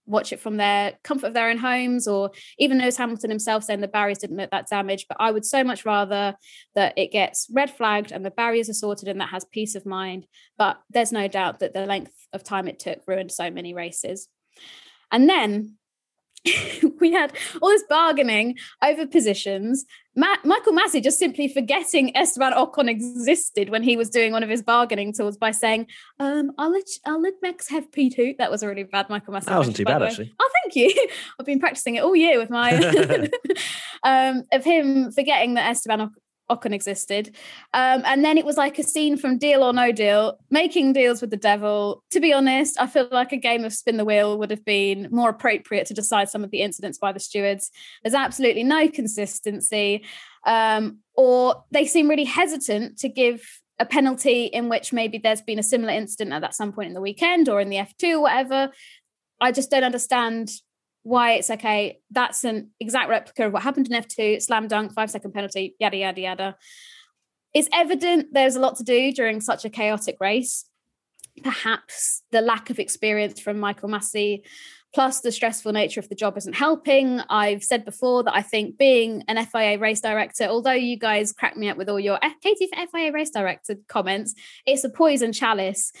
watch 0.07 0.33
it 0.33 0.39
from 0.39 0.57
their 0.57 0.93
comfort 1.03 1.27
of 1.27 1.33
their 1.33 1.49
own 1.49 1.57
homes 1.57 2.07
or 2.07 2.31
even 2.57 2.79
Lewis 2.79 2.97
Hamilton 2.97 3.29
himself 3.29 3.63
saying 3.63 3.81
the 3.81 3.87
barriers 3.87 4.17
didn't 4.17 4.37
look 4.37 4.49
that 4.51 4.69
damage. 4.69 5.05
But 5.07 5.17
I 5.19 5.31
would 5.31 5.45
so 5.45 5.63
much 5.63 5.85
rather 5.85 6.35
that 6.75 6.97
it 6.97 7.11
gets 7.11 7.47
red 7.53 7.69
flagged 7.69 8.11
and 8.11 8.25
the 8.25 8.31
barriers 8.31 8.69
are 8.69 8.73
sorted 8.73 9.09
and 9.09 9.21
that 9.21 9.29
has 9.29 9.45
peace 9.45 9.75
of 9.75 9.85
mind. 9.85 10.25
But 10.57 10.79
there's 10.89 11.11
no 11.11 11.27
doubt 11.27 11.59
that 11.59 11.73
the 11.73 11.85
length 11.85 12.13
of 12.33 12.43
time 12.43 12.67
it 12.67 12.79
took 12.79 13.01
ruined 13.05 13.31
so 13.31 13.51
many 13.51 13.73
races. 13.73 14.27
And 15.11 15.29
then 15.29 15.77
we 16.99 17.11
had 17.11 17.33
all 17.61 17.69
this 17.69 17.83
bargaining 17.89 18.57
over 18.83 19.05
positions. 19.07 19.85
Ma- 20.15 20.37
Michael 20.43 20.73
Masi 20.73 21.01
just 21.01 21.19
simply 21.19 21.47
forgetting 21.47 22.15
Esteban 22.17 22.53
Ocon 22.53 22.89
existed 22.89 23.69
when 23.69 23.83
he 23.83 23.95
was 23.95 24.09
doing 24.09 24.31
one 24.31 24.41
of 24.41 24.49
his 24.49 24.63
bargaining 24.63 25.13
tools 25.13 25.37
by 25.37 25.51
saying, 25.51 25.85
um, 26.19 26.51
"I'll 26.57 26.71
let 26.71 26.85
I'll 27.05 27.21
let 27.21 27.35
Max 27.41 27.69
have 27.69 27.91
P 27.91 28.09
two. 28.09 28.33
That 28.39 28.49
was 28.49 28.63
a 28.63 28.67
really 28.67 28.83
bad 28.83 29.09
Michael 29.09 29.33
Masi. 29.33 29.45
That 29.45 29.57
wasn't 29.57 29.75
too 29.75 29.85
bad 29.85 30.01
actually. 30.01 30.33
Oh, 30.39 30.49
thank 30.63 30.75
you. 30.75 31.07
I've 31.39 31.45
been 31.45 31.59
practicing 31.59 31.95
it 31.95 32.03
all 32.03 32.15
year 32.15 32.39
with 32.39 32.49
my 32.49 32.73
um, 34.03 34.43
of 34.51 34.63
him 34.63 35.11
forgetting 35.11 35.53
that 35.53 35.69
Esteban 35.69 36.11
Ocon 36.49 36.73
existed. 36.73 37.35
Um, 37.73 38.03
and 38.05 38.23
then 38.23 38.37
it 38.37 38.45
was 38.45 38.57
like 38.57 38.79
a 38.79 38.83
scene 38.83 39.17
from 39.17 39.37
Deal 39.37 39.63
or 39.63 39.73
No 39.73 39.91
Deal, 39.91 40.37
making 40.49 40.93
deals 40.93 41.21
with 41.21 41.29
the 41.29 41.37
devil. 41.37 42.03
To 42.11 42.19
be 42.19 42.33
honest, 42.33 42.79
I 42.79 42.87
feel 42.87 43.07
like 43.11 43.31
a 43.31 43.37
game 43.37 43.65
of 43.65 43.73
spin 43.73 43.97
the 43.97 44.05
wheel 44.05 44.37
would 44.37 44.51
have 44.51 44.65
been 44.65 45.07
more 45.11 45.29
appropriate 45.29 45.87
to 45.87 45.93
decide 45.93 46.29
some 46.29 46.43
of 46.43 46.51
the 46.51 46.61
incidents 46.61 46.97
by 46.97 47.11
the 47.11 47.19
stewards. 47.19 47.71
There's 48.03 48.13
absolutely 48.13 48.63
no 48.63 48.87
consistency, 48.87 50.05
um, 50.45 50.99
or 51.15 51.63
they 51.71 51.85
seem 51.85 52.07
really 52.07 52.25
hesitant 52.25 52.97
to 52.99 53.09
give 53.09 53.61
a 53.79 53.85
penalty 53.85 54.45
in 54.45 54.69
which 54.69 54.91
maybe 54.91 55.17
there's 55.17 55.41
been 55.41 55.59
a 55.59 55.63
similar 55.63 55.93
incident 55.93 56.33
at 56.33 56.55
some 56.55 56.71
point 56.71 56.87
in 56.87 56.93
the 56.93 57.01
weekend 57.01 57.47
or 57.47 57.61
in 57.61 57.69
the 57.69 57.77
F2 57.77 58.13
or 58.13 58.21
whatever. 58.21 58.71
I 59.39 59.51
just 59.51 59.69
don't 59.69 59.83
understand 59.83 60.49
why 61.07 61.33
it's 61.33 61.49
okay. 61.49 62.01
That's 62.11 62.43
an 62.43 62.71
exact 62.81 63.09
replica 63.09 63.47
of 63.47 63.53
what 63.53 63.63
happened 63.63 63.87
in 63.87 64.03
F2, 64.03 64.41
slam 64.41 64.67
dunk, 64.67 64.91
five 64.91 65.09
second 65.09 65.31
penalty, 65.31 65.73
yada, 65.79 65.95
yada, 65.95 66.19
yada. 66.19 66.55
It's 67.53 67.69
evident 67.71 68.33
there's 68.33 68.57
a 68.57 68.59
lot 68.59 68.75
to 68.77 68.83
do 68.83 69.13
during 69.13 69.39
such 69.39 69.63
a 69.63 69.69
chaotic 69.69 70.17
race. 70.19 70.65
Perhaps 71.41 72.23
the 72.31 72.41
lack 72.41 72.69
of 72.69 72.77
experience 72.77 73.39
from 73.39 73.57
Michael 73.57 73.87
Masi, 73.87 74.41
plus 74.93 75.21
the 75.21 75.31
stressful 75.31 75.71
nature 75.71 76.01
of 76.01 76.09
the 76.09 76.15
job 76.15 76.37
isn't 76.37 76.55
helping. 76.55 77.21
I've 77.29 77.63
said 77.63 77.85
before 77.85 78.23
that 78.23 78.35
I 78.35 78.41
think 78.41 78.77
being 78.77 79.23
an 79.29 79.43
FIA 79.45 79.79
race 79.79 80.01
director, 80.01 80.43
although 80.43 80.71
you 80.71 80.97
guys 80.97 81.31
crack 81.31 81.55
me 81.55 81.69
up 81.69 81.77
with 81.77 81.87
all 81.87 82.01
your 82.01 82.19
Katy 82.43 82.67
for 82.67 82.85
FIA 82.87 83.13
race 83.13 83.29
director 83.29 83.75
comments, 83.87 84.35
it's 84.65 84.83
a 84.83 84.89
poison 84.89 85.31
chalice. 85.31 85.93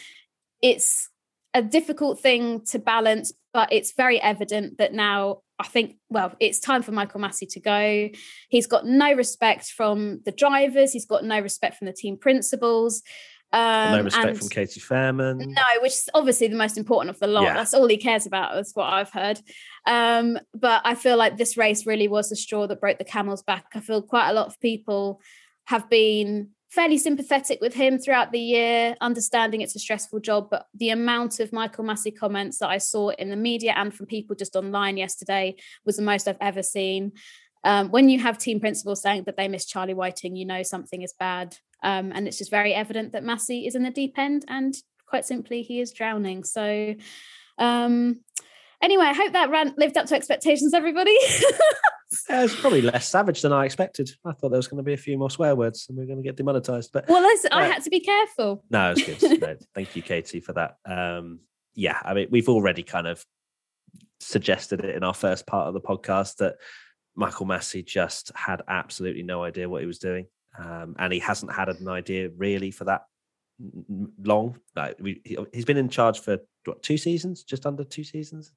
It's 0.61 1.09
a 1.57 1.61
difficult 1.61 2.19
thing 2.19 2.61
to 2.65 2.79
balance, 2.79 3.33
but 3.53 3.73
it's 3.73 3.93
very 3.93 4.21
evident 4.21 4.77
that 4.77 4.93
now 4.93 5.39
I 5.59 5.65
think, 5.65 5.97
well, 6.09 6.33
it's 6.39 6.59
time 6.59 6.83
for 6.83 6.91
Michael 6.91 7.19
Masi 7.19 7.51
to 7.53 7.59
go. 7.59 8.09
He's 8.49 8.67
got 8.67 8.85
no 8.85 9.11
respect 9.13 9.65
from 9.65 10.21
the 10.23 10.31
drivers, 10.31 10.93
he's 10.93 11.05
got 11.05 11.23
no 11.23 11.39
respect 11.39 11.77
from 11.77 11.87
the 11.87 11.93
team 11.93 12.17
principals. 12.17 13.01
Um, 13.53 13.93
no 13.93 14.03
respect 14.03 14.37
from 14.37 14.49
Katy 14.49 14.79
Fairman. 14.81 15.37
No, 15.39 15.63
which 15.81 15.93
is 15.93 16.09
obviously 16.13 16.47
the 16.47 16.57
most 16.57 16.77
important 16.77 17.09
of 17.09 17.19
the 17.19 17.27
lot. 17.27 17.43
Yeah. 17.43 17.53
That's 17.53 17.73
all 17.73 17.87
he 17.87 17.97
cares 17.97 18.25
about, 18.25 18.57
is 18.57 18.71
what 18.73 18.91
I've 18.91 19.09
heard. 19.09 19.39
Um, 19.87 20.37
but 20.53 20.81
I 20.83 20.95
feel 20.95 21.17
like 21.17 21.37
this 21.37 21.57
race 21.57 21.87
really 21.87 22.07
was 22.07 22.29
the 22.29 22.35
straw 22.35 22.67
that 22.67 22.81
broke 22.81 22.99
the 22.99 23.05
camel's 23.05 23.43
back. 23.43 23.65
I 23.73 23.79
feel 23.79 24.01
quite 24.01 24.29
a 24.29 24.33
lot 24.33 24.47
of 24.47 24.59
people 24.59 25.21
have 25.65 25.89
been 25.89 26.49
fairly 26.69 26.97
sympathetic 26.97 27.59
with 27.61 27.73
him 27.73 27.97
throughout 27.97 28.31
the 28.31 28.39
year, 28.39 28.95
understanding 28.99 29.61
it's 29.61 29.75
a 29.75 29.79
stressful 29.79 30.19
job. 30.19 30.49
But 30.49 30.67
the 30.73 30.89
amount 30.89 31.39
of 31.39 31.53
Michael 31.53 31.85
Masi 31.85 32.15
comments 32.15 32.59
that 32.59 32.69
I 32.69 32.77
saw 32.77 33.09
in 33.09 33.29
the 33.29 33.35
media 33.35 33.73
and 33.75 33.93
from 33.93 34.05
people 34.05 34.35
just 34.35 34.55
online 34.55 34.97
yesterday 34.97 35.55
was 35.85 35.95
the 35.95 36.03
most 36.03 36.27
I've 36.27 36.37
ever 36.41 36.63
seen. 36.63 37.13
Um, 37.63 37.89
when 37.89 38.09
you 38.09 38.19
have 38.19 38.37
team 38.37 38.59
principals 38.59 39.01
saying 39.01 39.23
that 39.25 39.37
they 39.37 39.47
miss 39.47 39.65
Charlie 39.65 39.93
Whiting, 39.93 40.35
you 40.35 40.45
know 40.45 40.63
something 40.63 41.01
is 41.01 41.13
bad. 41.17 41.57
Um, 41.83 42.11
and 42.13 42.27
it's 42.27 42.37
just 42.37 42.51
very 42.51 42.73
evident 42.73 43.13
that 43.13 43.23
Masi 43.23 43.67
is 43.67 43.75
in 43.75 43.83
the 43.83 43.91
deep 43.91 44.17
end 44.17 44.45
and 44.47 44.75
quite 45.07 45.25
simply 45.25 45.61
he 45.61 45.79
is 45.79 45.91
drowning. 45.91 46.43
So 46.43 46.95
um, 47.57 48.21
anyway, 48.81 49.05
I 49.05 49.13
hope 49.13 49.33
that 49.33 49.49
rant 49.49 49.77
lived 49.77 49.97
up 49.97 50.05
to 50.07 50.15
expectations, 50.15 50.73
everybody. 50.73 51.15
yeah, 52.29 52.43
it's 52.43 52.59
probably 52.59 52.81
less 52.81 53.07
savage 53.07 53.41
than 53.41 53.53
I 53.53 53.65
expected. 53.65 54.11
I 54.25 54.31
thought 54.31 54.49
there 54.49 54.57
was 54.57 54.67
going 54.67 54.77
to 54.77 54.83
be 54.83 54.93
a 54.93 54.97
few 54.97 55.17
more 55.17 55.29
swear 55.29 55.55
words 55.55 55.87
and 55.89 55.97
we 55.97 56.03
are 56.03 56.07
going 56.07 56.17
to 56.17 56.23
get 56.23 56.37
demonetized. 56.37 56.91
But 56.93 57.07
well, 57.07 57.21
listen, 57.21 57.51
uh, 57.51 57.57
I 57.57 57.65
had 57.65 57.83
to 57.83 57.89
be 57.89 57.99
careful. 57.99 58.63
No, 58.69 58.93
it's 58.95 59.21
good. 59.21 59.41
no, 59.41 59.55
thank 59.75 59.95
you, 59.95 60.01
Katy, 60.01 60.39
for 60.39 60.53
that. 60.53 60.77
Um, 60.85 61.39
yeah, 61.75 61.99
I 62.03 62.13
mean, 62.13 62.27
we've 62.31 62.49
already 62.49 62.83
kind 62.83 63.07
of 63.07 63.23
suggested 64.19 64.83
it 64.83 64.95
in 64.95 65.03
our 65.03 65.13
first 65.13 65.45
part 65.45 65.67
of 65.67 65.73
the 65.73 65.81
podcast 65.81 66.37
that 66.37 66.55
Michael 67.15 67.45
Masi 67.45 67.85
just 67.85 68.31
had 68.35 68.61
absolutely 68.67 69.23
no 69.23 69.43
idea 69.43 69.69
what 69.69 69.81
he 69.81 69.87
was 69.87 69.99
doing. 69.99 70.27
Um, 70.57 70.95
and 70.97 71.13
he 71.13 71.19
hasn't 71.19 71.53
had 71.53 71.69
an 71.69 71.87
idea 71.87 72.29
really 72.35 72.71
for 72.71 72.85
that 72.85 73.03
long. 74.23 74.59
Like 74.75 74.97
we, 74.99 75.21
he, 75.23 75.37
has 75.53 75.65
been 75.65 75.77
in 75.77 75.89
charge 75.89 76.19
for 76.19 76.39
what, 76.65 76.83
two 76.83 76.97
seasons, 76.97 77.43
just 77.43 77.65
under 77.65 77.83
two 77.83 78.03
seasons. 78.03 78.51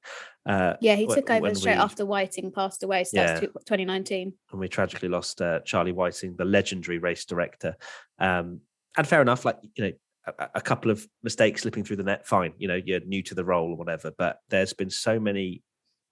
Uh, 0.45 0.73
yeah, 0.81 0.95
he 0.95 1.07
took 1.07 1.29
over 1.29 1.53
straight 1.55 1.75
we, 1.75 1.81
after 1.81 2.05
Whiting 2.05 2.51
passed 2.51 2.83
away. 2.83 3.03
So 3.03 3.17
yeah, 3.17 3.39
that's 3.39 3.41
2019. 3.41 4.33
And 4.51 4.59
we 4.59 4.67
tragically 4.67 5.09
lost 5.09 5.41
uh, 5.41 5.61
Charlie 5.61 5.91
Whiting, 5.91 6.35
the 6.35 6.45
legendary 6.45 6.97
race 6.97 7.25
director. 7.25 7.75
Um, 8.19 8.61
and 8.97 9.07
fair 9.07 9.21
enough, 9.21 9.45
like 9.45 9.57
you 9.75 9.85
know, 9.85 9.91
a, 10.27 10.49
a, 10.55 10.61
couple 10.61 10.91
of 10.91 11.07
mistakes 11.23 11.61
slipping 11.61 11.83
through 11.83 11.95
the 11.95 12.03
net. 12.03 12.27
Fine, 12.27 12.53
you 12.57 12.67
know, 12.67 12.79
you're 12.83 12.99
new 13.01 13.23
to 13.23 13.35
the 13.35 13.45
role 13.45 13.71
or 13.71 13.77
whatever. 13.77 14.11
But 14.17 14.39
there's 14.49 14.73
been 14.73 14.89
so 14.89 15.19
many 15.19 15.63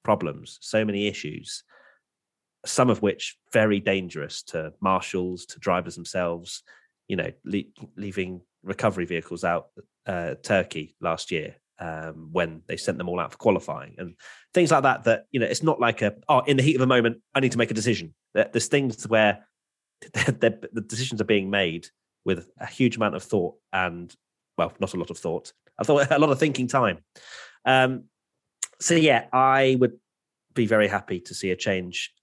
problems, 0.04 0.58
so 0.62 0.86
many 0.86 1.08
issues. 1.08 1.64
Some 2.66 2.90
of 2.90 3.02
which 3.02 3.38
very 3.54 3.80
dangerous 3.80 4.44
to 4.44 4.74
marshals, 4.82 5.46
to 5.48 5.60
drivers 5.60 5.96
themselves. 5.96 6.64
You 7.10 7.18
know, 7.18 7.32
le- 7.44 7.88
leaving 7.98 8.42
recovery 8.64 9.06
vehicles 9.06 9.44
out 9.44 9.68
uh, 10.06 10.36
Turkey 10.42 10.96
last 11.02 11.32
year 11.32 11.56
um, 11.80 12.30
when 12.32 12.62
they 12.68 12.78
sent 12.78 12.98
them 12.98 13.10
all 13.10 13.20
out 13.20 13.32
for 13.32 13.38
qualifying 13.38 13.96
and 13.98 14.16
things 14.54 14.72
like 14.72 14.84
that. 14.84 15.04
That 15.04 15.26
you 15.32 15.40
know, 15.40 15.46
it's 15.46 15.64
not 15.64 15.80
like 15.80 16.02
a 16.02 16.16
oh, 16.30 16.40
in 16.42 16.56
the 16.56 16.64
heat 16.64 16.76
of 16.76 16.82
a 16.82 16.88
moment, 16.88 17.18
I 17.36 17.42
need 17.42 17.52
to 17.52 17.58
make 17.58 17.72
a 17.72 17.76
decision. 17.76 18.14
There's 18.34 18.68
things 18.68 19.08
where 19.08 19.46
the 20.02 20.86
decisions 20.88 21.20
are 21.20 21.26
being 21.26 21.50
made 21.50 21.88
with 22.26 22.50
a 22.60 22.66
huge 22.66 22.96
amount 22.96 23.16
of 23.16 23.24
thought 23.24 23.56
and 23.74 24.16
well, 24.58 24.74
not 24.80 24.94
a 24.94 24.98
lot 24.98 25.10
of 25.10 25.18
thought. 25.18 25.54
I 25.80 25.84
thought 25.84 26.12
a 26.12 26.20
lot 26.20 26.30
of 26.30 26.40
thinking 26.40 26.68
time. 26.68 27.00
Um, 27.66 28.06
so 28.80 28.96
yeah, 28.96 29.26
I 29.34 29.78
would 29.80 29.98
be 30.54 30.66
very 30.66 30.88
happy 30.88 31.20
to 31.22 31.34
see 31.34 31.52
a 31.52 31.56
change 31.56 32.14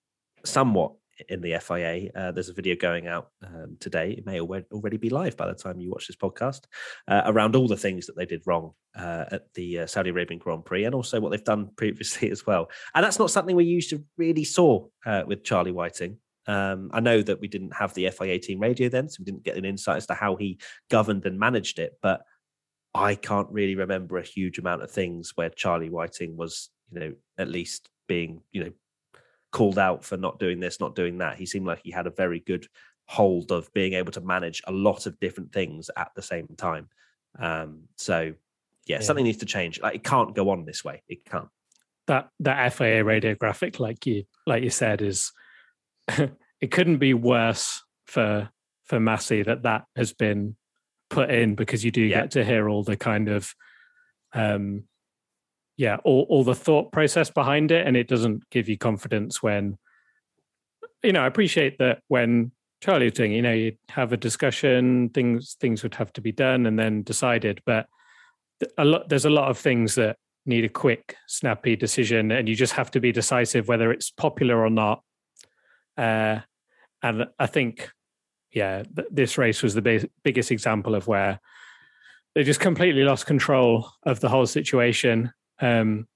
somewhat 0.45 0.93
in 1.29 1.41
the 1.41 1.59
FIA. 1.61 2.11
Uh, 2.15 2.33
there's 2.33 2.49
a 2.49 2.55
video 2.55 2.77
going 2.77 3.07
out 3.07 3.31
um, 3.45 3.77
today. 3.81 4.13
It 4.13 4.27
may 4.27 4.41
already 4.41 4.97
be 4.97 5.11
live 5.11 5.37
by 5.37 5.47
the 5.47 5.55
time 5.55 5.81
you 5.81 5.91
watch 5.91 6.07
this 6.07 6.17
podcast 6.17 6.63
uh, 7.09 7.23
around 7.27 7.57
all 7.57 7.69
the 7.69 7.77
things 7.77 8.07
that 8.07 8.17
they 8.17 8.27
did 8.27 8.43
wrong 8.47 8.73
uh, 8.97 9.25
at 9.31 9.53
the 9.55 9.81
uh, 9.81 9.87
Saudi 9.87 10.11
Arabian 10.11 10.39
Grand 10.39 10.65
Prix 10.65 10.85
and 10.85 10.95
also 10.95 11.21
what 11.21 11.31
they've 11.31 11.45
done 11.45 11.71
previously 11.77 12.31
as 12.31 12.47
well. 12.47 12.69
And 12.95 13.05
that's 13.05 13.19
not 13.19 13.31
something 13.31 13.57
we 13.57 13.65
used 13.65 13.91
to 13.91 14.05
really 14.17 14.45
saw 14.45 14.87
uh, 15.05 15.23
with 15.27 15.45
Charlie 15.45 15.73
Whiting. 15.73 16.19
Um, 16.47 16.91
I 16.93 17.01
know 17.01 17.23
that 17.23 17.41
we 17.41 17.49
didn't 17.49 17.75
have 17.75 17.93
the 17.95 18.09
FIA 18.11 18.39
team 18.39 18.61
radio 18.61 18.89
then, 18.89 19.09
so 19.09 19.17
we 19.19 19.25
didn't 19.25 19.43
get 19.43 19.57
an 19.57 19.65
insight 19.65 19.97
as 19.97 20.07
to 20.07 20.15
how 20.15 20.37
he 20.37 20.61
governed 20.91 21.27
and 21.27 21.39
managed 21.39 21.79
it. 21.79 21.99
But 22.01 22.23
I 22.95 23.15
can't 23.15 23.51
really 23.51 23.75
remember 23.75 24.17
a 24.17 24.23
huge 24.23 24.59
amount 24.59 24.83
of 24.83 24.91
things 24.91 25.33
where 25.35 25.51
Charlie 25.51 25.91
Whiting 25.91 26.37
was, 26.37 26.71
you 26.91 27.01
know, 27.01 27.13
at 27.37 27.49
least 27.49 27.91
being, 28.07 28.43
you 28.53 28.65
know, 28.65 28.71
called 29.57 29.79
out 29.79 30.05
for 30.05 30.19
not 30.19 30.39
doing 30.39 30.61
this, 30.61 30.81
not 30.81 30.95
doing 30.95 31.17
that. 31.17 31.39
He 31.39 31.47
seemed 31.47 31.67
like 31.67 31.81
he 31.83 31.91
had 31.91 32.07
a 32.07 32.11
very 32.11 32.41
good 32.41 32.67
hold 33.07 33.51
of 33.51 33.73
being 33.73 33.95
able 33.95 34.13
to 34.13 34.21
manage 34.21 34.61
a 34.67 34.71
lot 34.71 35.07
of 35.07 35.19
different 35.19 35.51
things 35.51 35.89
at 35.97 36.11
the 36.15 36.21
same 36.21 36.47
time. 36.59 36.91
Um, 37.39 37.85
so 37.97 38.35
yeah, 38.85 38.99
yeah, 38.99 39.01
something 39.01 39.25
needs 39.25 39.39
to 39.39 39.47
change. 39.47 39.81
Like 39.81 39.95
it 39.95 40.05
can't 40.05 40.35
go 40.35 40.51
on 40.51 40.67
this 40.67 40.85
way. 40.85 41.03
It 41.09 41.25
can't. 41.25 41.49
that 42.07 42.29
that 42.41 42.75
FIA 42.75 43.03
radiographic, 43.03 43.81
like 43.81 44.05
you 44.05 44.25
like 44.47 44.63
you 44.63 44.69
said, 44.69 45.01
is 45.01 45.33
it 46.09 46.71
couldn't 46.71 46.99
be 46.99 47.15
worse 47.15 47.83
for 48.05 48.51
for 48.85 48.99
Masi 48.99 49.43
that 49.47 49.63
that 49.63 49.87
has 49.97 50.13
been 50.13 50.55
put 51.09 51.31
in 51.31 51.55
because 51.55 51.83
you 51.83 51.91
do 51.91 52.03
yeah. 52.03 52.21
get 52.21 52.33
to 52.33 52.45
hear 52.45 52.69
all 52.69 52.85
the 52.85 52.99
kind 52.99 53.31
of 53.31 53.55
um 54.35 54.85
yeah 55.77 55.97
all, 56.05 56.27
all 56.29 56.45
the 56.45 56.55
thought 56.55 56.93
process 56.93 57.31
behind 57.31 57.71
it 57.71 57.87
and 57.87 57.97
it 57.97 58.09
doesn't 58.09 58.49
give 58.51 58.69
you 58.69 58.79
confidence 58.79 59.43
when 59.43 59.77
you 61.03 61.13
know 61.13 61.23
i 61.23 61.27
appreciate 61.27 61.79
that 61.79 62.01
when 62.09 62.51
charlie 62.81 63.07
was 63.07 63.13
doing 63.13 63.33
you 63.33 63.43
know 63.43 63.53
you'd 63.53 63.79
have 63.89 64.13
a 64.13 64.17
discussion 64.17 65.09
things 65.11 65.57
things 65.61 65.83
would 65.83 65.95
have 65.95 66.13
to 66.13 66.21
be 66.21 66.33
done 66.33 66.67
and 66.67 66.79
then 66.79 67.03
decided 67.03 67.61
but 67.67 67.87
a 68.79 68.85
lot 68.85 69.09
there's 69.09 69.25
a 69.25 69.31
lot 69.31 69.51
of 69.51 69.59
things 69.59 69.95
that 69.95 70.17
need 70.47 70.65
a 70.65 70.69
quick 70.69 71.17
snappy 71.27 71.77
decision 71.77 72.31
and 72.31 72.49
you 72.49 72.55
just 72.55 72.75
have 72.75 72.91
to 72.91 73.01
be 73.01 73.13
decisive 73.13 73.69
whether 73.69 73.91
it's 73.91 74.11
popular 74.11 74.63
or 74.65 74.71
not. 74.71 75.03
Uh, 75.99 76.39
and 77.03 77.27
i 77.39 77.47
think 77.47 77.91
yeah 78.53 78.83
th- 78.83 79.09
this 79.11 79.39
race 79.39 79.63
was 79.63 79.75
the 79.75 79.83
big, 79.83 80.09
biggest 80.23 80.51
example 80.51 80.95
of 80.95 81.07
where 81.07 81.41
they 82.35 82.43
just 82.43 82.61
completely 82.61 83.03
lost 83.03 83.27
control 83.27 83.91
of 84.05 84.21
the 84.21 84.29
whole 84.29 84.47
situation 84.47 85.33
um, 85.61 86.07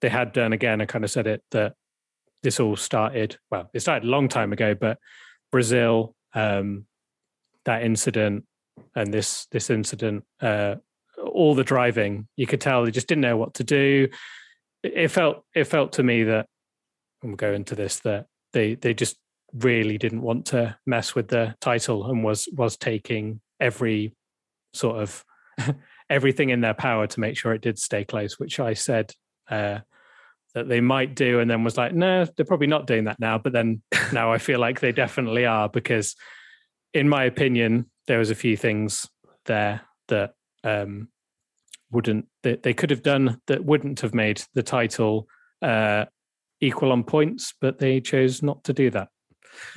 they 0.00 0.08
had 0.08 0.32
done 0.32 0.52
again 0.52 0.80
i 0.80 0.86
kind 0.86 1.04
of 1.04 1.10
said 1.10 1.26
it 1.26 1.42
that 1.50 1.74
this 2.42 2.60
all 2.60 2.76
started 2.76 3.38
well 3.50 3.70
it 3.72 3.80
started 3.80 4.06
a 4.06 4.10
long 4.10 4.28
time 4.28 4.52
ago 4.52 4.74
but 4.74 4.98
brazil 5.50 6.14
um, 6.34 6.86
that 7.64 7.82
incident 7.82 8.44
and 8.94 9.14
this 9.14 9.46
this 9.52 9.70
incident 9.70 10.24
uh, 10.40 10.74
all 11.18 11.54
the 11.54 11.64
driving, 11.64 12.28
you 12.36 12.46
could 12.46 12.60
tell 12.60 12.84
they 12.84 12.90
just 12.90 13.08
didn't 13.08 13.22
know 13.22 13.36
what 13.36 13.54
to 13.54 13.64
do. 13.64 14.08
It 14.82 15.08
felt 15.08 15.44
it 15.54 15.64
felt 15.64 15.92
to 15.94 16.02
me 16.02 16.24
that 16.24 16.46
and 17.22 17.32
we'll 17.32 17.36
go 17.36 17.52
into 17.52 17.74
this 17.74 18.00
that 18.00 18.26
they 18.52 18.74
they 18.74 18.94
just 18.94 19.16
really 19.54 19.98
didn't 19.98 20.22
want 20.22 20.46
to 20.46 20.76
mess 20.86 21.14
with 21.14 21.28
the 21.28 21.54
title 21.60 22.10
and 22.10 22.24
was 22.24 22.48
was 22.52 22.76
taking 22.76 23.40
every 23.60 24.14
sort 24.72 24.98
of 25.00 25.24
everything 26.10 26.50
in 26.50 26.60
their 26.60 26.74
power 26.74 27.06
to 27.06 27.20
make 27.20 27.36
sure 27.36 27.52
it 27.52 27.62
did 27.62 27.78
stay 27.78 28.04
close, 28.04 28.38
which 28.38 28.60
I 28.60 28.74
said 28.74 29.12
uh, 29.50 29.80
that 30.54 30.68
they 30.68 30.80
might 30.80 31.14
do, 31.14 31.40
and 31.40 31.50
then 31.50 31.64
was 31.64 31.76
like, 31.76 31.94
no, 31.94 32.26
they're 32.36 32.46
probably 32.46 32.66
not 32.66 32.86
doing 32.86 33.04
that 33.04 33.20
now. 33.20 33.38
But 33.38 33.52
then 33.52 33.82
now 34.12 34.32
I 34.32 34.38
feel 34.38 34.60
like 34.60 34.80
they 34.80 34.92
definitely 34.92 35.46
are 35.46 35.68
because, 35.68 36.14
in 36.92 37.08
my 37.08 37.24
opinion, 37.24 37.90
there 38.06 38.18
was 38.18 38.30
a 38.30 38.34
few 38.34 38.56
things 38.56 39.08
there 39.46 39.82
that 40.08 40.34
um, 40.62 41.08
wouldn't 41.90 42.26
that 42.42 42.62
they 42.62 42.74
could 42.74 42.90
have 42.90 43.02
done 43.02 43.40
that 43.46 43.64
wouldn't 43.64 44.00
have 44.00 44.14
made 44.14 44.42
the 44.54 44.62
title 44.62 45.26
uh, 45.62 46.04
equal 46.60 46.92
on 46.92 47.04
points, 47.04 47.54
but 47.60 47.78
they 47.78 48.00
chose 48.00 48.42
not 48.42 48.64
to 48.64 48.72
do 48.72 48.90
that. 48.90 49.08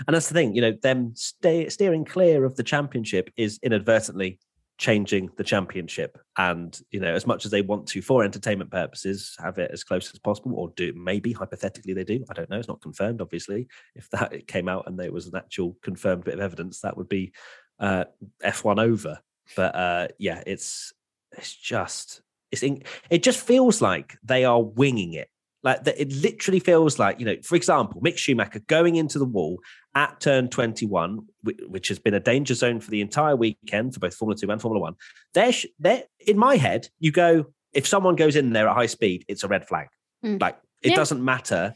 And 0.08 0.16
that's 0.16 0.28
the 0.28 0.34
thing, 0.34 0.56
you 0.56 0.62
know, 0.62 0.72
them 0.72 1.14
stay, 1.16 1.70
steering 1.70 2.04
clear 2.04 2.46
of 2.46 2.56
the 2.56 2.64
championship 2.64 3.30
is 3.38 3.60
inadvertently 3.62 4.40
changing 4.78 5.32
the 5.38 5.44
championship. 5.44 6.18
And, 6.38 6.80
you 6.92 7.00
know, 7.00 7.14
as 7.14 7.26
much 7.26 7.46
as 7.46 7.52
they 7.52 7.62
want 7.62 7.88
to, 7.88 8.02
for 8.02 8.24
entertainment 8.24 8.72
purposes, 8.72 9.36
have 9.40 9.58
it 9.58 9.72
as 9.72 9.84
close 9.84 10.12
as 10.14 10.20
possible, 10.20 10.54
or 10.56 10.72
do 10.76 10.94
maybe 10.96 11.34
hypothetically 11.34 11.94
they 11.94 12.04
do. 12.04 12.24
I 12.30 12.34
don't 12.34 12.50
know. 12.50 12.58
It's 12.60 12.68
not 12.68 12.82
confirmed, 12.82 13.22
obviously. 13.22 13.68
If 13.96 14.10
that 14.12 14.34
it 14.34 14.48
came 14.48 14.68
out 14.68 14.88
and 14.88 14.98
there 14.98 15.12
was 15.12 15.28
an 15.28 15.36
actual 15.36 15.78
confirmed 15.82 16.26
bit 16.26 16.36
of 16.36 16.40
evidence, 16.40 16.82
that 16.82 16.98
would 16.98 17.10
be 17.10 17.34
uh, 17.80 18.06
F1 18.44 18.80
over. 18.80 19.20
But 19.56 19.76
uh, 19.76 20.08
yeah, 20.20 20.44
it's 20.46 20.94
it's 21.38 21.56
just 21.56 22.22
it's 22.52 22.64
in, 22.64 22.84
it 23.10 23.24
just 23.24 23.40
feels 23.40 23.82
like 23.82 24.18
they 24.24 24.46
are 24.46 24.62
winging 24.62 25.14
it. 25.14 25.30
Like 25.64 25.84
that, 25.86 26.00
it 26.00 26.12
literally 26.14 26.60
feels 26.60 27.00
like 27.00 27.20
you 27.20 27.26
know. 27.26 27.36
For 27.44 27.56
example, 27.56 28.02
Mick 28.02 28.18
Schumacher 28.18 28.60
going 28.68 28.96
into 28.96 29.20
the 29.20 29.26
wall 29.26 29.60
at 29.98 30.20
turn 30.22 30.48
twenty-one, 30.48 31.26
which 31.68 31.88
has 31.88 31.98
been 31.98 32.14
a 32.14 32.20
danger 32.20 32.54
zone 32.54 32.80
for 32.80 32.92
the 32.92 33.02
entire 33.02 33.36
weekend 33.36 33.96
for 33.96 34.00
both 34.00 34.14
Formula 34.14 34.38
Two 34.38 34.52
and 34.52 34.62
Formula 34.62 34.80
One. 34.80 34.94
There, 35.34 35.52
there 35.80 36.04
in 36.26 36.38
my 36.38 36.56
head, 36.56 36.88
you 37.00 37.12
go 37.12 37.48
if 37.74 37.88
someone 37.88 38.16
goes 38.16 38.36
in 38.36 38.54
there 38.54 38.70
at 38.70 38.76
high 38.76 38.86
speed, 38.86 39.26
it's 39.28 39.44
a 39.44 39.48
red 39.48 39.68
flag. 39.68 39.88
Mm. 40.24 40.40
Like 40.40 40.58
it 40.84 40.92
yeah. 40.92 40.96
doesn't 40.96 41.24
matter 41.24 41.74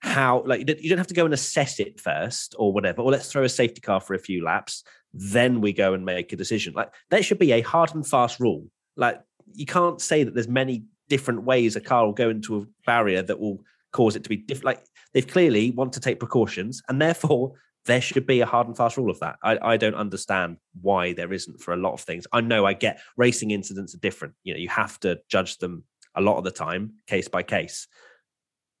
how 0.00 0.42
like 0.46 0.68
you 0.68 0.88
don't 0.88 0.98
have 0.98 1.06
to 1.06 1.14
go 1.14 1.24
and 1.24 1.32
assess 1.32 1.80
it 1.80 1.98
first 1.98 2.54
or 2.58 2.72
whatever 2.72 3.02
or 3.02 3.10
let's 3.10 3.30
throw 3.30 3.44
a 3.44 3.48
safety 3.48 3.80
car 3.80 4.00
for 4.00 4.14
a 4.14 4.18
few 4.18 4.42
laps 4.42 4.82
then 5.14 5.60
we 5.60 5.72
go 5.72 5.94
and 5.94 6.04
make 6.04 6.32
a 6.32 6.36
decision 6.36 6.72
like 6.74 6.92
that 7.10 7.24
should 7.24 7.38
be 7.38 7.52
a 7.52 7.60
hard 7.60 7.94
and 7.94 8.04
fast 8.04 8.40
rule 8.40 8.66
like 8.96 9.20
you 9.54 9.64
can't 9.64 10.00
say 10.00 10.24
that 10.24 10.34
there's 10.34 10.48
many 10.48 10.82
different 11.08 11.44
ways 11.44 11.76
a 11.76 11.80
car 11.80 12.04
will 12.04 12.12
go 12.12 12.30
into 12.30 12.56
a 12.56 12.66
barrier 12.84 13.22
that 13.22 13.38
will 13.38 13.60
cause 13.92 14.16
it 14.16 14.24
to 14.24 14.28
be 14.28 14.36
different 14.36 14.64
like 14.64 14.84
they've 15.12 15.26
clearly 15.26 15.70
want 15.70 15.92
to 15.94 16.00
take 16.00 16.18
precautions 16.18 16.82
and 16.88 17.00
therefore 17.00 17.52
there 17.84 18.00
should 18.00 18.26
be 18.26 18.40
a 18.40 18.46
hard 18.46 18.68
and 18.68 18.76
fast 18.76 18.96
rule 18.96 19.10
of 19.10 19.18
that. 19.20 19.36
I, 19.42 19.58
I 19.60 19.76
don't 19.76 19.94
understand 19.94 20.58
why 20.80 21.14
there 21.14 21.32
isn't 21.32 21.60
for 21.60 21.74
a 21.74 21.76
lot 21.76 21.94
of 21.94 22.00
things. 22.00 22.26
I 22.32 22.40
know 22.40 22.64
i 22.64 22.74
get 22.74 23.00
racing 23.16 23.50
incidents 23.50 23.94
are 23.94 23.98
different. 23.98 24.34
You 24.44 24.54
know 24.54 24.60
you 24.60 24.68
have 24.68 25.00
to 25.00 25.18
judge 25.28 25.58
them 25.58 25.84
a 26.14 26.20
lot 26.20 26.38
of 26.38 26.44
the 26.44 26.50
time 26.50 26.94
case 27.06 27.28
by 27.28 27.42
case. 27.42 27.88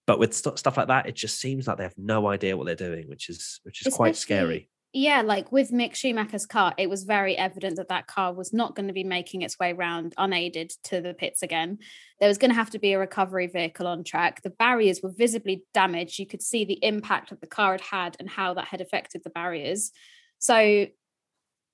But 0.06 0.18
with 0.18 0.34
st- 0.34 0.58
stuff 0.58 0.76
like 0.76 0.88
that, 0.88 1.06
it 1.06 1.14
just 1.14 1.40
seems 1.40 1.66
like 1.66 1.78
they 1.78 1.84
have 1.84 1.94
no 1.96 2.28
idea 2.28 2.56
what 2.56 2.66
they're 2.66 2.74
doing, 2.74 3.08
which 3.08 3.28
is 3.28 3.60
which 3.64 3.80
is 3.80 3.88
Especially, 3.88 3.96
quite 3.96 4.16
scary. 4.16 4.68
Yeah, 4.94 5.22
like 5.22 5.50
with 5.50 5.70
Mick 5.70 5.94
Schumacher's 5.94 6.44
car, 6.44 6.74
it 6.76 6.90
was 6.90 7.04
very 7.04 7.34
evident 7.34 7.76
that 7.76 7.88
that 7.88 8.06
car 8.06 8.34
was 8.34 8.52
not 8.52 8.76
going 8.76 8.88
to 8.88 8.92
be 8.92 9.04
making 9.04 9.40
its 9.40 9.58
way 9.58 9.72
around 9.72 10.12
unaided 10.18 10.70
to 10.84 11.00
the 11.00 11.14
pits 11.14 11.42
again. 11.42 11.78
There 12.20 12.28
was 12.28 12.36
going 12.36 12.50
to 12.50 12.56
have 12.56 12.68
to 12.70 12.78
be 12.78 12.92
a 12.92 12.98
recovery 12.98 13.46
vehicle 13.46 13.86
on 13.86 14.04
track. 14.04 14.42
The 14.42 14.50
barriers 14.50 15.00
were 15.02 15.12
visibly 15.16 15.64
damaged. 15.72 16.18
You 16.18 16.26
could 16.26 16.42
see 16.42 16.66
the 16.66 16.78
impact 16.84 17.30
that 17.30 17.40
the 17.40 17.46
car 17.46 17.72
had 17.72 17.80
had 17.80 18.16
and 18.20 18.28
how 18.28 18.52
that 18.54 18.66
had 18.66 18.82
affected 18.82 19.22
the 19.24 19.30
barriers. 19.30 19.92
So 20.40 20.88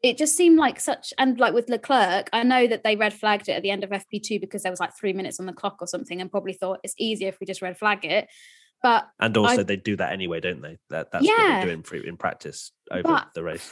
it 0.03 0.17
just 0.17 0.37
seemed 0.37 0.59
like 0.59 0.79
such 0.79 1.13
and 1.19 1.41
like 1.41 1.55
with 1.55 1.69
Leclerc, 1.69 2.29
I 2.33 2.45
know 2.45 2.69
that 2.69 2.85
they 2.85 2.95
red 2.95 3.13
flagged 3.13 3.49
it 3.49 3.53
at 3.53 3.63
the 3.63 3.73
end 3.73 3.83
of 3.83 3.91
FP2 3.91 4.41
because 4.41 4.63
there 4.63 4.71
was 4.71 4.79
like 4.79 4.97
three 4.97 5.13
minutes 5.13 5.41
on 5.41 5.47
the 5.47 5.53
clock 5.53 5.79
or 5.81 5.89
something, 5.89 6.21
and 6.21 6.31
probably 6.31 6.53
thought 6.53 6.79
it's 6.85 6.95
easier 6.99 7.29
if 7.29 7.41
we 7.41 7.47
just 7.47 7.63
red 7.63 7.77
flag 7.77 8.05
it. 8.05 8.29
But 8.83 9.09
and 9.19 9.37
also 9.37 9.61
I, 9.61 9.63
they 9.65 9.77
do 9.77 9.97
that 9.97 10.13
anyway, 10.13 10.41
don't 10.41 10.63
they? 10.63 10.79
That 10.91 11.11
that's 11.11 11.25
yeah, 11.25 11.33
what 11.33 11.67
they're 11.67 11.77
doing 11.77 12.05
in 12.07 12.17
practice 12.17 12.73
over 12.91 13.25
the 13.35 13.43
race. 13.43 13.71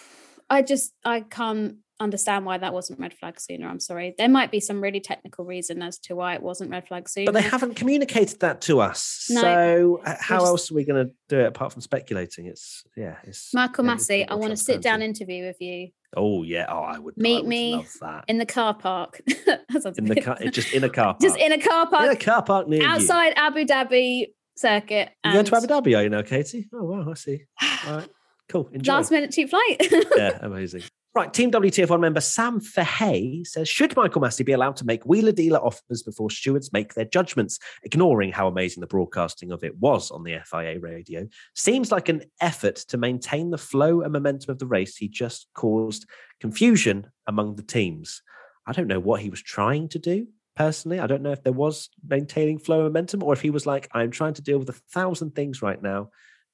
I 0.50 0.62
just 0.62 0.92
I 1.04 1.20
can't 1.20 1.76
understand 1.98 2.44
why 2.44 2.58
that 2.58 2.72
wasn't 2.72 3.00
red 3.00 3.14
flag 3.14 3.40
sooner. 3.40 3.68
I'm 3.68 3.80
sorry. 3.80 4.14
There 4.18 4.28
might 4.28 4.50
be 4.50 4.60
some 4.60 4.80
really 4.80 5.00
technical 5.00 5.44
reason 5.44 5.82
as 5.82 5.98
to 6.00 6.14
why 6.14 6.34
it 6.34 6.42
wasn't 6.42 6.70
red 6.70 6.86
flag 6.86 7.08
sooner. 7.08 7.26
But 7.26 7.34
they 7.34 7.48
haven't 7.48 7.74
communicated 7.74 8.40
that 8.40 8.60
to 8.62 8.80
us. 8.80 9.26
No, 9.30 9.40
so 9.40 10.00
how 10.04 10.38
just, 10.38 10.46
else 10.46 10.70
are 10.70 10.74
we 10.74 10.84
going 10.84 11.06
to 11.06 11.12
do 11.28 11.40
it 11.40 11.46
apart 11.46 11.72
from 11.72 11.82
speculating? 11.82 12.46
It's 12.46 12.84
yeah, 12.96 13.16
it's 13.24 13.52
Michael 13.54 13.84
Masi. 13.84 14.26
I 14.28 14.34
want 14.34 14.50
to 14.50 14.56
sit 14.56 14.82
down 14.82 15.02
interview 15.02 15.46
with 15.46 15.60
you. 15.60 15.88
Oh 16.16 16.42
yeah. 16.42 16.66
Oh, 16.68 16.80
I 16.80 16.98
would 16.98 17.16
meet 17.16 17.38
I 17.38 17.40
would 17.40 17.48
me 17.48 17.86
in 18.28 18.38
the 18.38 18.46
car 18.46 18.74
park. 18.74 19.20
in 19.26 20.04
the 20.04 20.20
car, 20.22 20.38
just 20.50 20.72
in 20.72 20.84
a 20.84 20.88
car 20.88 21.14
park. 21.14 21.20
Just 21.20 21.38
in 21.38 21.52
a 21.52 21.58
car 21.58 21.88
park. 21.88 22.06
In 22.06 22.12
a 22.12 22.16
car 22.16 22.42
park 22.42 22.68
near 22.68 22.86
outside 22.86 23.28
you. 23.28 23.34
Abu 23.36 23.64
Dhabi 23.64 24.26
circuit. 24.56 25.10
You 25.24 25.32
going 25.32 25.44
to 25.44 25.56
Abu 25.56 25.66
Dhabi? 25.66 25.96
Are 25.96 26.02
you 26.02 26.08
now, 26.08 26.22
Katy? 26.22 26.68
Oh 26.74 26.84
wow, 26.84 27.10
I 27.10 27.14
see. 27.14 27.44
All 27.86 27.96
right. 27.96 28.08
Cool. 28.48 28.68
Enjoy. 28.72 28.92
Last 28.92 29.10
minute 29.10 29.32
cheap 29.32 29.50
flight. 29.50 29.76
yeah, 30.16 30.38
amazing. 30.40 30.82
Right, 31.16 31.32
Team 31.32 31.50
WTF1 31.50 31.98
member 31.98 32.20
Sam 32.20 32.60
Fahey 32.60 33.42
says, 33.44 33.70
should 33.70 33.96
Michael 33.96 34.20
Masi 34.20 34.44
be 34.44 34.52
allowed 34.52 34.76
to 34.76 34.84
make 34.84 35.06
wheeler 35.06 35.32
dealer 35.32 35.58
offers 35.58 36.02
before 36.02 36.28
stewards 36.28 36.74
make 36.74 36.92
their 36.92 37.06
judgments, 37.06 37.58
ignoring 37.84 38.32
how 38.32 38.46
amazing 38.48 38.82
the 38.82 38.86
broadcasting 38.86 39.50
of 39.50 39.64
it 39.64 39.78
was 39.78 40.10
on 40.10 40.24
the 40.24 40.38
FIA 40.44 40.78
radio? 40.78 41.26
Seems 41.54 41.90
like 41.90 42.10
an 42.10 42.24
effort 42.42 42.76
to 42.88 42.98
maintain 42.98 43.48
the 43.48 43.56
flow 43.56 44.02
and 44.02 44.12
momentum 44.12 44.50
of 44.50 44.58
the 44.58 44.66
race. 44.66 44.98
He 44.98 45.08
just 45.08 45.48
caused 45.54 46.04
confusion 46.38 47.10
among 47.26 47.56
the 47.56 47.62
teams. 47.62 48.20
I 48.66 48.72
don't 48.72 48.86
know 48.86 49.00
what 49.00 49.22
he 49.22 49.30
was 49.30 49.40
trying 49.40 49.88
to 49.88 49.98
do 49.98 50.26
personally. 50.56 50.98
I 50.98 51.06
don't 51.06 51.22
know 51.22 51.32
if 51.32 51.44
there 51.44 51.52
was 51.52 51.90
maintaining 52.06 52.58
flow 52.58 52.82
momentum 52.82 53.22
or 53.22 53.32
if 53.32 53.42
he 53.42 53.50
was 53.50 53.66
like, 53.66 53.88
I'm 53.92 54.10
trying 54.10 54.34
to 54.34 54.42
deal 54.42 54.58
with 54.58 54.68
a 54.70 54.80
thousand 54.92 55.34
things 55.36 55.62
right 55.62 55.80
now. 55.80 56.10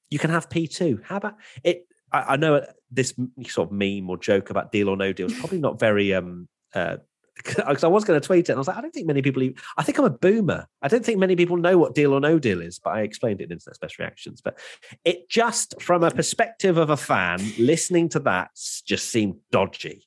You 0.09 0.19
can 0.19 0.29
have 0.29 0.49
P2. 0.49 1.03
How 1.03 1.17
about 1.17 1.35
it? 1.63 1.87
I, 2.11 2.33
I 2.33 2.35
know 2.35 2.63
this 2.91 3.13
sort 3.47 3.69
of 3.69 3.71
meme 3.71 4.09
or 4.09 4.17
joke 4.17 4.49
about 4.49 4.71
deal 4.71 4.89
or 4.89 4.97
no 4.97 5.13
deal 5.13 5.27
is 5.27 5.39
probably 5.39 5.59
not 5.59 5.79
very 5.79 6.13
um 6.13 6.47
uh 6.75 6.97
because 7.43 7.83
I 7.83 7.87
was 7.87 8.03
going 8.03 8.19
to 8.21 8.25
tweet 8.25 8.47
it 8.47 8.51
and 8.51 8.57
I 8.57 8.59
was 8.59 8.67
like, 8.67 8.77
I 8.77 8.81
don't 8.81 8.93
think 8.93 9.07
many 9.07 9.23
people, 9.23 9.41
even, 9.41 9.57
I 9.75 9.81
think 9.81 9.97
I'm 9.97 10.05
a 10.05 10.09
boomer. 10.11 10.67
I 10.83 10.87
don't 10.87 11.03
think 11.03 11.17
many 11.17 11.35
people 11.35 11.57
know 11.57 11.79
what 11.79 11.95
deal 11.95 12.13
or 12.13 12.19
no 12.19 12.37
deal 12.37 12.61
is, 12.61 12.77
but 12.77 12.91
I 12.91 13.01
explained 13.01 13.41
it 13.41 13.45
in 13.45 13.53
Internet 13.53 13.79
Best 13.79 13.97
Reactions. 13.97 14.39
But 14.39 14.59
it 15.03 15.29
just, 15.29 15.81
from 15.81 16.03
a 16.03 16.11
perspective 16.11 16.77
of 16.77 16.91
a 16.91 16.95
fan, 16.95 17.41
listening 17.57 18.09
to 18.09 18.19
that 18.19 18.51
just 18.85 19.09
seemed 19.09 19.37
dodgy. 19.51 20.05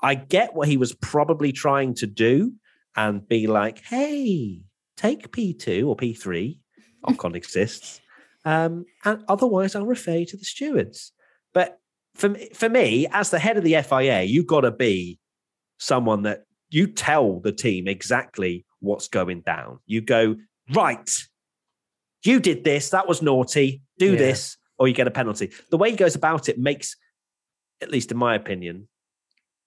I 0.00 0.14
get 0.14 0.54
what 0.54 0.68
he 0.68 0.76
was 0.76 0.94
probably 0.94 1.50
trying 1.50 1.94
to 1.94 2.06
do 2.06 2.52
and 2.98 3.26
be 3.28 3.46
like, 3.46 3.84
hey, 3.84 4.60
take 4.96 5.30
P2 5.30 5.86
or 5.86 5.96
P3, 5.96 6.58
Ocon 7.06 7.36
exists. 7.36 8.00
Um, 8.44 8.86
and 9.04 9.22
otherwise, 9.28 9.76
I'll 9.76 9.86
refer 9.86 10.16
you 10.16 10.26
to 10.26 10.36
the 10.36 10.44
stewards. 10.44 11.12
But 11.54 11.78
for 12.16 12.34
for 12.54 12.68
me, 12.68 13.06
as 13.12 13.30
the 13.30 13.38
head 13.38 13.56
of 13.56 13.62
the 13.62 13.80
FIA, 13.82 14.22
you've 14.24 14.48
got 14.48 14.62
to 14.62 14.72
be 14.72 15.20
someone 15.78 16.22
that 16.22 16.44
you 16.70 16.88
tell 16.88 17.38
the 17.38 17.52
team 17.52 17.86
exactly 17.86 18.66
what's 18.80 19.06
going 19.06 19.42
down. 19.42 19.78
You 19.86 20.00
go 20.00 20.36
right. 20.74 21.08
you 22.24 22.40
did 22.40 22.64
this, 22.64 22.90
that 22.90 23.06
was 23.06 23.22
naughty, 23.22 23.82
do 23.98 24.12
Yeah. 24.12 24.18
this, 24.18 24.56
or 24.76 24.88
you 24.88 24.94
get 24.94 25.06
a 25.06 25.10
penalty. 25.12 25.52
The 25.70 25.78
way 25.78 25.90
he 25.90 25.96
goes 25.96 26.16
about 26.16 26.48
it 26.48 26.58
makes, 26.58 26.96
at 27.80 27.92
least 27.92 28.10
in 28.10 28.18
my 28.18 28.34
opinion, 28.34 28.88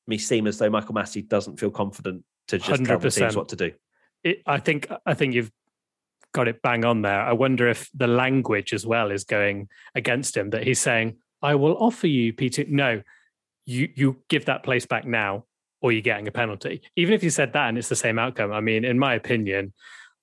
me 0.06 0.18
seem 0.18 0.48
as 0.48 0.58
though 0.58 0.70
Michael 0.70 0.94
Masi 0.96 1.26
doesn't 1.26 1.60
feel 1.62 1.72
confident 1.72 2.26
to 2.48 2.58
just 2.58 2.84
tell 2.86 3.00
the 3.00 3.10
teams 3.10 3.34
100%. 3.34 3.36
what 3.36 3.50
to 3.50 3.56
do. 3.56 3.72
it, 4.24 4.42
I 4.46 4.60
think 4.60 4.88
I 5.06 5.14
think 5.14 5.34
you've 5.34 5.52
got 6.34 6.48
it 6.48 6.62
bang 6.62 6.86
on 6.86 7.02
there. 7.02 7.22
I 7.22 7.34
wonder 7.34 7.68
if 7.68 7.90
the 7.94 8.08
language 8.08 8.74
as 8.74 8.86
well 8.86 9.12
is 9.12 9.24
going 9.24 9.68
against 9.96 10.36
him. 10.36 10.50
That 10.52 10.64
he's 10.64 10.80
saying, 10.80 11.18
"I 11.42 11.56
will 11.56 11.78
offer 11.78 12.08
you 12.08 12.34
P2." 12.34 12.70
No, 12.70 13.02
you 13.66 13.90
you 13.96 14.18
give 14.30 14.46
that 14.46 14.64
place 14.64 14.86
back 14.86 15.06
now, 15.06 15.46
or 15.82 15.92
you're 15.92 16.02
getting 16.02 16.28
a 16.28 16.32
penalty. 16.32 16.82
Even 16.96 17.14
if 17.14 17.24
you 17.24 17.30
said 17.30 17.54
that 17.54 17.70
and 17.70 17.78
it's 17.78 17.90
the 17.90 17.96
same 17.96 18.20
outcome. 18.20 18.52
I 18.52 18.62
mean, 18.62 18.86
in 18.86 18.98
my 19.00 19.16
opinion, 19.16 19.74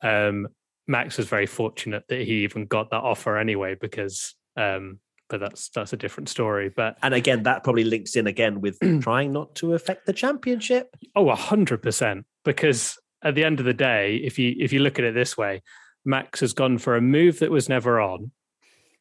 um, 0.02 0.48
Max 0.86 1.18
was 1.18 1.28
very 1.28 1.46
fortunate 1.46 2.04
that 2.08 2.20
he 2.20 2.44
even 2.44 2.66
got 2.66 2.90
that 2.90 3.02
offer 3.02 3.36
anyway, 3.36 3.74
because. 3.74 4.34
Um, 4.56 5.00
but 5.28 5.40
that's 5.40 5.68
that's 5.70 5.92
a 5.92 5.96
different 5.96 6.28
story. 6.28 6.68
But 6.68 6.96
And 7.02 7.14
again, 7.14 7.42
that 7.44 7.64
probably 7.64 7.84
links 7.84 8.16
in 8.16 8.26
again 8.26 8.60
with 8.60 8.78
trying 9.00 9.32
not 9.32 9.54
to 9.56 9.74
affect 9.74 10.06
the 10.06 10.12
championship. 10.12 10.94
Oh, 11.14 11.28
a 11.30 11.36
hundred 11.36 11.82
percent. 11.82 12.26
Because 12.44 12.98
at 13.22 13.34
the 13.34 13.44
end 13.44 13.58
of 13.60 13.66
the 13.66 13.74
day, 13.74 14.16
if 14.16 14.38
you 14.38 14.54
if 14.58 14.72
you 14.72 14.80
look 14.80 14.98
at 14.98 15.04
it 15.04 15.14
this 15.14 15.36
way, 15.36 15.62
Max 16.04 16.40
has 16.40 16.52
gone 16.52 16.78
for 16.78 16.96
a 16.96 17.00
move 17.00 17.40
that 17.40 17.50
was 17.50 17.68
never 17.68 18.00
on 18.00 18.30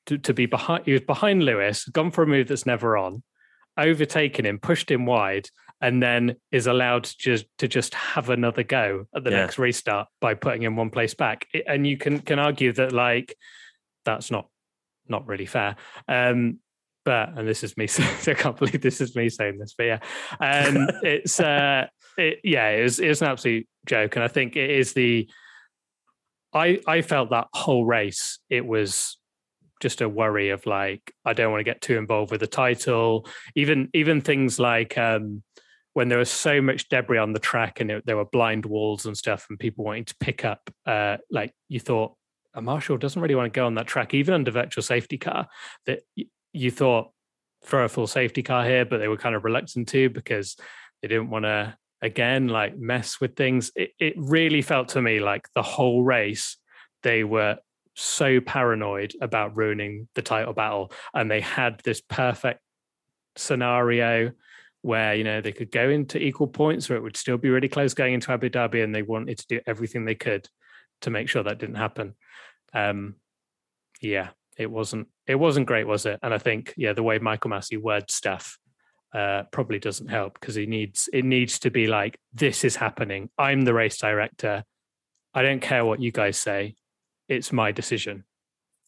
to, 0.07 0.17
to 0.17 0.33
be 0.33 0.45
behind. 0.45 0.85
He 0.85 0.93
was 0.93 1.01
behind 1.01 1.43
Lewis, 1.43 1.85
gone 1.85 2.11
for 2.11 2.23
a 2.23 2.27
move 2.27 2.47
that's 2.47 2.65
never 2.65 2.97
on, 2.97 3.23
overtaken 3.77 4.45
him, 4.45 4.59
pushed 4.59 4.89
him 4.89 5.05
wide, 5.05 5.49
and 5.81 6.01
then 6.01 6.35
is 6.51 6.67
allowed 6.67 7.03
to 7.05 7.15
just 7.17 7.45
to 7.59 7.67
just 7.67 7.93
have 7.93 8.29
another 8.29 8.63
go 8.63 9.05
at 9.15 9.23
the 9.23 9.31
Yeah. 9.31 9.37
next 9.37 9.59
restart 9.59 10.07
by 10.19 10.33
putting 10.33 10.63
him 10.63 10.75
one 10.75 10.89
place 10.89 11.13
back. 11.13 11.47
And 11.67 11.85
you 11.85 11.97
can 11.97 12.19
can 12.19 12.39
argue 12.39 12.73
that 12.73 12.91
like 12.91 13.35
that's 14.03 14.31
not 14.31 14.49
not 15.09 15.27
really 15.27 15.45
fair. 15.45 15.75
Um, 16.07 16.59
but 17.07 17.37
and 17.37 17.47
this 17.47 17.63
is 17.63 17.77
me. 17.77 17.87
So 17.87 18.31
I 18.31 18.35
can't 18.35 18.57
believe 18.57 18.81
this 18.81 18.99
is 18.99 19.15
me 19.15 19.29
saying 19.29 19.59
this, 19.59 19.73
but 19.77 19.85
yeah, 19.85 19.99
um, 20.41 20.89
it's 21.03 21.39
uh, 21.39 21.87
it, 22.17 22.39
yeah, 22.43 22.69
it 22.69 22.83
was, 22.83 22.99
it 22.99 23.07
was 23.07 23.21
an 23.21 23.29
absolute 23.29 23.65
joke, 23.85 24.17
and 24.17 24.23
I 24.23 24.27
think 24.27 24.55
it 24.57 24.69
is 24.69 24.93
the. 24.93 25.29
I 26.53 26.81
I 26.85 27.01
felt 27.01 27.29
that 27.29 27.47
whole 27.53 27.85
race 27.85 28.39
it 28.49 28.65
was 28.65 29.17
just 29.79 30.01
a 30.01 30.09
worry 30.09 30.49
of 30.49 30.65
like 30.65 31.13
I 31.23 31.31
don't 31.31 31.51
want 31.51 31.61
to 31.61 31.71
get 31.71 31.81
too 31.81 31.97
involved 31.97 32.31
with 32.31 32.41
the 32.41 32.47
title, 32.47 33.25
even 33.55 33.89
even 33.93 34.19
things 34.19 34.59
like 34.59 34.97
um, 34.97 35.43
when 35.93 36.09
there 36.09 36.19
was 36.19 36.29
so 36.29 36.61
much 36.61 36.89
debris 36.89 37.19
on 37.19 37.31
the 37.31 37.39
track 37.39 37.79
and 37.79 37.89
it, 37.89 38.05
there 38.05 38.17
were 38.17 38.25
blind 38.25 38.65
walls 38.65 39.05
and 39.05 39.17
stuff, 39.17 39.45
and 39.49 39.57
people 39.57 39.85
wanting 39.85 40.05
to 40.05 40.15
pick 40.19 40.43
up, 40.43 40.69
uh, 40.85 41.17
like 41.31 41.53
you 41.69 41.79
thought 41.79 42.16
a 42.57 42.61
marshal 42.61 42.97
doesn't 42.97 43.21
really 43.21 43.35
want 43.35 43.53
to 43.53 43.57
go 43.57 43.67
on 43.67 43.75
that 43.75 43.87
track, 43.87 44.13
even 44.13 44.33
under 44.33 44.51
virtual 44.51 44.81
safety 44.81 45.17
car. 45.17 45.47
That 45.85 45.99
you 46.51 46.71
thought 46.71 47.11
throw 47.63 47.85
a 47.85 47.89
full 47.89 48.07
safety 48.07 48.41
car 48.43 48.65
here, 48.65 48.83
but 48.83 48.97
they 48.97 49.07
were 49.07 49.17
kind 49.17 49.35
of 49.35 49.43
reluctant 49.43 49.87
to 49.89 50.09
because 50.09 50.57
they 51.01 51.07
didn't 51.07 51.29
want 51.29 51.45
to 51.45 51.77
again 52.01 52.47
like 52.47 52.77
mess 52.77 53.21
with 53.21 53.35
things. 53.35 53.71
It, 53.75 53.91
it 53.99 54.15
really 54.17 54.63
felt 54.63 54.89
to 54.89 55.01
me 55.01 55.19
like 55.19 55.47
the 55.53 55.61
whole 55.61 56.03
race 56.03 56.57
they 57.03 57.23
were 57.23 57.57
so 57.95 58.41
paranoid 58.41 59.13
about 59.21 59.55
ruining 59.55 60.07
the 60.15 60.23
title 60.23 60.53
battle, 60.53 60.91
and 61.13 61.29
they 61.29 61.41
had 61.41 61.79
this 61.83 62.01
perfect 62.01 62.59
scenario 63.35 64.31
where 64.81 65.13
you 65.13 65.23
know 65.23 65.41
they 65.41 65.51
could 65.51 65.71
go 65.71 65.89
into 65.89 66.17
equal 66.17 66.47
points, 66.47 66.89
or 66.89 66.95
it 66.95 67.03
would 67.03 67.17
still 67.17 67.37
be 67.37 67.49
really 67.49 67.69
close 67.69 67.93
going 67.93 68.15
into 68.15 68.31
Abu 68.31 68.49
Dhabi, 68.49 68.83
and 68.83 68.95
they 68.95 69.03
wanted 69.03 69.37
to 69.37 69.47
do 69.47 69.59
everything 69.67 70.05
they 70.05 70.15
could 70.15 70.49
to 71.01 71.11
make 71.11 71.29
sure 71.29 71.43
that 71.43 71.59
didn't 71.59 71.75
happen. 71.75 72.15
Um, 72.73 73.15
yeah, 74.01 74.29
it 74.57 74.69
wasn't 74.69 75.07
it 75.27 75.35
wasn't 75.35 75.67
great, 75.67 75.87
was 75.87 76.05
it? 76.05 76.19
And 76.23 76.33
I 76.33 76.37
think 76.37 76.73
yeah, 76.77 76.93
the 76.93 77.03
way 77.03 77.19
Michael 77.19 77.51
Masi 77.51 77.81
words 77.81 78.13
stuff 78.13 78.57
uh, 79.13 79.43
probably 79.51 79.79
doesn't 79.79 80.07
help 80.07 80.39
because 80.39 80.55
he 80.55 80.65
needs 80.65 81.09
it 81.13 81.25
needs 81.25 81.59
to 81.59 81.71
be 81.71 81.87
like 81.87 82.19
this 82.33 82.63
is 82.63 82.75
happening. 82.75 83.29
I'm 83.37 83.61
the 83.63 83.73
race 83.73 83.97
director. 83.97 84.63
I 85.33 85.41
don't 85.41 85.61
care 85.61 85.85
what 85.85 86.01
you 86.01 86.11
guys 86.11 86.37
say. 86.37 86.75
It's 87.27 87.51
my 87.51 87.71
decision. 87.71 88.23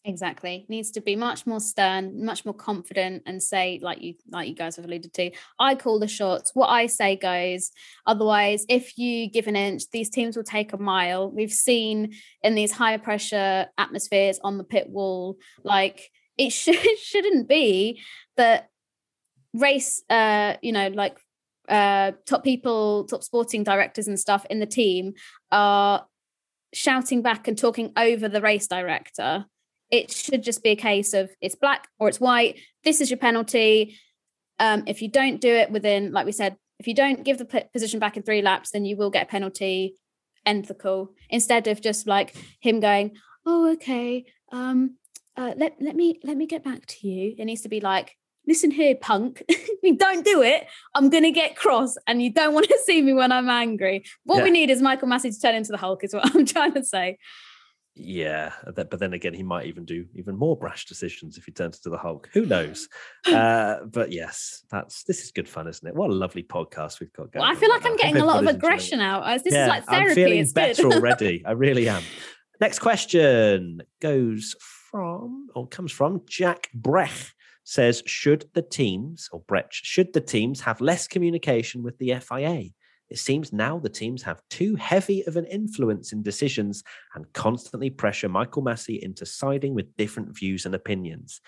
Exactly. 0.04 0.64
Needs 0.70 0.90
to 0.92 1.02
be 1.02 1.14
much 1.14 1.46
more 1.46 1.60
stern, 1.60 2.24
much 2.24 2.46
more 2.46 2.54
confident, 2.54 3.22
and 3.26 3.42
say, 3.42 3.78
like 3.82 4.00
you 4.00 4.14
like 4.30 4.48
you 4.48 4.54
guys 4.54 4.76
have 4.76 4.86
alluded 4.86 5.12
to, 5.14 5.30
I 5.58 5.74
call 5.74 5.98
the 5.98 6.08
shots. 6.08 6.52
What 6.54 6.68
I 6.68 6.86
say 6.86 7.16
goes. 7.16 7.70
Otherwise, 8.06 8.64
if 8.70 8.96
you 8.96 9.28
give 9.28 9.46
an 9.46 9.56
inch, 9.56 9.82
these 9.92 10.08
teams 10.08 10.36
will 10.36 10.44
take 10.44 10.72
a 10.72 10.78
mile. 10.78 11.30
We've 11.30 11.52
seen 11.52 12.14
in 12.42 12.54
these 12.54 12.72
high 12.72 12.96
pressure 12.96 13.66
atmospheres 13.76 14.40
on 14.42 14.56
the 14.56 14.64
pit 14.64 14.88
wall, 14.88 15.36
like 15.64 16.10
it 16.38 16.50
should 16.54 16.78
shouldn't 16.98 17.46
be 17.46 18.00
that 18.38 18.70
race 19.52 20.02
uh, 20.08 20.54
you 20.62 20.72
know, 20.72 20.88
like 20.88 21.18
uh 21.68 22.12
top 22.24 22.42
people, 22.42 23.04
top 23.04 23.22
sporting 23.22 23.64
directors 23.64 24.08
and 24.08 24.18
stuff 24.18 24.46
in 24.48 24.60
the 24.60 24.66
team 24.66 25.12
are 25.52 26.06
shouting 26.72 27.20
back 27.20 27.48
and 27.48 27.58
talking 27.58 27.92
over 27.98 28.30
the 28.30 28.40
race 28.40 28.66
director 28.66 29.44
it 29.90 30.10
should 30.10 30.42
just 30.42 30.62
be 30.62 30.70
a 30.70 30.76
case 30.76 31.12
of 31.14 31.30
it's 31.40 31.54
black 31.54 31.88
or 31.98 32.08
it's 32.08 32.20
white. 32.20 32.58
This 32.84 33.00
is 33.00 33.10
your 33.10 33.18
penalty. 33.18 33.96
Um, 34.58 34.84
if 34.86 35.02
you 35.02 35.08
don't 35.08 35.40
do 35.40 35.48
it 35.48 35.70
within, 35.70 36.12
like 36.12 36.26
we 36.26 36.32
said, 36.32 36.56
if 36.78 36.86
you 36.86 36.94
don't 36.94 37.24
give 37.24 37.38
the 37.38 37.44
p- 37.44 37.64
position 37.72 37.98
back 37.98 38.16
in 38.16 38.22
three 38.22 38.42
laps, 38.42 38.70
then 38.70 38.84
you 38.84 38.96
will 38.96 39.10
get 39.10 39.24
a 39.24 39.30
penalty. 39.30 39.96
End 40.46 40.64
the 40.64 40.74
call. 40.74 41.10
Instead 41.28 41.66
of 41.66 41.82
just 41.82 42.06
like 42.06 42.34
him 42.60 42.80
going, 42.80 43.16
"Oh, 43.44 43.72
okay, 43.72 44.24
um, 44.50 44.96
uh, 45.36 45.52
let 45.56 45.76
let 45.80 45.94
me 45.94 46.18
let 46.24 46.38
me 46.38 46.46
get 46.46 46.64
back 46.64 46.86
to 46.86 47.08
you." 47.08 47.34
It 47.36 47.44
needs 47.44 47.60
to 47.62 47.68
be 47.68 47.80
like, 47.80 48.16
"Listen 48.46 48.70
here, 48.70 48.94
punk. 48.94 49.42
if 49.48 49.68
you 49.82 49.96
don't 49.96 50.24
do 50.24 50.40
it, 50.40 50.66
I'm 50.94 51.10
gonna 51.10 51.30
get 51.30 51.56
cross, 51.56 51.96
and 52.06 52.22
you 52.22 52.32
don't 52.32 52.54
want 52.54 52.68
to 52.68 52.78
see 52.86 53.02
me 53.02 53.12
when 53.12 53.32
I'm 53.32 53.50
angry." 53.50 54.04
What 54.24 54.42
we 54.42 54.50
need 54.50 54.70
is 54.70 54.80
Michael 54.80 55.08
Masi 55.08 55.34
to 55.34 55.40
turn 55.40 55.54
into 55.54 55.72
the 55.72 55.78
Hulk. 55.78 56.02
Is 56.04 56.14
what 56.14 56.34
I'm 56.34 56.46
trying 56.54 56.72
to 56.72 56.84
say. 56.84 57.18
Yeah, 58.02 58.52
but 58.74 58.90
then 58.98 59.12
again, 59.12 59.34
he 59.34 59.42
might 59.42 59.66
even 59.66 59.84
do 59.84 60.06
even 60.14 60.36
more 60.36 60.56
brash 60.56 60.86
decisions 60.86 61.36
if 61.38 61.44
he 61.44 61.52
turns 61.52 61.78
to 61.80 61.90
the 61.90 61.98
Hulk. 61.98 62.28
Who 62.32 62.46
knows? 62.46 62.88
uh, 63.26 63.84
but 63.92 64.12
yes, 64.12 64.64
that's 64.70 65.04
this 65.04 65.22
is 65.22 65.30
good 65.30 65.48
fun, 65.48 65.68
isn't 65.68 65.86
it? 65.86 65.94
What 65.94 66.10
a 66.10 66.14
lovely 66.14 66.42
podcast 66.42 67.00
we've 67.00 67.12
got 67.12 67.32
going. 67.32 67.42
Well, 67.42 67.50
I 67.50 67.54
feel 67.54 67.68
right 67.70 67.76
like 67.82 67.86
I'm 67.86 67.92
now. 67.92 67.96
getting 67.98 68.16
a 68.22 68.24
lot 68.24 68.42
of 68.42 68.46
everybody's 68.46 68.54
enjoying 68.54 68.54
it. 68.54 68.56
aggression 68.56 69.00
out. 69.00 69.44
This 69.44 69.52
Yeah, 69.54 69.64
is 69.64 69.68
like 69.68 69.84
therapy. 69.86 70.08
I'm 70.10 70.14
feeling 70.14 70.38
it's 70.40 70.52
better 70.52 70.86
already. 70.92 71.44
I 71.46 71.52
really 71.52 71.88
am. 71.88 72.02
Next 72.60 72.78
question 72.80 73.82
goes 74.00 74.54
from 74.90 75.48
or 75.54 75.66
comes 75.68 75.92
from 75.92 76.22
Jack 76.28 76.68
Brech. 76.74 77.32
Says, 77.62 78.02
should 78.06 78.46
the 78.54 78.62
teams 78.62 79.28
or 79.30 79.42
Brech 79.42 79.66
should 79.70 80.12
the 80.12 80.20
teams 80.20 80.62
have 80.62 80.80
less 80.80 81.06
communication 81.06 81.82
with 81.84 81.98
the 81.98 82.14
FIA? 82.18 82.70
It 83.10 83.18
seems 83.18 83.52
now 83.52 83.78
the 83.78 83.88
teams 83.88 84.22
have 84.22 84.42
too 84.48 84.76
heavy 84.76 85.26
of 85.26 85.36
an 85.36 85.46
influence 85.46 86.12
in 86.12 86.22
decisions 86.22 86.84
and 87.14 87.30
constantly 87.32 87.90
pressure 87.90 88.28
Michael 88.28 88.62
Masi 88.62 89.00
into 89.00 89.26
siding 89.26 89.74
with 89.74 89.96
different 89.96 90.36
views 90.36 90.64
and 90.64 90.74
opinions. 90.74 91.40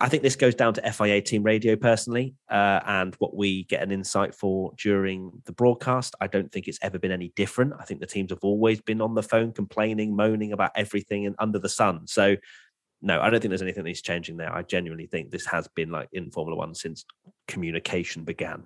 I 0.00 0.08
think 0.08 0.22
this 0.22 0.36
goes 0.36 0.54
down 0.54 0.74
to 0.74 0.92
FIA 0.92 1.20
team 1.20 1.42
radio 1.42 1.74
personally, 1.74 2.34
uh, 2.48 2.80
and 2.86 3.14
what 3.16 3.34
we 3.34 3.64
get 3.64 3.82
an 3.82 3.90
insight 3.90 4.34
for 4.34 4.72
during 4.78 5.32
the 5.44 5.52
broadcast. 5.52 6.14
I 6.20 6.28
don't 6.28 6.52
think 6.52 6.68
it's 6.68 6.78
ever 6.82 6.98
been 6.98 7.10
any 7.10 7.32
different. 7.34 7.72
I 7.78 7.84
think 7.84 8.00
the 8.00 8.06
teams 8.06 8.30
have 8.30 8.42
always 8.42 8.80
been 8.80 9.00
on 9.00 9.14
the 9.14 9.22
phone 9.22 9.52
complaining, 9.52 10.14
moaning 10.14 10.52
about 10.52 10.70
everything 10.76 11.26
and 11.26 11.34
under 11.38 11.58
the 11.58 11.68
sun. 11.68 12.06
So, 12.06 12.36
no, 13.02 13.20
I 13.20 13.28
don't 13.28 13.40
think 13.40 13.50
there's 13.50 13.62
anything 13.62 13.84
that's 13.84 14.02
changing 14.02 14.36
there. 14.36 14.54
I 14.54 14.62
genuinely 14.62 15.06
think 15.06 15.30
this 15.30 15.46
has 15.46 15.66
been 15.68 15.90
like 15.90 16.08
in 16.12 16.30
Formula 16.30 16.56
One 16.56 16.74
since 16.74 17.04
communication 17.48 18.22
began. 18.22 18.64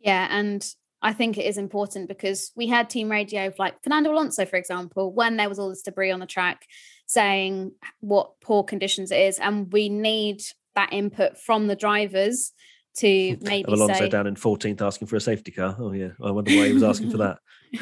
Yeah, 0.00 0.26
and 0.30 0.66
I 1.02 1.12
think 1.12 1.38
it 1.38 1.46
is 1.46 1.56
important 1.56 2.08
because 2.08 2.52
we 2.54 2.66
had 2.66 2.90
team 2.90 3.10
radio 3.10 3.46
of 3.46 3.58
like 3.58 3.82
Fernando 3.82 4.12
Alonso, 4.12 4.44
for 4.44 4.56
example, 4.56 5.12
when 5.12 5.36
there 5.36 5.48
was 5.48 5.58
all 5.58 5.70
this 5.70 5.82
debris 5.82 6.10
on 6.10 6.20
the 6.20 6.26
track, 6.26 6.66
saying 7.06 7.72
what 8.00 8.40
poor 8.40 8.64
conditions 8.64 9.10
it 9.10 9.18
is, 9.18 9.38
and 9.38 9.72
we 9.72 9.88
need 9.88 10.42
that 10.74 10.92
input 10.92 11.38
from 11.38 11.66
the 11.66 11.76
drivers 11.76 12.52
to 12.98 13.36
maybe 13.42 13.72
Alonso 13.72 13.94
say 13.94 14.08
down 14.08 14.26
in 14.26 14.34
14th 14.34 14.82
asking 14.82 15.08
for 15.08 15.16
a 15.16 15.20
safety 15.20 15.52
car. 15.52 15.74
Oh 15.78 15.92
yeah, 15.92 16.10
I 16.22 16.30
wonder 16.30 16.54
why 16.54 16.68
he 16.68 16.74
was 16.74 16.82
asking 16.82 17.10
for 17.10 17.18
that. 17.18 17.38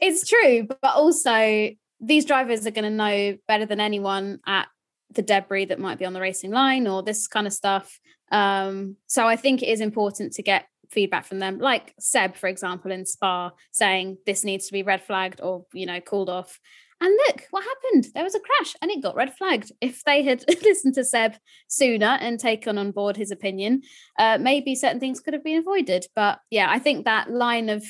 it's 0.00 0.28
true, 0.28 0.66
but 0.68 0.94
also 0.94 1.70
these 2.00 2.24
drivers 2.24 2.66
are 2.66 2.72
going 2.72 2.84
to 2.84 2.90
know 2.90 3.36
better 3.48 3.66
than 3.66 3.80
anyone 3.80 4.40
at 4.46 4.68
the 5.10 5.22
debris 5.22 5.66
that 5.66 5.78
might 5.78 5.98
be 5.98 6.04
on 6.04 6.12
the 6.12 6.20
racing 6.20 6.50
line 6.50 6.86
or 6.86 7.02
this 7.02 7.26
kind 7.26 7.46
of 7.46 7.52
stuff. 7.52 7.98
Um, 8.30 8.96
so 9.06 9.26
I 9.26 9.36
think 9.36 9.62
it 9.62 9.68
is 9.68 9.80
important 9.80 10.34
to 10.34 10.42
get 10.42 10.66
feedback 10.94 11.26
from 11.26 11.40
them, 11.40 11.58
like 11.58 11.94
Seb, 11.98 12.36
for 12.36 12.48
example, 12.48 12.90
in 12.90 13.04
Spa, 13.04 13.50
saying 13.72 14.18
this 14.24 14.44
needs 14.44 14.66
to 14.66 14.72
be 14.72 14.82
red 14.82 15.02
flagged 15.02 15.40
or 15.42 15.66
you 15.74 15.86
know 15.86 16.00
called 16.00 16.30
off. 16.30 16.58
And 17.00 17.12
look 17.26 17.42
what 17.50 17.64
happened. 17.64 18.06
There 18.14 18.24
was 18.24 18.34
a 18.34 18.40
crash 18.40 18.74
and 18.80 18.90
it 18.90 19.02
got 19.02 19.16
red 19.16 19.34
flagged. 19.36 19.72
If 19.80 20.04
they 20.04 20.22
had 20.22 20.44
listened 20.62 20.94
to 20.94 21.04
Seb 21.04 21.34
sooner 21.68 22.16
and 22.20 22.38
taken 22.38 22.78
on 22.78 22.92
board 22.92 23.16
his 23.16 23.30
opinion, 23.30 23.82
uh, 24.18 24.38
maybe 24.40 24.74
certain 24.74 25.00
things 25.00 25.20
could 25.20 25.34
have 25.34 25.44
been 25.44 25.58
avoided. 25.58 26.06
But 26.14 26.38
yeah, 26.50 26.68
I 26.70 26.78
think 26.78 27.04
that 27.04 27.30
line 27.30 27.68
of 27.68 27.84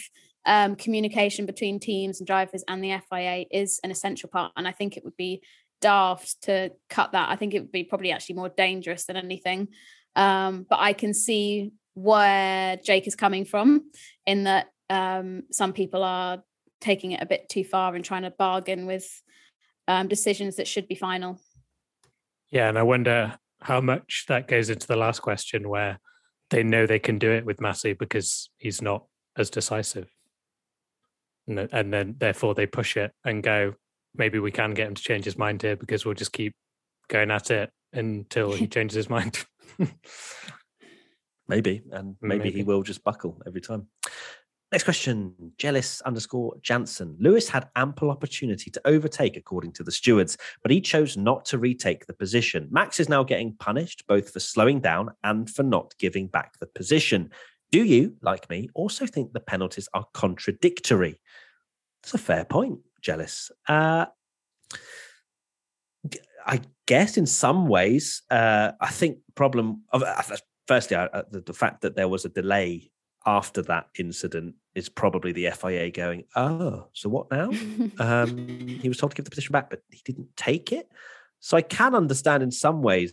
um, 0.47 0.75
communication 0.75 1.47
between 1.47 1.81
teams 1.81 2.19
and 2.19 2.27
drivers 2.27 2.65
and 2.67 2.83
the 2.83 2.99
FIA 3.09 3.45
is 3.51 3.79
an 3.85 3.91
essential 3.91 4.29
part. 4.29 4.53
And 4.57 4.67
I 4.67 4.73
think 4.73 4.97
it 4.97 5.05
would 5.05 5.17
be 5.17 5.43
daft 5.81 6.43
to 6.45 6.71
cut 6.89 7.13
that. 7.13 7.29
I 7.29 7.37
think 7.37 7.55
it 7.55 7.61
would 7.61 7.73
be 7.73 7.85
probably 7.85 8.11
actually 8.11 8.37
more 8.37 8.49
dangerous 8.49 9.05
than 9.05 9.17
anything. 9.17 9.69
Um, 10.17 10.67
but 10.69 10.81
I 10.81 10.93
can 10.93 11.15
see 11.15 11.73
where 11.95 12.77
Jake 12.77 13.07
is 13.07 13.15
coming 13.15 13.45
from 13.45 13.91
in 14.27 14.45
that 14.45 14.69
um, 14.91 15.45
some 15.51 15.73
people 15.73 16.03
are 16.03 16.43
taking 16.81 17.13
it 17.13 17.23
a 17.23 17.27
bit 17.27 17.49
too 17.49 17.65
far 17.65 17.95
and 17.95 18.05
trying 18.05 18.23
to 18.23 18.31
bargain 18.31 18.87
with 18.87 19.09
um, 19.89 20.09
decisions 20.09 20.57
that 20.57 20.69
should 20.69 20.89
be 20.89 20.95
final. 20.95 21.41
Yeah, 22.51 22.69
and 22.69 22.79
I 22.79 22.83
wonder 22.83 23.39
how 23.61 23.81
much 23.81 24.27
that 24.29 24.49
goes 24.49 24.71
into 24.71 24.87
the 24.87 24.97
last 24.97 25.21
question 25.21 25.69
where 25.69 25.99
they 26.51 26.63
know 26.63 26.87
they 26.87 26.99
can 26.99 27.19
do 27.19 27.33
it 27.33 27.45
with 27.45 27.59
Masi 27.59 27.99
because 27.99 28.51
he's 28.59 28.83
not 28.83 29.07
as 29.37 29.51
decisive. 29.51 30.09
And, 31.47 31.59
and 31.59 31.93
then 31.93 32.17
therefore 32.19 32.55
they 32.55 32.67
push 32.67 32.97
it 32.97 33.13
and 33.25 33.43
go, 33.43 33.75
maybe 34.15 34.39
we 34.39 34.51
can 34.51 34.75
get 34.75 34.87
him 34.87 34.95
to 34.95 35.03
change 35.03 35.25
his 35.25 35.39
mind 35.39 35.63
here 35.63 35.77
because 35.77 36.05
we'll 36.05 36.15
just 36.15 36.33
keep 36.33 36.55
going 37.09 37.31
at 37.31 37.51
it 37.51 37.71
until 37.93 38.53
he 38.53 38.67
changes 38.69 38.97
his 38.97 39.11
mind. 39.11 39.45
maybe, 41.49 41.83
and 41.93 42.17
maybe, 42.21 42.45
maybe, 42.45 42.57
he 42.57 42.63
will 42.63 42.83
just 42.83 43.05
buckle 43.05 43.41
every 43.47 43.61
time. 43.61 43.89
Next 44.73 44.85
question, 44.85 45.35
jealous 45.57 46.01
underscore 46.01 46.57
Jansen. 46.61 47.17
Lewis 47.21 47.49
had 47.49 47.69
ample 47.77 48.11
opportunity 48.11 48.73
to 48.73 48.81
overtake, 48.85 49.37
according 49.37 49.73
to 49.75 49.85
the 49.85 49.93
stewards, 49.93 50.37
but 50.63 50.73
he 50.73 50.81
chose 50.81 51.17
not 51.17 51.45
to 51.45 51.59
retake 51.59 52.07
the 52.07 52.13
position. 52.13 52.67
Max 52.73 52.99
is 52.99 53.09
now 53.09 53.23
getting 53.23 53.55
punished 53.55 54.05
both 54.09 54.31
for 54.31 54.41
slowing 54.41 54.81
down 54.81 55.11
and 55.23 55.49
for 55.49 55.63
not 55.63 55.95
giving 55.99 56.27
back 56.27 56.59
the 56.59 56.67
position. 56.67 57.31
Do 57.71 57.85
you, 57.85 58.17
like 58.21 58.51
me, 58.51 58.69
also 58.75 59.07
think 59.07 59.33
the 59.33 59.39
penalties 59.39 59.89
are 59.95 60.07
contradictory? 60.13 61.21
That's 62.03 62.15
a 62.15 62.19
fair 62.19 62.45
point, 62.45 62.81
jealous. 63.01 63.53
Uh, 63.69 64.07
I 66.47 66.61
guess 66.87 67.17
in 67.17 67.27
some 67.27 67.69
ways, 67.69 68.23
uh, 68.31 68.73
I 68.81 68.91
think 68.91 69.19
problem 69.35 69.85
of 69.91 70.03
uh, 70.03 70.23
firstly 70.67 70.97
uh, 70.97 71.23
the, 71.31 71.41
the, 71.41 71.53
fact 71.53 71.83
that 71.83 71.97
there 71.97 72.09
was 72.09 72.25
a 72.25 72.29
delay 72.29 72.91
after 73.27 73.63
that 73.63 73.89
incident 73.99 74.55
is 74.75 74.89
probably 74.89 75.33
the 75.33 75.51
FIA 75.51 75.91
going, 75.91 76.25
oh, 76.37 76.89
so 76.93 77.09
what 77.09 77.31
now? 77.31 77.51
um, 77.99 78.37
he 78.81 78.89
was 78.89 78.99
told 78.99 79.13
to 79.13 79.17
give 79.17 79.25
the 79.25 79.31
position 79.31 79.53
back, 79.53 79.71
but 79.71 79.83
he 79.91 80.01
didn't 80.05 80.37
take 80.37 80.73
it. 80.73 80.89
So 81.41 81.57
I 81.57 81.63
can 81.63 81.95
understand 81.95 82.43
in 82.43 82.51
some 82.51 82.83
ways 82.83 83.13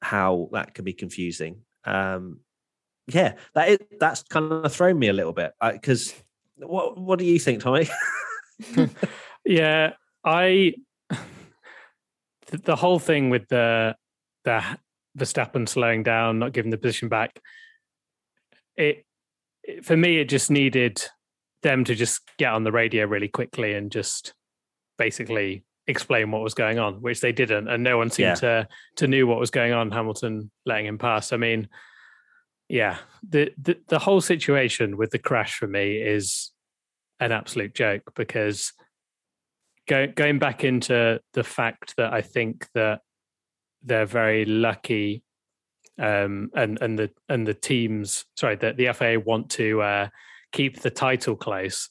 how 0.00 0.48
that 0.52 0.74
can 0.74 0.84
be 0.84 0.92
confusing. 0.92 1.62
Um, 1.84 2.40
yeah, 3.06 3.34
that 3.54 3.68
is, 3.68 3.78
that's 3.98 4.22
kind 4.22 4.52
of 4.52 4.72
thrown 4.72 4.98
me 4.98 5.08
a 5.08 5.12
little 5.12 5.32
bit 5.32 5.52
because 5.60 6.14
what 6.56 6.98
what 6.98 7.18
do 7.18 7.24
you 7.24 7.38
think, 7.38 7.62
Tommy? 7.62 7.88
yeah, 9.44 9.92
I 10.24 10.74
the 12.46 12.76
whole 12.76 12.98
thing 12.98 13.30
with 13.30 13.48
the 13.48 13.96
the 14.44 14.62
Verstappen 15.18 15.68
slowing 15.68 16.02
down, 16.02 16.38
not 16.38 16.52
giving 16.52 16.70
the 16.70 16.78
position 16.78 17.08
back. 17.08 17.40
It 18.76 19.04
for 19.82 19.96
me, 19.96 20.18
it 20.18 20.28
just 20.28 20.50
needed 20.50 21.02
them 21.62 21.84
to 21.84 21.94
just 21.94 22.22
get 22.38 22.52
on 22.52 22.64
the 22.64 22.72
radio 22.72 23.04
really 23.04 23.28
quickly 23.28 23.74
and 23.74 23.92
just 23.92 24.34
basically 24.98 25.64
explain 25.86 26.30
what 26.30 26.42
was 26.42 26.54
going 26.54 26.78
on, 26.78 26.94
which 26.94 27.20
they 27.20 27.32
didn't, 27.32 27.68
and 27.68 27.82
no 27.82 27.98
one 27.98 28.10
seemed 28.10 28.26
yeah. 28.26 28.34
to 28.34 28.68
to 28.96 29.06
knew 29.06 29.26
what 29.26 29.38
was 29.38 29.50
going 29.50 29.72
on. 29.72 29.90
Hamilton 29.90 30.50
letting 30.64 30.86
him 30.86 30.98
pass. 30.98 31.32
I 31.32 31.36
mean, 31.36 31.68
yeah, 32.68 32.98
the, 33.28 33.52
the 33.60 33.78
the 33.88 33.98
whole 33.98 34.20
situation 34.20 34.96
with 34.96 35.10
the 35.10 35.18
crash 35.18 35.56
for 35.56 35.66
me 35.66 35.96
is 35.96 36.50
an 37.20 37.32
absolute 37.32 37.74
joke 37.74 38.02
because 38.14 38.72
go, 39.88 40.06
going 40.06 40.38
back 40.38 40.64
into 40.64 41.20
the 41.34 41.44
fact 41.44 41.94
that 41.96 42.12
I 42.12 42.22
think 42.22 42.68
that 42.74 43.00
they're 43.84 44.06
very 44.06 44.44
lucky 44.44 45.22
um, 45.98 46.50
and 46.54 46.80
and 46.80 46.98
the 46.98 47.10
and 47.28 47.46
the 47.46 47.54
teams, 47.54 48.24
sorry, 48.36 48.56
that 48.56 48.76
the 48.76 48.92
FIA 48.92 49.20
want 49.20 49.50
to 49.50 49.82
uh, 49.82 50.08
keep 50.52 50.80
the 50.80 50.90
title 50.90 51.36
close. 51.36 51.90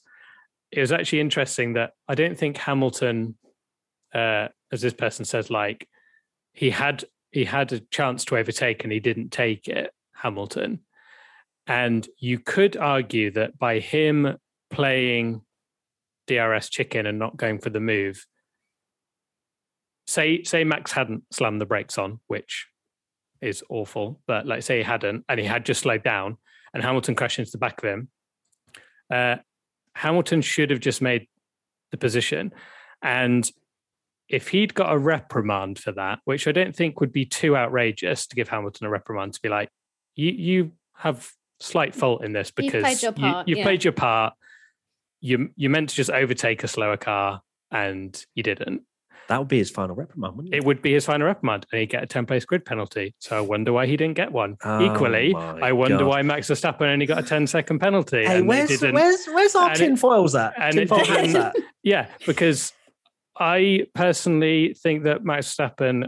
It 0.70 0.80
was 0.80 0.92
actually 0.92 1.20
interesting 1.20 1.74
that 1.74 1.92
I 2.08 2.14
don't 2.14 2.38
think 2.38 2.56
Hamilton, 2.56 3.36
uh, 4.14 4.48
as 4.70 4.80
this 4.80 4.94
person 4.94 5.24
says, 5.24 5.50
like 5.50 5.88
he 6.52 6.70
had 6.70 7.04
he 7.30 7.44
had 7.44 7.72
a 7.72 7.80
chance 7.80 8.24
to 8.26 8.36
overtake 8.36 8.84
and 8.84 8.92
he 8.92 9.00
didn't 9.00 9.30
take 9.30 9.68
it, 9.68 9.92
Hamilton. 10.14 10.80
And 11.66 12.06
you 12.18 12.38
could 12.38 12.76
argue 12.76 13.30
that 13.32 13.58
by 13.58 13.78
him 13.78 14.36
playing 14.70 15.42
DRS 16.26 16.68
chicken 16.68 17.06
and 17.06 17.18
not 17.18 17.36
going 17.36 17.60
for 17.60 17.70
the 17.70 17.80
move, 17.80 18.26
say 20.12 20.42
say 20.42 20.64
Max 20.64 20.92
hadn't 20.92 21.24
slammed 21.30 21.60
the 21.60 21.66
brakes 21.66 21.98
on, 21.98 22.20
which 22.26 22.66
is 23.40 23.64
awful. 23.68 24.20
But 24.26 24.46
like 24.46 24.62
say 24.62 24.78
he 24.78 24.84
hadn't, 24.84 25.24
and 25.28 25.40
he 25.40 25.46
had 25.46 25.64
just 25.64 25.82
slowed 25.82 26.04
down, 26.04 26.36
and 26.74 26.82
Hamilton 26.82 27.14
crashed 27.14 27.38
into 27.38 27.50
the 27.50 27.58
back 27.58 27.82
of 27.82 27.88
him. 27.88 28.08
Uh, 29.10 29.36
Hamilton 29.94 30.42
should 30.42 30.70
have 30.70 30.80
just 30.80 31.02
made 31.02 31.28
the 31.90 31.96
position, 31.96 32.52
and 33.02 33.50
if 34.28 34.48
he'd 34.48 34.74
got 34.74 34.92
a 34.92 34.98
reprimand 34.98 35.78
for 35.78 35.92
that, 35.92 36.20
which 36.24 36.46
I 36.46 36.52
don't 36.52 36.74
think 36.74 37.00
would 37.00 37.12
be 37.12 37.26
too 37.26 37.56
outrageous 37.56 38.26
to 38.28 38.36
give 38.36 38.48
Hamilton 38.48 38.86
a 38.86 38.90
reprimand 38.90 39.34
to 39.34 39.40
be 39.42 39.48
like, 39.48 39.68
you 40.14 40.30
you 40.30 40.72
have 40.94 41.28
slight 41.60 41.94
fault 41.94 42.24
in 42.24 42.32
this 42.32 42.50
because 42.50 42.74
you've 42.74 42.82
played 42.82 43.02
your 43.02 43.12
part. 43.12 43.48
You, 43.48 43.52
you 43.52 43.58
yeah. 43.58 43.64
played 43.64 43.84
your 43.84 43.92
part. 43.92 44.34
You 45.20 45.50
you 45.56 45.70
meant 45.70 45.90
to 45.90 45.94
just 45.94 46.10
overtake 46.10 46.64
a 46.64 46.68
slower 46.68 46.96
car 46.96 47.42
and 47.70 48.24
you 48.34 48.42
didn't. 48.42 48.82
That 49.28 49.38
would 49.38 49.48
be 49.48 49.58
his 49.58 49.70
final 49.70 49.94
reprimand, 49.94 50.36
wouldn't 50.36 50.54
it? 50.54 50.58
It 50.58 50.64
would 50.64 50.82
be 50.82 50.92
his 50.92 51.06
final 51.06 51.26
reprimand, 51.26 51.66
and 51.72 51.80
he'd 51.80 51.90
get 51.90 52.02
a 52.02 52.06
10 52.06 52.26
place 52.26 52.44
grid 52.44 52.64
penalty. 52.64 53.14
So 53.18 53.36
I 53.36 53.40
wonder 53.40 53.72
why 53.72 53.86
he 53.86 53.96
didn't 53.96 54.16
get 54.16 54.32
one. 54.32 54.56
Oh 54.64 54.80
Equally, 54.80 55.34
I 55.34 55.72
wonder 55.72 55.98
God. 55.98 56.06
why 56.06 56.22
Max 56.22 56.48
Verstappen 56.48 56.82
only 56.82 57.06
got 57.06 57.18
a 57.18 57.22
10 57.22 57.46
second 57.46 57.78
penalty. 57.78 58.24
Hey, 58.24 58.42
where's, 58.42 58.80
where's, 58.80 59.26
where's 59.26 59.54
our 59.54 59.74
tin 59.74 59.96
foils 59.96 60.34
at? 60.34 60.54
And 60.58 60.74
tin 60.74 60.88
foils 60.88 61.34
at? 61.34 61.54
Yeah, 61.84 62.06
because 62.26 62.72
I 63.38 63.86
personally 63.94 64.74
think 64.74 65.04
that 65.04 65.24
Max 65.24 65.54
Verstappen, 65.54 66.06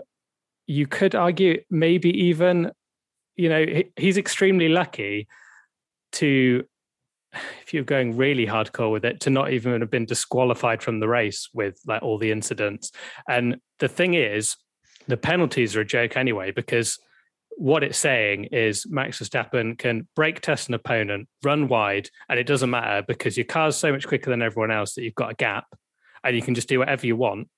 you 0.66 0.86
could 0.86 1.14
argue 1.14 1.62
maybe 1.70 2.26
even, 2.26 2.70
you 3.36 3.48
know, 3.48 3.64
he's 3.96 4.16
extremely 4.18 4.68
lucky 4.68 5.26
to 6.12 6.64
if 7.62 7.74
you're 7.74 7.84
going 7.84 8.16
really 8.16 8.46
hardcore 8.46 8.92
with 8.92 9.04
it, 9.04 9.20
to 9.20 9.30
not 9.30 9.52
even 9.52 9.80
have 9.80 9.90
been 9.90 10.06
disqualified 10.06 10.82
from 10.82 11.00
the 11.00 11.08
race 11.08 11.48
with 11.52 11.78
like 11.86 12.02
all 12.02 12.18
the 12.18 12.30
incidents. 12.30 12.92
And 13.28 13.56
the 13.78 13.88
thing 13.88 14.14
is, 14.14 14.56
the 15.06 15.16
penalties 15.16 15.76
are 15.76 15.80
a 15.80 15.84
joke 15.84 16.16
anyway, 16.16 16.50
because 16.50 16.98
what 17.56 17.84
it's 17.84 17.98
saying 17.98 18.44
is 18.44 18.86
Max 18.88 19.20
Verstappen 19.20 19.78
can 19.78 20.08
brake 20.16 20.40
test 20.40 20.68
an 20.68 20.74
opponent, 20.74 21.28
run 21.42 21.68
wide, 21.68 22.10
and 22.28 22.38
it 22.38 22.46
doesn't 22.46 22.70
matter 22.70 23.04
because 23.06 23.36
your 23.36 23.46
car's 23.46 23.76
so 23.76 23.92
much 23.92 24.06
quicker 24.06 24.30
than 24.30 24.42
everyone 24.42 24.70
else 24.70 24.94
that 24.94 25.02
you've 25.02 25.14
got 25.14 25.32
a 25.32 25.34
gap, 25.34 25.66
and 26.22 26.34
you 26.34 26.42
can 26.42 26.54
just 26.54 26.68
do 26.68 26.78
whatever 26.78 27.06
you 27.06 27.16
want 27.16 27.48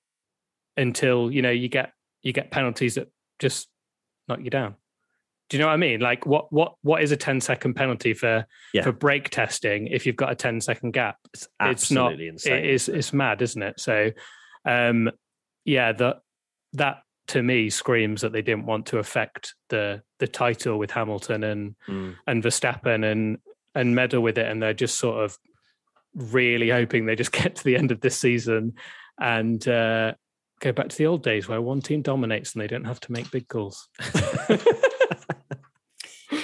until 0.76 1.30
you 1.30 1.40
know 1.40 1.50
you 1.50 1.68
get 1.68 1.92
you 2.22 2.32
get 2.32 2.50
penalties 2.50 2.96
that 2.96 3.08
just 3.38 3.68
knock 4.28 4.40
you 4.42 4.50
down. 4.50 4.74
Do 5.48 5.56
you 5.56 5.60
know 5.60 5.68
what 5.68 5.74
I 5.74 5.78
mean? 5.78 6.00
Like 6.00 6.26
what 6.26 6.52
what 6.52 6.74
what 6.82 7.02
is 7.02 7.12
a 7.12 7.16
10 7.16 7.40
second 7.40 7.74
penalty 7.74 8.14
for 8.14 8.46
yeah. 8.72 8.82
for 8.82 8.92
brake 8.92 9.30
testing 9.30 9.86
if 9.86 10.04
you've 10.04 10.16
got 10.16 10.32
a 10.32 10.34
10 10.34 10.60
second 10.60 10.92
gap? 10.92 11.16
It's, 11.32 11.48
it's 11.60 11.90
not 11.90 12.20
insane. 12.20 12.64
It 12.64 12.66
is 12.66 12.88
it's 12.88 13.12
mad, 13.12 13.42
isn't 13.42 13.62
it? 13.62 13.78
So 13.78 14.10
um 14.64 15.10
yeah, 15.64 15.92
that 15.92 16.16
that 16.74 16.98
to 17.28 17.42
me 17.42 17.70
screams 17.70 18.22
that 18.22 18.32
they 18.32 18.42
didn't 18.42 18.66
want 18.66 18.86
to 18.86 18.98
affect 18.98 19.54
the 19.68 20.02
the 20.18 20.28
title 20.28 20.78
with 20.78 20.90
Hamilton 20.90 21.44
and 21.44 21.76
mm. 21.88 22.16
and 22.26 22.42
Verstappen 22.42 23.10
and 23.10 23.38
and 23.74 23.94
meddle 23.94 24.22
with 24.22 24.38
it 24.38 24.46
and 24.50 24.60
they're 24.60 24.74
just 24.74 24.98
sort 24.98 25.22
of 25.22 25.36
really 26.14 26.70
hoping 26.70 27.06
they 27.06 27.16
just 27.16 27.32
get 27.32 27.54
to 27.56 27.64
the 27.64 27.76
end 27.76 27.92
of 27.92 28.00
this 28.00 28.16
season 28.16 28.72
and 29.20 29.68
uh 29.68 30.12
go 30.60 30.72
back 30.72 30.88
to 30.88 30.96
the 30.96 31.06
old 31.06 31.22
days 31.22 31.48
where 31.48 31.60
one 31.60 31.80
team 31.80 32.02
dominates 32.02 32.54
and 32.54 32.62
they 32.62 32.66
don't 32.66 32.84
have 32.84 33.00
to 33.00 33.12
make 33.12 33.30
big 33.30 33.48
calls. 33.48 33.88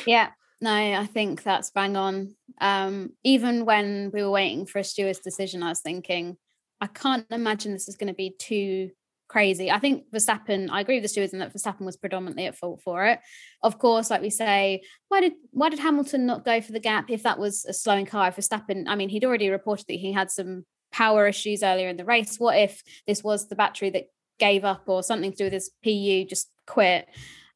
yeah, 0.07 0.31
no, 0.61 0.73
I 0.73 1.07
think 1.07 1.43
that's 1.43 1.71
bang 1.71 1.97
on. 1.97 2.37
Um, 2.61 3.11
even 3.25 3.65
when 3.65 4.11
we 4.13 4.23
were 4.23 4.31
waiting 4.31 4.67
for 4.67 4.79
a 4.79 4.85
steward's 4.85 5.19
decision, 5.19 5.63
I 5.63 5.71
was 5.71 5.81
thinking, 5.81 6.37
I 6.81 6.87
can't 6.87 7.27
imagine 7.31 7.73
this 7.73 7.89
is 7.89 7.97
going 7.97 8.09
to 8.09 8.15
be 8.15 8.35
too 8.39 8.91
crazy. 9.29 9.71
I 9.71 9.79
think 9.79 10.05
Verstappen, 10.13 10.69
I 10.71 10.81
agree 10.81 10.97
with 10.97 11.05
the 11.05 11.09
stewards 11.09 11.33
in 11.33 11.39
that 11.39 11.55
Verstappen 11.55 11.87
was 11.87 11.97
predominantly 11.97 12.47
at 12.47 12.57
fault 12.57 12.83
for 12.85 13.07
it. 13.07 13.19
Of 13.63 13.79
course, 13.79 14.11
like 14.11 14.21
we 14.21 14.31
say, 14.31 14.83
why 15.09 15.21
did 15.21 15.33
why 15.51 15.71
did 15.71 15.79
Hamilton 15.79 16.27
not 16.27 16.45
go 16.45 16.61
for 16.61 16.73
the 16.73 16.81
gap 16.81 17.11
if 17.11 17.23
that 17.23 17.39
was 17.39 17.65
a 17.65 17.73
slowing 17.73 18.07
car? 18.07 18.29
If 18.29 18.37
Verstappen, 18.37 18.85
I 18.87 18.95
mean, 18.95 19.09
he'd 19.09 19.25
already 19.25 19.49
reported 19.49 19.87
that 19.89 19.95
he 19.95 20.13
had 20.13 20.31
some 20.31 20.65
power 20.93 21.27
issues 21.27 21.63
earlier 21.63 21.89
in 21.89 21.97
the 21.97 22.05
race. 22.05 22.37
What 22.39 22.59
if 22.59 22.83
this 23.07 23.25
was 23.25 23.49
the 23.49 23.57
battery 23.57 23.91
that 23.91 24.09
gave 24.39 24.65
up 24.65 24.85
or 24.87 25.03
something 25.03 25.31
to 25.31 25.37
do 25.37 25.45
with 25.45 25.55
his 25.55 25.71
PU 25.83 26.27
just 26.29 26.51
quit? 26.67 27.09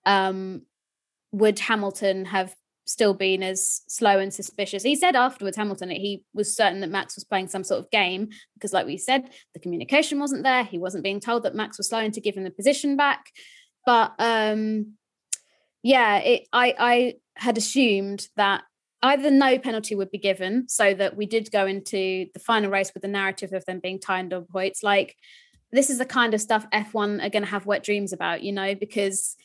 Um, 0.07 0.62
would 1.33 1.59
Hamilton 1.59 2.27
have 2.27 2.55
still 2.87 3.14
been 3.14 3.43
as 3.43 3.83
slow 3.89 4.18
and 4.18 4.33
suspicious. 4.33 4.83
He 4.83 4.95
said 4.95 5.16
afterwards, 5.16 5.57
Hamilton, 5.57 5.89
that 5.89 5.99
he 5.99 6.22
was 6.33 6.55
certain 6.55 6.81
that 6.81 6.91
Max 6.91 7.16
was 7.16 7.24
playing 7.24 7.49
some 7.49 7.64
sort 7.64 7.81
of 7.81 7.91
game 7.91 8.29
because, 8.55 8.72
like 8.72 8.87
we 8.87 8.97
said, 8.97 9.31
the 9.55 9.61
communication 9.61 10.20
wasn't 10.20 10.45
there. 10.45 10.64
He 10.64 10.79
wasn't 10.79 11.05
being 11.05 11.20
told 11.20 11.43
that 11.43 11.55
Max 11.55 11.79
was 11.79 11.89
slowing 11.89 12.12
to 12.12 12.20
give 12.20 12.37
him 12.37 12.45
the 12.45 12.51
position 12.51 12.97
back. 12.97 13.27
But 13.85 14.14
um, 14.18 14.95
yeah, 15.83 16.18
it, 16.18 16.49
I, 16.53 16.74
I 16.79 17.14
had 17.37 17.59
assumed 17.59 18.29
that 18.37 18.62
either 19.03 19.31
no 19.31 19.59
penalty 19.59 19.95
would 19.95 20.11
be 20.11 20.18
given 20.18 20.68
so 20.68 20.95
that 20.95 21.16
we 21.16 21.27
did 21.27 21.51
go 21.51 21.66
into 21.66 22.27
the 22.33 22.41
final 22.41 22.70
race 22.70 22.93
with 22.95 23.03
the 23.03 23.09
narrative 23.09 23.53
of 23.53 23.64
them 23.66 23.81
being 23.81 24.01
tied 24.01 24.33
on 24.33 24.47
points. 24.47 24.83
Like, 24.83 25.16
this 25.72 25.91
is 25.91 25.99
the 25.99 26.07
kind 26.07 26.35
of 26.35 26.41
stuff 26.41 26.66
F1 26.72 27.24
are 27.24 27.31
going 27.31 27.45
to 27.45 27.51
have 27.51 27.66
wet 27.66 27.85
dreams 27.85 28.12
about, 28.12 28.43
you 28.43 28.53
know, 28.53 28.74
because 28.74 29.37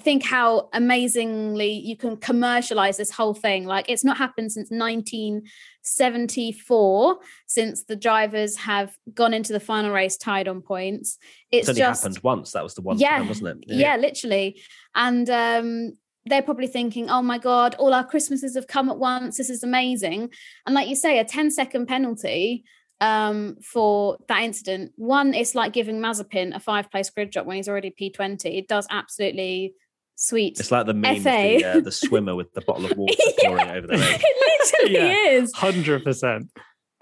think 0.00 0.24
how 0.24 0.70
amazingly 0.72 1.72
you 1.72 1.96
can 1.96 2.16
commercialize 2.16 2.96
this 2.96 3.10
whole 3.10 3.34
thing. 3.34 3.66
Like 3.66 3.86
it's 3.88 4.04
not 4.04 4.16
happened 4.16 4.52
since 4.52 4.70
1974 4.70 7.18
since 7.46 7.82
the 7.84 7.96
drivers 7.96 8.56
have 8.56 8.96
gone 9.12 9.34
into 9.34 9.52
the 9.52 9.60
final 9.60 9.90
race 9.90 10.16
tied 10.16 10.48
on 10.48 10.62
points. 10.62 11.18
It's, 11.50 11.68
it's 11.68 11.76
just 11.78 12.02
happened 12.02 12.20
once. 12.22 12.52
That 12.52 12.62
was 12.62 12.74
the 12.74 12.80
one 12.82 12.98
yeah. 12.98 13.18
time, 13.18 13.28
wasn't 13.28 13.48
it? 13.48 13.64
Yeah. 13.68 13.76
yeah 13.76 13.96
literally. 13.96 14.62
And 14.94 15.28
um 15.30 15.92
they're 16.26 16.40
probably 16.40 16.68
thinking 16.68 17.10
oh 17.10 17.20
my 17.20 17.36
god 17.36 17.74
all 17.80 17.92
our 17.92 18.06
christmases 18.06 18.54
have 18.54 18.68
come 18.68 18.88
at 18.88 18.98
once. 18.98 19.38
This 19.38 19.50
is 19.50 19.62
amazing. 19.62 20.30
And 20.66 20.74
like 20.74 20.88
you 20.88 20.96
say 20.96 21.18
a 21.18 21.24
10 21.24 21.50
second 21.50 21.86
penalty 21.86 22.64
um, 23.00 23.56
for 23.62 24.18
that 24.28 24.42
incident. 24.42 24.92
One, 24.96 25.34
it's 25.34 25.54
like 25.54 25.72
giving 25.72 26.00
Mazepin 26.00 26.54
a 26.54 26.60
five 26.60 26.90
place 26.90 27.10
grid 27.10 27.30
drop 27.30 27.46
when 27.46 27.56
he's 27.56 27.68
already 27.68 27.94
P20. 28.00 28.58
It 28.58 28.68
does 28.68 28.86
absolutely 28.90 29.74
sweet. 30.16 30.58
It's 30.60 30.70
like 30.70 30.86
the 30.86 30.94
meme 30.94 31.22
the, 31.22 31.64
uh, 31.64 31.80
the, 31.80 31.92
swimmer 31.92 32.34
with 32.34 32.52
the 32.52 32.60
bottle 32.62 32.86
of 32.86 32.96
water 32.96 33.14
yeah, 33.42 33.48
pouring 33.48 33.70
over 33.70 33.86
the 33.86 33.98
head. 33.98 34.20
It 34.24 34.82
literally 34.82 35.08
yeah, 35.08 35.30
is. 35.30 35.52
100%. 35.52 36.48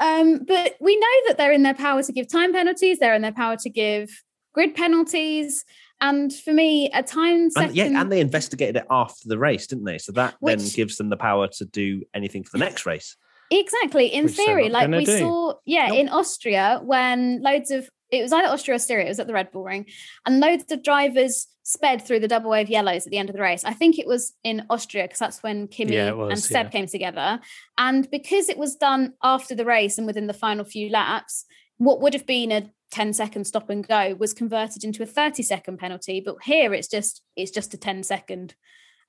Um, 0.00 0.44
but 0.46 0.76
we 0.80 0.96
know 0.96 1.28
that 1.28 1.36
they're 1.36 1.52
in 1.52 1.62
their 1.62 1.74
power 1.74 2.02
to 2.02 2.12
give 2.12 2.30
time 2.30 2.52
penalties, 2.52 2.98
they're 2.98 3.14
in 3.14 3.22
their 3.22 3.32
power 3.32 3.56
to 3.58 3.70
give 3.70 4.08
grid 4.54 4.74
penalties. 4.74 5.64
And 6.00 6.34
for 6.34 6.54
me, 6.54 6.90
a 6.94 7.02
time 7.02 7.50
second. 7.50 7.68
And, 7.68 7.76
yeah, 7.76 8.00
and 8.00 8.10
they 8.10 8.20
investigated 8.20 8.76
it 8.76 8.86
after 8.90 9.28
the 9.28 9.38
race, 9.38 9.66
didn't 9.66 9.84
they? 9.84 9.98
So 9.98 10.12
that 10.12 10.36
Which, 10.40 10.58
then 10.58 10.68
gives 10.70 10.96
them 10.96 11.10
the 11.10 11.18
power 11.18 11.46
to 11.48 11.64
do 11.66 12.02
anything 12.14 12.42
for 12.42 12.52
the 12.52 12.64
next 12.64 12.86
race. 12.86 13.16
Exactly. 13.50 14.06
In 14.06 14.24
Which 14.24 14.34
theory, 14.34 14.68
like 14.68 14.88
we 14.88 15.04
do. 15.04 15.18
saw, 15.18 15.54
yeah, 15.64 15.88
nope. 15.88 15.98
in 15.98 16.08
Austria, 16.08 16.80
when 16.82 17.42
loads 17.42 17.70
of 17.70 17.88
it 18.10 18.22
was 18.22 18.32
either 18.32 18.48
Austria 18.48 18.76
or 18.76 18.78
Styria, 18.78 19.06
it 19.06 19.08
was 19.08 19.20
at 19.20 19.26
the 19.26 19.32
Red 19.32 19.52
Bull 19.52 19.64
Ring, 19.64 19.86
and 20.26 20.40
loads 20.40 20.70
of 20.70 20.82
drivers 20.82 21.46
sped 21.62 22.04
through 22.04 22.20
the 22.20 22.28
double 22.28 22.50
wave 22.50 22.68
yellows 22.68 23.06
at 23.06 23.10
the 23.10 23.18
end 23.18 23.30
of 23.30 23.36
the 23.36 23.42
race. 23.42 23.64
I 23.64 23.72
think 23.72 23.98
it 23.98 24.06
was 24.06 24.32
in 24.42 24.66
Austria 24.68 25.04
because 25.04 25.18
that's 25.18 25.42
when 25.42 25.68
Kimi 25.68 25.94
yeah, 25.94 26.10
was, 26.12 26.30
and 26.30 26.42
Seb 26.42 26.66
yeah. 26.66 26.70
came 26.70 26.86
together. 26.86 27.40
And 27.78 28.10
because 28.10 28.48
it 28.48 28.58
was 28.58 28.74
done 28.74 29.14
after 29.22 29.54
the 29.54 29.64
race 29.64 29.96
and 29.96 30.06
within 30.06 30.26
the 30.26 30.34
final 30.34 30.64
few 30.64 30.90
laps, 30.90 31.44
what 31.78 32.00
would 32.00 32.14
have 32.14 32.26
been 32.26 32.50
a 32.50 32.70
10 32.90 33.12
second 33.12 33.44
stop 33.44 33.70
and 33.70 33.86
go 33.86 34.16
was 34.18 34.34
converted 34.34 34.82
into 34.82 35.02
a 35.02 35.06
30 35.06 35.42
second 35.42 35.78
penalty. 35.78 36.20
But 36.20 36.36
here 36.42 36.74
it's 36.74 36.88
just 36.88 37.22
it's 37.36 37.52
just 37.52 37.74
a 37.74 37.78
10 37.78 38.02
second. 38.02 38.54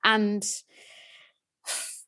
And 0.04 0.44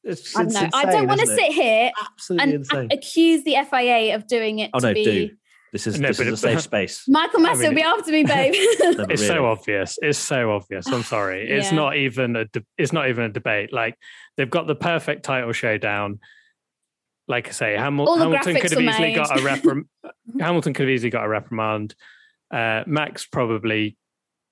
it's, 0.04 0.36
I 0.36 0.44
don't 0.44 0.52
know. 0.52 0.68
I 0.72 0.84
don't 0.84 1.06
want 1.06 1.20
to 1.20 1.26
sit 1.26 1.52
here 1.52 1.90
Absolutely 2.12 2.42
and 2.42 2.54
insane. 2.54 2.88
accuse 2.92 3.44
the 3.44 3.56
FIA 3.70 4.14
of 4.14 4.26
doing 4.26 4.58
it. 4.58 4.70
Oh 4.74 4.80
to 4.80 4.88
no, 4.88 4.94
be... 4.94 5.04
do. 5.04 5.30
This 5.72 5.88
is 5.88 5.98
no, 5.98 6.08
this 6.08 6.20
is 6.20 6.28
a 6.28 6.36
safe 6.36 6.60
space. 6.70 7.04
Michael 7.08 7.40
Masi 7.40 7.46
I 7.46 7.54
mean, 7.54 7.68
will 7.70 7.74
be 7.74 7.82
after 7.82 8.12
me, 8.12 8.22
babe. 8.22 8.52
it's 8.56 8.98
really. 8.98 9.16
so 9.16 9.46
obvious. 9.46 9.98
It's 10.00 10.18
so 10.18 10.52
obvious. 10.52 10.86
I'm 10.86 11.02
sorry. 11.02 11.50
It's 11.50 11.72
not 11.72 11.96
even 11.96 12.36
a. 12.36 12.44
De- 12.44 12.64
it's 12.78 12.92
not 12.92 13.08
even 13.08 13.24
a 13.24 13.28
debate. 13.28 13.72
Like 13.72 13.98
they've 14.36 14.48
got 14.48 14.66
the 14.66 14.76
perfect 14.76 15.24
title 15.24 15.52
showdown. 15.52 16.20
Like 17.26 17.48
I 17.48 17.52
say, 17.52 17.74
Hamil- 17.76 18.18
Hamilton 18.18 18.54
could 18.56 18.70
have 18.70 18.80
easily 18.80 19.08
made. 19.08 19.16
got 19.16 19.36
a 19.36 19.42
reprim- 19.42 19.88
Hamilton 20.38 20.74
could 20.74 20.86
have 20.86 20.94
easily 20.94 21.10
got 21.10 21.24
a 21.24 21.28
reprimand. 21.28 21.94
Uh, 22.52 22.84
Max 22.86 23.24
probably 23.24 23.96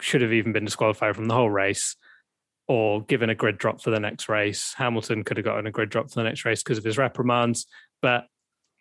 should 0.00 0.22
have 0.22 0.32
even 0.32 0.52
been 0.52 0.64
disqualified 0.64 1.14
from 1.14 1.26
the 1.26 1.34
whole 1.34 1.50
race 1.50 1.94
or 2.72 3.02
given 3.02 3.28
a 3.28 3.34
grid 3.34 3.58
drop 3.58 3.82
for 3.82 3.90
the 3.90 4.00
next 4.00 4.30
race. 4.30 4.72
Hamilton 4.78 5.24
could 5.24 5.36
have 5.36 5.44
gotten 5.44 5.66
a 5.66 5.70
grid 5.70 5.90
drop 5.90 6.08
for 6.08 6.14
the 6.14 6.24
next 6.24 6.46
race 6.46 6.62
because 6.62 6.78
of 6.78 6.84
his 6.84 6.96
reprimands, 6.96 7.66
but 8.00 8.24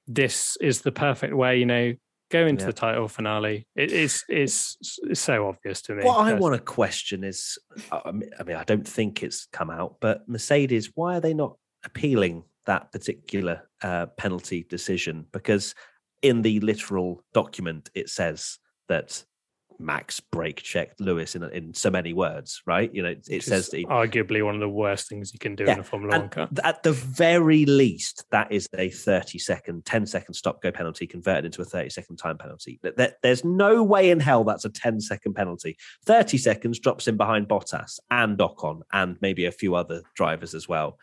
this 0.07 0.55
is 0.61 0.79
the 0.79 0.93
perfect 0.93 1.33
way, 1.33 1.59
you 1.59 1.65
know, 1.65 1.93
go 2.29 2.47
into 2.47 2.63
yeah. 2.63 2.67
the 2.67 2.73
title 2.73 3.09
finale. 3.09 3.67
It 3.75 3.91
is 3.91 4.23
is 4.29 4.77
so 5.11 5.45
obvious 5.49 5.81
to 5.83 5.95
me. 5.95 6.05
What 6.05 6.19
I 6.19 6.35
want 6.35 6.55
to 6.55 6.61
question 6.61 7.25
is, 7.25 7.57
I 7.91 8.13
mean, 8.13 8.55
I 8.55 8.63
don't 8.63 8.87
think 8.87 9.23
it's 9.23 9.47
come 9.51 9.69
out, 9.69 9.97
but 9.99 10.21
Mercedes, 10.25 10.91
why 10.95 11.17
are 11.17 11.21
they 11.21 11.33
not 11.33 11.57
appealing 11.83 12.45
that 12.67 12.93
particular 12.93 13.67
uh, 13.81 14.05
penalty 14.17 14.65
decision? 14.69 15.25
Because 15.33 15.75
in 16.21 16.43
the 16.43 16.61
literal 16.61 17.25
document, 17.33 17.89
it 17.93 18.07
says 18.07 18.57
that 18.87 19.25
Max 19.81 20.19
brake 20.19 20.61
checked 20.61 20.99
Lewis 20.99 21.35
in 21.35 21.43
in 21.43 21.73
so 21.73 21.89
many 21.89 22.13
words, 22.13 22.61
right? 22.65 22.93
You 22.93 23.03
know, 23.03 23.09
it, 23.09 23.27
it 23.29 23.43
says 23.43 23.69
he, 23.71 23.85
arguably 23.85 24.43
one 24.43 24.55
of 24.55 24.61
the 24.61 24.69
worst 24.69 25.09
things 25.09 25.33
you 25.33 25.39
can 25.39 25.55
do 25.55 25.65
yeah, 25.65 25.73
in 25.73 25.79
a 25.79 25.83
Formula 25.83 26.19
One 26.19 26.29
car. 26.29 26.49
At 26.63 26.83
the 26.83 26.91
very 26.91 27.65
least, 27.65 28.25
that 28.31 28.51
is 28.51 28.67
a 28.77 28.89
30 28.89 29.39
second, 29.39 29.85
10 29.85 30.05
second 30.05 30.33
stop 30.33 30.61
go 30.61 30.71
penalty 30.71 31.07
converted 31.07 31.45
into 31.45 31.61
a 31.61 31.65
30 31.65 31.89
second 31.89 32.17
time 32.17 32.37
penalty. 32.37 32.79
There's 33.21 33.43
no 33.43 33.83
way 33.83 34.09
in 34.11 34.19
hell 34.19 34.43
that's 34.43 34.65
a 34.65 34.69
10 34.69 35.01
second 35.01 35.33
penalty. 35.33 35.77
30 36.05 36.37
seconds 36.37 36.79
drops 36.79 37.07
in 37.07 37.17
behind 37.17 37.47
Bottas 37.47 37.99
and 38.09 38.37
Ocon 38.37 38.81
and 38.91 39.17
maybe 39.21 39.45
a 39.45 39.51
few 39.51 39.75
other 39.75 40.01
drivers 40.15 40.53
as 40.53 40.67
well. 40.67 40.97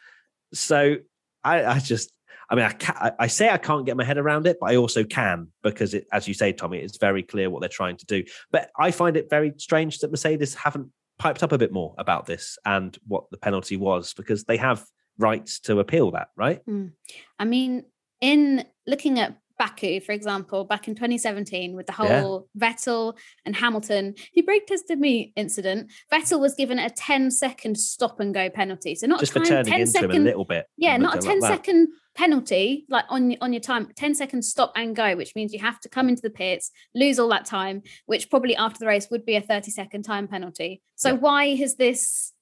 So 0.52 0.96
I, 1.44 1.64
I 1.64 1.78
just 1.78 2.12
I 2.50 2.54
mean, 2.54 2.64
I, 2.64 2.72
can, 2.72 3.14
I 3.18 3.26
say 3.26 3.50
I 3.50 3.58
can't 3.58 3.84
get 3.84 3.96
my 3.96 4.04
head 4.04 4.18
around 4.18 4.46
it, 4.46 4.58
but 4.60 4.70
I 4.70 4.76
also 4.76 5.04
can 5.04 5.48
because, 5.62 5.94
it, 5.94 6.06
as 6.12 6.26
you 6.26 6.34
say, 6.34 6.52
Tommy, 6.52 6.78
it's 6.78 6.98
very 6.98 7.22
clear 7.22 7.50
what 7.50 7.60
they're 7.60 7.68
trying 7.68 7.96
to 7.98 8.06
do. 8.06 8.24
But 8.50 8.70
I 8.78 8.90
find 8.90 9.16
it 9.16 9.28
very 9.28 9.52
strange 9.58 9.98
that 9.98 10.10
Mercedes 10.10 10.54
haven't 10.54 10.90
piped 11.18 11.42
up 11.42 11.52
a 11.52 11.58
bit 11.58 11.72
more 11.72 11.94
about 11.98 12.26
this 12.26 12.58
and 12.64 12.96
what 13.06 13.24
the 13.30 13.36
penalty 13.36 13.76
was 13.76 14.14
because 14.14 14.44
they 14.44 14.56
have 14.56 14.84
rights 15.18 15.60
to 15.60 15.80
appeal 15.80 16.12
that, 16.12 16.28
right? 16.36 16.64
Mm. 16.66 16.92
I 17.38 17.44
mean, 17.44 17.84
in 18.20 18.64
looking 18.86 19.18
at 19.18 19.36
Baku, 19.58 20.00
for 20.00 20.12
example, 20.12 20.64
back 20.64 20.88
in 20.88 20.94
2017 20.94 21.74
with 21.74 21.86
the 21.86 21.92
whole 21.92 22.48
yeah. 22.54 22.70
Vettel 22.70 23.16
and 23.44 23.56
Hamilton, 23.56 24.14
who 24.34 24.42
brake 24.42 24.66
tested 24.66 24.98
me 25.00 25.32
incident, 25.36 25.90
Vettel 26.12 26.40
was 26.40 26.54
given 26.54 26.78
a 26.78 26.90
10 26.90 27.30
second 27.30 27.76
stop 27.76 28.20
and 28.20 28.32
go 28.32 28.48
penalty. 28.48 28.94
So 28.94 29.06
not 29.06 29.20
just 29.20 29.32
time, 29.32 29.42
for 29.42 29.48
turning 29.48 29.72
10 29.72 29.80
into 29.80 29.92
second, 29.92 30.10
him 30.12 30.22
a 30.22 30.24
little 30.24 30.44
bit. 30.44 30.66
Yeah, 30.76 30.96
not 30.96 31.16
a 31.16 31.20
10 31.20 31.40
like 31.40 31.50
second 31.50 31.88
penalty 32.18 32.84
like 32.88 33.04
on 33.10 33.36
on 33.40 33.52
your 33.52 33.60
time 33.60 33.86
10 33.94 34.12
second 34.16 34.42
stop 34.42 34.72
and 34.74 34.96
go 34.96 35.14
which 35.14 35.36
means 35.36 35.52
you 35.52 35.60
have 35.60 35.78
to 35.78 35.88
come 35.88 36.08
into 36.08 36.20
the 36.20 36.30
pits 36.30 36.72
lose 36.92 37.16
all 37.16 37.28
that 37.28 37.44
time 37.44 37.80
which 38.06 38.28
probably 38.28 38.56
after 38.56 38.80
the 38.80 38.86
race 38.88 39.06
would 39.08 39.24
be 39.24 39.36
a 39.36 39.40
30 39.40 39.70
second 39.70 40.02
time 40.02 40.26
penalty 40.26 40.82
so 40.96 41.10
yeah. 41.10 41.14
why 41.14 41.54
has 41.54 41.76
this 41.76 42.32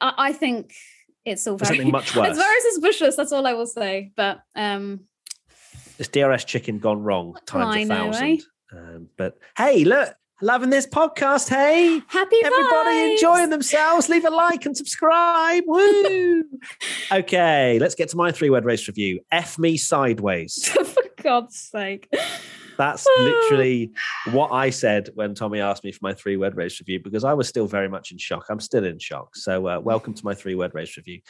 I, 0.00 0.14
I, 0.18 0.32
think 0.32 0.74
it's 1.24 1.46
all 1.46 1.56
very 1.56 1.84
much 1.84 2.16
worse 2.16 2.30
it's 2.30 2.38
very 2.38 2.60
suspicious 2.72 3.14
that's 3.14 3.30
all 3.30 3.46
i 3.46 3.52
will 3.52 3.68
say 3.68 4.10
but 4.16 4.40
um 4.56 5.02
this 6.00 6.08
DRS 6.08 6.44
chicken 6.44 6.78
gone 6.78 7.02
wrong 7.02 7.36
times 7.44 7.76
a 7.76 7.94
thousand. 7.94 8.42
Know, 8.72 8.78
eh? 8.78 8.96
um, 8.96 9.08
but 9.18 9.36
hey, 9.54 9.84
look, 9.84 10.14
loving 10.40 10.70
this 10.70 10.86
podcast. 10.86 11.50
Hey, 11.50 12.00
happy 12.08 12.36
everybody 12.42 12.88
vibes. 12.88 13.10
enjoying 13.12 13.50
themselves. 13.50 14.08
Leave 14.08 14.24
a 14.24 14.30
like 14.30 14.64
and 14.64 14.74
subscribe. 14.74 15.64
Woo! 15.66 16.44
okay, 17.12 17.78
let's 17.78 17.94
get 17.94 18.08
to 18.08 18.16
my 18.16 18.32
three-word 18.32 18.64
race 18.64 18.88
review. 18.88 19.20
F 19.30 19.58
me 19.58 19.76
sideways. 19.76 20.68
For 20.68 21.02
God's 21.22 21.58
sake. 21.58 22.08
That's 22.78 23.06
literally 23.18 23.90
what 24.32 24.52
I 24.52 24.70
said 24.70 25.10
when 25.12 25.34
Tommy 25.34 25.60
asked 25.60 25.84
me 25.84 25.92
for 25.92 25.98
my 26.00 26.14
three 26.14 26.38
word 26.38 26.56
race 26.56 26.80
review 26.80 26.98
because 26.98 27.24
I 27.24 27.34
was 27.34 27.46
still 27.46 27.66
very 27.66 27.90
much 27.90 28.10
in 28.10 28.16
shock. 28.16 28.46
I'm 28.48 28.58
still 28.58 28.86
in 28.86 28.98
shock. 28.98 29.36
So, 29.36 29.68
uh, 29.68 29.80
welcome 29.80 30.14
to 30.14 30.24
my 30.24 30.32
three 30.32 30.54
word 30.54 30.74
race 30.74 30.96
review. 30.96 31.20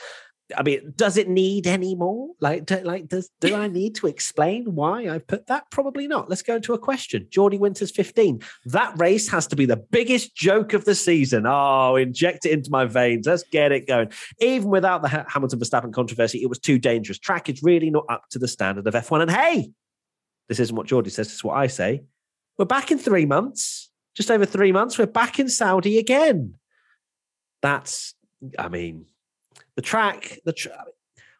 I 0.56 0.62
mean, 0.62 0.92
does 0.96 1.16
it 1.16 1.28
need 1.28 1.66
any 1.66 1.94
more? 1.94 2.30
Like, 2.40 2.66
do, 2.66 2.80
like, 2.80 3.08
does 3.08 3.30
do 3.40 3.54
I 3.54 3.68
need 3.68 3.94
to 3.96 4.06
explain 4.06 4.74
why 4.74 5.08
I 5.08 5.18
put 5.18 5.46
that? 5.46 5.70
Probably 5.70 6.06
not. 6.06 6.28
Let's 6.28 6.42
go 6.42 6.56
into 6.56 6.72
a 6.72 6.78
question. 6.78 7.26
Geordie 7.30 7.58
Winters, 7.58 7.90
fifteen. 7.90 8.40
That 8.66 8.98
race 8.98 9.28
has 9.28 9.46
to 9.48 9.56
be 9.56 9.66
the 9.66 9.76
biggest 9.76 10.34
joke 10.34 10.72
of 10.72 10.84
the 10.84 10.94
season. 10.94 11.44
Oh, 11.46 11.96
inject 11.96 12.46
it 12.46 12.52
into 12.52 12.70
my 12.70 12.84
veins. 12.84 13.26
Let's 13.26 13.44
get 13.44 13.72
it 13.72 13.86
going. 13.86 14.10
Even 14.40 14.70
without 14.70 15.02
the 15.02 15.08
Hamilton 15.08 15.58
Verstappen 15.58 15.92
controversy, 15.92 16.42
it 16.42 16.48
was 16.48 16.58
too 16.58 16.78
dangerous. 16.78 17.18
Track 17.18 17.48
is 17.48 17.62
really 17.62 17.90
not 17.90 18.04
up 18.08 18.24
to 18.30 18.38
the 18.38 18.48
standard 18.48 18.86
of 18.86 18.94
F1. 18.94 19.22
And 19.22 19.30
hey, 19.30 19.72
this 20.48 20.60
isn't 20.60 20.74
what 20.74 20.86
Geordie 20.86 21.10
says. 21.10 21.28
This 21.28 21.36
is 21.36 21.44
what 21.44 21.56
I 21.56 21.66
say. 21.66 22.02
We're 22.58 22.64
back 22.64 22.90
in 22.90 22.98
three 22.98 23.26
months. 23.26 23.90
Just 24.16 24.30
over 24.30 24.44
three 24.44 24.72
months. 24.72 24.98
We're 24.98 25.06
back 25.06 25.38
in 25.38 25.48
Saudi 25.48 25.98
again. 25.98 26.54
That's, 27.62 28.14
I 28.58 28.68
mean, 28.68 29.06
the 29.80 29.86
track, 29.86 30.38
the 30.44 30.52
tra- 30.52 30.84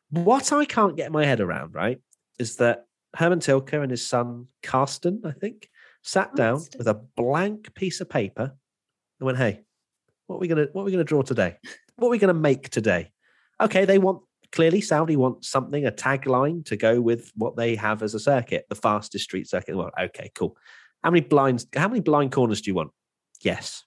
what 0.09 0.51
I 0.51 0.65
can't 0.65 0.97
get 0.97 1.13
my 1.13 1.27
head 1.27 1.41
around, 1.41 1.75
right, 1.75 2.01
is 2.39 2.57
that 2.57 2.87
Hermann 3.15 3.41
Tilke 3.41 3.75
and 3.75 3.91
his 3.91 4.09
son 4.09 4.47
Carsten, 4.63 5.21
I 5.27 5.33
think, 5.33 5.69
sat 6.03 6.31
oh, 6.33 6.37
down 6.37 6.63
with 6.79 6.89
a 6.89 6.95
blank 6.95 7.75
piece 7.75 8.01
of 8.01 8.09
paper 8.09 8.57
and 9.19 9.27
went, 9.27 9.37
"Hey, 9.37 9.61
what 10.27 10.37
are 10.37 10.39
we 10.39 10.49
gonna 10.49 10.69
what 10.73 10.83
are 10.83 10.85
we 10.87 10.91
gonna 10.91 11.05
draw 11.05 11.21
today? 11.21 11.59
What 11.97 12.09
are 12.09 12.13
we 12.13 12.19
gonna 12.19 12.33
make 12.33 12.71
today? 12.71 13.13
Okay, 13.61 13.85
they 13.85 13.99
want 13.99 14.23
clearly 14.53 14.81
Saudi 14.81 15.17
wants 15.17 15.51
something, 15.51 15.85
a 15.85 15.93
tagline 15.93 16.65
to 16.65 16.79
go 16.79 16.99
with 16.99 17.31
what 17.37 17.57
they 17.57 17.77
have 17.77 18.03
as 18.03 18.15
a 18.15 18.19
circuit, 18.19 18.65
the 18.71 18.75
fastest 18.75 19.25
street 19.25 19.51
circuit. 19.51 19.77
Well, 19.77 19.91
okay, 20.01 20.31
cool. 20.35 20.57
How 21.05 21.11
many 21.11 21.21
blinds? 21.21 21.67
How 21.77 21.89
many 21.89 22.01
blind 22.01 22.33
corners 22.33 22.63
do 22.63 22.71
you 22.71 22.75
want? 22.75 22.91
Yes. 23.43 23.85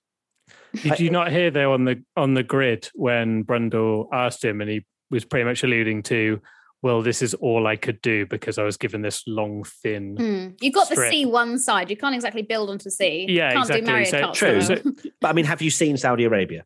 Did 0.81 0.99
you 0.99 1.09
not 1.11 1.31
hear 1.31 1.51
though 1.51 1.73
on 1.73 1.85
the 1.85 2.03
on 2.17 2.33
the 2.33 2.43
grid 2.43 2.89
when 2.95 3.43
Brundle 3.43 4.07
asked 4.11 4.43
him, 4.43 4.59
and 4.61 4.69
he 4.69 4.85
was 5.11 5.23
pretty 5.25 5.45
much 5.45 5.63
alluding 5.63 6.01
to, 6.03 6.41
well, 6.81 7.01
this 7.03 7.21
is 7.21 7.33
all 7.35 7.67
I 7.67 7.75
could 7.75 8.01
do 8.01 8.25
because 8.25 8.57
I 8.57 8.63
was 8.63 8.77
given 8.77 9.01
this 9.03 9.23
long, 9.27 9.63
thin. 9.63 10.15
Mm. 10.17 10.57
You've 10.61 10.73
got 10.73 10.87
strip. 10.87 10.99
the 10.99 11.09
C 11.11 11.25
one 11.25 11.59
side. 11.59 11.89
You 11.91 11.97
can't 11.97 12.15
exactly 12.15 12.41
build 12.41 12.69
onto 12.71 12.89
C. 12.89 13.27
Yeah, 13.29 13.49
you 13.49 13.53
can't 13.57 13.69
exactly. 13.69 13.81
do 13.81 13.85
Mario 13.91 14.05
So- 14.09 14.21
Kart 14.21 14.33
true. 14.33 14.61
So- 14.61 14.81
But 15.21 15.27
I 15.27 15.33
mean, 15.33 15.45
have 15.45 15.61
you 15.61 15.69
seen 15.69 15.97
Saudi 15.97 16.23
Arabia? 16.23 16.65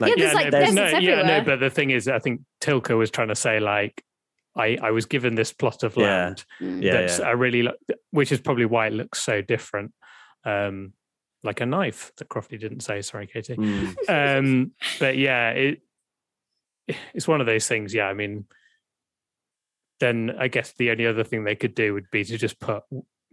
Yeah, 0.00 0.14
there's 0.16 0.34
like 0.34 0.46
no, 0.50 0.60
deserts 0.60 0.92
no, 0.94 0.98
yeah, 0.98 1.22
no, 1.22 1.44
but 1.44 1.60
the 1.60 1.68
thing 1.68 1.90
is, 1.90 2.08
I 2.08 2.18
think 2.20 2.40
Tilke 2.62 2.96
was 2.96 3.10
trying 3.10 3.28
to 3.28 3.34
say 3.36 3.60
like, 3.60 4.02
I 4.56 4.78
I 4.82 4.90
was 4.92 5.04
given 5.06 5.34
this 5.34 5.52
plot 5.52 5.82
of 5.84 5.94
Yeah. 5.96 6.04
land 6.24 6.44
Mm. 6.60 6.82
Yeah, 6.82 6.92
that's 6.92 7.18
yeah. 7.20 7.26
I 7.26 7.30
really, 7.32 7.68
which 8.10 8.32
is 8.32 8.40
probably 8.40 8.64
why 8.64 8.86
it 8.88 8.94
looks 8.94 9.20
so 9.22 9.42
different, 9.42 9.92
um, 10.44 10.94
like 11.42 11.60
a 11.60 11.66
knife 11.66 12.12
that 12.18 12.28
Crofty 12.28 12.58
didn't 12.60 12.80
say. 12.80 13.00
Sorry, 13.02 13.26
Katy. 13.26 13.56
Mm. 13.56 13.96
um 14.38 14.72
but 14.98 15.16
yeah 15.16 15.50
it 15.50 15.82
it's 17.14 17.28
one 17.28 17.40
of 17.40 17.46
those 17.46 17.68
things 17.68 17.94
yeah 17.94 18.06
i 18.06 18.14
mean 18.14 18.44
then 20.00 20.34
i 20.38 20.48
guess 20.48 20.72
the 20.78 20.90
only 20.90 21.06
other 21.06 21.22
thing 21.24 21.44
they 21.44 21.54
could 21.54 21.74
do 21.74 21.94
would 21.94 22.10
be 22.10 22.24
to 22.24 22.36
just 22.36 22.58
put 22.58 22.82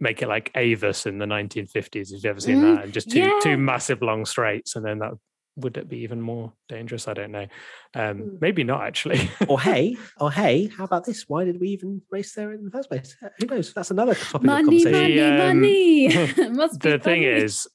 make 0.00 0.22
it 0.22 0.28
like 0.28 0.52
AVUS 0.54 1.06
in 1.06 1.18
the 1.18 1.26
1950s 1.26 1.94
if 1.94 2.10
you've 2.12 2.24
ever 2.26 2.38
seen 2.40 2.58
Mm, 2.58 2.76
that 2.76 2.84
and 2.84 2.92
just 2.92 3.10
two 3.10 3.18
yeah. 3.20 3.32
two 3.42 3.56
massive 3.56 4.00
long 4.00 4.24
straights 4.26 4.76
and 4.76 4.84
then 4.84 5.00
that 5.00 5.10
would 5.56 5.76
it 5.76 5.88
be 5.88 5.98
even 5.98 6.20
more 6.20 6.52
dangerous 6.68 7.08
i 7.08 7.14
don't 7.14 7.32
know 7.32 7.46
um 7.94 8.18
Mm. 8.20 8.40
maybe 8.40 8.62
not 8.62 8.82
actually 8.82 9.28
or 9.48 9.60
hey, 9.68 9.96
or 10.20 10.30
hey, 10.30 10.68
how 10.68 10.84
about 10.84 11.04
this? 11.04 11.24
Why 11.28 11.44
did 11.44 11.58
we 11.60 11.70
even 11.70 12.00
race 12.12 12.32
there 12.34 12.52
in 12.52 12.64
the 12.64 12.70
first 12.70 12.88
place? 12.88 13.16
Who 13.40 13.46
knows? 13.46 13.72
That's 13.74 13.90
another 13.90 14.14
topic 14.14 14.46
Money, 14.46 14.84
of 14.86 14.92
conversation. 14.92 14.92
money, 14.92 16.06
The, 16.06 16.38
um, 16.38 16.46
money. 16.46 16.56
Must 16.56 16.80
be 16.80 16.90
the 16.90 16.98
thing 17.00 17.22
funny. 17.22 17.42
is 17.42 17.66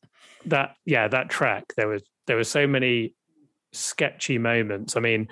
that 0.46 0.76
yeah 0.86 1.08
that 1.08 1.30
track 1.30 1.66
there 1.78 1.88
was 1.88 2.04
there 2.28 2.36
were 2.36 2.44
so 2.44 2.68
many 2.68 3.16
sketchy 3.72 4.38
moments 4.38 4.96
i 4.96 5.00
mean 5.00 5.28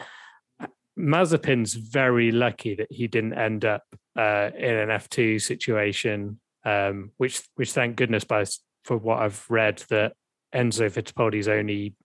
mazepin's 0.97 1.74
very 1.74 2.32
lucky 2.32 2.76
that 2.76 2.88
he 2.89 3.07
didn't 3.07 3.34
end 3.34 3.66
up 3.66 3.84
uh, 4.18 4.49
in 4.57 4.76
an 4.76 4.89
f2 4.89 5.41
situation 5.41 6.39
um, 6.66 7.12
which 7.18 7.41
which 7.55 7.72
thank 7.72 7.95
goodness 7.95 8.24
by 8.24 8.43
for 8.84 8.97
what 8.97 9.20
i've 9.20 9.45
read 9.49 9.84
that 9.89 10.14
enzo 10.53 10.91
fittipaldi's 10.91 11.47
only 11.47 11.95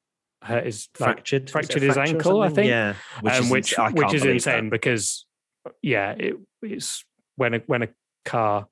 hurt 0.42 0.64
his 0.64 0.88
fractured, 0.94 1.44
Is 1.44 1.50
a 1.50 1.52
fractured 1.52 1.82
his 1.82 1.94
fracture 1.94 2.16
ankle, 2.16 2.42
I 2.42 2.48
think. 2.48 2.68
Yeah, 2.68 2.94
which, 3.20 3.34
um, 3.34 3.48
which, 3.50 3.78
ins- 3.78 3.92
which 3.94 4.14
is 4.14 4.24
insane 4.24 4.64
that. 4.64 4.70
because 4.70 5.26
yeah 5.82 6.12
it, 6.12 6.36
it's 6.62 7.04
when 7.36 7.54
a 7.54 7.58
when 7.66 7.82
a 7.82 7.88
car 8.24 8.68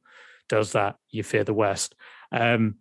does 0.49 0.73
that 0.73 0.97
you 1.11 1.23
fear 1.23 1.43
the 1.43 1.55
worst 1.55 1.95
um 2.31 2.77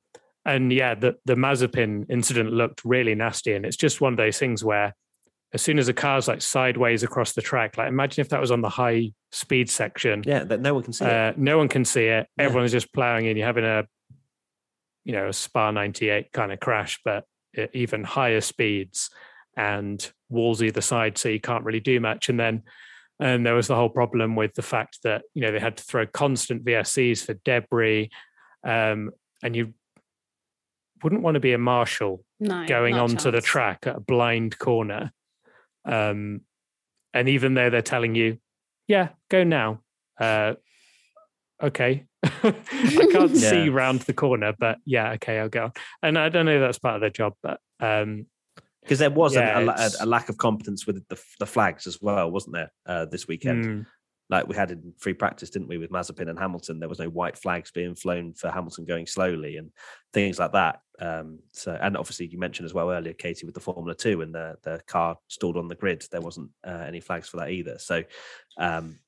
and 0.46 0.72
yeah 0.72 0.96
the 0.96 1.16
the 1.26 1.36
mazepin 1.36 2.06
incident 2.10 2.52
looked 2.52 2.82
really 2.84 3.16
nasty. 3.16 3.54
And 3.54 3.66
it's 3.66 3.78
just 3.78 4.02
one 4.02 4.14
of 4.14 4.18
those 4.18 4.38
things 4.38 4.64
where 4.64 4.94
as 5.54 5.62
soon 5.62 5.78
as 5.78 5.88
a 5.88 5.94
car's 5.94 6.28
like 6.28 6.42
sideways 6.42 7.04
across 7.04 7.34
the 7.34 7.42
track 7.42 7.78
like 7.78 7.88
imagine 7.88 8.22
if 8.22 8.30
that 8.30 8.42
was 8.42 8.52
on 8.52 8.62
the 8.62 8.70
high 8.70 9.12
speed 9.32 9.70
section. 9.70 10.24
Yeah, 10.26 10.44
that 10.46 10.62
no 10.62 10.74
one 10.74 10.84
can 10.84 10.94
see 10.94 11.06
it. 11.06 11.12
uh, 11.12 11.34
no 11.38 11.58
one 11.58 11.68
can 11.68 11.86
see 11.86 12.06
it. 12.06 12.28
Yeah. 12.38 12.46
everyone's 12.46 12.72
just 12.72 12.94
plowing 12.94 13.26
in. 13.26 13.38
You're 13.38 13.48
having 13.48 13.66
a 13.66 13.86
you 15.06 15.14
know 15.14 15.28
a 15.28 15.34
spa 15.34 15.72
98 15.72 16.32
kind 16.32 16.52
of 16.54 16.60
crash 16.60 17.00
but 17.04 17.26
at 17.56 17.76
even 17.76 18.04
higher 18.04 18.42
speeds 18.42 19.10
and 19.56 20.12
walls 20.30 20.64
either 20.64 20.82
side 20.82 21.18
so 21.18 21.30
you 21.30 21.40
can't 21.40 21.64
really 21.64 21.80
do 21.80 22.00
much. 22.00 22.30
And 22.30 22.40
then 22.40 22.64
and 23.20 23.46
there 23.46 23.56
was 23.56 23.68
the 23.68 23.76
whole 23.76 23.90
problem 23.90 24.36
with 24.36 24.54
the 24.56 24.62
fact 24.62 25.00
that 25.04 25.24
you 25.34 25.42
know 25.42 25.52
they 25.52 25.60
had 25.60 25.78
to 25.78 25.84
throw 25.84 26.06
constant 26.08 26.66
vscs 26.66 27.24
for 27.24 27.36
debris 27.46 28.10
um, 28.64 29.12
and 29.44 29.56
you 29.56 29.74
wouldn't 31.04 31.22
want 31.22 31.36
to 31.36 31.40
be 31.40 31.54
a 31.54 31.58
marshal 31.58 32.24
no, 32.40 32.66
going 32.66 32.96
not 32.96 33.02
a 33.02 33.04
onto 33.04 33.32
the 33.32 33.42
track 33.42 33.88
at 33.88 33.98
a 33.98 34.00
blind 34.00 34.58
corner. 34.58 35.12
Um, 35.86 36.42
and 37.14 37.30
even 37.30 37.54
though 37.54 37.70
they're 37.70 37.82
telling 37.82 38.16
you, 38.16 38.38
yeah, 38.88 39.10
go 39.30 39.44
now. 39.44 39.82
Uh, 40.20 40.54
okay. 41.62 42.06
I 42.24 43.08
can't 43.12 43.32
see 43.38 43.70
round 43.70 44.02
the 44.02 44.14
corner, 44.14 44.54
but 44.58 44.78
yeah, 44.86 45.12
okay, 45.14 45.40
I'll 45.40 45.50
go. 45.50 45.72
And 46.02 46.18
I 46.18 46.30
don't 46.30 46.46
know 46.46 46.56
if 46.56 46.62
that's 46.62 46.80
part 46.80 46.96
of 46.96 47.02
their 47.02 47.10
job, 47.10 47.34
but 47.44 47.60
um, 47.80 48.28
because 48.82 49.00
there 49.00 49.10
was 49.10 49.36
Yeah, 49.36 49.60
a, 49.60 49.70
a, 49.70 49.90
a 50.02 50.06
lack 50.06 50.30
of 50.30 50.38
competence 50.38 50.86
with 50.86 51.08
the, 51.08 51.22
the 51.40 51.46
flags 51.46 51.88
as 51.88 52.02
well, 52.02 52.30
wasn't 52.30 52.56
there? 52.56 52.72
Uh, 52.86 53.06
this 53.06 53.28
weekend, 53.28 53.66
mm, 53.66 53.86
like 54.34 54.48
we 54.48 54.56
had 54.56 54.72
in 54.72 54.94
free 54.98 55.14
practice, 55.14 55.50
didn't 55.50 55.68
we, 55.68 55.78
with 55.78 55.92
Mazepin 55.92 56.30
and 56.30 56.40
Hamilton? 56.40 56.80
There 56.80 56.90
was 56.90 57.00
no 57.00 57.10
white 57.10 57.38
flags 57.38 57.72
being 57.72 57.96
flown 57.96 58.34
for 58.34 58.50
Hamilton 58.52 58.86
going 58.86 59.06
slowly 59.06 59.58
and 59.58 59.70
things 60.12 60.40
like 60.40 60.52
that. 60.54 60.82
Um, 61.00 61.40
so, 61.52 61.78
and 61.82 61.96
obviously, 61.96 62.26
you 62.28 62.40
mentioned 62.40 62.66
as 62.66 62.74
well 62.74 62.90
earlier, 62.92 63.14
Katy, 63.14 63.46
with 63.46 63.56
the 63.56 63.62
Formula 63.62 63.96
Two 63.96 64.22
and 64.22 64.34
the 64.34 64.56
the 64.64 64.82
car 64.88 65.18
stalled 65.28 65.58
on 65.58 65.68
the 65.68 65.76
grid, 65.76 66.06
there 66.12 66.22
wasn't 66.22 66.50
uh, 66.66 66.84
any 66.88 67.00
flags 67.00 67.30
for 67.30 67.38
that 67.38 67.52
either. 67.52 67.78
So, 67.80 68.04
um, 68.58 69.00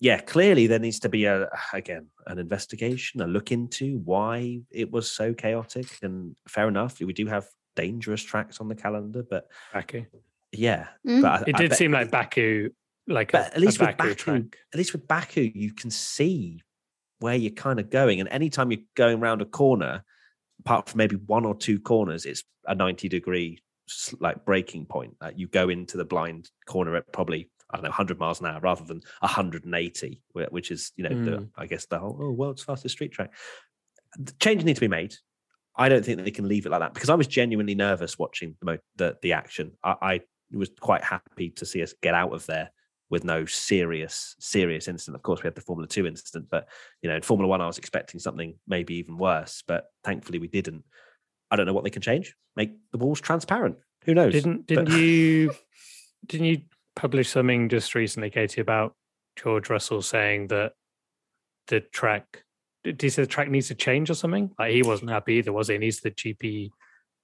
yeah, 0.00 0.18
clearly 0.20 0.66
there 0.66 0.78
needs 0.78 1.00
to 1.00 1.08
be 1.08 1.26
a 1.26 1.48
again 1.72 2.06
an 2.26 2.38
investigation, 2.38 3.20
a 3.20 3.26
look 3.26 3.52
into 3.52 3.98
why 4.04 4.60
it 4.70 4.90
was 4.90 5.10
so 5.10 5.34
chaotic. 5.34 5.86
And 6.02 6.36
fair 6.48 6.68
enough, 6.68 7.00
we 7.00 7.12
do 7.12 7.26
have 7.26 7.46
dangerous 7.76 8.22
tracks 8.22 8.60
on 8.60 8.68
the 8.68 8.74
calendar, 8.74 9.22
but 9.28 9.44
Baku. 9.72 10.04
yeah, 10.52 10.88
Mm. 11.06 11.22
but 11.22 11.30
I, 11.30 11.44
It 11.50 11.54
I 11.56 11.58
did 11.58 11.68
bet- 11.70 11.78
seem 11.78 11.92
like 11.92 12.10
Baku, 12.10 12.70
like 13.06 13.32
But 13.32 13.52
a, 13.52 13.54
at 13.54 13.60
least 13.60 13.80
with 13.80 13.96
Baku 13.96 14.48
at 14.72 14.76
least 14.78 14.92
with 14.92 15.06
Baku, 15.06 15.50
you 15.54 15.72
can 15.72 15.90
see 15.90 16.62
where 17.20 17.34
you're 17.34 17.52
kind 17.52 17.78
of 17.78 17.90
going. 17.90 18.20
And 18.20 18.28
anytime 18.28 18.70
you're 18.70 18.80
going 18.96 19.20
around 19.20 19.42
a 19.42 19.46
corner, 19.46 20.04
apart 20.60 20.88
from 20.88 20.98
maybe 20.98 21.16
one 21.16 21.44
or 21.44 21.54
two 21.54 21.78
corners, 21.80 22.24
it's 22.24 22.42
a 22.66 22.74
90 22.74 23.08
degree 23.08 23.58
like 24.20 24.44
braking 24.44 24.86
point. 24.86 25.14
Like 25.20 25.38
you 25.38 25.48
go 25.48 25.68
into 25.68 25.96
the 25.96 26.04
blind 26.04 26.50
corner 26.66 26.96
at 26.96 27.12
probably, 27.12 27.50
I 27.70 27.76
don't 27.76 27.84
know, 27.84 27.90
100 27.90 28.18
miles 28.18 28.40
an 28.40 28.46
hour 28.46 28.60
rather 28.60 28.84
than 28.84 29.02
180, 29.20 30.22
which 30.50 30.70
is, 30.70 30.92
you 30.96 31.04
know, 31.04 31.24
the, 31.24 31.30
Mm. 31.38 31.50
I 31.56 31.66
guess 31.66 31.86
the 31.86 31.98
whole 31.98 32.18
oh, 32.20 32.30
world's 32.30 32.62
fastest 32.62 32.94
street 32.94 33.12
track. 33.12 33.32
The 34.18 34.32
changes 34.40 34.64
need 34.64 34.74
to 34.74 34.80
be 34.80 34.88
made. 34.88 35.14
I 35.76 35.88
don't 35.88 36.04
think 36.04 36.22
they 36.22 36.30
can 36.30 36.48
leave 36.48 36.66
it 36.66 36.70
like 36.70 36.80
that 36.80 36.94
because 36.94 37.10
I 37.10 37.14
was 37.14 37.26
genuinely 37.26 37.74
nervous 37.74 38.18
watching 38.18 38.56
the 38.60 38.66
mo- 38.66 38.78
the, 38.96 39.16
the 39.22 39.32
action. 39.32 39.72
I, 39.82 39.96
I 40.02 40.20
was 40.52 40.70
quite 40.80 41.04
happy 41.04 41.50
to 41.50 41.66
see 41.66 41.82
us 41.82 41.94
get 42.02 42.14
out 42.14 42.34
of 42.34 42.44
there 42.46 42.70
with 43.10 43.24
no 43.24 43.44
serious 43.44 44.36
serious 44.38 44.88
incident. 44.88 45.16
Of 45.16 45.22
course, 45.22 45.42
we 45.42 45.46
had 45.48 45.54
the 45.56 45.60
Formula 45.60 45.86
Two 45.88 46.06
incident, 46.06 46.46
but 46.50 46.68
you 47.02 47.10
know, 47.10 47.16
in 47.16 47.22
Formula 47.22 47.48
One, 47.48 47.60
I 47.60 47.66
was 47.66 47.78
expecting 47.78 48.20
something 48.20 48.54
maybe 48.66 48.94
even 48.94 49.18
worse, 49.18 49.62
but 49.66 49.86
thankfully 50.04 50.38
we 50.38 50.48
didn't. 50.48 50.84
I 51.50 51.56
don't 51.56 51.66
know 51.66 51.72
what 51.72 51.84
they 51.84 51.90
can 51.90 52.02
change. 52.02 52.34
Make 52.56 52.72
the 52.92 52.98
walls 52.98 53.20
transparent. 53.20 53.76
Who 54.04 54.14
knows? 54.14 54.32
Didn't 54.32 54.66
But- 54.66 54.86
didn't 54.86 54.92
you 54.98 55.52
didn't 56.26 56.46
you 56.46 56.62
publish 56.96 57.28
something 57.30 57.68
just 57.68 57.94
recently, 57.94 58.30
Katy, 58.30 58.60
about 58.60 58.94
George 59.36 59.68
Russell 59.70 60.02
saying 60.02 60.48
that 60.48 60.72
the 61.68 61.80
track 61.80 62.44
did 62.82 63.02
he 63.02 63.10
say 63.10 63.22
the 63.22 63.28
track 63.28 63.50
needs 63.50 63.68
to 63.68 63.74
change 63.74 64.08
or 64.08 64.14
something? 64.14 64.54
Like 64.58 64.72
he 64.72 64.82
wasn't 64.82 65.10
happy 65.10 65.34
either, 65.34 65.52
was 65.52 65.68
he? 65.68 65.74
And 65.74 65.84
he's 65.84 66.00
the 66.00 66.10
GPDA 66.10 66.70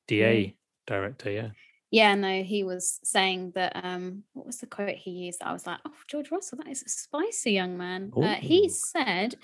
Mm. 0.09 0.55
director, 0.87 1.31
yeah. 1.31 1.51
Yeah, 1.91 2.15
no, 2.15 2.43
he 2.43 2.65
was 2.65 2.99
saying 3.05 3.53
that. 3.55 3.73
Um, 3.83 4.25
what 4.33 4.47
was 4.47 4.59
the 4.59 4.67
quote 4.67 4.97
he 4.97 5.11
used? 5.11 5.43
I 5.43 5.53
was 5.53 5.67
like, 5.67 5.79
"Oh, 5.87 5.93
George 6.09 6.31
Russell, 6.31 6.59
that 6.59 6.69
is 6.69 6.83
a 6.83 6.89
spicy 6.89 7.53
young 7.53 7.77
man." 7.79 8.13
Uh, 8.17 8.35
he 8.35 8.69
said 8.69 9.37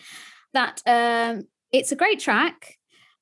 that 0.53 0.83
um, 0.87 1.47
it's 1.71 1.93
a 1.93 1.97
great 1.97 2.21
track. 2.21 2.79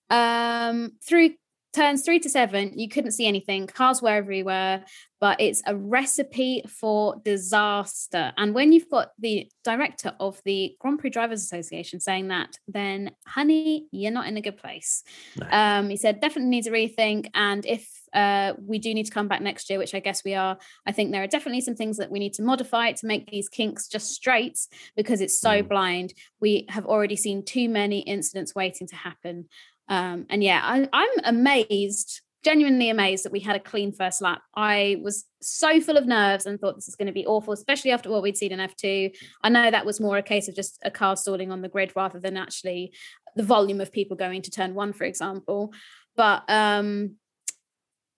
Um, 0.09 0.93
through 1.05 1.35
turns 1.73 2.03
three 2.03 2.19
to 2.21 2.29
seven, 2.29 2.79
you 2.79 2.89
couldn't 2.89 3.13
see 3.13 3.27
anything. 3.27 3.67
Cars 3.67 4.03
were 4.03 4.11
everywhere, 4.11 4.85
but 5.21 5.41
it's 5.41 5.63
a 5.67 5.77
recipe 5.77 6.65
for 6.67 7.21
disaster. 7.25 8.33
And 8.37 8.55
when 8.55 8.73
you've 8.73 8.89
got 8.91 9.11
the 9.19 9.49
director 9.63 10.13
of 10.19 10.41
the 10.45 10.75
Grand 10.81 10.99
Prix 10.99 11.11
Drivers 11.11 11.43
Association 11.43 12.01
saying 12.01 12.29
that, 12.29 12.57
then 12.67 13.13
honey, 13.27 13.87
you're 13.93 14.11
not 14.11 14.27
in 14.27 14.37
a 14.37 14.41
good 14.41 14.57
place. 14.57 15.03
No. 15.37 15.47
Um, 15.51 15.91
he 15.91 15.97
said 15.97 16.21
definitely 16.21 16.51
needs 16.51 16.67
a 16.67 16.71
rethink, 16.71 17.29
and 17.35 17.65
if 17.67 17.89
uh, 18.13 18.55
we 18.59 18.79
do 18.81 18.93
need 18.93 19.07
to 19.07 19.13
come 19.13 19.29
back 19.29 19.41
next 19.41 19.71
year, 19.71 19.79
which 19.79 19.95
I 19.95 20.01
guess 20.01 20.25
we 20.25 20.35
are, 20.35 20.59
I 20.87 20.93
think 20.93 21.13
there 21.13 21.23
are 21.23 21.29
definitely 21.29 21.61
some 21.61 21.77
things 21.77 21.99
that 21.99 22.11
we 22.11 22.19
need 22.19 22.35
to 22.35 22.43
modify 22.43 22.93
to 22.93 23.07
make 23.07 23.31
these 23.31 23.49
kinks 23.49 23.87
just 23.87 24.09
straight 24.09 24.59
because 24.97 25.21
it's 25.21 25.39
so 25.39 25.63
Mm. 25.63 25.69
blind. 25.69 26.15
We 26.41 26.67
have 26.69 26.87
already 26.87 27.17
seen 27.17 27.45
too 27.45 27.69
many 27.69 28.01
incidents 28.01 28.55
waiting 28.55 28.87
to 28.89 28.97
happen. 28.97 29.49
Um, 29.91 30.27
and 30.31 30.43
yeah, 30.43 30.61
I, 30.63 30.89
I'm 30.93 31.11
amazed, 31.25 32.23
genuinely 32.45 32.89
amazed 32.89 33.25
that 33.25 33.33
we 33.33 33.41
had 33.41 33.57
a 33.57 33.61
clean 33.61 33.93
first 33.93 34.23
lap. 34.23 34.41
I 34.55 34.97
was 35.03 35.27
so 35.43 35.81
full 35.81 35.99
of 35.99 36.07
nerves 36.07 36.47
and 36.47 36.59
thought 36.59 36.77
this 36.77 36.89
is 36.89 36.97
going 36.97 37.09
to 37.09 37.13
be 37.13 37.27
awful, 37.27 37.53
especially 37.53 37.91
after 37.91 38.09
what 38.09 38.23
we'd 38.23 38.37
seen 38.37 38.53
in 38.53 38.61
F2. 38.61 39.15
I 39.43 39.49
know 39.49 39.71
that 39.71 39.85
was 39.85 40.01
more 40.01 40.17
a 40.17 40.23
case 40.23 40.49
of 40.49 40.55
just 40.55 40.79
a 40.85 40.91
car 40.91 41.17
stalling 41.17 41.51
on 41.51 41.61
the 41.61 41.69
grid 41.69 41.93
rather 41.97 42.21
than 42.21 42.37
actually 42.37 42.95
the 43.37 43.43
volume 43.43 43.81
of 43.81 43.93
people 43.93 44.17
going 44.17 44.43
to 44.43 44.51
turn 44.51 44.75
one, 44.75 44.93
for 44.93 45.05
example. 45.05 45.75
But 46.17 46.45
um, 46.49 47.17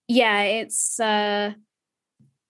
yeah, 0.07 0.43
it's 0.43 0.99
uh, 0.99 1.53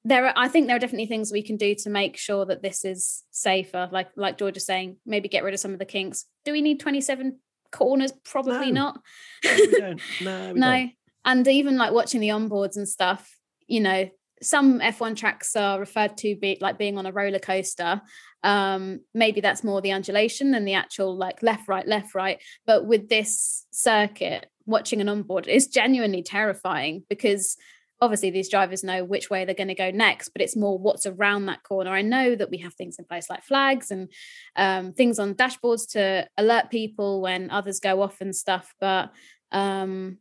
there 0.06 0.26
are 0.28 0.34
i 0.36 0.48
think 0.48 0.68
there 0.68 0.76
are 0.76 0.80
definitely 0.80 1.06
things 1.06 1.32
we 1.32 1.42
can 1.42 1.58
do 1.58 1.76
to 1.76 1.90
make 1.90 2.18
sure 2.18 2.46
that 2.46 2.62
this 2.62 2.84
is 2.84 3.24
safer 3.32 3.88
like 3.92 4.10
like 4.16 4.38
george 4.38 4.58
is 4.58 4.66
saying 4.66 4.98
maybe 5.06 5.30
get 5.30 5.44
rid 5.44 5.54
of 5.54 5.60
some 5.60 5.74
of 5.74 5.80
the 5.80 5.86
kinks 5.86 6.26
do 6.46 6.52
we 6.52 6.62
need 6.62 6.80
27 6.80 7.40
corners? 7.74 8.14
Probably 8.24 8.72
No. 8.72 8.94
not. 8.94 9.02
No. 9.44 9.96
No, 10.22 10.54
no. 10.54 10.90
and 11.26 11.48
even 11.48 11.76
like 11.78 11.92
watching 11.92 12.22
the 12.22 12.30
onboards 12.30 12.78
and 12.78 12.88
stuff 12.88 13.38
you 13.68 13.80
know 13.82 14.10
some 14.42 14.80
f1 14.82 15.16
tracks 15.16 15.56
are 15.56 15.80
referred 15.80 16.18
to 16.18 16.36
be 16.36 16.58
like 16.60 16.78
being 16.78 16.98
on 16.98 17.06
a 17.06 17.12
roller 17.14 17.40
coaster. 17.40 18.02
Um 18.44 19.00
maybe 19.14 19.40
that's 19.42 19.64
more 19.64 19.80
the 19.82 19.94
undulation 19.94 20.52
than 20.52 20.66
the 20.66 20.74
actual 20.74 21.16
like 21.16 21.42
left 21.42 21.68
right 21.70 21.88
left 21.88 22.14
right. 22.14 22.42
But 22.66 22.86
with 22.86 23.08
this 23.08 23.66
circuit 23.72 24.46
watching 24.66 25.00
an 25.02 25.08
onboard 25.10 25.48
is 25.48 25.68
genuinely 25.68 26.24
terrifying 26.24 27.04
because 27.10 27.56
obviously 28.02 28.30
these 28.30 28.50
drivers 28.50 28.84
know 28.84 29.04
which 29.04 29.30
way 29.30 29.46
they're 29.46 29.56
going 29.56 29.68
to 29.68 29.76
go 29.76 29.92
next 29.92 30.30
but 30.30 30.42
it's 30.42 30.56
more 30.56 30.78
what's 30.78 31.06
around 31.06 31.46
that 31.46 31.64
corner. 31.64 31.92
I 31.92 32.02
know 32.02 32.36
that 32.36 32.50
we 32.50 32.58
have 32.60 32.74
things 32.74 32.98
in 33.00 33.06
place 33.06 33.30
like 33.30 33.44
flags 33.44 33.92
and 33.92 34.12
um, 34.56 34.94
things 34.94 35.20
on 35.20 35.36
dashboards 35.36 35.92
to 35.92 36.28
alert 36.38 36.70
people 36.70 37.22
when 37.22 37.50
others 37.50 37.80
go 37.80 38.02
off 38.02 38.22
and 38.22 38.36
stuff 38.36 38.74
but 38.80 39.12
um 39.52 40.18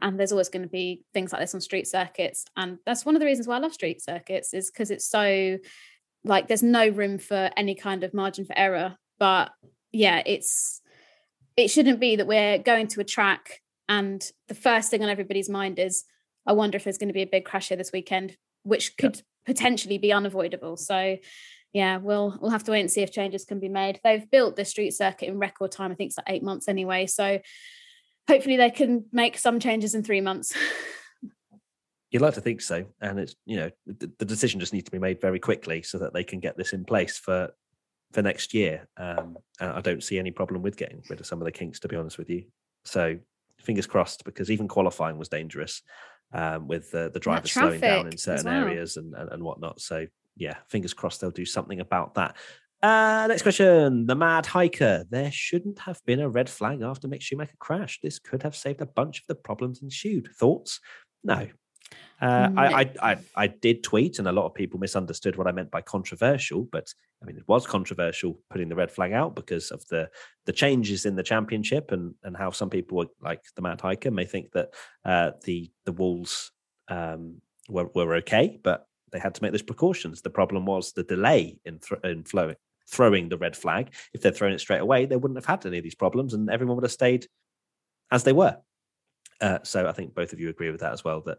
and 0.00 0.18
there's 0.18 0.32
always 0.32 0.48
going 0.48 0.62
to 0.62 0.68
be 0.68 1.02
things 1.12 1.32
like 1.32 1.40
this 1.40 1.54
on 1.54 1.60
street 1.60 1.86
circuits 1.86 2.44
and 2.56 2.78
that's 2.86 3.04
one 3.04 3.14
of 3.14 3.20
the 3.20 3.26
reasons 3.26 3.46
why 3.46 3.56
i 3.56 3.58
love 3.58 3.72
street 3.72 4.02
circuits 4.02 4.54
is 4.54 4.70
because 4.70 4.90
it's 4.90 5.06
so 5.06 5.58
like 6.24 6.48
there's 6.48 6.62
no 6.62 6.88
room 6.88 7.18
for 7.18 7.50
any 7.56 7.74
kind 7.74 8.02
of 8.02 8.14
margin 8.14 8.44
for 8.44 8.56
error 8.58 8.96
but 9.18 9.50
yeah 9.92 10.22
it's 10.24 10.80
it 11.56 11.68
shouldn't 11.68 12.00
be 12.00 12.16
that 12.16 12.26
we're 12.26 12.58
going 12.58 12.86
to 12.86 13.00
a 13.00 13.04
track 13.04 13.60
and 13.88 14.30
the 14.48 14.54
first 14.54 14.90
thing 14.90 15.02
on 15.02 15.10
everybody's 15.10 15.50
mind 15.50 15.78
is 15.78 16.04
i 16.46 16.52
wonder 16.52 16.76
if 16.76 16.84
there's 16.84 16.98
going 16.98 17.08
to 17.08 17.14
be 17.14 17.22
a 17.22 17.26
big 17.26 17.44
crash 17.44 17.68
here 17.68 17.76
this 17.76 17.92
weekend 17.92 18.36
which 18.64 18.96
could 18.96 19.22
potentially 19.46 19.98
be 19.98 20.12
unavoidable. 20.12 20.76
So 20.76 21.16
yeah 21.72 21.96
we'll 21.96 22.38
we'll 22.40 22.52
have 22.52 22.64
to 22.64 22.70
wait 22.70 22.80
and 22.80 22.90
see 22.90 23.02
if 23.02 23.12
changes 23.12 23.44
can 23.44 23.60
be 23.60 23.68
made. 23.68 24.00
They've 24.02 24.28
built 24.30 24.56
the 24.56 24.64
street 24.64 24.92
circuit 24.92 25.28
in 25.28 25.38
record 25.38 25.70
time. 25.70 25.92
I 25.92 25.94
think 25.94 26.08
it's 26.08 26.18
like 26.18 26.26
eight 26.28 26.42
months 26.42 26.68
anyway. 26.68 27.06
So 27.06 27.40
hopefully 28.28 28.56
they 28.56 28.70
can 28.70 29.04
make 29.12 29.38
some 29.38 29.60
changes 29.60 29.94
in 29.94 30.02
three 30.02 30.20
months. 30.20 30.54
You'd 32.10 32.22
like 32.22 32.34
to 32.34 32.40
think 32.40 32.60
so, 32.60 32.84
and 33.00 33.18
it's 33.18 33.34
you 33.44 33.56
know 33.56 33.70
the, 33.86 34.08
the 34.20 34.24
decision 34.24 34.60
just 34.60 34.72
needs 34.72 34.84
to 34.84 34.92
be 34.92 35.00
made 35.00 35.20
very 35.20 35.40
quickly 35.40 35.82
so 35.82 35.98
that 35.98 36.14
they 36.14 36.22
can 36.22 36.38
get 36.38 36.56
this 36.56 36.72
in 36.72 36.84
place 36.84 37.18
for 37.18 37.50
for 38.12 38.22
next 38.22 38.54
year. 38.54 38.86
Um, 38.96 39.36
I 39.58 39.80
don't 39.80 40.02
see 40.02 40.20
any 40.20 40.30
problem 40.30 40.62
with 40.62 40.76
getting 40.76 41.02
rid 41.10 41.18
of 41.18 41.26
some 41.26 41.40
of 41.40 41.44
the 41.44 41.50
kinks, 41.50 41.80
to 41.80 41.88
be 41.88 41.96
honest 41.96 42.16
with 42.16 42.30
you. 42.30 42.44
So 42.84 43.18
fingers 43.58 43.86
crossed, 43.86 44.24
because 44.24 44.48
even 44.48 44.68
qualifying 44.68 45.18
was 45.18 45.28
dangerous 45.28 45.82
um, 46.34 46.68
with 46.68 46.94
uh, 46.94 47.08
the 47.08 47.20
drivers 47.20 47.52
slowing 47.52 47.80
down 47.80 48.06
in 48.06 48.18
certain 48.18 48.46
well. 48.46 48.64
areas 48.64 48.96
and, 48.96 49.14
and 49.14 49.30
and 49.30 49.42
whatnot. 49.42 49.80
So 49.80 50.06
yeah, 50.36 50.56
fingers 50.68 50.92
crossed 50.92 51.20
they'll 51.20 51.30
do 51.30 51.46
something 51.46 51.80
about 51.80 52.14
that. 52.14 52.36
Uh, 52.82 53.26
next 53.28 53.42
question. 53.42 54.04
The 54.04 54.14
Mad 54.14 54.44
Hiker. 54.44 55.04
There 55.08 55.32
shouldn't 55.32 55.78
have 55.78 56.04
been 56.04 56.20
a 56.20 56.28
red 56.28 56.50
flag 56.50 56.82
after 56.82 57.08
Mick 57.08 57.22
Schumacher 57.22 57.56
crashed. 57.58 58.02
This 58.02 58.18
could 58.18 58.42
have 58.42 58.54
saved 58.54 58.82
a 58.82 58.86
bunch 58.86 59.20
of 59.20 59.26
the 59.26 59.34
problems 59.34 59.80
ensued. 59.80 60.28
Thoughts? 60.36 60.80
No. 61.22 61.48
Uh, 62.20 62.48
I, 62.56 62.66
I, 62.66 62.94
I 63.02 63.18
I 63.36 63.46
did 63.48 63.82
tweet, 63.82 64.18
and 64.18 64.28
a 64.28 64.32
lot 64.32 64.46
of 64.46 64.54
people 64.54 64.78
misunderstood 64.78 65.36
what 65.36 65.46
I 65.46 65.52
meant 65.52 65.70
by 65.70 65.82
controversial. 65.82 66.62
But 66.70 66.92
I 67.22 67.26
mean, 67.26 67.36
it 67.36 67.48
was 67.48 67.66
controversial 67.66 68.38
putting 68.50 68.68
the 68.68 68.76
red 68.76 68.90
flag 68.90 69.12
out 69.12 69.34
because 69.34 69.70
of 69.70 69.86
the 69.88 70.08
the 70.46 70.52
changes 70.52 71.06
in 71.06 71.16
the 71.16 71.22
championship 71.22 71.92
and 71.92 72.14
and 72.22 72.36
how 72.36 72.50
some 72.50 72.70
people 72.70 72.98
were 72.98 73.08
like 73.20 73.42
the 73.56 73.62
Mad 73.62 73.80
Hiker 73.80 74.10
may 74.10 74.24
think 74.24 74.52
that 74.52 74.70
uh, 75.04 75.32
the 75.44 75.70
the 75.84 75.92
Wolves 75.92 76.52
um, 76.88 77.40
were 77.68 77.90
were 77.94 78.14
okay, 78.16 78.58
but 78.62 78.86
they 79.10 79.18
had 79.18 79.34
to 79.34 79.42
make 79.42 79.52
those 79.52 79.62
precautions. 79.62 80.22
The 80.22 80.30
problem 80.30 80.66
was 80.66 80.92
the 80.92 81.04
delay 81.04 81.58
in 81.64 81.80
th- 81.80 82.00
in 82.04 82.24
flowing 82.24 82.56
throwing 82.86 83.28
the 83.28 83.38
red 83.38 83.56
flag. 83.56 83.92
If 84.12 84.22
they'd 84.22 84.36
thrown 84.36 84.52
it 84.52 84.60
straight 84.60 84.80
away, 84.80 85.06
they 85.06 85.16
wouldn't 85.16 85.38
have 85.38 85.46
had 85.46 85.66
any 85.66 85.78
of 85.78 85.84
these 85.84 85.94
problems, 85.94 86.34
and 86.34 86.50
everyone 86.50 86.76
would 86.76 86.84
have 86.84 86.92
stayed 86.92 87.26
as 88.10 88.24
they 88.24 88.32
were. 88.32 88.58
Uh, 89.40 89.58
so 89.62 89.88
I 89.88 89.92
think 89.92 90.14
both 90.14 90.32
of 90.32 90.40
you 90.40 90.48
agree 90.48 90.70
with 90.70 90.80
that 90.80 90.92
as 90.92 91.04
well. 91.04 91.20
That 91.22 91.38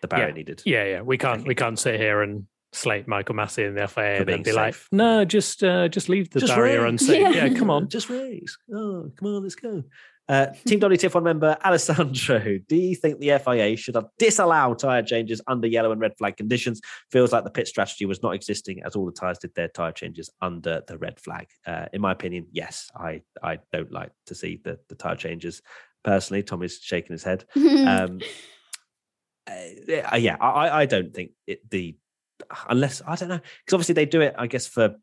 the 0.00 0.08
barrier 0.08 0.28
Yeah. 0.28 0.34
needed. 0.34 0.62
Yeah, 0.64 0.84
yeah. 0.84 1.00
We 1.02 1.18
can't 1.18 1.46
we 1.46 1.54
can't 1.54 1.78
sit 1.78 1.98
here 2.00 2.22
and 2.22 2.46
slate 2.72 3.08
Michael 3.08 3.34
Masi 3.34 3.66
in 3.66 3.74
the 3.74 3.88
FIA 3.88 3.88
For 3.94 4.00
and 4.02 4.18
then 4.18 4.26
being 4.26 4.42
be 4.42 4.52
like, 4.52 4.74
no, 4.92 5.24
just 5.24 5.64
uh, 5.64 5.88
just 5.88 6.08
leave 6.08 6.30
the 6.30 6.40
Just 6.40 6.54
barrier 6.54 6.82
race. 6.82 6.90
unsafe. 7.02 7.20
Yeah. 7.34 7.46
Yeah. 7.46 7.58
come 7.58 7.70
on. 7.70 7.88
just 7.88 8.08
raise. 8.10 8.56
Oh, 8.74 9.10
come 9.18 9.28
on, 9.28 9.42
let's 9.42 9.54
go. 9.54 9.82
Uh, 10.28 10.48
Team 10.66 10.78
WTF1 10.78 11.22
member 11.22 11.56
Alessandro, 11.64 12.58
do 12.68 12.76
you 12.76 12.94
think 12.94 13.18
the 13.18 13.38
FIA 13.42 13.74
should 13.78 13.94
have 13.94 14.08
disallowed 14.18 14.78
tyre 14.78 15.02
changes 15.02 15.40
under 15.46 15.66
yellow 15.66 15.90
and 15.90 16.02
red 16.02 16.12
flag 16.18 16.36
conditions? 16.36 16.82
Feels 17.10 17.32
like 17.32 17.44
the 17.44 17.50
pit 17.50 17.66
strategy 17.66 18.04
was 18.04 18.22
not 18.22 18.34
existing 18.34 18.82
as 18.84 18.94
all 18.94 19.06
the 19.06 19.12
tyres 19.12 19.38
did 19.38 19.54
their 19.54 19.68
tyre 19.68 19.90
changes 19.92 20.28
under 20.42 20.82
the 20.86 20.98
red 20.98 21.18
flag. 21.18 21.46
Uh, 21.66 21.86
in 21.94 22.02
my 22.02 22.12
opinion, 22.12 22.46
yes, 22.52 22.90
I 22.94 23.22
I 23.42 23.60
don't 23.72 23.90
like 23.90 24.10
to 24.26 24.34
see 24.34 24.60
the, 24.62 24.78
the 24.90 24.94
tyre 24.96 25.16
changes 25.16 25.62
personally. 26.04 26.42
Tommy's 26.42 26.78
shaking 26.82 27.14
his 27.14 27.24
head. 27.24 27.46
Um, 27.56 28.20
uh, 29.48 30.16
yeah, 30.16 30.36
I, 30.40 30.82
I 30.82 30.86
don't 30.86 31.14
think 31.14 31.32
it, 31.46 31.68
the 31.70 31.96
unless 32.68 33.02
I 33.06 33.16
don't 33.16 33.28
know 33.28 33.40
because 33.64 33.74
obviously 33.74 33.94
they 33.94 34.06
do 34.06 34.20
it, 34.20 34.34
I 34.38 34.46
guess, 34.46 34.66
for 34.66 34.96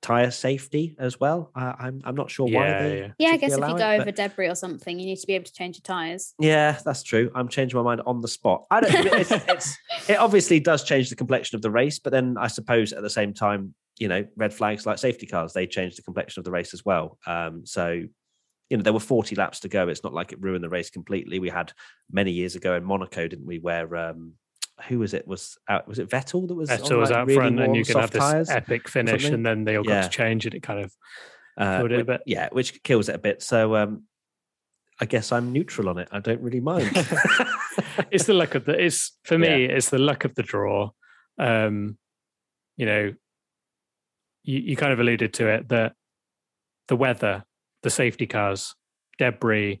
tire 0.00 0.30
safety 0.30 0.94
as 0.98 1.18
well. 1.18 1.50
I, 1.54 1.74
I'm 1.78 2.00
I'm 2.04 2.14
not 2.14 2.30
sure 2.30 2.46
why. 2.46 2.52
Yeah, 2.52 2.82
They 2.82 2.98
yeah. 2.98 3.08
yeah 3.18 3.28
i 3.30 3.36
guess 3.36 3.52
if 3.52 3.58
allow 3.58 3.68
you 3.70 3.74
it, 3.74 3.78
go 3.78 3.98
but- 3.98 4.00
over 4.00 4.12
debris 4.12 4.48
or 4.48 4.54
something 4.54 4.98
you 4.98 5.06
need 5.06 5.16
to 5.16 5.26
be 5.26 5.34
able 5.34 5.44
to 5.44 5.52
change 5.52 5.76
your 5.76 5.82
tires 5.82 6.34
yeah, 6.38 6.78
that's 6.84 7.02
true. 7.02 7.30
I'm 7.34 7.48
changing 7.48 7.76
my 7.76 7.82
mind 7.82 8.02
on 8.06 8.20
the 8.20 8.28
spot. 8.28 8.64
I 8.70 8.80
don't. 8.80 8.94
It's, 8.94 9.30
it's 9.48 9.78
it 10.08 10.18
obviously 10.18 10.60
does 10.60 10.84
change 10.84 11.10
the 11.10 11.16
complexion 11.16 11.56
of 11.56 11.62
the 11.62 11.70
race, 11.70 11.98
but 11.98 12.10
then 12.12 12.36
I 12.38 12.46
suppose 12.48 12.92
at 12.92 13.02
the 13.02 13.10
same 13.10 13.34
time, 13.34 13.74
you 13.98 14.08
know, 14.08 14.24
red 14.36 14.54
flags 14.54 14.86
like 14.86 14.98
safety 14.98 15.26
cars 15.26 15.52
they 15.52 15.66
change 15.66 15.96
the 15.96 16.02
complexion 16.02 16.40
of 16.40 16.44
the 16.44 16.50
race 16.52 16.74
as 16.74 16.84
well. 16.84 17.18
Um, 17.26 17.66
so. 17.66 18.04
You 18.70 18.76
know, 18.76 18.82
there 18.82 18.92
were 18.92 19.00
40 19.00 19.34
laps 19.36 19.60
to 19.60 19.68
go. 19.68 19.88
It's 19.88 20.04
not 20.04 20.12
like 20.12 20.32
it 20.32 20.42
ruined 20.42 20.62
the 20.62 20.68
race 20.68 20.90
completely. 20.90 21.38
We 21.38 21.48
had 21.48 21.72
many 22.10 22.32
years 22.32 22.54
ago 22.54 22.74
in 22.74 22.84
Monaco, 22.84 23.26
didn't 23.26 23.46
we? 23.46 23.58
Where 23.58 23.96
um, 23.96 24.34
who 24.88 24.98
was 24.98 25.14
it? 25.14 25.26
Was 25.26 25.56
out? 25.68 25.88
Was 25.88 25.98
it 25.98 26.08
Vettel 26.08 26.46
that 26.48 26.54
was? 26.54 26.70
on, 26.70 26.98
was 26.98 27.10
like, 27.10 27.18
out 27.18 27.26
really 27.26 27.38
front, 27.38 27.60
and 27.60 27.76
you 27.76 27.84
can 27.84 27.98
have 27.98 28.10
this 28.10 28.50
epic 28.50 28.88
finish, 28.88 29.24
and 29.24 29.44
then 29.44 29.64
they 29.64 29.76
all 29.76 29.84
got 29.84 29.92
Yeah. 29.92 30.02
to 30.02 30.08
change 30.08 30.46
it. 30.46 30.54
It 30.54 30.62
kind 30.62 30.80
of 30.80 30.92
uh, 31.56 31.78
killed 31.78 31.92
it 31.92 32.00
a 32.00 32.04
bit. 32.04 32.22
Yeah, 32.26 32.48
which 32.52 32.82
kills 32.82 33.08
it 33.08 33.14
a 33.14 33.18
bit. 33.18 33.42
So 33.42 33.74
um, 33.74 34.04
I 35.00 35.06
guess 35.06 35.32
I'm 35.32 35.52
neutral 35.52 35.88
on 35.88 35.98
it. 35.98 36.08
I 36.12 36.20
don't 36.20 36.40
really 36.40 36.60
mind. 36.60 36.90
it's 38.10 38.24
the 38.24 38.34
luck 38.34 38.54
of 38.54 38.64
the 38.64 38.84
it's 38.84 39.16
for 39.24 39.38
me 39.38 39.64
it's 39.64 39.90
the 39.90 39.98
luck 39.98 40.24
of 40.24 40.34
the 40.34 40.42
draw 40.42 40.90
um 41.38 41.96
you 42.76 42.86
know 42.86 43.14
you, 44.42 44.58
you 44.58 44.76
kind 44.76 44.92
of 44.92 45.00
alluded 45.00 45.34
to 45.34 45.48
it 45.48 45.68
that 45.68 45.94
the 46.88 46.96
weather 46.96 47.44
the 47.82 47.90
safety 47.90 48.26
cars 48.26 48.74
debris 49.18 49.80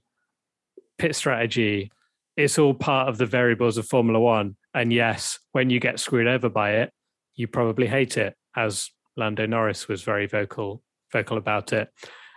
pit 0.98 1.14
strategy. 1.14 1.90
It's 2.36 2.58
all 2.58 2.74
part 2.74 3.08
of 3.08 3.18
the 3.18 3.26
variables 3.26 3.78
of 3.78 3.86
formula 3.86 4.20
one. 4.20 4.56
And 4.74 4.92
yes 4.92 5.38
when 5.52 5.70
you 5.70 5.80
get 5.80 5.98
screwed 6.00 6.26
over 6.28 6.48
by 6.48 6.72
it 6.72 6.92
you 7.34 7.46
probably 7.48 7.86
hate 7.86 8.16
it 8.16 8.34
as 8.56 8.90
lando 9.16 9.46
norris 9.46 9.88
was 9.88 10.02
very 10.02 10.26
vocal 10.26 10.82
vocal 11.12 11.36
about 11.38 11.72
it. 11.72 11.88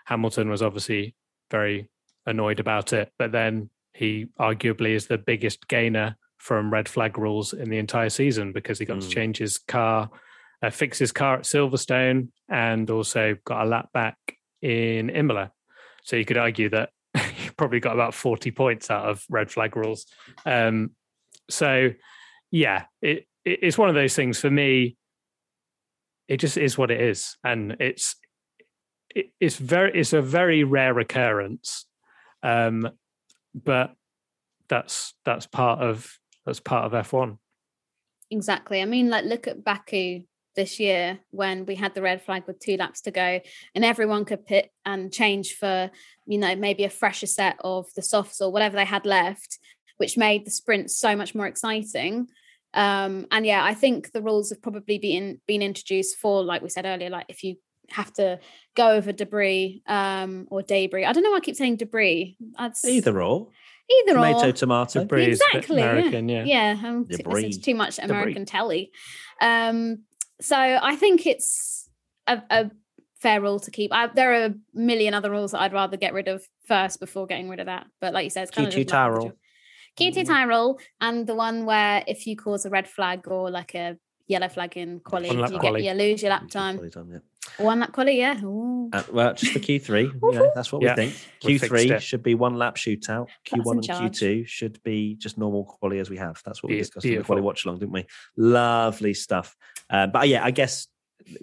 Hamilton 0.05 0.49
was 0.49 0.61
obviously 0.61 1.15
very 1.51 1.89
annoyed 2.25 2.59
about 2.59 2.93
it 2.93 3.11
but 3.19 3.31
then 3.31 3.69
he 3.93 4.27
arguably 4.39 4.91
is 4.95 5.07
the 5.07 5.17
biggest 5.17 5.67
gainer 5.67 6.15
from 6.37 6.71
red 6.73 6.87
flag 6.89 7.17
rules 7.19 7.53
in 7.53 7.69
the 7.69 7.77
entire 7.77 8.09
season 8.09 8.51
because 8.51 8.79
he 8.79 8.85
got 8.85 9.01
to 9.01 9.07
Mm. 9.07 9.11
change 9.11 9.37
his 9.37 9.59
car, 9.59 10.09
uh, 10.63 10.69
fix 10.71 10.97
his 10.97 11.11
car 11.11 11.35
at 11.35 11.43
Silverstone, 11.43 12.29
and 12.49 12.89
also 12.89 13.35
got 13.45 13.63
a 13.63 13.69
lap 13.69 13.89
back 13.93 14.17
in 14.61 15.09
Imola. 15.09 15.51
So 16.03 16.15
you 16.15 16.25
could 16.25 16.37
argue 16.37 16.69
that 16.69 16.89
you 17.15 17.51
probably 17.57 17.79
got 17.79 17.93
about 17.93 18.13
40 18.13 18.51
points 18.51 18.89
out 18.89 19.07
of 19.07 19.23
red 19.29 19.51
flag 19.51 19.75
rules. 19.75 20.05
Um, 20.45 20.91
so, 21.49 21.91
yeah, 22.49 22.85
it, 23.01 23.27
it, 23.45 23.59
it's 23.63 23.77
one 23.77 23.89
of 23.89 23.95
those 23.95 24.15
things 24.15 24.39
for 24.39 24.49
me. 24.49 24.97
It 26.27 26.37
just 26.37 26.57
is 26.57 26.77
what 26.77 26.91
it 26.91 27.01
is, 27.01 27.35
and 27.43 27.75
it's 27.81 28.15
it, 29.13 29.31
it's 29.41 29.57
very 29.57 29.91
it's 29.99 30.13
a 30.13 30.21
very 30.21 30.63
rare 30.63 30.97
occurrence, 30.97 31.85
um, 32.41 32.89
but 33.53 33.95
that's 34.69 35.13
that's 35.25 35.45
part 35.45 35.81
of 35.81 36.09
that's 36.45 36.61
part 36.61 36.85
of 36.85 37.05
F1. 37.05 37.37
Exactly. 38.29 38.81
I 38.81 38.85
mean, 38.85 39.09
like, 39.09 39.25
look 39.25 39.47
at 39.47 39.63
Baku 39.65 40.21
this 40.55 40.79
year 40.79 41.19
when 41.31 41.65
we 41.65 41.75
had 41.75 41.93
the 41.95 42.01
red 42.01 42.23
flag 42.23 42.43
with 42.47 42.59
two 42.59 42.77
laps 42.77 43.01
to 43.01 43.11
go, 43.11 43.39
and 43.75 43.85
everyone 43.85 44.25
could 44.25 44.45
pit 44.45 44.71
and 44.85 45.11
change 45.11 45.53
for, 45.53 45.89
you 46.25 46.37
know, 46.37 46.55
maybe 46.55 46.83
a 46.83 46.89
fresher 46.89 47.27
set 47.27 47.57
of 47.63 47.87
the 47.95 48.01
softs 48.01 48.41
or 48.41 48.51
whatever 48.51 48.75
they 48.75 48.85
had 48.85 49.05
left, 49.05 49.59
which 49.97 50.17
made 50.17 50.45
the 50.45 50.51
sprint 50.51 50.91
so 50.91 51.15
much 51.15 51.35
more 51.35 51.47
exciting. 51.47 52.27
Um, 52.73 53.27
and 53.31 53.45
yeah, 53.45 53.63
I 53.63 53.73
think 53.73 54.11
the 54.11 54.21
rules 54.21 54.49
have 54.49 54.61
probably 54.61 54.97
been 54.97 55.41
been 55.47 55.61
introduced 55.61 56.17
for, 56.17 56.43
like 56.43 56.61
we 56.61 56.69
said 56.69 56.85
earlier, 56.85 57.09
like 57.09 57.25
if 57.27 57.43
you 57.43 57.55
have 57.91 58.13
to 58.13 58.39
go 58.75 58.91
over 58.91 59.11
debris 59.11 59.83
um, 59.87 60.47
or 60.49 60.61
debris. 60.61 61.05
I 61.05 61.13
don't 61.13 61.23
know 61.23 61.31
why 61.31 61.37
I 61.37 61.41
keep 61.41 61.55
saying 61.55 61.77
debris. 61.77 62.37
That's 62.57 62.85
Either 62.85 63.21
or. 63.21 63.49
Either 63.89 64.13
Tomato, 64.13 64.49
or. 64.49 64.51
tomato. 64.53 64.99
Debris 65.01 65.31
is 65.31 65.41
a 65.41 65.43
bit 65.51 65.57
Exactly, 65.57 65.81
yeah. 65.81 65.91
American, 65.91 66.29
yeah. 66.29 66.43
Yeah, 66.45 66.81
um, 66.85 67.05
The 67.09 67.17
t- 67.17 67.59
too 67.59 67.75
much. 67.75 67.99
American 67.99 68.45
telly. 68.45 68.91
Um, 69.41 70.03
so 70.41 70.57
I 70.57 70.95
think 70.95 71.25
it's 71.25 71.89
a, 72.27 72.41
a 72.49 72.71
fair 73.19 73.41
rule 73.41 73.59
to 73.59 73.71
keep. 73.71 73.93
I, 73.93 74.07
there 74.07 74.33
are 74.33 74.45
a 74.45 74.53
million 74.73 75.13
other 75.13 75.31
rules 75.31 75.51
that 75.51 75.61
I'd 75.61 75.73
rather 75.73 75.97
get 75.97 76.13
rid 76.13 76.27
of 76.27 76.43
first 76.67 76.99
before 76.99 77.27
getting 77.27 77.49
rid 77.49 77.59
of 77.59 77.67
that. 77.67 77.87
But 77.99 78.13
like 78.13 78.23
you 78.23 78.29
said, 78.29 78.43
it's 78.43 78.51
kind 78.51 78.67
of 78.67 78.87
tie 78.87 79.07
of 79.07 79.13
the 79.13 79.19
rule. 79.19 79.33
QT 79.97 80.25
tie 80.25 80.43
rule, 80.43 80.79
and 80.99 81.27
the 81.27 81.35
one 81.35 81.65
where 81.65 82.03
if 82.07 82.25
you 82.25 82.35
cause 82.37 82.65
a 82.65 82.69
red 82.69 82.87
flag 82.87 83.27
or 83.27 83.51
like 83.51 83.75
a 83.75 83.97
yellow 84.27 84.47
flag 84.47 84.77
in 84.77 84.99
quality, 85.01 85.35
you, 85.35 85.59
get, 85.59 85.83
you 85.83 85.91
lose 85.93 86.21
your 86.21 86.31
lap 86.31 86.49
time. 86.49 86.77
time, 86.89 87.09
yeah. 87.11 87.19
One 87.57 87.79
lap 87.79 87.91
quality, 87.91 88.17
yeah. 88.17 88.39
Uh, 88.93 89.03
well, 89.11 89.33
just 89.33 89.53
the 89.53 89.59
Q3. 89.59 90.13
you 90.13 90.31
know, 90.31 90.51
that's 90.53 90.71
what 90.71 90.81
Yeah, 90.81 90.95
we 90.95 91.09
think. 91.09 91.61
Q3 91.61 91.91
it. 91.91 92.03
should 92.03 92.23
be 92.23 92.35
one 92.35 92.55
lap 92.55 92.75
shootout. 92.75 93.27
That's 93.51 93.63
Q1 93.67 93.71
and 93.73 93.83
charge. 93.83 94.19
Q2 94.19 94.47
should 94.47 94.81
be 94.83 95.15
just 95.15 95.37
normal 95.37 95.65
quality 95.65 95.99
as 95.99 96.09
we 96.09 96.17
have. 96.17 96.41
That's 96.45 96.61
what 96.61 96.69
we 96.69 96.75
Be- 96.75 96.81
discussed 96.81 97.05
in 97.05 97.17
the 97.17 97.23
quality 97.23 97.43
watch 97.43 97.65
along, 97.65 97.79
didn't 97.79 97.93
we? 97.93 98.05
Lovely 98.37 99.13
stuff. 99.13 99.55
Uh, 99.89 100.07
but 100.07 100.27
yeah, 100.27 100.43
I 100.45 100.51
guess 100.51 100.87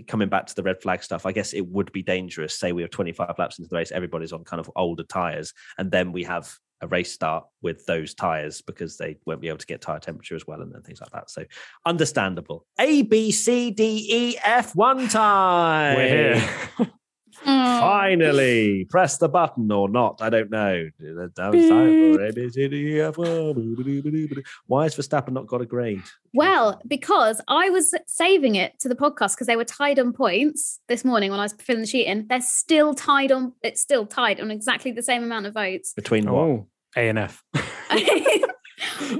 coming 0.06 0.28
back 0.28 0.46
to 0.46 0.54
the 0.54 0.62
red 0.62 0.80
flag 0.82 1.02
stuff, 1.02 1.26
I 1.26 1.32
guess 1.32 1.52
it 1.52 1.66
would 1.66 1.90
be 1.92 2.02
dangerous. 2.02 2.58
Say 2.58 2.72
we 2.72 2.82
have 2.82 2.90
25 2.90 3.34
laps 3.38 3.58
into 3.58 3.68
the 3.68 3.76
race, 3.76 3.92
everybody's 3.92 4.32
on 4.32 4.44
kind 4.44 4.60
of 4.60 4.70
older 4.76 5.04
tires, 5.04 5.52
and 5.78 5.90
then 5.90 6.12
we 6.12 6.24
have 6.24 6.52
a 6.80 6.88
race 6.88 7.12
start 7.12 7.44
with 7.62 7.84
those 7.86 8.14
tires 8.14 8.62
because 8.62 8.96
they 8.96 9.18
won't 9.26 9.40
be 9.40 9.48
able 9.48 9.58
to 9.58 9.66
get 9.66 9.80
tire 9.80 9.98
temperature 9.98 10.36
as 10.36 10.46
well 10.46 10.62
and, 10.62 10.74
and 10.74 10.84
things 10.84 11.00
like 11.00 11.10
that. 11.10 11.30
So 11.30 11.44
understandable. 11.84 12.66
A 12.78 13.02
B 13.02 13.32
C 13.32 13.70
D 13.70 14.06
E 14.10 14.38
F 14.44 14.74
one 14.76 15.08
time. 15.08 15.96
We're 15.96 16.08
here. 16.08 16.90
Oh. 17.46 17.80
Finally, 17.80 18.84
press 18.90 19.18
the 19.18 19.28
button 19.28 19.70
or 19.70 19.88
not. 19.88 20.20
I 20.20 20.30
don't 20.30 20.50
know. 20.50 20.88
Now 20.98 21.50
it's 21.52 21.68
time 21.68 22.14
for 22.14 22.24
A, 22.24 22.32
B, 22.32 22.48
C, 22.50 22.68
D, 22.68 23.00
F, 23.00 23.16
one. 23.18 24.42
Why 24.66 24.84
has 24.84 24.96
Verstappen 24.96 25.30
not 25.32 25.46
got 25.46 25.60
a 25.60 25.66
grade? 25.66 26.02
Well, 26.34 26.80
because 26.86 27.40
I 27.48 27.70
was 27.70 27.94
saving 28.06 28.54
it 28.56 28.78
to 28.80 28.88
the 28.88 28.96
podcast 28.96 29.34
because 29.34 29.46
they 29.46 29.56
were 29.56 29.64
tied 29.64 29.98
on 29.98 30.12
points 30.12 30.80
this 30.88 31.04
morning 31.04 31.30
when 31.30 31.40
I 31.40 31.44
was 31.44 31.52
filling 31.54 31.82
the 31.82 31.86
sheet 31.86 32.06
in. 32.06 32.26
They're 32.28 32.40
still 32.40 32.94
tied 32.94 33.32
on. 33.32 33.52
It's 33.62 33.80
still 33.80 34.06
tied 34.06 34.40
on 34.40 34.50
exactly 34.50 34.92
the 34.92 35.02
same 35.02 35.22
amount 35.22 35.46
of 35.46 35.54
votes. 35.54 35.92
Between 35.94 36.30
what? 36.30 36.40
oh, 36.40 36.68
A 36.96 37.08
and 37.08 37.18
F. 37.18 37.42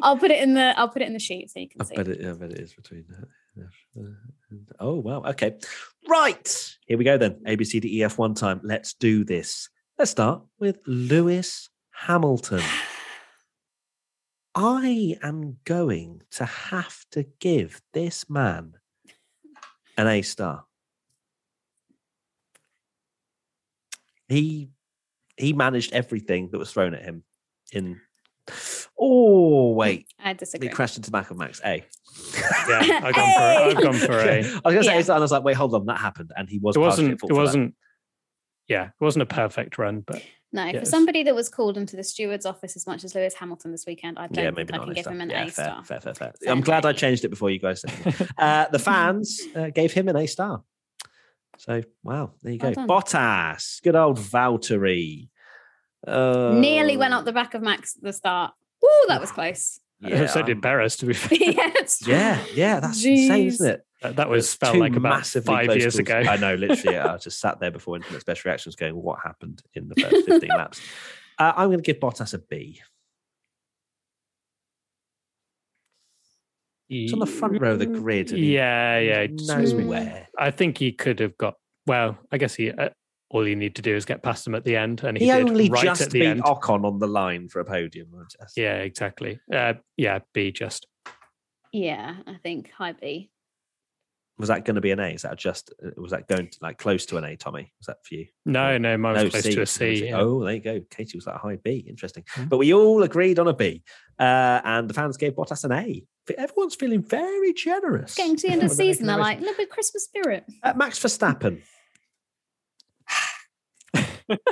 I'll 0.03 0.17
put 0.19 0.31
it 0.31 0.43
in 0.43 0.55
the. 0.55 0.75
I'll 0.79 0.89
put 0.89 1.03
it 1.03 1.07
in 1.07 1.13
the 1.15 1.19
sheet 1.19 1.51
so 1.51 1.61
you 1.61 1.69
can 1.69 1.81
I 1.81 1.85
see. 1.85 1.95
bet 1.97 2.09
it. 2.09 2.27
I 2.27 2.33
bet 2.33 2.51
it 2.53 2.59
is 2.61 2.75
between. 2.75 3.05
F, 3.59 3.65
uh, 3.99 4.03
Oh 4.81 4.95
wow. 4.95 5.23
Okay. 5.25 5.59
Right. 6.09 6.77
Here 6.87 6.97
we 6.97 7.05
go 7.05 7.19
then. 7.19 7.41
A 7.47 7.57
B 7.57 7.65
C 7.65 7.81
D 7.81 7.99
E 7.99 8.05
F 8.05 8.19
one 8.19 8.35
time. 8.35 8.61
Let's 8.62 8.95
do 8.95 9.25
this. 9.25 9.69
Let's 9.99 10.11
start 10.11 10.43
with 10.59 10.79
Lewis 10.87 11.69
Hamilton. 11.91 12.62
I 14.55 15.16
am 15.23 15.59
going 15.65 16.23
to 16.33 16.45
have 16.45 17.05
to 17.12 17.25
give 17.41 17.81
this 17.93 18.29
man 18.31 18.75
an 19.97 20.07
A 20.07 20.23
star. 20.23 20.65
He 24.29 24.70
he 25.37 25.53
managed 25.53 25.93
everything 25.93 26.51
that 26.51 26.59
was 26.59 26.73
thrown 26.73 26.95
at 26.95 27.03
him 27.03 27.23
in 27.73 28.01
oh 28.99 29.73
wait 29.73 30.07
I 30.19 30.29
he 30.31 30.35
disagree. 30.35 30.69
crashed 30.69 30.97
into 30.97 31.11
the 31.11 31.12
back 31.12 31.31
of 31.31 31.37
Max 31.37 31.61
A. 31.65 31.85
Yeah, 32.69 33.01
I've 33.05 33.15
gone 33.15 33.33
for 33.33 33.43
I've 33.43 33.83
gone 33.83 33.95
for 33.95 34.19
A. 34.20 34.39
I 34.41 34.43
was 34.43 34.75
gonna 34.75 34.83
say 34.85 34.93
Yeah. 34.95 34.97
A 34.97 35.01
and 35.01 35.11
I 35.11 35.19
was 35.19 35.33
like, 35.33 35.45
wait, 35.45 35.57
hold 35.57 35.75
on, 35.75 35.87
that 35.87 35.99
happened, 35.99 36.33
and 36.37 36.49
he 36.49 36.59
was. 36.59 36.77
It 36.77 36.81
wasn't. 36.81 37.12
It 37.23 37.33
wasn't. 37.33 37.75
Yeah, 38.66 38.87
it 38.87 38.93
wasn't 39.01 39.23
a 39.23 39.27
perfect 39.27 39.79
run, 39.79 40.01
but 40.07 40.23
No, 40.53 40.65
for 40.70 40.77
Yes. 40.79 40.91
somebody 40.91 41.23
that 41.23 41.35
was 41.35 41.49
called 41.49 41.79
into 41.79 41.97
the 41.97 42.05
steward's 42.05 42.45
office 42.45 42.77
as 42.77 42.87
much 42.87 43.05
as 43.05 43.15
Lewis 43.15 43.35
Hamilton 43.35 43.70
this 43.73 43.85
weekend, 43.87 44.19
I 44.19 44.27
don't 44.27 44.37
Yeah, 44.37 44.51
think 44.51 44.57
maybe 44.57 44.73
I 44.75 44.77
not. 44.79 44.85
can 44.87 44.95
give 44.95 45.03
star. 45.05 45.15
him 45.15 45.20
an 45.23 45.31
yeah, 45.31 45.43
A 45.45 45.51
fair, 45.51 45.65
star. 45.65 45.85
Fair, 45.85 46.01
fair, 46.01 46.15
fair. 46.15 46.33
So 46.43 46.51
I'm 46.51 46.61
glad 46.61 46.85
I 46.85 46.93
changed 46.93 47.25
it 47.25 47.29
before 47.29 47.51
you 47.51 47.59
guys 47.61 47.81
said. 47.83 48.29
uh, 48.39 48.66
the 48.70 48.79
fans 48.79 49.41
uh, 49.55 49.70
gave 49.70 49.93
him 49.93 50.09
an 50.09 50.16
A 50.16 50.27
star. 50.27 50.62
So 51.59 51.83
wow, 52.03 52.33
there 52.43 52.53
you 52.53 52.59
Well 52.62 52.70
go. 52.73 52.75
done. 52.75 52.89
Bottas, 52.89 53.81
good 53.83 53.97
old 53.97 54.19
Valtteri. 54.19 55.29
Uh, 56.07 56.53
Nearly 56.61 56.97
went 56.97 57.15
up 57.15 57.25
the 57.25 57.33
back 57.33 57.55
of 57.55 57.62
Max 57.62 57.97
at 57.97 58.03
the 58.03 58.12
start. 58.12 58.53
Ooh, 58.89 59.05
that 59.09 59.20
was 59.20 59.31
close. 59.31 59.81
Yeah, 60.01 60.27
so 60.27 60.43
did 60.43 60.56
um, 60.59 60.60
Perez. 60.62 60.97
To 60.98 61.06
be 61.06 61.12
fair, 61.15 61.39
yeah, 61.39 61.73
it's. 61.77 62.06
Yeah, 62.06 62.43
yeah, 62.55 62.81
that's 62.81 63.05
insane, 63.05 63.47
isn't 63.48 63.69
it? 63.69 63.81
that, 64.02 64.16
that 64.16 64.28
was 64.28 64.55
felt 64.55 64.74
Two 64.74 64.81
like 64.81 64.94
about 64.94 65.10
massively 65.19 65.52
five 65.52 65.66
years 65.77 65.94
calls. 65.94 65.98
ago. 65.98 66.19
I 66.19 66.36
know, 66.36 66.55
literally. 66.55 66.98
I 66.98 67.16
just 67.16 67.40
sat 67.40 67.59
there 67.59 67.73
before 67.73 67.97
Internet's 67.97 68.23
Best 68.24 68.44
Reactions 68.44 68.77
going, 68.77 68.94
what 68.94 69.19
happened 69.24 69.60
in 69.74 69.89
the 69.89 69.97
first 70.01 70.24
15 70.27 70.48
laps? 70.51 70.81
Uh, 71.39 71.52
I'm 71.56 71.69
going 71.69 71.78
to 71.78 71.82
give 71.82 71.98
Bottas 72.01 72.32
a 72.35 72.39
B. 72.39 72.81
It's 76.90 77.12
on 77.12 77.19
the 77.19 77.27
front 77.27 77.60
row 77.60 77.73
of 77.73 77.81
the 77.81 77.86
grid. 77.86 78.31
and 78.31 78.39
Yeah, 78.39 78.98
yeah. 78.98 79.20
it 79.20 79.36
just 79.36 79.55
makes 79.55 79.73
me- 79.73 79.82
Nowhere. 79.85 80.28
I 80.39 80.51
think 80.51 80.78
he 80.78 80.93
could 80.93 81.20
have 81.20 81.36
got. 81.36 81.55
Well, 81.86 82.19
I 82.32 82.39
guess 82.39 82.55
he. 82.55 82.70
Uh, 82.70 82.90
all 83.31 83.47
you 83.47 83.57
need 83.57 83.75
to 83.77 83.83
do 83.83 83.95
is 83.95 84.05
get 84.05 84.23
past 84.23 84.47
him 84.47 84.55
at 84.55 84.65
the 84.65 84.77
end, 84.77 85.03
and 85.05 85.17
he, 85.19 85.27
He, 85.27 85.31
did 85.31 85.49
only 85.49 85.69
right 85.69 85.83
just 85.83 86.01
at 86.01 86.11
the 86.11 86.21
beat 86.21 86.27
end. 86.27 86.43
Ocon 86.45 86.85
on 86.85 86.99
the 86.99 87.07
line 87.09 87.49
for 87.49 87.61
a 87.61 87.65
podium. 87.65 88.09
I 88.19 88.23
just- 88.43 88.57
Yeah, 88.57 88.77
exactly. 88.77 89.39
Uh, 89.53 89.75
yeah, 89.97 90.21
B 90.33 90.51
just. 90.51 90.87
Yeah, 91.73 92.17
I 92.27 92.35
think 92.43 92.71
high 92.71 92.93
B. 92.93 93.31
Was 94.39 94.49
that 94.49 94.65
going 94.65 94.77
to 94.77 94.81
be 94.81 94.93
an 94.93 95.01
A? 95.01 95.09
Is 95.09 95.23
that 95.23 95.37
just, 95.37 95.75
uh, 95.85 95.91
was 96.01 96.13
that 96.13 96.29
going 96.29 96.47
to 96.49 96.59
like 96.63 96.79
close 96.79 97.05
to 97.07 97.17
an 97.17 97.25
A, 97.25 97.37
Tommy? 97.37 97.73
Was 97.81 97.87
that 97.89 97.97
for 98.07 98.15
you? 98.15 98.27
No, 98.47 98.79
no, 98.79 98.97
mine 98.97 99.15
was 99.15 99.25
No, 99.25 99.31
close 99.31 99.43
C. 99.43 99.51
to 99.51 99.59
a 99.59 99.61
Was 99.63 99.71
C. 99.73 99.85
it? 99.87 100.05
yeah. 100.11 100.17
Oh, 100.21 100.45
there 100.45 100.55
you 100.55 100.61
go. 100.61 100.81
Katy 100.91 101.19
was 101.19 101.27
like 101.27 101.37
high 101.37 101.57
B. 101.63 101.85
Interesting. 101.89 102.23
Mm. 102.37 102.49
But 102.49 102.59
we 102.59 102.73
all 102.73 103.03
agreed 103.03 103.41
on 103.41 103.49
a 103.49 103.53
B. 103.53 103.83
Uh, 104.19 104.61
and 104.65 104.89
the 104.89 104.95
fans 104.95 105.17
gave 105.17 105.33
Bottas 105.35 105.65
an 105.65 105.73
A. 105.73 106.05
Everyone's 106.39 106.77
feeling 106.77 107.03
very 107.03 107.53
generous. 107.53 108.15
Getting 108.15 108.37
to 108.37 108.47
the 108.47 108.53
end 108.53 108.63
of 108.63 108.69
the 108.71 108.75
season, 108.77 109.07
they're 109.07 109.17
like, 109.19 109.39
a 109.39 109.41
little 109.41 109.57
bit 109.57 109.71
Christmas 109.71 110.05
spirit. 110.05 110.45
Uh, 110.63 110.73
Max 110.77 111.01
Verstappen. 111.01 111.61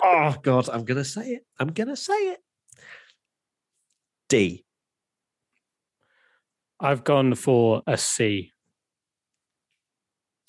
Oh 0.03 0.37
God, 0.43 0.69
I'm 0.69 0.85
gonna 0.85 1.05
say 1.05 1.31
it. 1.31 1.47
I'm 1.59 1.69
gonna 1.69 1.97
say 1.97 2.15
it. 2.15 2.41
D. 4.29 4.65
I've 6.79 7.05
gone 7.05 7.35
for 7.35 7.83
a 7.87 7.97
C. 7.97 8.53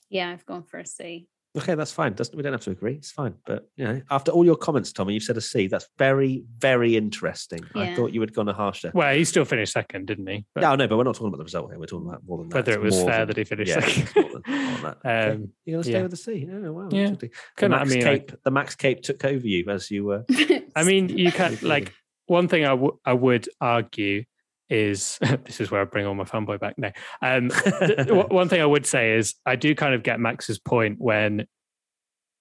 Yeah, 0.10 0.32
I've 0.32 0.46
gone 0.46 0.64
for 0.64 0.80
a 0.80 0.86
C. 0.86 1.28
Okay, 1.58 1.76
that's 1.76 1.92
fine. 1.92 2.14
Doesn't 2.14 2.36
we 2.36 2.44
don't 2.44 2.52
have 2.54 2.62
to 2.62 2.72
agree. 2.72 2.94
It's 2.96 3.12
fine. 3.12 3.34
But 3.46 3.68
you 3.76 3.86
know, 3.86 4.02
after 4.12 4.32
all 4.32 4.46
your 4.46 4.56
comments, 4.56 4.92
Tommy, 4.94 5.14
you've 5.16 5.24
said 5.24 5.38
a 5.38 5.42
C. 5.42 5.68
That's 5.68 5.88
very, 5.98 6.44
very 6.60 6.96
interesting. 6.96 7.62
I 7.76 7.96
thought 7.96 8.14
you 8.14 8.22
had 8.22 8.34
gone 8.34 8.48
a 8.48 8.54
harsher. 8.54 8.92
Well, 8.94 9.14
he 9.16 9.24
still 9.26 9.46
finished 9.46 9.74
second, 9.74 10.06
didn't 10.08 10.28
he? 10.28 10.46
But 10.54 10.62
No, 10.62 10.76
no, 10.76 10.88
but 10.88 10.98
we're 10.98 11.04
not 11.04 11.16
talking 11.16 11.28
about 11.30 11.38
the 11.38 11.44
result 11.46 11.72
here. 11.72 11.80
We're 11.80 11.86
talking 11.88 12.08
about 12.08 12.22
more 12.28 12.38
than 12.40 12.50
that. 12.50 12.56
whether 12.56 12.72
It's 12.74 12.78
it 12.78 12.82
was 12.82 13.04
fair 13.04 13.26
than- 13.26 13.28
that 13.30 13.38
he 13.38 13.44
finished 13.44 13.70
yeah, 13.70 13.80
second. 13.80 14.04
it's 14.04 14.16
more 14.16 14.24
than, 14.24 14.32
more 14.32 14.72
than 14.72 14.82
that. 14.84 14.98
Okay. 15.06 15.30
Um, 15.32 15.50
You're 15.66 15.74
going 15.76 15.84
to 15.84 15.90
stay 15.90 15.92
yeah. 15.98 16.02
with 16.04 16.12
the 16.12 16.18
C. 16.18 16.48
Oh, 16.52 16.72
wow. 16.72 16.90
Yeah. 16.92 17.10
The 17.12 17.30
Couldn't- 17.56 17.74
I 17.74 17.78
Max 17.80 17.90
mean, 17.94 18.04
I- 18.08 18.18
Cape, 18.20 18.32
the 18.44 18.52
Max 18.52 18.76
Cape 18.76 19.02
took 19.02 19.26
over 19.26 19.48
you 19.48 19.66
as 19.70 19.90
you 19.90 20.06
were. 20.06 20.26
I 20.76 20.84
mean, 20.84 21.10
you 21.10 21.32
can 21.32 21.54
Absolutely. 21.54 21.70
like 21.70 21.94
one 22.28 22.48
thing 22.48 22.64
I, 22.66 22.70
w- 22.70 22.98
I 23.06 23.14
would 23.14 23.48
argue 23.60 24.24
is 24.70 25.18
this 25.46 25.60
is 25.60 25.72
where 25.72 25.82
I 25.82 25.86
bring 25.86 26.06
all 26.06 26.16
my 26.16 26.24
fanboy 26.24 26.60
back 26.60 26.78
now. 26.78 26.92
Um, 27.22 27.50
th- 27.80 28.08
one 28.10 28.50
thing 28.50 28.62
I 28.62 28.66
would 28.66 28.86
say 28.86 29.16
is 29.16 29.36
I 29.46 29.56
do 29.56 29.76
kind 29.76 29.94
of 29.94 30.04
get 30.04 30.20
Max's 30.20 30.60
point 30.60 31.00
when, 31.00 31.48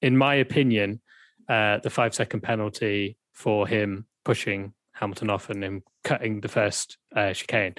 in 0.03 0.17
my 0.17 0.37
opinion, 0.37 1.01
uh, 1.49 1.79
the 1.79 1.91
five 1.91 2.15
second 2.15 2.41
penalty 2.41 3.17
for 3.33 3.67
him 3.67 4.07
pushing 4.25 4.73
Hamilton 4.93 5.31
off 5.31 5.51
and 5.51 5.63
him 5.63 5.83
cutting 6.05 6.41
the 6.41 6.49
first 6.49 6.99
uh, 7.15 7.33
chicane. 7.33 7.75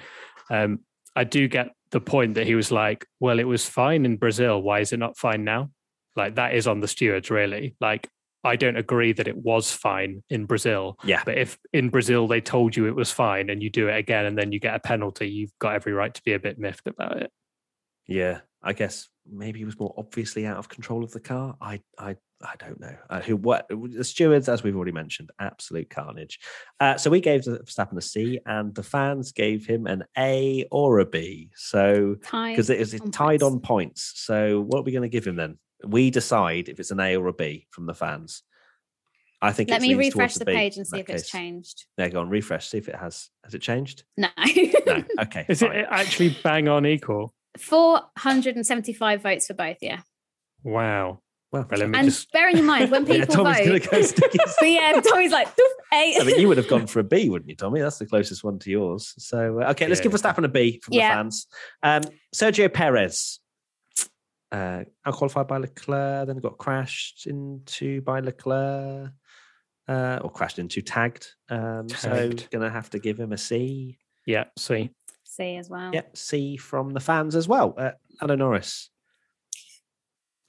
Um, 0.49 0.79
I 1.15 1.23
do 1.23 1.47
get 1.47 1.71
the 1.91 1.99
point 1.99 2.35
that 2.35 2.45
he 2.45 2.55
was 2.55 2.71
like, 2.71 3.05
well, 3.19 3.39
it 3.39 3.45
was 3.45 3.67
fine 3.67 4.05
in 4.05 4.17
Brazil. 4.17 4.61
Why 4.61 4.79
is 4.79 4.93
it 4.93 4.97
not 4.97 5.17
fine 5.17 5.43
now? 5.43 5.71
Like 6.15 6.35
that 6.35 6.53
is 6.53 6.67
on 6.67 6.79
the 6.79 6.87
stewards, 6.87 7.29
really. 7.29 7.75
Like 7.79 8.09
I 8.47 8.55
don't 8.55 8.77
agree 8.77 9.13
that 9.13 9.27
it 9.27 9.37
was 9.37 9.71
fine 9.71 10.23
in 10.29 10.45
Brazil. 10.45 10.97
Yeah. 11.03 11.21
But 11.25 11.37
if 11.37 11.59
in 11.73 11.89
Brazil 11.89 12.27
they 12.27 12.41
told 12.41 12.75
you 12.75 12.87
it 12.87 12.95
was 12.95 13.11
fine 13.11 13.49
and 13.49 13.61
you 13.61 13.69
do 13.69 13.87
it 13.89 13.97
again 13.97 14.25
and 14.25 14.37
then 14.37 14.51
you 14.51 14.59
get 14.59 14.75
a 14.75 14.79
penalty, 14.79 15.29
you've 15.29 15.57
got 15.59 15.75
every 15.75 15.93
right 15.93 16.13
to 16.13 16.23
be 16.23 16.33
a 16.33 16.39
bit 16.39 16.57
miffed 16.57 16.87
about 16.87 17.17
it. 17.21 17.31
Yeah, 18.07 18.39
I 18.63 18.73
guess 18.73 19.09
maybe 19.29 19.59
he 19.59 19.65
was 19.65 19.77
more 19.77 19.93
obviously 19.97 20.45
out 20.45 20.57
of 20.57 20.69
control 20.69 21.03
of 21.03 21.11
the 21.11 21.19
car. 21.19 21.55
I, 21.61 21.81
I, 21.99 22.15
I 22.41 22.53
don't 22.57 22.79
know. 22.79 22.95
Uh, 23.09 23.19
who, 23.19 23.35
what? 23.35 23.67
The 23.69 24.03
stewards, 24.03 24.47
as 24.47 24.63
we've 24.63 24.75
already 24.75 24.91
mentioned, 24.91 25.31
absolute 25.39 25.89
carnage. 25.89 26.39
Uh, 26.79 26.95
so 26.97 27.09
we 27.09 27.19
gave 27.19 27.41
Verstappen 27.41 27.97
a 27.97 28.01
C, 28.01 28.39
and 28.45 28.73
the 28.75 28.83
fans 28.83 29.31
gave 29.31 29.65
him 29.65 29.87
an 29.87 30.05
A 30.17 30.65
or 30.71 30.99
a 30.99 31.05
B. 31.05 31.49
So 31.55 32.15
because 32.21 32.69
it 32.69 32.79
is 32.79 32.91
tied 33.11 33.41
points. 33.41 33.43
on 33.43 33.59
points. 33.59 34.13
So 34.15 34.61
what 34.61 34.79
are 34.79 34.83
we 34.83 34.91
going 34.91 35.01
to 35.01 35.09
give 35.09 35.25
him 35.25 35.35
then? 35.35 35.57
We 35.85 36.09
decide 36.09 36.69
if 36.69 36.79
it's 36.79 36.91
an 36.91 36.99
A 36.99 37.15
or 37.17 37.27
a 37.27 37.33
B 37.33 37.67
from 37.71 37.85
the 37.85 37.93
fans. 37.93 38.43
I 39.41 39.51
think. 39.51 39.69
Let 39.69 39.83
it 39.83 39.87
me 39.87 39.93
refresh 39.93 40.33
towards 40.33 40.39
the 40.39 40.45
page 40.45 40.77
and 40.77 40.87
see 40.87 40.97
that 40.97 41.09
if 41.09 41.15
it's 41.15 41.23
case. 41.23 41.29
changed. 41.31 41.85
There, 41.97 42.09
go 42.09 42.21
on, 42.21 42.29
refresh. 42.29 42.67
See 42.69 42.79
if 42.79 42.89
it 42.89 42.95
has. 42.95 43.29
Has 43.43 43.53
it 43.53 43.61
changed? 43.61 44.03
No. 44.17 44.29
No. 44.87 45.03
Okay. 45.21 45.45
Is 45.47 45.61
it 45.61 45.69
actually 45.89 46.35
bang 46.43 46.67
on 46.67 46.85
equal? 46.87 47.33
475 47.59 49.21
votes 49.21 49.47
for 49.47 49.53
both, 49.53 49.77
yeah. 49.81 50.01
Wow. 50.63 51.19
Well, 51.51 51.65
Well, 51.69 51.79
let 51.79 51.89
me 51.89 51.97
And 51.97 52.07
just- 52.09 52.31
bearing 52.31 52.57
in 52.57 52.65
mind 52.65 52.91
when 52.91 53.05
people 53.05 53.17
yeah, 53.19 53.25
people 53.25 53.45
Tommy's 53.45 53.57
going 53.67 53.71
vote, 53.79 53.83
to 53.83 53.89
go 53.89 54.01
stick 54.01 54.31
his 54.33 54.55
yeah, 54.61 54.99
Tommy's 55.01 55.31
like 55.31 55.47
"Doof, 55.55 55.71
A. 55.93 56.17
I 56.19 56.23
mean, 56.25 56.39
you 56.39 56.47
would 56.49 56.57
have 56.57 56.67
gone 56.67 56.87
for 56.87 56.99
a 56.99 57.03
B, 57.03 57.29
wouldn't 57.29 57.49
you, 57.49 57.55
Tommy? 57.55 57.79
That's 57.79 57.97
the 57.99 58.05
closest 58.05 58.43
one 58.43 58.59
to 58.59 58.69
yours. 58.69 59.13
So, 59.17 59.61
uh, 59.61 59.71
okay, 59.71 59.87
let's 59.87 59.99
Yeah. 59.99 60.03
give 60.03 60.11
Verstappen 60.13 60.43
a 60.43 60.49
B 60.49 60.79
from 60.83 60.95
Yeah. 60.95 61.09
the 61.09 61.15
fans. 61.15 61.47
Um, 61.83 62.01
Sergio 62.35 62.71
Perez, 62.73 63.39
uh, 64.51 64.83
unqualified 65.05 65.47
by 65.47 65.57
Leclerc, 65.57 66.27
then 66.27 66.37
got 66.39 66.57
crashed 66.57 67.27
into 67.27 68.01
by 68.01 68.19
Leclerc, 68.19 69.11
uh, 69.87 70.19
or 70.21 70.31
crashed 70.31 70.59
into, 70.59 70.81
tagged. 70.81 71.27
Um, 71.49 71.89
So, 71.89 72.29
going 72.51 72.63
to 72.63 72.69
have 72.69 72.89
to 72.91 72.99
give 72.99 73.19
him 73.19 73.33
a 73.33 73.37
C. 73.37 73.97
yeah, 74.25 74.45
C. 74.57 74.91
C 75.23 75.57
as 75.57 75.69
well. 75.69 75.91
Yep, 75.93 76.17
C 76.17 76.57
from 76.57 76.91
the 76.91 76.99
fans 76.99 77.35
as 77.35 77.47
well. 77.47 77.75
Uh, 77.77 77.91
Lando 78.21 78.35
Norris 78.35 78.89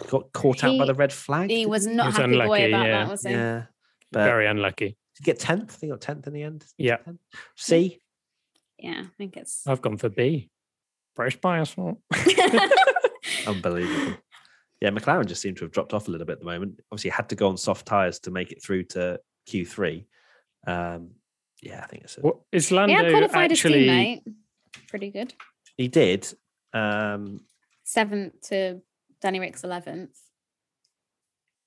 got 0.07 0.33
caught 0.33 0.65
out 0.65 0.79
by 0.79 0.87
the 0.87 0.95
red 0.95 1.13
flag. 1.13 1.51
He 1.51 1.57
didn't 1.57 1.71
was 1.71 1.87
not 1.87 2.07
was 2.07 2.17
happy 2.17 2.37
boy 2.37 2.69
about 2.69 2.87
yeah. 2.87 3.05
that, 3.05 3.09
was 3.11 3.23
he? 3.23 3.31
Yeah, 3.31 3.65
but 4.13 4.25
Very 4.25 4.47
unlucky. 4.47 4.87
did 4.87 4.97
he 5.19 5.25
get 5.25 5.39
tenth? 5.41 5.71
I 5.71 5.75
think 5.75 5.81
he 5.81 5.89
got 5.89 6.01
tenth 6.01 6.27
in 6.27 6.33
the 6.33 6.43
end. 6.43 6.65
Yeah. 6.79 6.99
10th? 6.99 7.19
C. 7.57 8.01
Yeah, 8.79 9.03
I 9.05 9.11
think 9.19 9.37
it's 9.37 9.67
I've 9.67 9.83
gone 9.83 9.97
for 9.97 10.09
B. 10.09 10.51
British 11.17 11.41
bias. 11.41 11.75
Unbelievable. 13.49 14.17
Yeah, 14.81 14.91
McLaren 14.91 15.27
just 15.27 15.43
seemed 15.43 15.57
to 15.57 15.65
have 15.65 15.73
dropped 15.73 15.93
off 15.93 16.07
a 16.07 16.11
little 16.11 16.27
bit 16.27 16.35
at 16.35 16.39
the 16.39 16.45
moment. 16.45 16.81
Obviously, 16.93 17.11
had 17.11 17.29
to 17.31 17.35
go 17.35 17.49
on 17.49 17.57
soft 17.57 17.87
tires 17.87 18.21
to 18.21 18.31
make 18.31 18.53
it 18.53 18.63
through 18.63 18.85
to 18.85 19.19
Q3. 19.49 20.05
Um, 20.67 21.11
yeah, 21.63 21.81
I 21.83 21.87
think 21.87 22.05
it's 22.05 22.19
a, 22.19 22.21
What 22.21 22.37
is 22.53 22.71
Lando 22.71 22.95
yeah, 22.95 23.11
qualified 23.11 23.51
his 23.51 23.61
teammate. 23.61 24.23
Pretty 24.89 25.11
good. 25.11 25.35
he 25.77 25.89
did. 25.89 26.33
Um, 26.73 27.41
Seventh 27.85 28.41
to 28.49 28.81
Danny 29.21 29.41
Ric's 29.41 29.65
eleventh. 29.65 30.17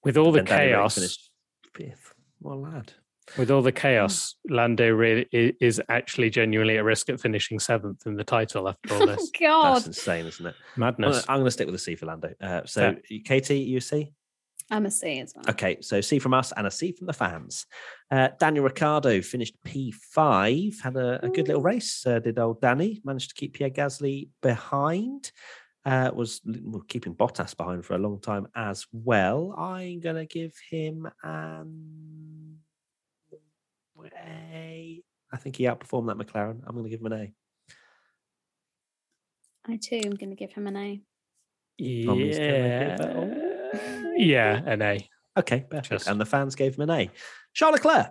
With 0.04 0.18
all 0.18 0.32
the 0.32 0.40
and 0.40 0.48
Danny 0.48 0.68
Rick 0.68 0.76
chaos, 0.76 0.96
finished 0.96 1.32
fifth. 1.74 2.14
What 2.40 2.54
a 2.54 2.56
lad. 2.56 2.94
With 3.38 3.52
all 3.52 3.62
the 3.62 3.72
chaos, 3.72 4.36
Lando 4.50 4.90
really 4.90 5.28
is 5.32 5.82
actually 5.90 6.30
genuinely 6.30 6.78
at 6.78 6.84
risk 6.84 7.10
at 7.10 7.20
finishing 7.20 7.60
seventh 7.60 8.06
in 8.06 8.16
the 8.16 8.24
title 8.24 8.68
after 8.68 8.94
all 8.94 9.02
Oh 9.04 9.06
this 9.06 9.32
God, 9.40 9.76
That's 9.76 9.88
insane, 9.88 10.26
isn't 10.26 10.46
it? 10.46 10.56
Madness. 10.76 11.26
I'm 11.30 11.38
going 11.38 11.46
to 11.46 11.52
stick 11.52 11.66
with 11.66 11.76
a 11.76 11.80
C 11.80 11.96
for 11.96 12.08
Lando. 12.08 12.34
Uh, 12.42 12.62
so, 12.66 12.96
Katy, 13.26 13.60
you 13.60 13.78
a 13.78 13.82
C? 13.82 14.14
I'm 14.72 14.86
a 14.86 14.92
C 14.92 15.20
as 15.20 15.34
well. 15.36 15.46
Okay, 15.50 15.78
so 15.82 16.00
C 16.00 16.18
from 16.18 16.34
us 16.34 16.54
and 16.56 16.66
a 16.66 16.72
C 16.72 16.94
from 16.94 17.08
the 17.08 17.14
fans. 17.14 17.66
Uh, 18.10 18.30
Daniel 18.40 18.64
Ricciardo 18.64 19.22
finished 19.22 19.56
P5, 19.66 20.82
had 20.82 20.96
a, 20.96 21.26
a 21.26 21.30
good 21.30 21.48
little 21.48 21.62
race. 21.62 22.06
Uh, 22.06 22.20
did 22.20 22.40
old 22.40 22.62
Danny 22.62 23.02
managed 23.04 23.30
to 23.30 23.36
keep 23.36 23.54
Pierre 23.54 23.70
Gasly 23.70 24.30
behind? 24.42 25.32
Uh, 25.84 26.12
was 26.14 26.42
well, 26.46 26.84
keeping 26.88 27.16
Bottas 27.16 27.58
behind 27.58 27.84
for 27.84 27.96
a 27.96 28.00
long 28.00 28.22
time 28.22 28.48
as 28.56 28.86
well. 28.94 29.54
I'm 29.58 30.00
gonna 30.00 30.28
give 30.28 30.54
him 30.70 31.10
an 31.24 32.60
A. 34.14 35.02
I 35.34 35.38
think 35.38 35.56
he 35.56 35.64
outperformed 35.66 36.08
that 36.08 36.18
McLaren. 36.18 36.62
I'm 36.68 36.76
gonna 36.76 36.90
give 36.90 37.00
him 37.02 37.08
an 37.08 37.14
A. 37.14 37.34
I 39.68 39.78
too 39.78 40.02
am 40.04 40.16
going 40.16 40.32
to 40.32 40.36
give 40.36 40.52
him 40.54 40.66
an 40.68 40.76
A. 40.76 41.02
Yeah, 41.78 42.14
give 42.16 42.38
yeah, 44.18 44.62
an 44.66 44.82
A. 44.82 45.08
Okay, 45.38 45.66
perfect. 45.70 45.90
Just- 45.90 46.08
And 46.08 46.20
the 46.20 46.26
fans 46.26 46.56
gave 46.56 46.76
him 46.76 46.90
an 46.90 46.90
A. 46.90 47.10
Charles 47.54 47.74
Leclerc, 47.76 48.10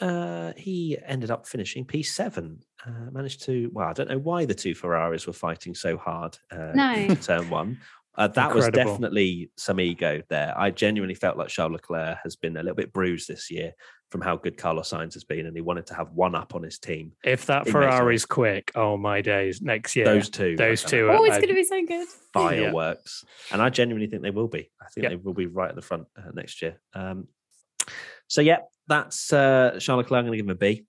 uh, 0.00 0.52
he 0.56 0.96
ended 1.04 1.30
up 1.30 1.46
finishing 1.46 1.84
P7. 1.84 2.60
Uh, 2.86 2.90
managed 3.10 3.42
to, 3.46 3.68
well, 3.72 3.88
I 3.88 3.92
don't 3.94 4.08
know 4.08 4.18
why 4.18 4.44
the 4.44 4.54
two 4.54 4.74
Ferraris 4.74 5.26
were 5.26 5.32
fighting 5.32 5.74
so 5.74 5.96
hard 5.96 6.38
uh, 6.52 6.72
No. 6.74 6.92
in 6.94 7.16
turn 7.16 7.50
one. 7.50 7.80
Uh, 8.16 8.28
that 8.28 8.54
was 8.54 8.68
definitely 8.70 9.50
some 9.56 9.78
ego 9.78 10.22
there. 10.30 10.54
I 10.56 10.70
genuinely 10.70 11.14
felt 11.14 11.36
like 11.36 11.48
Charles 11.48 11.72
Leclerc 11.72 12.18
has 12.22 12.36
been 12.36 12.56
a 12.56 12.60
little 12.60 12.74
bit 12.74 12.92
bruised 12.92 13.28
this 13.28 13.50
year 13.50 13.72
from 14.10 14.20
how 14.20 14.36
good 14.36 14.56
Carlos 14.56 14.90
Sainz 14.90 15.14
has 15.14 15.24
been, 15.24 15.46
and 15.46 15.54
he 15.54 15.60
wanted 15.60 15.86
to 15.86 15.94
have 15.94 16.10
one 16.12 16.34
up 16.34 16.54
on 16.54 16.62
his 16.62 16.78
team. 16.78 17.12
If 17.24 17.46
that 17.46 17.62
It 17.62 17.64
makes 17.66 17.72
Ferrari's 17.72 18.24
quick, 18.24 18.72
oh 18.74 18.96
my 18.96 19.20
days! 19.20 19.60
Next 19.60 19.96
year, 19.96 20.06
Those 20.06 20.30
two, 20.30 20.56
those 20.56 20.82
gonna 20.82 20.90
two 20.90 21.08
are 21.08 21.16
Oh, 21.16 21.24
it's 21.24 21.36
uh, 21.36 21.40
going 21.40 21.48
to 21.48 21.54
be 21.54 21.64
so 21.64 21.84
good. 21.84 22.08
fireworks, 22.32 23.24
and 23.52 23.60
I 23.60 23.68
genuinely 23.68 24.08
think 24.08 24.22
they 24.22 24.30
will 24.30 24.48
be. 24.48 24.70
I 24.80 24.86
think 24.94 25.02
Yeah. 25.04 25.08
they 25.10 25.16
will 25.16 25.34
be 25.34 25.46
right 25.46 25.68
at 25.68 25.74
the 25.76 25.82
front 25.82 26.06
uh, 26.16 26.30
next 26.32 26.62
year. 26.62 26.80
Um, 26.94 27.26
so 28.28 28.40
yeah, 28.40 28.58
that's 28.86 29.32
uh, 29.32 29.76
Charles 29.80 30.04
Leclerc. 30.04 30.20
I'm 30.20 30.26
going 30.26 30.32
to 30.32 30.36
give 30.38 30.46
him 30.46 30.50
a 30.50 30.54
B. 30.54 30.66
Yeah, 30.74 30.78
oh, 30.78 30.78
thi- 30.78 30.84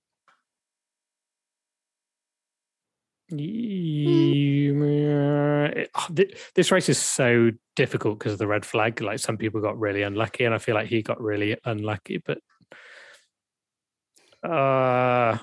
This 6.56 6.72
race 6.72 6.90
is 6.90 6.98
so 6.98 7.52
difficult 7.76 8.20
because 8.20 8.34
of 8.34 8.40
the 8.40 8.48
red 8.48 8.66
flag. 8.66 9.02
Like 9.02 9.20
some 9.20 9.38
people 9.38 9.62
got 9.62 9.78
really 9.80 10.04
unlucky, 10.04 10.46
and 10.46 10.56
I 10.56 10.60
feel 10.60 10.76
like 10.76 10.88
he 10.88 11.02
got 11.02 11.22
really 11.22 11.58
unlucky. 11.66 12.22
But 12.26 12.40
uh, 14.50 15.38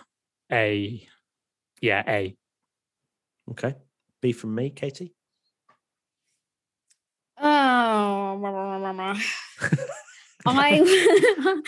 A, 0.51 1.07
yeah, 1.81 2.03
A. 2.09 2.37
Okay. 3.51 3.75
B 4.23 4.33
from 4.33 4.55
me, 4.55 4.71
Katy. 4.71 5.15
Oh, 7.39 8.41
I 10.47 10.81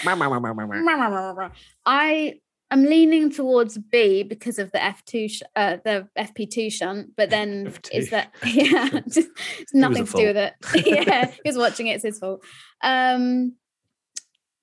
I 1.86 2.34
am 2.76 2.84
leaning 2.84 3.30
towards 3.30 3.78
B 3.78 4.22
because 4.22 4.58
of 4.58 4.72
the 4.72 4.78
F2 4.78 5.30
sh- 5.30 5.42
uh, 5.54 5.78
the 5.84 6.08
FP2 6.18 6.72
shunt, 6.72 7.16
but 7.16 7.30
then 7.30 7.72
is 7.92 8.08
F2. 8.08 8.10
that 8.10 8.34
yeah, 8.46 9.00
just, 9.08 9.28
it's 9.58 9.74
nothing 9.74 10.06
to 10.06 10.12
do 10.12 10.26
with 10.26 10.36
it. 10.36 10.54
yeah, 10.86 11.30
he 11.30 11.48
was 11.48 11.58
watching 11.58 11.86
it, 11.86 11.94
it's 11.94 12.04
his 12.04 12.18
fault. 12.18 12.44
Um 12.82 13.54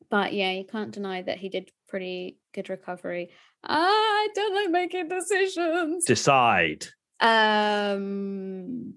but 0.10 0.34
yeah, 0.34 0.52
you 0.52 0.65
can't 0.65 0.91
deny 0.91 1.23
that 1.23 1.40
he 1.40 1.49
did 1.49 1.72
pretty 1.88 2.38
good 2.53 2.69
recovery. 2.69 3.31
I 3.64 4.30
don't 4.35 4.56
like 4.56 4.69
making 4.69 5.07
decisions. 5.10 6.06
Decide. 6.06 6.85
Um 7.19 8.95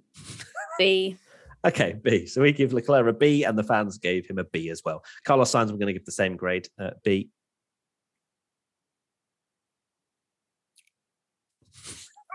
B. 0.78 1.16
Okay, 1.66 1.96
B. 2.00 2.26
So 2.26 2.42
we 2.42 2.52
give 2.52 2.72
Leclerc 2.72 3.08
a 3.08 3.12
B, 3.12 3.42
and 3.42 3.58
the 3.58 3.64
fans 3.64 3.98
gave 3.98 4.26
him 4.28 4.38
a 4.38 4.44
B 4.44 4.70
as 4.70 4.82
well. 4.84 5.02
Carlos 5.24 5.50
Sainz, 5.50 5.72
we're 5.72 5.78
going 5.78 5.88
to 5.88 5.92
give 5.92 6.04
the 6.04 6.12
same 6.12 6.36
grade, 6.36 6.68
uh, 6.78 6.90
B. 7.02 7.30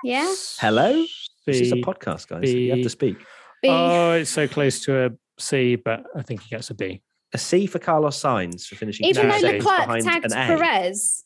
Yeah. 0.03 0.33
Hello? 0.59 1.05
This 1.45 1.61
is 1.61 1.71
a 1.71 1.75
podcast, 1.77 2.27
guys. 2.27 2.51
You 2.53 2.71
have 2.71 2.81
to 2.83 2.89
speak. 2.89 3.17
B. 3.61 3.69
Oh, 3.69 4.13
it's 4.13 4.29
so 4.29 4.47
close 4.47 4.83
to 4.85 5.05
a 5.05 5.09
C, 5.39 5.75
but 5.75 6.03
I 6.15 6.21
think 6.23 6.41
he 6.43 6.49
gets 6.49 6.69
a 6.69 6.73
B. 6.73 7.01
A 7.33 7.37
C 7.37 7.65
for 7.67 7.79
Carlos 7.79 8.19
Sainz 8.21 8.65
for 8.67 8.75
finishing 8.75 9.05
Even 9.07 9.29
though 9.29 9.37
Leclerc 9.37 9.61
behind 9.63 10.03
tagged 10.03 10.25
an 10.25 10.33
A. 10.33 10.57
Perez, 10.57 11.23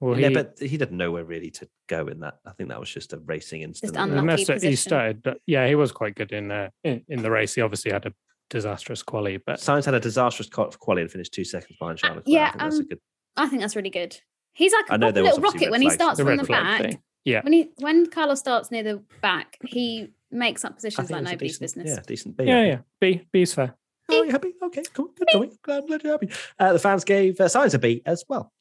Well, 0.00 0.18
yeah, 0.18 0.28
he, 0.28 0.34
but 0.34 0.58
he 0.60 0.76
didn't 0.76 0.96
know 0.98 1.10
where 1.10 1.24
really 1.24 1.50
to 1.52 1.68
go 1.88 2.06
in 2.08 2.20
that. 2.20 2.34
I 2.44 2.52
think 2.52 2.68
that 2.68 2.78
was 2.80 2.90
just 2.90 3.12
a 3.12 3.18
racing 3.18 3.62
incident. 3.62 3.96
he 3.96 4.02
unlucky 4.02 4.26
messed 4.26 4.50
up- 4.50 4.62
he 4.62 4.76
started. 4.76 5.22
but 5.22 5.38
Yeah, 5.46 5.66
he 5.66 5.74
was 5.74 5.92
quite 5.92 6.14
good 6.16 6.32
in, 6.32 6.50
uh, 6.50 6.68
in 6.84 7.02
in 7.08 7.22
the 7.22 7.30
race. 7.30 7.54
He 7.54 7.62
obviously 7.62 7.92
had 7.92 8.04
a 8.06 8.12
disastrous 8.50 9.02
quali, 9.02 9.38
but 9.38 9.58
Sainz 9.58 9.84
had 9.86 9.94
a 9.94 10.00
disastrous 10.00 10.48
qual- 10.48 10.70
quality 10.70 11.02
and 11.02 11.10
finished 11.10 11.32
two 11.32 11.44
seconds 11.44 11.76
behind 11.78 11.98
Charles 11.98 12.18
Uh, 12.18 12.22
yeah, 12.26 12.48
I 12.48 12.50
think 12.50 12.60
that's 12.60 12.76
a 12.76 12.80
um, 12.80 12.86
good. 12.88 13.00
I 13.36 13.48
think 13.48 13.62
that's 13.62 13.76
really 13.76 13.90
good. 13.90 14.20
He's 14.52 14.72
like 14.72 14.90
I 14.90 14.94
a 14.96 14.98
know 14.98 15.12
there 15.12 15.22
was 15.22 15.34
little 15.36 15.42
rocket 15.50 15.70
when 15.70 15.82
he 15.82 15.90
starts 15.90 16.18
from 16.18 16.28
red 16.28 16.40
the 16.40 16.44
back. 16.44 16.80
thing. 16.82 17.02
Yeah, 17.26 17.42
When 17.42 17.52
he 17.52 17.70
when 17.80 18.06
Carlos 18.06 18.38
starts 18.38 18.70
near 18.70 18.84
the 18.84 19.02
back, 19.20 19.58
he 19.66 20.12
makes 20.30 20.64
up 20.64 20.76
positions 20.76 21.10
like 21.10 21.18
it 21.18 21.24
was 21.24 21.32
nobody's 21.32 21.58
decent, 21.58 21.60
business. 21.60 21.96
Yeah, 21.96 22.02
decent 22.06 22.36
B. 22.36 22.44
I 22.44 22.46
yeah, 22.46 22.64
yeah. 22.64 22.78
B, 23.00 23.26
B 23.32 23.42
is 23.42 23.52
fair. 23.52 23.74
Oh, 24.08 24.22
you 24.22 24.30
happy? 24.30 24.54
Okay, 24.62 24.84
cool. 24.94 25.08
Good, 25.18 25.28
Tommy. 25.32 25.50
Glad, 25.62 25.88
glad 25.88 26.02
you're 26.04 26.12
happy. 26.12 26.30
Uh, 26.56 26.72
the 26.72 26.78
fans 26.78 27.02
gave 27.02 27.40
uh, 27.40 27.46
Sainz 27.46 27.74
a 27.74 27.80
B 27.80 28.00
as 28.06 28.24
well. 28.28 28.52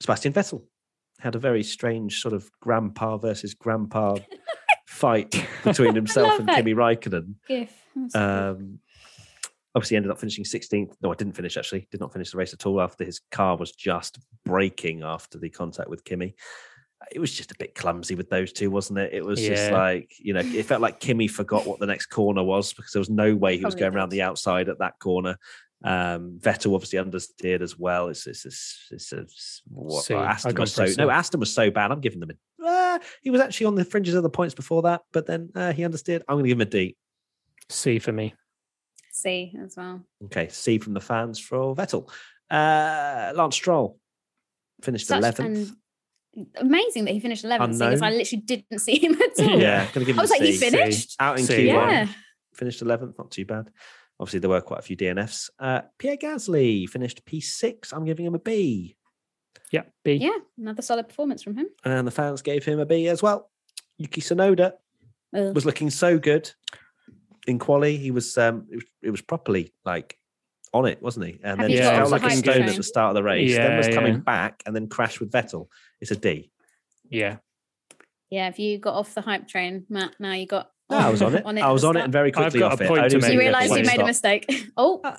Sebastian 0.00 0.32
Vettel 0.32 0.64
had 1.20 1.36
a 1.36 1.38
very 1.38 1.62
strange 1.62 2.20
sort 2.20 2.34
of 2.34 2.50
grandpa 2.60 3.18
versus 3.18 3.54
grandpa 3.54 4.16
fight 4.88 5.46
between 5.62 5.94
himself 5.94 6.40
and 6.40 6.48
that. 6.48 6.56
Kimi 6.56 6.74
Raikkonen. 6.74 7.34
Gif. 7.46 7.72
That's 7.94 8.12
so 8.14 8.18
good. 8.18 8.62
Um, 8.62 8.78
obviously, 9.76 9.96
ended 9.96 10.10
up 10.10 10.18
finishing 10.18 10.42
16th. 10.42 10.94
No, 11.02 11.12
I 11.12 11.14
didn't 11.14 11.34
finish 11.36 11.56
actually. 11.56 11.86
Did 11.92 12.00
not 12.00 12.12
finish 12.12 12.32
the 12.32 12.38
race 12.38 12.52
at 12.52 12.66
all 12.66 12.80
after 12.80 13.04
his 13.04 13.20
car 13.30 13.56
was 13.56 13.70
just 13.70 14.18
breaking 14.44 15.04
after 15.04 15.38
the 15.38 15.50
contact 15.50 15.88
with 15.88 16.02
Kimi. 16.02 16.34
It 17.12 17.20
was 17.20 17.32
just 17.32 17.52
a 17.52 17.56
bit 17.58 17.74
clumsy 17.74 18.14
with 18.14 18.28
those 18.28 18.52
two, 18.52 18.70
wasn't 18.70 18.98
it? 18.98 19.14
It 19.14 19.24
was 19.24 19.40
just 19.40 19.70
like, 19.70 20.12
you 20.18 20.34
know, 20.34 20.40
it 20.40 20.66
felt 20.66 20.82
like 20.82 21.00
Kimi 21.00 21.28
forgot 21.28 21.66
what 21.66 21.78
the 21.78 21.86
next 21.86 22.06
corner 22.06 22.42
was 22.42 22.72
because 22.72 22.92
there 22.92 23.00
was 23.00 23.08
no 23.08 23.34
way 23.36 23.56
he 23.56 23.64
was 23.64 23.74
Probably 23.74 23.80
going 23.80 23.96
around 23.96 24.08
the 24.10 24.22
outside 24.22 24.68
at 24.68 24.80
that 24.80 24.98
corner. 24.98 25.36
Um, 25.84 26.38
Vettel 26.40 26.74
obviously 26.74 26.98
understeered 26.98 27.62
as 27.62 27.78
well. 27.78 28.08
It's 28.08 28.26
it's 28.26 28.44
it's, 28.44 28.88
it's, 28.90 29.12
it's 29.12 29.62
what 29.68 30.04
C. 30.04 30.14
Aston 30.14 30.50
I've 30.50 30.58
was 30.58 30.72
so 30.72 30.82
a 30.82 30.88
C. 30.88 30.94
no 30.98 31.08
Aston 31.08 31.40
was 31.40 31.52
so 31.52 31.70
bad. 31.70 31.92
I'm 31.92 32.00
giving 32.00 32.18
them 32.20 32.30
a. 32.30 32.66
Uh, 32.66 32.98
he 33.22 33.30
was 33.30 33.40
actually 33.40 33.66
on 33.66 33.76
the 33.76 33.84
fringes 33.84 34.14
of 34.14 34.24
the 34.24 34.30
points 34.30 34.54
before 34.54 34.82
that, 34.82 35.02
but 35.12 35.26
then 35.26 35.50
uh, 35.54 35.72
he 35.72 35.82
understeered. 35.82 36.22
I'm 36.28 36.34
going 36.34 36.44
to 36.44 36.48
give 36.48 36.56
him 36.58 36.62
a 36.62 36.70
D. 36.70 36.96
C 37.70 38.00
for 38.00 38.12
me. 38.12 38.34
C 39.12 39.54
as 39.62 39.76
well. 39.76 40.04
Okay, 40.24 40.48
C 40.48 40.78
from 40.78 40.94
the 40.94 41.00
fans 41.00 41.38
for 41.38 41.76
Vettel. 41.76 42.10
Uh, 42.50 43.32
Lance 43.36 43.54
Stroll 43.54 43.98
finished 44.82 45.06
Such 45.06 45.18
eleventh. 45.18 45.70
An 46.34 46.46
amazing 46.58 47.04
that 47.06 47.12
he 47.12 47.20
finished 47.20 47.44
11th, 47.44 47.74
seeing 47.76 47.92
as 47.92 48.02
I 48.02 48.10
literally 48.10 48.42
didn't 48.42 48.78
see 48.78 48.98
him 48.98 49.14
at 49.20 49.44
all. 49.44 49.60
Yeah, 49.60 49.80
going 49.92 49.92
to 49.92 50.00
give 50.00 50.08
him 50.08 50.18
I 50.18 50.22
was 50.22 50.30
a 50.30 50.34
like, 50.34 50.42
you 50.42 50.52
C. 50.54 50.70
finished? 50.70 51.16
out 51.20 51.38
in 51.38 51.46
C. 51.46 51.54
Q1. 51.54 51.66
Yeah. 51.66 52.08
Finished 52.54 52.82
eleventh, 52.82 53.16
not 53.18 53.30
too 53.30 53.44
bad. 53.44 53.70
Obviously, 54.20 54.40
there 54.40 54.50
were 54.50 54.60
quite 54.60 54.80
a 54.80 54.82
few 54.82 54.96
DNFs. 54.96 55.50
Uh, 55.60 55.82
Pierre 55.96 56.16
Gasly 56.16 56.88
finished 56.88 57.24
P6. 57.24 57.92
I'm 57.92 58.04
giving 58.04 58.26
him 58.26 58.34
a 58.34 58.40
B. 58.40 58.96
Yeah, 59.70 59.82
B. 60.04 60.14
Yeah, 60.14 60.36
another 60.58 60.82
solid 60.82 61.08
performance 61.08 61.42
from 61.42 61.56
him. 61.56 61.66
And 61.84 62.06
the 62.06 62.10
fans 62.10 62.42
gave 62.42 62.64
him 62.64 62.80
a 62.80 62.86
B 62.86 63.06
as 63.08 63.22
well. 63.22 63.50
Yuki 63.96 64.20
Tsunoda 64.20 64.72
Ugh. 65.36 65.54
was 65.54 65.66
looking 65.66 65.90
so 65.90 66.18
good 66.18 66.50
in 67.46 67.58
quali. 67.58 67.96
He 67.96 68.10
was 68.10 68.36
um 68.38 68.66
it 68.70 68.76
was, 68.76 68.84
it 69.02 69.10
was 69.10 69.20
properly 69.22 69.72
like 69.84 70.18
on 70.72 70.86
it, 70.86 71.02
wasn't 71.02 71.26
he? 71.26 71.32
And 71.42 71.58
Have 71.58 71.58
then 71.60 71.70
you 71.70 71.76
he 71.78 71.82
got 71.82 71.94
felt 71.94 72.06
off 72.06 72.10
like 72.12 72.22
a 72.22 72.28
hype 72.28 72.38
stone 72.38 72.54
at 72.62 72.64
train? 72.66 72.76
the 72.76 72.82
start 72.82 73.10
of 73.10 73.14
the 73.14 73.22
race. 73.22 73.56
then 73.56 73.76
was 73.76 73.88
coming 73.88 74.14
yeah. 74.14 74.20
back 74.20 74.62
and 74.66 74.74
then 74.74 74.88
crashed 74.88 75.20
with 75.20 75.30
Vettel. 75.30 75.68
It's 76.00 76.10
a 76.10 76.16
D. 76.16 76.50
Yeah. 77.08 77.36
Yeah, 78.30 78.48
if 78.48 78.58
you 78.58 78.78
got 78.78 78.94
off 78.94 79.14
the 79.14 79.22
hype 79.22 79.48
train, 79.48 79.86
Matt, 79.88 80.14
now 80.18 80.32
you 80.32 80.46
got. 80.46 80.70
No, 80.90 80.96
I 80.98 81.08
was 81.10 81.22
on 81.22 81.34
it. 81.34 81.44
On 81.46 81.58
it 81.58 81.60
I 81.62 81.70
was 81.70 81.84
on 81.84 81.96
it 81.96 82.04
and 82.04 82.12
very 82.12 82.28
I've 82.28 82.34
quickly 82.34 82.60
got 82.60 82.72
off 82.72 82.80
a 82.80 82.84
it. 82.84 82.88
point 82.88 83.00
I 83.00 83.04
only 83.04 83.20
to 83.20 83.20
make 83.20 83.32
You 83.34 83.40
in 83.40 83.46
at 83.46 83.52
the 83.52 83.58
realised 83.66 83.76
you 83.76 83.84
made 83.98 84.00
a 84.02 84.06
mistake. 84.06 84.66
Oh, 84.76 85.00
Uh, 85.04 85.16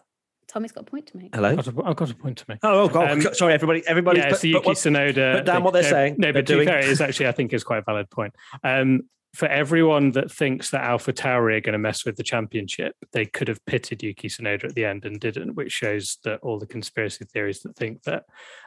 Tommy's 0.47 0.71
got 0.71 0.81
a 0.81 0.85
point 0.85 1.05
to 1.07 1.17
make. 1.17 1.34
Hello. 1.35 1.49
I've 1.49 1.57
got, 1.57 1.67
a, 1.67 1.89
I've 1.89 1.95
got 1.95 2.09
a 2.09 2.15
point 2.15 2.38
to 2.39 2.45
make. 2.47 2.57
Oh, 2.63 2.81
oh 2.81 2.88
God. 2.88 3.11
Um, 3.11 3.34
sorry, 3.35 3.53
everybody. 3.53 3.84
Everybody. 3.85 4.19
yeah, 4.19 4.30
put, 4.30 4.39
so 4.39 4.47
Yuki 4.47 4.59
put 4.59 4.65
what- 4.65 4.77
Tsunoda. 4.77 5.35
put 5.38 5.45
down 5.45 5.63
what 5.63 5.73
they're 5.73 5.84
no, 5.84 5.89
saying, 5.89 6.15
No, 6.17 6.26
they're 6.26 6.34
but 6.34 6.47
to 6.47 6.57
be 6.59 6.65
fair, 6.65 6.80
it 6.80 6.89
is 6.89 7.01
actually 7.07 7.27
I 7.27 7.34
think 7.34 7.53
is 7.53 7.63
quite 7.63 7.77
a 7.77 7.84
valid 7.84 8.09
point. 8.09 8.34
Um, 8.63 9.03
for 9.35 9.47
everyone 9.47 10.11
that 10.11 10.31
thinks 10.31 10.72
that 10.72 10.84
Alpha 10.84 11.14
Tauri 11.14 11.57
are 11.57 11.61
going 11.61 11.73
to 11.73 11.77
mess 11.80 12.03
with 12.06 12.15
the 12.15 12.23
championship, 12.23 12.95
they 13.11 13.26
could 13.26 13.47
have 13.47 13.64
pitted 13.65 14.01
Yuki 14.01 14.27
Tsunoda 14.27 14.65
at 14.65 14.76
the 14.76 14.85
end 14.85 15.06
and 15.06 15.19
didn't, 15.19 15.53
which 15.56 15.72
shows 15.72 16.18
that 16.23 16.39
all 16.41 16.57
the 16.57 16.65
conspiracy 16.65 17.26
theories 17.26 17.61
that 17.61 17.76
think 17.76 18.01
that 18.03 18.23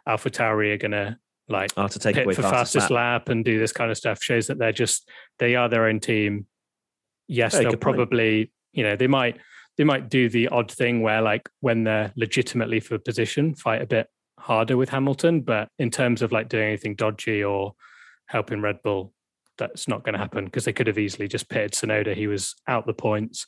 Alpha 0.06 0.30
Tauri 0.30 0.72
are 0.72 0.76
going 0.78 0.92
to 0.92 1.16
like 1.48 1.72
Oh, 1.76 1.88
to 1.88 1.98
take 1.98 2.14
pit 2.14 2.24
away 2.24 2.34
for 2.34 2.42
fastest, 2.42 2.90
lap. 2.90 3.22
lap. 3.22 3.28
and 3.30 3.44
do 3.44 3.58
this 3.58 3.72
kind 3.72 3.90
of 3.90 3.96
stuff 3.96 4.22
shows 4.22 4.46
that 4.46 4.58
they're 4.58 4.72
just 4.72 5.08
they 5.40 5.56
are 5.56 5.68
their 5.68 5.86
own 5.86 5.98
team. 5.98 6.46
Yes, 7.26 7.52
Very 7.52 7.64
they'll 7.64 7.72
good 7.72 7.80
point. 7.80 7.96
probably 7.96 8.52
you 8.72 8.84
know 8.84 8.94
they 8.94 9.08
might 9.08 9.38
they 9.76 9.84
might 9.84 10.08
do 10.08 10.28
the 10.28 10.48
odd 10.48 10.70
thing 10.70 11.02
where 11.02 11.20
like 11.20 11.48
when 11.60 11.82
they're 11.84 12.12
legitimately 12.14 12.78
for 12.78 12.98
position 12.98 13.54
fight 13.54 13.82
a 13.82 13.86
bit 13.86 14.06
harder 14.38 14.76
with 14.76 14.90
Hamilton, 14.90 15.40
but 15.40 15.68
in 15.78 15.90
terms 15.90 16.22
of 16.22 16.30
like 16.30 16.48
doing 16.48 16.68
anything 16.68 16.94
dodgy 16.94 17.42
or 17.42 17.74
helping 18.26 18.60
Red 18.60 18.80
Bull, 18.82 19.12
that's 19.58 19.86
not 19.88 20.04
going 20.04 20.14
to 20.14 20.18
happen 20.18 20.44
because 20.46 20.64
they 20.64 20.72
could 20.72 20.86
have 20.86 20.98
easily 20.98 21.28
just 21.28 21.48
pitted 21.48 21.72
Tsunoda. 21.72 22.14
He 22.14 22.26
was 22.26 22.54
out 22.66 22.86
the 22.86 22.94
points, 22.94 23.46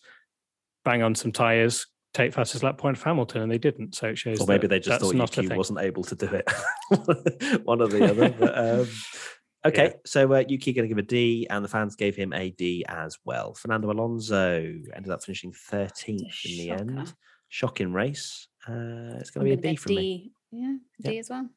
bang 0.84 1.02
on 1.02 1.14
some 1.14 1.32
tires, 1.32 1.86
take 2.12 2.32
fastest 2.34 2.62
lap 2.62 2.78
point 2.78 2.98
for 2.98 3.08
Hamilton, 3.08 3.42
and 3.42 3.50
they 3.52 3.58
didn't. 3.58 3.94
So 3.94 4.08
it 4.08 4.18
shows. 4.18 4.40
Or 4.40 4.46
maybe 4.46 4.62
that 4.62 4.68
they 4.68 4.80
just 4.80 5.00
thought 5.00 5.14
not 5.14 5.36
Yuki 5.36 5.56
wasn't 5.56 5.80
able 5.80 6.04
to 6.04 6.14
do 6.14 6.26
it. 6.26 6.48
One 7.64 7.80
or 7.82 7.88
the 7.88 8.04
other. 8.10 8.30
But, 8.30 8.58
um, 8.58 8.88
okay, 9.66 9.84
Yeah. 9.84 9.92
so 10.06 10.32
uh, 10.32 10.44
Yuki 10.46 10.72
going 10.72 10.84
to 10.84 10.88
give 10.94 10.98
a 10.98 11.06
D, 11.06 11.46
and 11.50 11.64
the 11.64 11.68
fans 11.68 11.96
gave 11.96 12.14
him 12.16 12.32
a 12.32 12.50
D 12.50 12.84
as 12.88 13.16
well. 13.24 13.54
Fernando 13.54 13.90
Alonso 13.90 14.56
ended 14.94 15.10
up 15.10 15.24
finishing 15.24 15.52
13th 15.52 16.08
in 16.08 16.18
the 16.26 16.66
Shocker. 16.68 16.80
end. 16.80 17.14
Shocking 17.48 17.92
race. 17.92 18.48
Uh, 18.68 19.16
it's 19.20 19.30
going 19.30 19.46
to 19.46 19.50
be 19.50 19.52
a 19.52 19.56
gonna 19.56 19.62
D 19.62 19.74
go 19.74 19.80
from 19.82 19.94
me. 19.94 20.32
Yeah, 20.50 20.74
Yep. 21.00 21.12
D 21.12 21.18
as 21.18 21.30
well. 21.30 21.48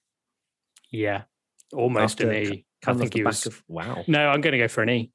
Yeah, 0.92 1.24
almost 1.74 2.22
After 2.22 2.32
an 2.32 2.46
c- 2.46 2.66
I 2.88 2.92
Coming 2.92 3.00
think 3.02 3.14
the 3.14 3.20
he 3.20 3.24
back 3.24 3.32
was. 3.32 3.46
of 3.48 3.64
wow. 3.68 4.04
No, 4.08 4.30
I'm 4.30 4.40
going 4.42 4.54
to 4.54 4.58
go 4.58 4.68
for 4.70 4.82
an 4.82 4.90
E. 4.90 5.12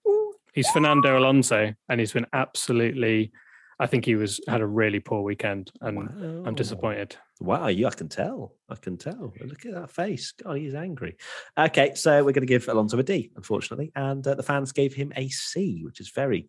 He's 0.53 0.69
Fernando 0.71 1.19
Alonso, 1.19 1.73
and 1.89 2.01
he's 2.01 2.13
been 2.13 2.27
absolutely. 2.33 3.33
I 3.81 3.87
think 3.87 4.05
he 4.05 4.15
was 4.15 4.41
had 4.47 4.61
a 4.61 4.67
really 4.67 5.01
poor 5.01 5.23
weekend, 5.23 5.73
and 5.81 5.97
Wow. 5.97 6.43
I'm 6.47 6.55
disappointed. 6.55 7.17
Wow, 7.41 7.69
you, 7.69 7.87
I 7.87 7.91
can 7.91 8.09
tell. 8.09 8.55
I 8.69 8.75
can 8.77 8.99
tell. 8.99 9.33
Look 9.41 9.65
at 9.65 9.73
that 9.73 9.91
face. 9.91 10.33
God, 10.33 10.59
he's 10.59 10.75
angry. 10.75 11.17
Okay, 11.59 11.95
so 11.95 12.19
we're 12.19 12.33
going 12.33 12.47
to 12.47 12.55
give 12.55 12.69
Alonso 12.69 12.99
a 12.99 13.03
D, 13.03 13.33
unfortunately, 13.35 13.91
and 13.97 14.25
uh, 14.27 14.35
the 14.35 14.43
fans 14.43 14.73
gave 14.73 14.95
him 14.95 15.13
a 15.17 15.29
C, 15.31 15.81
which 15.85 15.99
is 16.01 16.11
very 16.11 16.49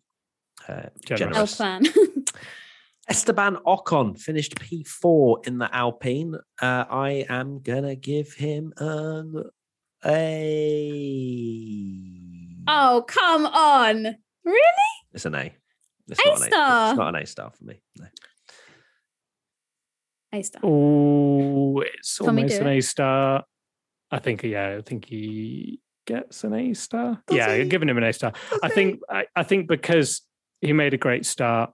uh, 0.68 0.82
Generous. 1.06 1.58
L 1.60 1.80
generous. 1.80 1.98
Esteban 3.08 3.56
Ocon 3.66 4.18
finished 4.18 4.54
P4 4.56 5.46
in 5.46 5.58
the 5.58 5.74
Alpine. 5.74 6.36
Uh, 6.60 6.84
I 6.88 7.26
am 7.28 7.60
gonna 7.60 7.96
give 7.96 8.32
him 8.34 8.72
an 8.78 9.44
A. 10.06 11.54
oh, 12.68 13.04
come 13.06 13.46
on. 13.46 14.16
Really? 14.44 14.60
It's 15.12 15.24
an 15.24 15.34
A. 15.34 15.54
It's 16.08 16.20
A 16.20 16.28
not 16.28 16.36
an 16.36 16.42
A. 16.42 16.46
star. 16.46 16.90
It's 16.90 16.98
not 16.98 17.08
an 17.14 17.22
A 17.22 17.26
star 17.26 17.50
for 17.50 17.64
me. 17.64 17.80
No. 17.98 18.06
A 20.32 20.42
star. 20.42 20.60
Oh, 20.64 21.80
it's 21.80 22.18
Tommy, 22.18 22.42
almost 22.42 22.60
an. 22.60 22.66
A 22.66 22.80
star. 22.80 23.44
I 24.10 24.18
think. 24.18 24.42
Yeah, 24.42 24.76
I 24.78 24.82
think 24.82 25.06
he 25.06 25.80
gets 26.06 26.44
an 26.44 26.52
A 26.52 26.74
star. 26.74 27.22
Does 27.26 27.36
yeah, 27.36 27.56
he? 27.56 27.64
giving 27.64 27.88
him 27.88 27.96
an 27.96 28.04
A 28.04 28.12
star. 28.12 28.32
I 28.62 28.68
think. 28.68 29.00
I, 29.08 29.24
I 29.34 29.42
think 29.42 29.68
because 29.68 30.20
he 30.60 30.74
made 30.74 30.92
a 30.92 30.98
great 30.98 31.24
start, 31.24 31.72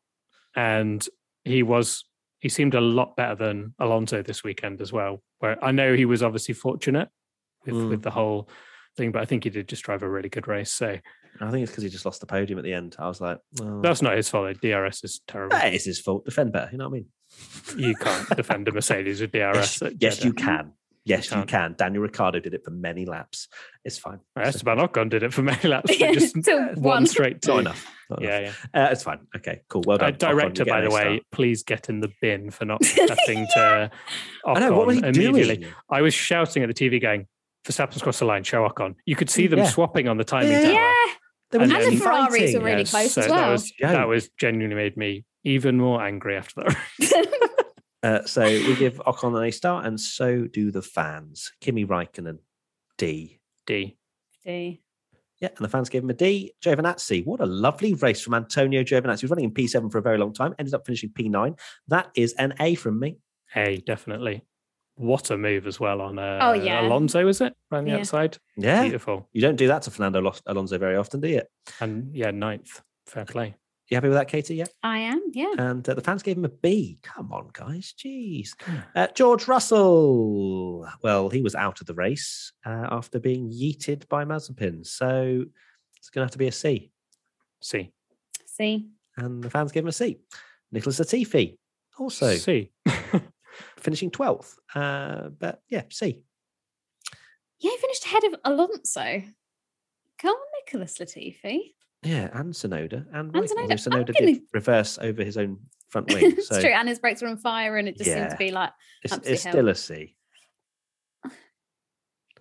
and 0.55 1.05
he 1.44 1.62
was. 1.62 2.05
He 2.39 2.48
seemed 2.48 2.74
a 2.74 2.81
lot 2.81 3.16
better 3.16 3.35
than 3.35 3.74
Alonso 3.78 4.23
this 4.23 4.43
weekend 4.44 4.81
as 4.81 4.93
well. 4.93 5.23
Where 5.40 5.62
I 5.62 5.73
know 5.73 5.94
he 5.94 6.05
was 6.05 6.23
obviously 6.23 6.55
fortunate 6.55 7.09
with 7.65 7.74
Mm. 7.74 7.89
with 7.91 8.03
the 8.03 8.11
whole 8.11 8.49
thing, 8.97 9.12
but 9.12 9.23
I 9.23 9.24
think 9.24 9.45
he 9.45 9.51
did 9.51 9.69
just 9.69 9.82
drive 9.85 10.03
a 10.03 10.09
really 10.09 10.28
good 10.28 10.49
race. 10.49 10.70
So 10.73 10.99
I 11.41 11.51
think 11.51 11.62
it's 11.62 11.70
because 11.73 11.85
he 11.85 11.91
just 11.91 12.05
lost 12.05 12.20
the 12.20 12.27
podium 12.27 12.59
at 12.59 12.65
the 12.65 12.73
end. 12.73 12.97
I 12.99 13.07
was 13.09 13.20
like, 13.20 13.39
oh, 13.61 13.81
that's 13.81 14.03
not 14.03 14.16
his 14.16 14.28
fault. 14.28 14.61
DRS 14.61 15.05
is 15.05 15.20
terrible. 15.27 15.57
that 15.57 15.73
is 15.74 15.85
his 15.85 16.01
fault. 16.01 16.24
Defend 16.24 16.53
better. 16.53 16.69
You 16.73 16.78
know 16.78 16.89
what 16.89 16.97
I 16.97 17.01
mean? 17.01 17.07
You 17.89 17.95
can't 17.95 18.28
defend 18.37 18.66
a 18.69 18.73
Mercedes 18.73 19.20
with 19.20 19.31
DRS. 19.32 19.81
Yes, 19.82 19.93
yes, 20.01 20.24
you 20.24 20.32
can. 20.32 20.73
Yes, 21.05 21.31
you 21.31 21.37
can't. 21.37 21.49
can. 21.49 21.74
Daniel 21.78 22.03
Ricciardo 22.03 22.41
did 22.41 22.53
it 22.53 22.62
for 22.65 22.73
many 22.73 23.07
laps. 23.07 23.49
It's 23.85 23.97
fine. 23.97 24.19
Well, 24.37 24.47
Esteban 24.47 24.78
Ocon 24.78 25.09
did 25.09 25.23
it 25.23 25.32
for 25.32 25.43
many 25.43 25.66
laps. 25.69 25.97
Yeah, 25.99 26.12
just 26.12 26.35
till 26.45 26.59
one 26.74 26.82
one. 26.82 27.07
straight 27.07 27.47
Not 27.47 27.61
enough. 27.61 27.87
Not 28.11 28.20
Yeah, 28.23 28.39
enough. 28.41 28.69
yeah. 28.74 28.87
Uh, 28.87 28.91
it's 28.91 29.03
fine. 29.05 29.20
Okay, 29.37 29.62
cool. 29.69 29.82
Well 29.87 29.97
Uh, 30.03 30.11
done. 30.11 30.15
Ocon, 30.15 30.19
director, 30.19 30.62
you 30.65 30.70
by 30.70 30.81
the 30.82 30.89
A 30.89 30.91
star. 30.91 31.05
way, 31.05 31.20
please 31.32 31.62
get 31.62 31.89
in 31.89 32.01
the 32.01 32.11
bin 32.20 32.51
for 32.51 32.65
not 32.66 32.81
cutting 32.82 33.47
to 33.55 33.91
Ocon 34.45 34.57
I 34.57 34.61
know. 34.61 34.77
What 34.77 34.89
was 34.89 34.99
he 34.99 35.05
immediately. 35.07 35.57
doing? 35.59 35.73
I 35.89 36.03
was 36.03 36.12
shouting 36.12 36.62
at 36.65 36.74
the 36.74 36.74
TV, 36.74 37.01
going, 37.01 37.27
"Verstappen's 37.65 38.03
crossed 38.03 38.20
the 38.20 38.24
line. 38.27 38.43
Show 38.45 38.66
Ocon." 38.69 38.95
You 39.07 39.16
could 39.16 39.31
see 39.31 39.47
them 39.47 39.61
Yeah. 39.61 39.66
swapping 39.69 40.09
on 40.09 40.16
the 40.16 40.24
timing 40.24 40.53
Yeah. 40.53 40.61
tower. 40.62 40.73
Yeah. 40.73 40.95
There 41.51 41.61
And 41.62 41.73
And 41.73 41.93
the 41.93 41.97
Ferraris 41.97 42.28
fighting. 42.37 42.59
were 42.59 42.65
really 42.65 42.78
Yes, 42.81 42.91
close 42.91 43.12
so 43.15 43.20
as 43.23 43.27
That 43.28 43.35
well. 43.35 43.51
was 43.53 43.73
Yeah. 43.81 43.93
that 43.93 44.09
was 44.09 44.28
genuinely 44.39 44.77
made 44.77 44.97
me 44.97 45.24
even 45.45 45.78
more 45.78 46.03
angry 46.03 46.37
after 46.37 46.62
that. 46.62 46.77
Uh, 48.03 48.24
so 48.24 48.43
we 48.43 48.74
give 48.77 48.95
Ocon 49.07 49.37
an 49.37 49.45
A 49.45 49.51
star, 49.51 49.85
and 49.85 50.01
so 50.01 50.47
do 50.47 50.70
the 50.70 50.81
fans. 50.81 51.53
Kimi 51.61 51.85
Raikkonen, 51.85 52.39
D. 52.97 53.41
D. 53.66 53.99
D. 54.43 54.81
Yeah, 55.39 55.49
and 55.55 55.59
the 55.59 55.69
fans 55.69 55.91
gave 55.91 56.03
him 56.03 56.09
a 56.09 56.15
D. 56.15 56.55
Giovinazzi, 56.65 57.27
what 57.27 57.41
a 57.43 57.45
lovely 57.47 57.93
race 57.93 58.23
from 58.23 58.32
Antonio 58.32 58.82
Giovinazzi. 58.82 59.20
He 59.20 59.24
was 59.27 59.31
running 59.31 59.45
in 59.45 59.51
P7 59.53 59.91
for 59.93 59.99
a 59.99 60.03
very 60.03 60.16
long 60.16 60.32
time, 60.32 60.55
ended 60.59 60.73
up 60.73 60.87
finishing 60.87 61.11
P9. 61.11 61.59
That 61.89 62.11
is 62.15 62.32
an 62.39 62.55
A 62.59 62.74
from 62.74 62.99
me. 62.99 63.19
A 63.55 63.82
definitely. 63.85 64.45
What 65.01 65.31
a 65.31 65.39
move 65.39 65.67
as 65.67 65.81
well 65.81 66.03
on 66.03 66.19
uh, 66.19 66.41
Oh, 66.43 66.53
yeah. 66.53 66.83
Alonso, 66.87 67.27
is 67.27 67.41
it? 67.41 67.55
Around 67.73 67.85
the 67.87 67.93
Yeah. 67.93 67.99
outside. 68.01 68.37
Yeah, 68.59 68.83
Beautiful. 68.83 69.27
you 69.33 69.41
don't 69.41 69.57
do 69.57 69.67
that 69.69 69.81
to 69.83 69.91
Fernando 69.91 70.31
Alonso 70.47 70.77
very 70.77 70.95
often, 70.97 71.21
do 71.21 71.29
you? 71.29 71.41
And 71.81 72.15
yeah, 72.15 72.31
ninth. 72.33 72.83
Fair 73.07 73.25
play. 73.25 73.55
You 73.89 73.97
happy 73.97 74.09
with 74.09 74.19
that, 74.19 74.29
Katy? 74.29 74.57
Yeah. 74.57 74.67
I 74.83 74.99
am. 74.99 75.23
Yeah. 75.33 75.55
And 75.59 75.89
uh, 75.89 75.95
the 75.95 76.03
fans 76.03 76.23
gave 76.23 76.37
him 76.37 76.45
a 76.45 76.51
B. 76.51 76.99
Come 77.03 77.33
on, 77.33 77.49
guys. 77.55 77.95
Jeez. 77.99 78.51
Uh, 78.95 79.07
George 79.15 79.49
Russell. 79.49 80.87
Well, 81.03 81.31
he 81.31 81.41
was 81.41 81.55
out 81.55 81.81
of 81.81 81.87
the 81.87 81.95
race 81.95 82.53
uh, 82.67 82.87
after 82.91 83.19
being 83.19 83.51
yeeted 83.51 84.07
by 84.09 84.27
Mazepin. 84.27 84.87
So 84.87 85.45
it's 85.97 86.11
going 86.11 86.21
to 86.21 86.25
have 86.27 86.31
to 86.33 86.39
be 86.39 86.47
a 86.49 86.53
C. 86.53 86.93
C. 87.63 87.91
C. 88.47 88.87
And 89.17 89.43
the 89.43 89.49
fans 89.51 89.73
gave 89.73 89.83
him 89.83 89.89
a 89.89 89.93
C. 89.93 90.19
Nicholas 90.71 91.01
Latifi, 91.01 91.57
also 91.99 92.35
C. 92.37 92.71
finishing 93.78 94.11
12th. 94.11 94.57
Uh, 94.74 95.28
but 95.31 95.62
yeah, 95.69 95.82
C. 95.91 96.23
Yeah, 97.59 97.70
he 97.70 97.77
finished 97.78 98.05
ahead 98.07 98.24
of 98.24 98.35
Alonso. 98.45 99.23
Come 100.19 100.31
on, 100.35 100.47
Nicholas 100.66 100.99
Latifi. 100.99 101.74
Yeah, 102.03 102.31
and 102.32 102.55
Tsunoda. 102.55 103.07
And, 103.12 103.15
And 103.15 103.32
Raikkonen, 103.35 103.49
Tsunoda. 103.49 103.61
although 103.61 103.74
Tsunoda 103.74 103.95
I'm 103.95 104.05
gonna- 104.15 104.32
did 104.35 104.43
reverse 104.53 104.99
over 104.99 105.23
his 105.24 105.37
own 105.37 105.59
front 105.91 106.09
wing. 106.15 106.32
it's 106.39 106.49
So 106.49 106.61
true, 106.61 106.70
and 106.70 106.89
his 106.89 106.99
brakes 106.99 107.20
were 107.23 107.28
on 107.28 107.37
fire, 107.37 107.77
and 107.77 107.87
it 107.89 107.97
just 107.99 108.11
seemed 108.11 108.31
to 108.31 108.37
be 108.37 108.51
like 108.51 108.70
It's, 109.03 109.19
it's 109.24 109.43
still 109.43 109.69
a 109.69 109.74
C. 109.74 110.16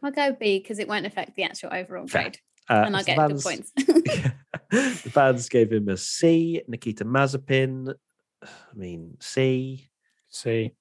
I'll 0.03 0.11
go 0.11 0.31
B 0.39 0.59
because 0.59 0.79
it 0.79 0.87
won't 0.87 1.05
affect 1.05 1.35
the 1.35 1.43
actual 1.43 1.73
overall 1.73 2.07
Fair. 2.07 2.23
grade, 2.23 2.37
Uh, 2.69 2.83
and 2.85 2.95
I'll 2.95 3.03
the 3.03 3.05
get 3.07 3.17
good 3.17 3.41
fans- 3.41 3.43
points. 3.43 3.71
the 4.71 5.11
fans 5.11 5.49
gave 5.49 5.71
him 5.73 5.89
a 5.89 5.97
C. 5.97 6.61
Nikita 6.67 7.03
Mazepin, 7.05 7.93
I 8.43 8.47
mean, 8.75 9.17
C. 9.19 9.89
C. 10.29 10.71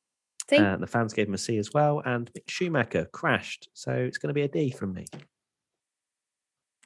C. 0.51 0.57
Uh, 0.59 0.77
the 0.77 0.87
fans 0.87 1.13
gave 1.13 1.29
him 1.29 1.35
a 1.35 1.39
C 1.39 1.59
as 1.59 1.73
well. 1.73 2.03
And 2.05 2.31
Mick 2.33 2.49
Schumacher 2.49 3.07
crashed. 3.13 3.69
So 3.75 3.93
it's 3.93 4.19
going 4.19 4.29
to 4.29 4.35
be 4.35 4.43
a 4.43 4.49
D 4.49 4.71
from 4.71 4.95
me. 4.95 5.07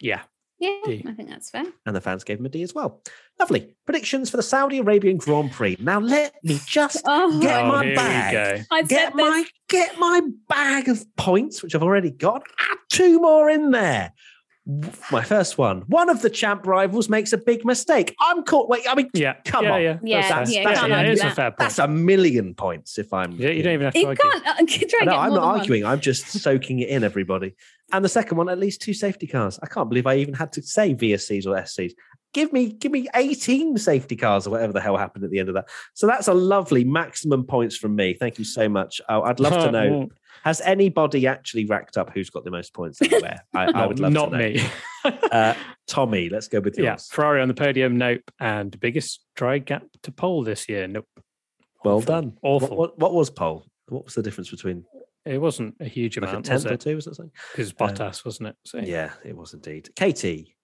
Yeah. 0.00 0.22
yeah, 0.58 0.76
D. 0.84 1.04
I 1.06 1.12
think 1.12 1.28
that's 1.28 1.50
fair. 1.50 1.64
And 1.86 1.94
the 1.94 2.00
fans 2.00 2.24
gave 2.24 2.40
him 2.40 2.46
a 2.46 2.48
D 2.48 2.62
as 2.62 2.74
well. 2.74 3.02
Lovely. 3.38 3.74
Predictions 3.84 4.30
for 4.30 4.36
the 4.36 4.42
Saudi 4.42 4.78
Arabian 4.78 5.16
Grand 5.16 5.52
Prix. 5.52 5.76
Now 5.80 6.00
let 6.00 6.34
me 6.42 6.58
just 6.66 7.02
Oh, 7.06 7.40
Get 7.40 7.62
oh, 7.62 7.68
my 7.68 7.94
bag. 7.94 8.56
we 8.56 8.58
go. 8.58 8.64
I 8.72 8.82
get 8.82 9.14
my 9.14 9.44
get 9.68 9.98
my 9.98 10.20
bag 10.48 10.88
of 10.88 11.04
points, 11.16 11.62
which 11.62 11.74
I've 11.74 11.82
already 11.82 12.10
got. 12.10 12.42
Add 12.70 12.78
two 12.90 13.20
more 13.20 13.48
in 13.48 13.70
there. 13.70 14.12
My 15.10 15.22
first 15.22 15.58
one. 15.58 15.80
One 15.88 16.08
of 16.08 16.22
the 16.22 16.30
champ 16.30 16.66
rivals 16.68 17.08
makes 17.08 17.32
a 17.32 17.36
big 17.38 17.64
mistake. 17.64 18.14
I'm 18.20 18.44
caught. 18.44 18.68
Wait, 18.68 18.84
I 18.88 18.94
mean, 18.94 19.10
Yeah, 19.12 19.34
Come 19.44 19.64
yeah, 19.64 19.72
on. 19.72 19.82
yeah. 19.82 19.98
Yeah, 20.04 20.20
That's- 20.28 20.54
yeah, 20.54 20.64
that's 20.64 20.80
can't 20.80 20.86
a- 20.92 20.94
yeah, 20.94 20.98
argue 20.98 21.10
it 21.10 21.14
is 21.14 21.32
a 21.32 21.34
that. 21.36 21.56
that's 21.58 21.78
a 21.80 21.88
million 21.88 22.54
points 22.54 22.96
if 22.98 23.12
I'm. 23.12 23.32
Yeah, 23.32 23.50
you 23.50 23.64
don't 23.64 23.72
even 23.74 23.84
have 23.86 23.94
to 23.94 23.98
You 24.00 24.06
argue. 24.08 24.30
can't 24.30 24.46
uh, 24.46 24.52
try 24.88 24.98
and 25.00 25.06
No, 25.06 25.16
I'm 25.16 25.30
not 25.30 25.34
than 25.34 25.42
one. 25.42 25.58
arguing. 25.60 25.84
I'm 25.84 26.00
just 26.00 26.28
soaking 26.28 26.78
it 26.78 26.88
in, 26.90 27.02
everybody. 27.02 27.54
And 27.92 28.04
the 28.04 28.08
second 28.08 28.36
one, 28.36 28.48
at 28.48 28.58
least 28.58 28.80
two 28.82 28.94
safety 28.94 29.26
cars. 29.26 29.58
I 29.62 29.66
can't 29.66 29.88
believe 29.88 30.06
I 30.06 30.16
even 30.18 30.34
had 30.34 30.52
to 30.52 30.62
say 30.62 30.94
VSCs 30.94 31.44
or 31.46 31.56
SCs. 31.60 31.92
Give 32.32 32.50
me, 32.52 32.72
give 32.72 32.92
me 32.92 33.08
18 33.14 33.76
safety 33.76 34.16
cars 34.16 34.46
or 34.46 34.50
whatever 34.50 34.72
the 34.72 34.80
hell 34.80 34.96
happened 34.96 35.24
at 35.24 35.30
the 35.30 35.38
end 35.38 35.48
of 35.50 35.54
that. 35.56 35.68
So 35.92 36.06
that's 36.06 36.28
a 36.28 36.32
lovely 36.34 36.84
maximum 36.84 37.44
points 37.44 37.76
from 37.76 37.94
me. 37.94 38.14
Thank 38.14 38.38
you 38.38 38.44
so 38.46 38.68
much. 38.70 39.02
Oh, 39.08 39.22
I'd 39.22 39.40
love 39.40 39.52
to 39.64 39.70
know. 39.72 40.08
Has 40.44 40.60
anybody 40.62 41.26
actually 41.26 41.66
racked 41.66 41.96
up 41.96 42.10
who's 42.12 42.30
got 42.30 42.44
the 42.44 42.50
most 42.50 42.74
points 42.74 43.00
anywhere? 43.00 43.44
I, 43.54 43.64
I 43.72 43.86
would 43.86 44.00
love 44.00 44.12
not 44.12 44.30
to 44.30 44.38
know. 44.38 44.48
Not 44.48 44.54
me. 44.54 44.64
Uh, 45.32 45.54
Tommy, 45.88 46.28
let's 46.28 46.46
go 46.46 46.60
with 46.60 46.78
yours. 46.78 46.84
yeah, 46.84 46.96
Ferrari 47.14 47.40
on 47.42 47.48
the 47.48 47.54
podium. 47.54 47.96
Nope. 47.98 48.20
And 48.38 48.78
biggest 48.78 49.24
dry 49.34 49.58
gap 49.58 49.82
to 50.04 50.12
pole 50.12 50.44
this 50.44 50.68
year. 50.68 50.86
Nope. 50.86 51.08
Well 51.84 51.96
Awful. 51.96 52.06
done. 52.06 52.36
What- 52.40 52.62
Awful. 52.62 52.76
What, 52.76 52.98
what 53.00 53.12
was 53.14 53.28
pole? 53.30 53.66
What 53.88 54.04
was 54.04 54.14
the 54.14 54.22
difference 54.22 54.50
between 54.50 54.84
It 55.24 55.38
wasn't 55.38 55.74
a 55.80 55.86
huge 55.86 56.16
like 56.18 56.28
a 56.28 56.30
amount, 56.30 56.48
was 56.48 56.62
tenth 56.64 56.72
or 56.72 56.76
two? 56.76 56.94
Was 56.94 57.06
it 57.08 57.16
something? 57.16 57.32
Because 57.52 57.70
Um, 57.70 57.88
Bottas, 57.88 58.24
wasn't 58.24 58.50
it? 58.50 58.56
So, 58.64 58.78
Yeah, 58.78 59.10
it 59.24 59.36
was 59.36 59.54
indeed. 59.54 59.90
Katy, 59.96 60.54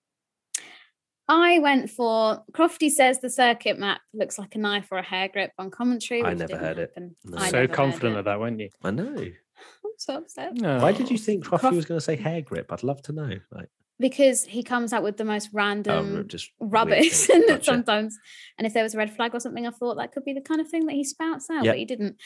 I 1.28 1.58
went 1.58 1.90
for 1.90 2.42
Crofty 2.52 2.90
says 2.90 3.20
the 3.20 3.28
circuit 3.30 3.78
map 3.78 4.00
looks 4.14 4.38
like 4.38 4.54
a 4.54 4.58
knife 4.58 4.88
or 4.90 4.98
a 4.98 5.02
hair 5.02 5.28
grip 5.28 5.50
on 5.58 5.70
commentary. 5.70 6.22
I 6.22 6.30
never 6.34 6.46
didn't 6.46 6.60
heard 6.60 6.78
it. 6.78 6.90
happen. 6.94 7.16
No. 7.24 7.38
So 7.38 7.50
never 7.60 7.72
confident 7.72 8.16
of 8.16 8.24
that, 8.24 8.40
weren't 8.40 8.60
you? 8.60 8.70
I 8.82 8.90
know. 8.92 9.26
I'm 9.98 10.14
so 10.14 10.18
upset 10.18 10.54
Why 10.82 10.92
did 10.92 11.10
you 11.10 11.16
oh. 11.16 11.24
think 11.24 11.44
Crofty 11.44 11.60
Croft- 11.60 11.76
was 11.76 11.84
going 11.86 11.98
to 11.98 12.04
say 12.04 12.16
hair 12.16 12.40
grip? 12.40 12.72
I'd 12.72 12.82
love 12.82 13.02
to 13.02 13.12
know. 13.12 13.30
Like, 13.50 13.68
because 13.98 14.44
he 14.44 14.62
comes 14.62 14.92
out 14.92 15.02
with 15.02 15.16
the 15.16 15.24
most 15.24 15.48
oh, 15.48 15.56
random 15.56 16.28
just 16.28 16.50
rubbish 16.60 17.26
things. 17.26 17.44
Gotcha. 17.48 17.64
sometimes. 17.64 18.18
And 18.56 18.66
if 18.66 18.72
there 18.74 18.84
was 18.84 18.94
a 18.94 18.98
red 18.98 19.14
flag 19.14 19.34
or 19.34 19.40
something, 19.40 19.66
I 19.66 19.70
thought 19.70 19.96
that 19.96 20.12
could 20.12 20.24
be 20.24 20.32
the 20.32 20.40
kind 20.40 20.60
of 20.60 20.68
thing 20.68 20.86
that 20.86 20.94
he 20.94 21.04
spouts 21.04 21.50
out, 21.50 21.64
Yep. 21.64 21.72
but 21.72 21.78
he 21.78 21.84
didn't. 21.84 22.16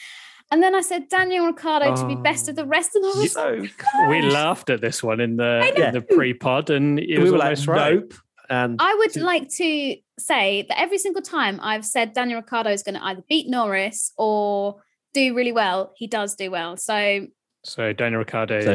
And 0.51 0.61
then 0.61 0.75
I 0.75 0.81
said 0.81 1.09
Daniel 1.09 1.47
Ricciardo 1.47 1.95
to 1.95 2.07
be 2.07 2.15
best 2.15 2.47
of 2.47 2.55
the 2.55 2.63
oh, 2.63 2.67
rest, 2.67 2.95
and 2.95 3.05
I 3.05 3.07
was 3.09 3.35
Oh, 3.35 3.55
like, 3.59 4.09
We 4.09 4.21
laughed 4.21 4.69
at 4.69 4.81
this 4.81 5.01
one 5.01 5.19
in 5.19 5.37
the, 5.37 5.73
in 5.87 5.93
the 5.93 6.01
pre-pod, 6.01 6.69
and 6.69 6.99
it 6.99 7.17
we 7.17 7.23
was 7.23 7.31
were 7.31 7.37
like, 7.37 7.45
almost 7.45 7.67
right. 7.67 7.95
nope. 7.95 8.13
And 8.49 8.79
I 8.79 8.93
would 8.99 9.15
like 9.15 9.49
to 9.55 9.95
say 10.19 10.65
that 10.67 10.79
every 10.79 10.97
single 10.99 11.21
time 11.23 11.59
I've 11.61 11.85
said 11.85 12.13
Daniel 12.13 12.41
Ricciardo 12.41 12.69
is 12.69 12.83
going 12.83 12.95
to 12.95 13.03
either 13.03 13.23
beat 13.27 13.49
Norris 13.49 14.11
or 14.17 14.81
do 15.13 15.33
really 15.33 15.53
well, 15.53 15.93
he 15.95 16.07
does 16.07 16.35
do 16.35 16.51
well. 16.51 16.77
So 16.77 17.27
So 17.63 17.93
Daniel 17.93 18.19
Ricciardo 18.19 18.61
so, 18.61 18.71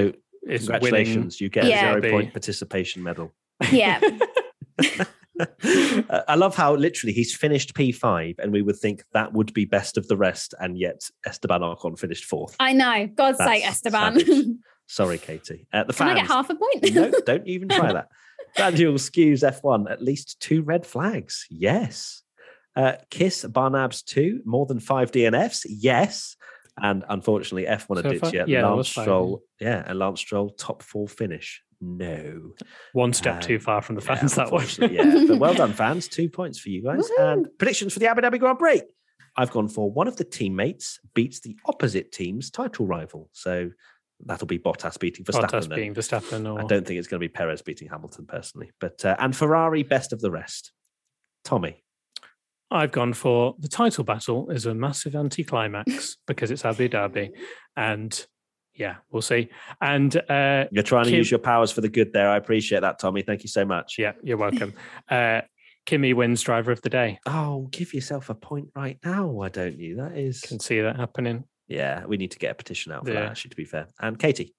is 0.47 0.69
winning. 0.69 0.81
congratulations. 0.81 1.41
You 1.41 1.49
get 1.49 1.65
Yeah. 1.67 1.97
a 1.97 2.01
zero 2.01 2.11
point 2.13 2.33
participation 2.33 3.03
medal. 3.03 3.33
yeah, 3.73 4.01
I 5.61 6.35
love 6.37 6.57
how 6.57 6.75
literally 6.75 7.13
he's 7.13 7.35
finished 7.35 7.75
P5, 7.75 8.39
and 8.39 8.53
we 8.53 8.63
would 8.63 8.77
think 8.77 9.05
that 9.13 9.33
would 9.33 9.53
be 9.53 9.65
best 9.65 9.97
of 9.97 10.09
the 10.09 10.17
rest, 10.17 10.55
and 10.61 10.79
yet 10.79 11.03
Esteban 11.27 11.61
Ocon 11.61 11.99
finished 11.99 12.25
fourth. 12.25 12.57
I 12.59 12.73
know. 12.73 13.07
God's 13.09 13.39
sake, 13.39 13.65
Esteban. 13.67 14.61
Sorry, 14.87 15.19
Katy. 15.19 15.67
Uh, 15.73 15.85
the 15.85 15.93
Can 15.93 16.09
I 16.09 16.15
fans. 16.15 16.21
get 16.21 16.29
half 16.29 16.51
a 16.51 16.55
point? 16.55 16.95
no, 16.95 17.13
don't 17.27 17.47
even 17.47 17.69
try 17.69 17.93
that. 17.93 18.09
Daniel 18.57 18.95
skews 18.95 19.43
F1 19.43 19.91
at 19.91 20.03
least 20.03 20.41
two 20.41 20.63
red 20.63 20.87
flags. 20.87 21.47
Yes. 21.51 22.23
Uh, 22.75 22.93
Kiss 23.11 23.45
Barnabs 23.45 24.03
two 24.03 24.41
more 24.47 24.65
than 24.67 24.81
five 24.81 25.11
DNFs. 25.13 25.67
Yes. 25.69 26.37
And 26.83 27.05
unfortunately, 27.09 27.65
F1 27.65 27.87
So 27.87 27.95
a 27.97 28.03
ditch 28.03 28.33
yet. 28.35 28.49
yeah, 28.49 28.67
Lance 28.69 28.89
Stroll, 28.89 29.43
yeah, 29.61 29.85
and 29.87 29.99
Lance 29.99 30.21
Stroll 30.21 30.51
top 30.51 30.83
four 30.83 31.09
finish. 31.09 31.63
No, 31.81 32.55
One 32.93 33.13
step 33.13 33.37
Um, 33.37 33.41
too 33.43 33.59
far 33.61 33.81
from 33.83 33.95
the 33.95 34.03
Yeah, 34.03 34.15
fans 34.17 34.35
that 34.35 34.51
one. 34.51 34.67
yeah, 34.91 35.25
but 35.29 35.39
well 35.39 35.55
done, 35.55 35.73
fans. 35.75 36.09
Two 36.09 36.29
points 36.29 36.59
for 36.59 36.71
you 36.71 36.83
guys. 36.83 37.09
Woohoo. 37.09 37.33
And 37.33 37.49
predictions 37.59 37.93
for 37.93 38.01
the 38.01 38.09
Abu 38.09 38.21
Dhabi 38.23 38.41
Grand 38.41 38.59
Prix. 38.59 38.83
I've 39.37 39.53
gone 39.53 39.69
for 39.69 39.89
one 39.91 40.09
of 40.09 40.17
the 40.17 40.25
teammates 40.25 40.99
beats 41.15 41.39
the 41.41 41.57
opposite 41.67 42.11
team's 42.11 42.51
title 42.51 42.87
rival. 42.87 43.29
So 43.33 43.71
that'll 44.27 44.49
be 44.49 44.59
Bottas 44.59 44.99
beating 44.99 45.25
Verstappen. 45.25 45.51
Bottas 45.51 45.73
being 45.73 45.95
Verstappen 45.95 46.53
or 46.53 46.59
I 46.61 46.65
don't 46.65 46.85
think 46.85 46.99
it's 46.99 47.07
going 47.07 47.21
to 47.21 47.25
be 47.25 47.29
Perez 47.33 47.63
beating 47.63 47.87
Hamilton 47.89 48.27
personally, 48.27 48.73
but 48.81 49.05
uh, 49.05 49.15
and 49.21 49.37
Ferrari 49.37 49.85
best 49.85 50.13
of 50.13 50.21
the 50.21 50.33
rest. 50.33 50.73
Tommy, 51.45 51.85
I've 52.71 52.93
gone 52.93 53.13
for 53.15 53.55
the 53.59 53.69
title 53.69 54.05
battle 54.05 54.51
is 54.51 54.67
a 54.67 54.75
massive 54.75 55.15
anticlimax 55.17 56.17
because 56.27 56.51
it's 56.51 56.65
Abu 56.65 56.89
Dhabi, 56.89 57.31
and 57.77 58.27
yeah, 58.75 58.97
we'll 59.11 59.23
see. 59.23 59.49
And 59.81 60.15
uh, 60.31 60.67
you're 60.71 60.83
trying 60.85 61.07
to 61.07 61.17
use 61.17 61.31
your 61.31 61.41
powers 61.41 61.73
for 61.73 61.81
the 61.81 61.89
good 61.89 62.13
there. 62.13 62.29
I 62.29 62.37
appreciate 62.37 62.81
that, 62.81 62.99
Tommy. 62.99 63.23
Thank 63.23 63.43
you 63.43 63.49
so 63.49 63.65
much. 63.65 63.97
yeah, 63.99 64.13
you're 64.23 64.37
welcome. 64.47 64.75
uh, 65.11 65.41
Kimi 65.87 66.13
wins 66.13 66.43
driver 66.43 66.71
of 66.71 66.83
the 66.83 66.91
day. 66.91 67.19
Oh, 67.25 67.69
give 67.73 67.95
yourself 67.95 68.29
a 68.29 68.35
point 68.35 68.69
right 68.77 68.99
now, 69.05 69.27
why 69.29 69.49
don't 69.49 69.79
you? 69.79 69.97
That 69.97 70.19
is, 70.19 70.43
Can 70.43 70.61
see 70.61 70.83
that 70.83 70.97
happening. 70.97 71.45
yeah. 71.67 72.05
We 72.05 72.19
need 72.19 72.33
to 72.33 72.39
get 72.39 72.51
a 72.51 72.55
petition 72.55 72.93
out 72.93 73.07
for 73.07 73.13
that. 73.15 73.23
Yeah. 73.23 73.31
Actually, 73.31 73.51
to 73.51 73.57
be 73.57 73.65
fair. 73.65 73.87
And 73.99 74.19
Katy, 74.19 74.55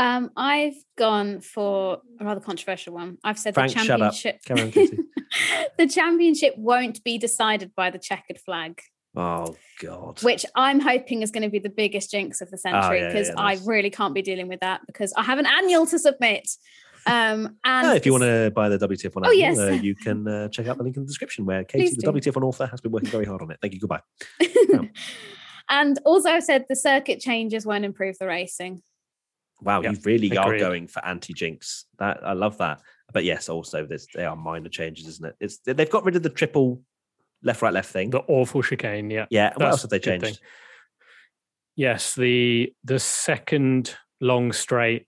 Um, 0.00 0.30
I've 0.34 0.76
gone 0.96 1.42
for 1.42 2.00
a 2.18 2.24
rather 2.24 2.40
controversial 2.40 2.94
one. 2.94 3.18
I've 3.22 3.38
said 3.38 3.52
Frank, 3.52 3.74
the 3.74 3.84
championship. 3.84 4.40
On, 4.48 4.56
the 5.76 5.86
championship 5.86 6.54
won't 6.56 7.04
be 7.04 7.18
decided 7.18 7.74
by 7.76 7.90
the 7.90 7.98
checkered 7.98 8.40
flag, 8.40 8.80
oh 9.14 9.56
God. 9.78 10.22
which 10.22 10.46
I'm 10.54 10.80
hoping 10.80 11.20
is 11.20 11.30
going 11.30 11.42
to 11.42 11.50
be 11.50 11.58
the 11.58 11.68
biggest 11.68 12.10
jinx 12.10 12.40
of 12.40 12.50
the 12.50 12.56
century 12.56 13.00
yeah, 13.00 13.08
because 13.08 13.28
yeah, 13.28 13.34
I 13.36 13.56
nice. 13.56 13.66
really 13.66 13.90
can't 13.90 14.14
be 14.14 14.22
dealing 14.22 14.48
with 14.48 14.60
that 14.60 14.80
because 14.86 15.12
I 15.18 15.22
have 15.22 15.38
an 15.38 15.44
annual 15.44 15.84
to 15.88 15.98
submit. 15.98 16.48
Um, 17.06 17.58
and 17.62 17.88
No, 17.88 17.94
if 17.94 18.06
you 18.06 18.12
want 18.12 18.24
to 18.24 18.50
buy 18.54 18.70
the 18.70 18.78
WTF 18.78 19.14
one, 19.14 19.26
Oh, 19.26 19.32
yes. 19.32 19.58
uh, 19.58 19.66
you 19.66 19.94
can 19.94 20.26
uh, 20.26 20.48
check 20.48 20.66
out 20.66 20.78
the 20.78 20.82
link 20.84 20.96
in 20.96 21.02
the 21.02 21.08
description 21.08 21.44
where 21.44 21.62
Katy, 21.62 21.96
the. 21.96 22.06
WTF 22.10 22.36
one 22.36 22.44
author, 22.44 22.66
has 22.66 22.80
been 22.80 22.90
working 22.92 23.10
very 23.10 23.26
hard 23.26 23.42
on 23.42 23.50
it. 23.50 23.58
Thank 23.60 23.74
you. 23.74 23.80
Goodbye. 23.80 24.00
and 25.68 25.98
also 26.06 26.30
I've 26.30 26.44
said 26.44 26.64
the 26.70 26.76
circuit 26.76 27.20
changes 27.20 27.66
won't 27.66 27.84
improve 27.84 28.16
the 28.18 28.26
racing. 28.26 28.82
Wow, 29.62 29.82
Yeah, 29.82 29.92
you 29.92 29.98
really 30.04 30.36
are 30.36 30.58
going 30.58 30.86
for 30.86 31.04
anti-jinx. 31.04 31.86
That 31.98 32.20
I 32.24 32.32
love 32.32 32.58
that. 32.58 32.80
But 33.12 33.24
yes, 33.24 33.48
also 33.48 33.86
there's 33.86 34.06
they 34.14 34.24
are 34.24 34.36
minor 34.36 34.68
changes, 34.68 35.06
isn't 35.06 35.26
it? 35.26 35.36
It's 35.40 35.58
they've 35.58 35.90
got 35.90 36.04
rid 36.04 36.16
of 36.16 36.22
the 36.22 36.30
triple 36.30 36.82
left, 37.42 37.62
right, 37.62 37.72
left 37.72 37.90
thing. 37.90 38.10
The 38.10 38.20
awful 38.20 38.62
chicane. 38.62 39.10
Yeah. 39.10 39.26
yeah. 39.30 39.52
What 39.54 39.68
else 39.68 39.82
have 39.82 39.90
they 39.90 39.96
a 39.96 40.00
good 40.00 40.20
thing. 40.20 40.22
changed? 40.22 40.40
Yes, 41.76 42.14
the 42.14 42.72
the 42.84 42.98
second 42.98 43.96
long 44.20 44.52
straight 44.52 45.06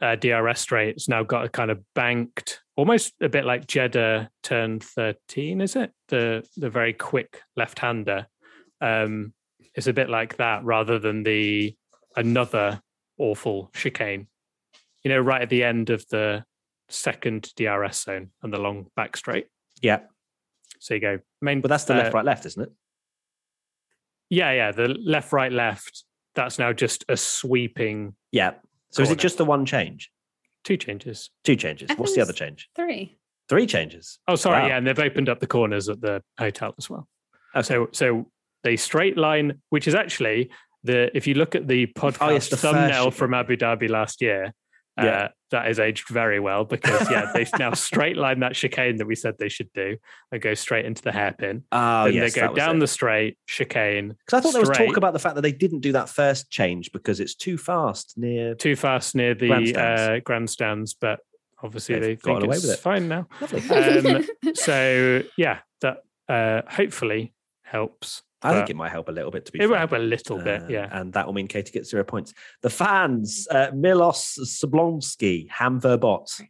uh, 0.00 0.16
DRS 0.16 0.60
straight 0.60 0.96
has 0.96 1.08
now 1.08 1.22
got 1.22 1.44
a 1.44 1.48
kind 1.48 1.70
of 1.70 1.80
banked, 1.94 2.62
almost 2.76 3.14
a 3.20 3.28
bit 3.28 3.44
like 3.44 3.66
Jeddah 3.66 4.30
turn 4.42 4.80
thirteen. 4.80 5.60
Is 5.60 5.76
it 5.76 5.92
the 6.08 6.46
the 6.56 6.70
very 6.70 6.92
quick 6.92 7.42
left 7.56 7.78
hander? 7.78 8.26
Um, 8.80 9.34
it's 9.74 9.86
a 9.86 9.92
bit 9.92 10.08
like 10.08 10.36
that 10.38 10.64
rather 10.64 10.98
than 10.98 11.22
the 11.22 11.76
another 12.16 12.80
awful 13.20 13.70
chicane. 13.74 14.26
You 15.04 15.10
know, 15.10 15.20
right 15.20 15.42
at 15.42 15.48
the 15.48 15.64
end 15.64 15.90
of 15.90 16.06
the 16.08 16.44
second 16.88 17.52
DRS 17.56 18.02
zone 18.02 18.30
and 18.42 18.52
the 18.52 18.58
long 18.58 18.86
back 18.96 19.16
straight. 19.16 19.46
Yeah, 19.80 20.00
So 20.78 20.94
you 20.94 21.00
go 21.00 21.18
main, 21.40 21.60
but 21.60 21.68
that's 21.68 21.84
the 21.84 21.94
uh, 21.94 21.98
left, 21.98 22.14
right, 22.14 22.24
left, 22.24 22.44
isn't 22.46 22.62
it? 22.62 22.72
Yeah, 24.28 24.52
yeah, 24.52 24.72
the 24.72 24.88
left, 24.88 25.32
right, 25.32 25.50
left. 25.52 26.04
That's 26.34 26.58
now 26.58 26.72
just 26.72 27.04
a 27.08 27.16
sweeping 27.16 28.14
Yeah. 28.30 28.52
So 28.90 29.02
is 29.02 29.10
it 29.10 29.18
just 29.18 29.38
the 29.38 29.44
one 29.44 29.64
change? 29.66 30.10
two 30.62 30.76
changes. 30.76 31.30
Two 31.42 31.56
changes. 31.56 31.88
I 31.90 31.94
What's 31.94 32.14
the 32.14 32.20
other 32.20 32.34
change? 32.34 32.68
Three. 32.76 33.16
Three 33.48 33.66
changes. 33.66 34.18
Oh, 34.28 34.36
sorry, 34.36 34.62
Wow. 34.62 34.68
yeah, 34.68 34.76
and 34.76 34.86
they've 34.86 34.98
opened 34.98 35.28
up 35.30 35.40
the 35.40 35.46
corners 35.46 35.88
at 35.88 36.00
the 36.02 36.22
hotel 36.38 36.74
as 36.76 36.90
well. 36.90 37.08
Okay. 37.56 37.62
So, 37.66 37.88
so 37.92 38.30
the 38.62 38.76
straight 38.76 39.16
line, 39.16 39.62
which 39.70 39.88
is 39.88 39.94
actually 39.94 40.50
the 40.84 41.14
if 41.16 41.26
you 41.26 41.34
look 41.34 41.54
at 41.54 41.66
the 41.68 41.86
podcast 41.88 42.18
Oh, 42.20 42.30
yes, 42.30 42.48
the 42.48 42.56
thumbnail 42.56 43.10
from 43.10 43.34
Abu 43.34 43.56
Dhabi 43.56 43.88
last 43.90 44.20
year, 44.22 44.52
Yeah. 44.98 45.04
uh, 45.04 45.28
that 45.50 45.68
is 45.68 45.80
aged 45.80 46.08
very 46.08 46.38
well 46.40 46.64
because 46.64 47.10
yeah, 47.10 47.32
they've 47.34 47.50
now 47.58 47.72
straight 47.74 48.16
line 48.16 48.40
that 48.40 48.54
chicane 48.54 48.96
that 48.98 49.06
we 49.06 49.14
said 49.16 49.34
they 49.38 49.48
should 49.48 49.68
do 49.74 49.96
and 50.30 50.40
go 50.40 50.54
straight 50.54 50.84
into 50.86 51.02
the 51.02 51.10
hairpin. 51.12 51.64
Oh, 51.72 52.04
then 52.04 52.14
yes, 52.14 52.34
they 52.34 52.40
go 52.40 52.54
down 52.54 52.78
the 52.78 52.86
straight 52.86 53.36
chicane 53.48 54.14
Because 54.24 54.38
I 54.38 54.40
thought 54.42 54.52
there 54.52 54.62
was 54.62 54.70
talk 54.70 54.96
about 54.96 55.12
the 55.12 55.18
fact 55.18 55.34
that 55.34 55.40
they 55.42 55.52
didn't 55.52 55.80
do 55.80 55.92
that 55.92 56.08
first 56.08 56.50
change 56.50 56.92
because 56.92 57.18
it's 57.20 57.34
too 57.34 57.58
fast 57.58 58.14
near. 58.16 58.54
too 58.54 58.76
fast 58.76 59.14
near 59.16 59.34
the 59.34 59.48
Grandstands. 59.48 60.00
uh, 60.00 60.18
grandstands, 60.24 60.94
but 60.94 61.20
obviously 61.62 61.94
They've 61.96 62.02
they 62.02 62.14
think 62.16 62.44
away 62.44 62.56
with 62.56 62.70
it. 62.70 62.78
fine 62.78 63.08
now. 63.08 63.26
Lovely. 63.40 64.16
Um, 64.16 64.24
so 64.54 65.22
yeah, 65.36 65.58
that 65.82 65.98
uh, 66.28 66.62
hopefully 66.70 67.32
helps. 67.64 68.22
I 68.42 68.54
think 68.54 68.70
it 68.70 68.76
might 68.76 68.90
help 68.90 69.08
a 69.08 69.12
little 69.12 69.30
bit 69.30 69.44
to 69.46 69.52
be 69.52 69.58
It 69.60 69.66
will 69.66 69.70
fair. 69.74 69.78
help 69.80 69.92
a 69.92 69.96
little 69.96 70.38
bit, 70.38 70.62
Uh, 70.62 70.66
yeah. 70.68 70.88
And 70.92 71.12
that 71.12 71.26
will 71.26 71.34
mean 71.34 71.46
Katy 71.46 71.72
gets 71.72 71.90
zero 71.90 72.04
points. 72.04 72.32
The 72.62 72.70
fans, 72.70 73.46
uh, 73.50 73.70
Milos 73.74 74.38
Sablonsky, 74.44 75.48
Ham 75.50 75.80
Verbot, 75.80 76.40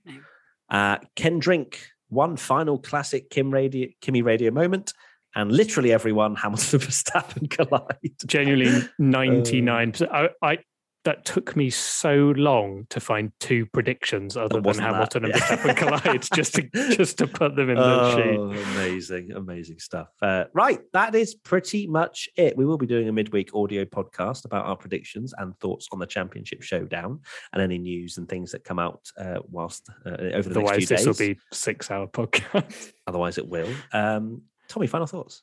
uh, 0.69 0.99
Ken 1.17 1.39
Drink, 1.39 1.81
one 2.09 2.37
final 2.37 2.79
classic 2.79 3.31
Kim 3.31 3.51
radio, 3.51 3.89
Kimi 4.01 4.23
radio 4.23 4.51
moment, 4.51 4.93
and 5.35 5.51
literally 5.53 5.93
everyone, 5.93 6.35
Hamilton 6.37 6.81
and 6.81 6.83
Verstappen 6.91 7.51
collide. 7.51 8.15
Genuinely, 8.27 8.83
ninety 8.99 9.61
nine 9.61 9.93
percent. 9.93 10.11
I, 10.13 10.29
I 10.43 10.59
that 11.05 11.25
took 11.25 11.57
me 11.57 11.71
so 11.71 12.35
long 12.37 12.87
to 12.91 13.01
find 13.01 13.33
two 13.41 13.65
predictions 13.67 14.37
other 14.37 14.49
than 14.57 14.63
wasn't 14.65 14.87
that, 14.87 14.93
Hamilton 14.93 15.25
and. 15.25 15.35
Verstappen 15.35 15.77
collide, 15.77 16.27
just 16.35 16.55
to 16.55 16.63
just 16.95 17.17
to 17.19 17.27
put 17.27 17.57
them 17.57 17.71
in 17.71 17.77
the 17.77 17.83
Oh, 17.83 18.17
sheet. 18.53 18.63
amazing, 18.75 19.33
amazing 19.33 19.79
stuff. 19.79 20.09
Uh, 20.21 20.45
right, 20.53 20.81
that 20.93 21.15
is 21.15 21.35
pretty 21.35 21.87
much 21.87 22.29
it. 22.37 22.57
We 22.57 22.67
will 22.67 22.77
be 22.79 22.87
doing 22.87 23.09
a 23.09 23.13
midweek 23.13 23.55
audio 23.55 23.85
podcast 23.87 24.45
about 24.45 24.67
our 24.67 24.77
predictions 24.77 25.33
and 25.39 25.59
thoughts 25.59 25.89
on 25.91 25.99
the 25.99 26.07
championship 26.07 26.63
showdown 26.63 27.21
and 27.53 27.63
any 27.63 27.79
news 27.79 28.19
and 28.19 28.29
things 28.29 28.53
that 28.53 28.65
come 28.65 28.79
out 28.79 29.01
uh, 29.19 29.39
whilst 29.51 29.89
uh, 30.05 30.11
over 30.11 30.19
the 30.21 30.33
next 30.35 30.47
Otherwise, 30.49 30.77
few 30.77 30.87
this 30.97 31.07
will 31.07 31.15
be 31.15 31.39
six 31.53 31.91
hour 31.91 32.07
podcast. 32.09 32.93
Otherwise, 33.07 33.39
it 33.39 33.49
will. 33.49 33.69
Um, 33.93 34.43
Tommy, 34.69 34.87
final 34.87 35.07
thoughts. 35.07 35.43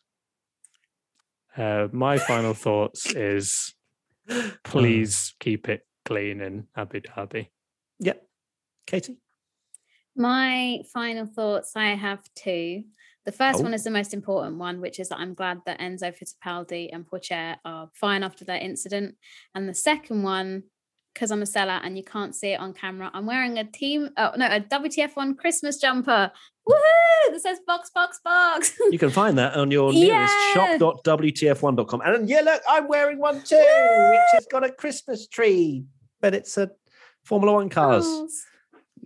Uh, 1.58 1.88
my 1.92 2.20
final 2.20 2.54
thoughts 2.54 3.16
is 3.16 3.74
please 4.64 5.34
keep 5.40 5.70
it 5.70 5.86
clean 6.06 6.42
in 6.42 6.68
Abu 6.76 7.02
Dhabi. 7.02 7.48
Yep. 8.00 8.24
Katy. 8.86 9.18
My 10.16 10.82
final 10.94 11.26
thoughts 11.26 11.74
I 11.76 11.90
have 11.96 12.22
two. 12.36 12.84
The 13.26 13.32
first 13.32 13.60
Oh. 13.60 13.64
one 13.64 13.74
is 13.74 13.84
the 13.84 13.92
most 13.92 14.14
important 14.14 14.58
one, 14.58 14.80
which 14.80 15.00
is 15.00 15.10
that 15.10 15.20
I'm 15.20 15.34
glad 15.34 15.60
that 15.66 15.80
Enzo 15.80 16.14
Fittipaldi 16.18 16.90
and 16.94 17.06
Pourchaire 17.06 17.58
are 17.66 17.90
fine 17.94 18.24
after 18.24 18.46
that 18.46 18.62
incident. 18.62 19.16
And 19.54 19.68
the 19.68 19.74
second 19.74 20.24
one, 20.24 20.64
because 21.18 21.32
I'm 21.32 21.42
a 21.42 21.48
seller 21.48 21.80
and 21.84 21.98
you 21.98 22.04
can't 22.04 22.36
see 22.36 22.50
it 22.50 22.60
on 22.60 22.74
camera, 22.74 23.10
I'm 23.12 23.26
wearing 23.26 23.58
a 23.58 23.64
team, 23.64 24.12
oh 24.18 24.34
no, 24.38 24.46
a 24.46 24.60
WTF1 24.62 25.36
Christmas 25.40 25.78
jumper. 25.78 26.32
Woohoo! 26.70 27.32
That 27.32 27.42
says 27.42 27.60
box, 27.66 27.90
box, 27.90 28.20
box. 28.24 28.78
You 28.92 29.00
can 29.00 29.10
find 29.10 29.36
that 29.40 29.56
on 29.56 29.72
your 29.72 29.92
nearest 29.92 30.36
Yeah. 30.56 30.78
shop.wtf1.com. 30.78 32.02
And 32.06 32.30
yeah, 32.30 32.42
look, 32.42 32.62
I'm 32.70 32.88
wearing 32.88 33.18
one 33.18 33.42
too, 33.42 33.56
which 33.56 34.30
has 34.34 34.46
got 34.52 34.64
a 34.64 34.72
Christmas 34.72 35.26
tree, 35.28 35.86
but 36.22 36.36
it's 36.36 36.56
a 36.56 36.70
Formula 37.26 37.54
One 37.54 37.70
cars. 37.70 38.04
Oh, 38.06 38.30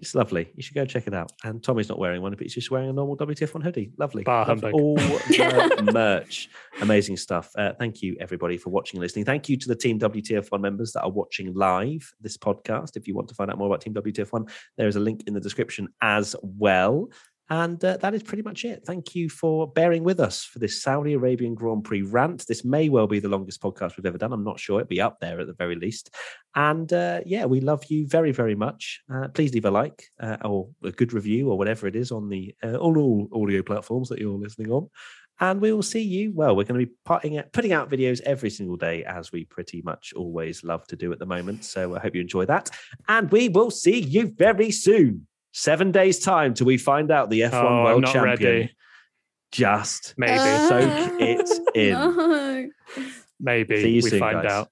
It's 0.02 0.16
lovely. 0.16 0.52
You 0.56 0.64
should 0.64 0.74
go 0.74 0.84
check 0.84 1.06
it 1.06 1.14
out. 1.14 1.32
And 1.44 1.62
Tommy's 1.62 1.88
not 1.88 2.00
wearing 2.00 2.24
one, 2.24 2.32
but 2.32 2.42
he's 2.42 2.56
just 2.56 2.72
wearing 2.72 2.90
a 2.90 2.94
normal 2.94 3.16
WTF1 3.18 3.62
hoodie. 3.64 3.92
Lovely. 3.98 4.24
Bar 4.24 4.46
humbug. 4.46 4.74
All 4.74 4.96
the 4.96 5.92
merch. 5.94 6.50
Amazing 6.82 7.18
stuff. 7.18 7.52
Uh, 7.56 7.74
thank 7.78 8.02
you, 8.02 8.18
everybody, 8.20 8.58
for 8.58 8.72
watching 8.72 8.98
and 8.98 9.04
listening. 9.04 9.26
Thank 9.26 9.48
you 9.48 9.58
to 9.58 9.68
the 9.68 9.76
Team 9.76 10.00
WTF1 10.00 10.60
members 10.60 10.92
that 10.94 11.04
are 11.04 11.12
watching 11.12 11.54
live 11.54 12.12
this 12.20 12.36
podcast. 12.36 12.98
If 12.98 13.08
you 13.08 13.14
want 13.14 13.28
to 13.28 13.36
find 13.36 13.52
out 13.52 13.60
more 13.60 13.68
about 13.68 13.82
Team 13.82 13.94
WTF1, 13.94 14.50
there 14.76 14.88
is 14.88 14.96
a 14.96 15.00
link 15.00 15.24
in 15.28 15.36
the 15.36 15.40
description 15.40 15.88
as 16.02 16.36
well. 16.42 17.08
And 17.52 17.84
uh, 17.84 17.98
that 17.98 18.14
is 18.14 18.24
pretty 18.24 18.44
much 18.44 18.64
it. 18.64 18.86
Thank 18.86 19.14
you 19.14 19.28
for 19.30 19.68
bearing 19.68 20.06
with 20.06 20.22
us 20.22 20.46
for 20.46 20.60
this 20.60 20.82
Saudi 20.82 21.12
Arabian 21.12 21.54
Grand 21.54 21.84
Prix 21.84 22.02
rant. 22.02 22.48
This 22.48 22.64
may 22.64 22.88
well 22.88 23.08
be 23.08 23.20
the 23.20 23.28
longest 23.28 23.62
podcast 23.62 23.98
we've 23.98 24.06
ever 24.06 24.18
done. 24.18 24.32
I'm 24.32 24.46
not 24.46 24.58
sure. 24.58 24.80
It'll 24.80 24.88
be 24.88 25.02
up 25.02 25.20
there 25.20 25.38
at 25.38 25.48
the 25.48 25.54
very 25.54 25.76
least. 25.76 26.16
And 26.56 26.92
uh, 26.94 27.20
yeah, 27.26 27.44
we 27.44 27.60
love 27.60 27.84
you 27.90 28.08
very, 28.08 28.32
very 28.32 28.56
much. 28.56 29.02
Uh, 29.14 29.28
please 29.28 29.54
leave 29.54 29.66
a 29.66 29.72
like 29.72 30.02
uh, 30.22 30.38
or 30.46 30.70
a 30.82 30.92
good 30.92 31.12
review 31.12 31.50
or 31.50 31.58
whatever 31.58 31.88
it 31.88 31.96
is 31.98 32.10
on 32.10 32.30
the 32.30 32.56
uh, 32.64 32.78
on 32.78 32.96
all 32.96 33.28
audio 33.34 33.62
platforms 33.62 34.08
that 34.08 34.20
you're 34.20 34.32
listening 34.40 34.72
on. 34.72 34.90
And 35.42 35.60
we 35.60 35.74
will 35.74 35.84
see 35.84 36.04
you. 36.04 36.32
Well, 36.34 36.56
we're 36.56 36.64
going 36.64 36.80
to 36.80 36.86
be 36.86 36.94
putting 37.04 37.38
out, 37.38 37.52
putting 37.52 37.74
out 37.74 37.90
videos 37.90 38.22
every 38.22 38.50
single 38.50 38.78
day, 38.78 39.04
as 39.04 39.34
we 39.34 39.44
pretty 39.44 39.82
much 39.82 40.14
always 40.16 40.64
love 40.64 40.88
to 40.88 40.96
do 40.96 41.12
at 41.12 41.20
the 41.20 41.26
moment. 41.26 41.66
So 41.66 41.98
I 41.98 42.00
hope 42.00 42.16
you 42.16 42.22
enjoy 42.22 42.46
that. 42.46 42.70
And 43.10 43.30
we 43.30 43.50
will 43.50 43.72
see 43.72 44.00
you 44.00 44.34
very 44.38 44.72
soon. 44.72 45.28
Seven 45.52 45.92
days' 45.92 46.20
time 46.20 46.54
till 46.54 46.68
we 46.68 46.78
find 46.78 47.12
out 47.12 47.30
the 47.30 47.42
F1 47.42 47.54
Oh, 47.54 47.84
World 47.84 48.06
Champion. 48.06 48.24
ready. 48.52 48.76
Just 49.52 50.14
Maybe. 50.18 50.38
soak 50.38 50.90
it 51.22 51.50
in. 51.76 51.92
No. 51.94 52.70
Maybe 53.40 53.82
See 53.82 53.90
you 53.90 54.02
we 54.04 54.10
soon, 54.10 54.20
find 54.20 54.42
guys. 54.44 54.52
out. 54.52 54.70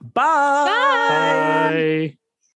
Bye. 0.00 1.70
Bye. 1.72 2.16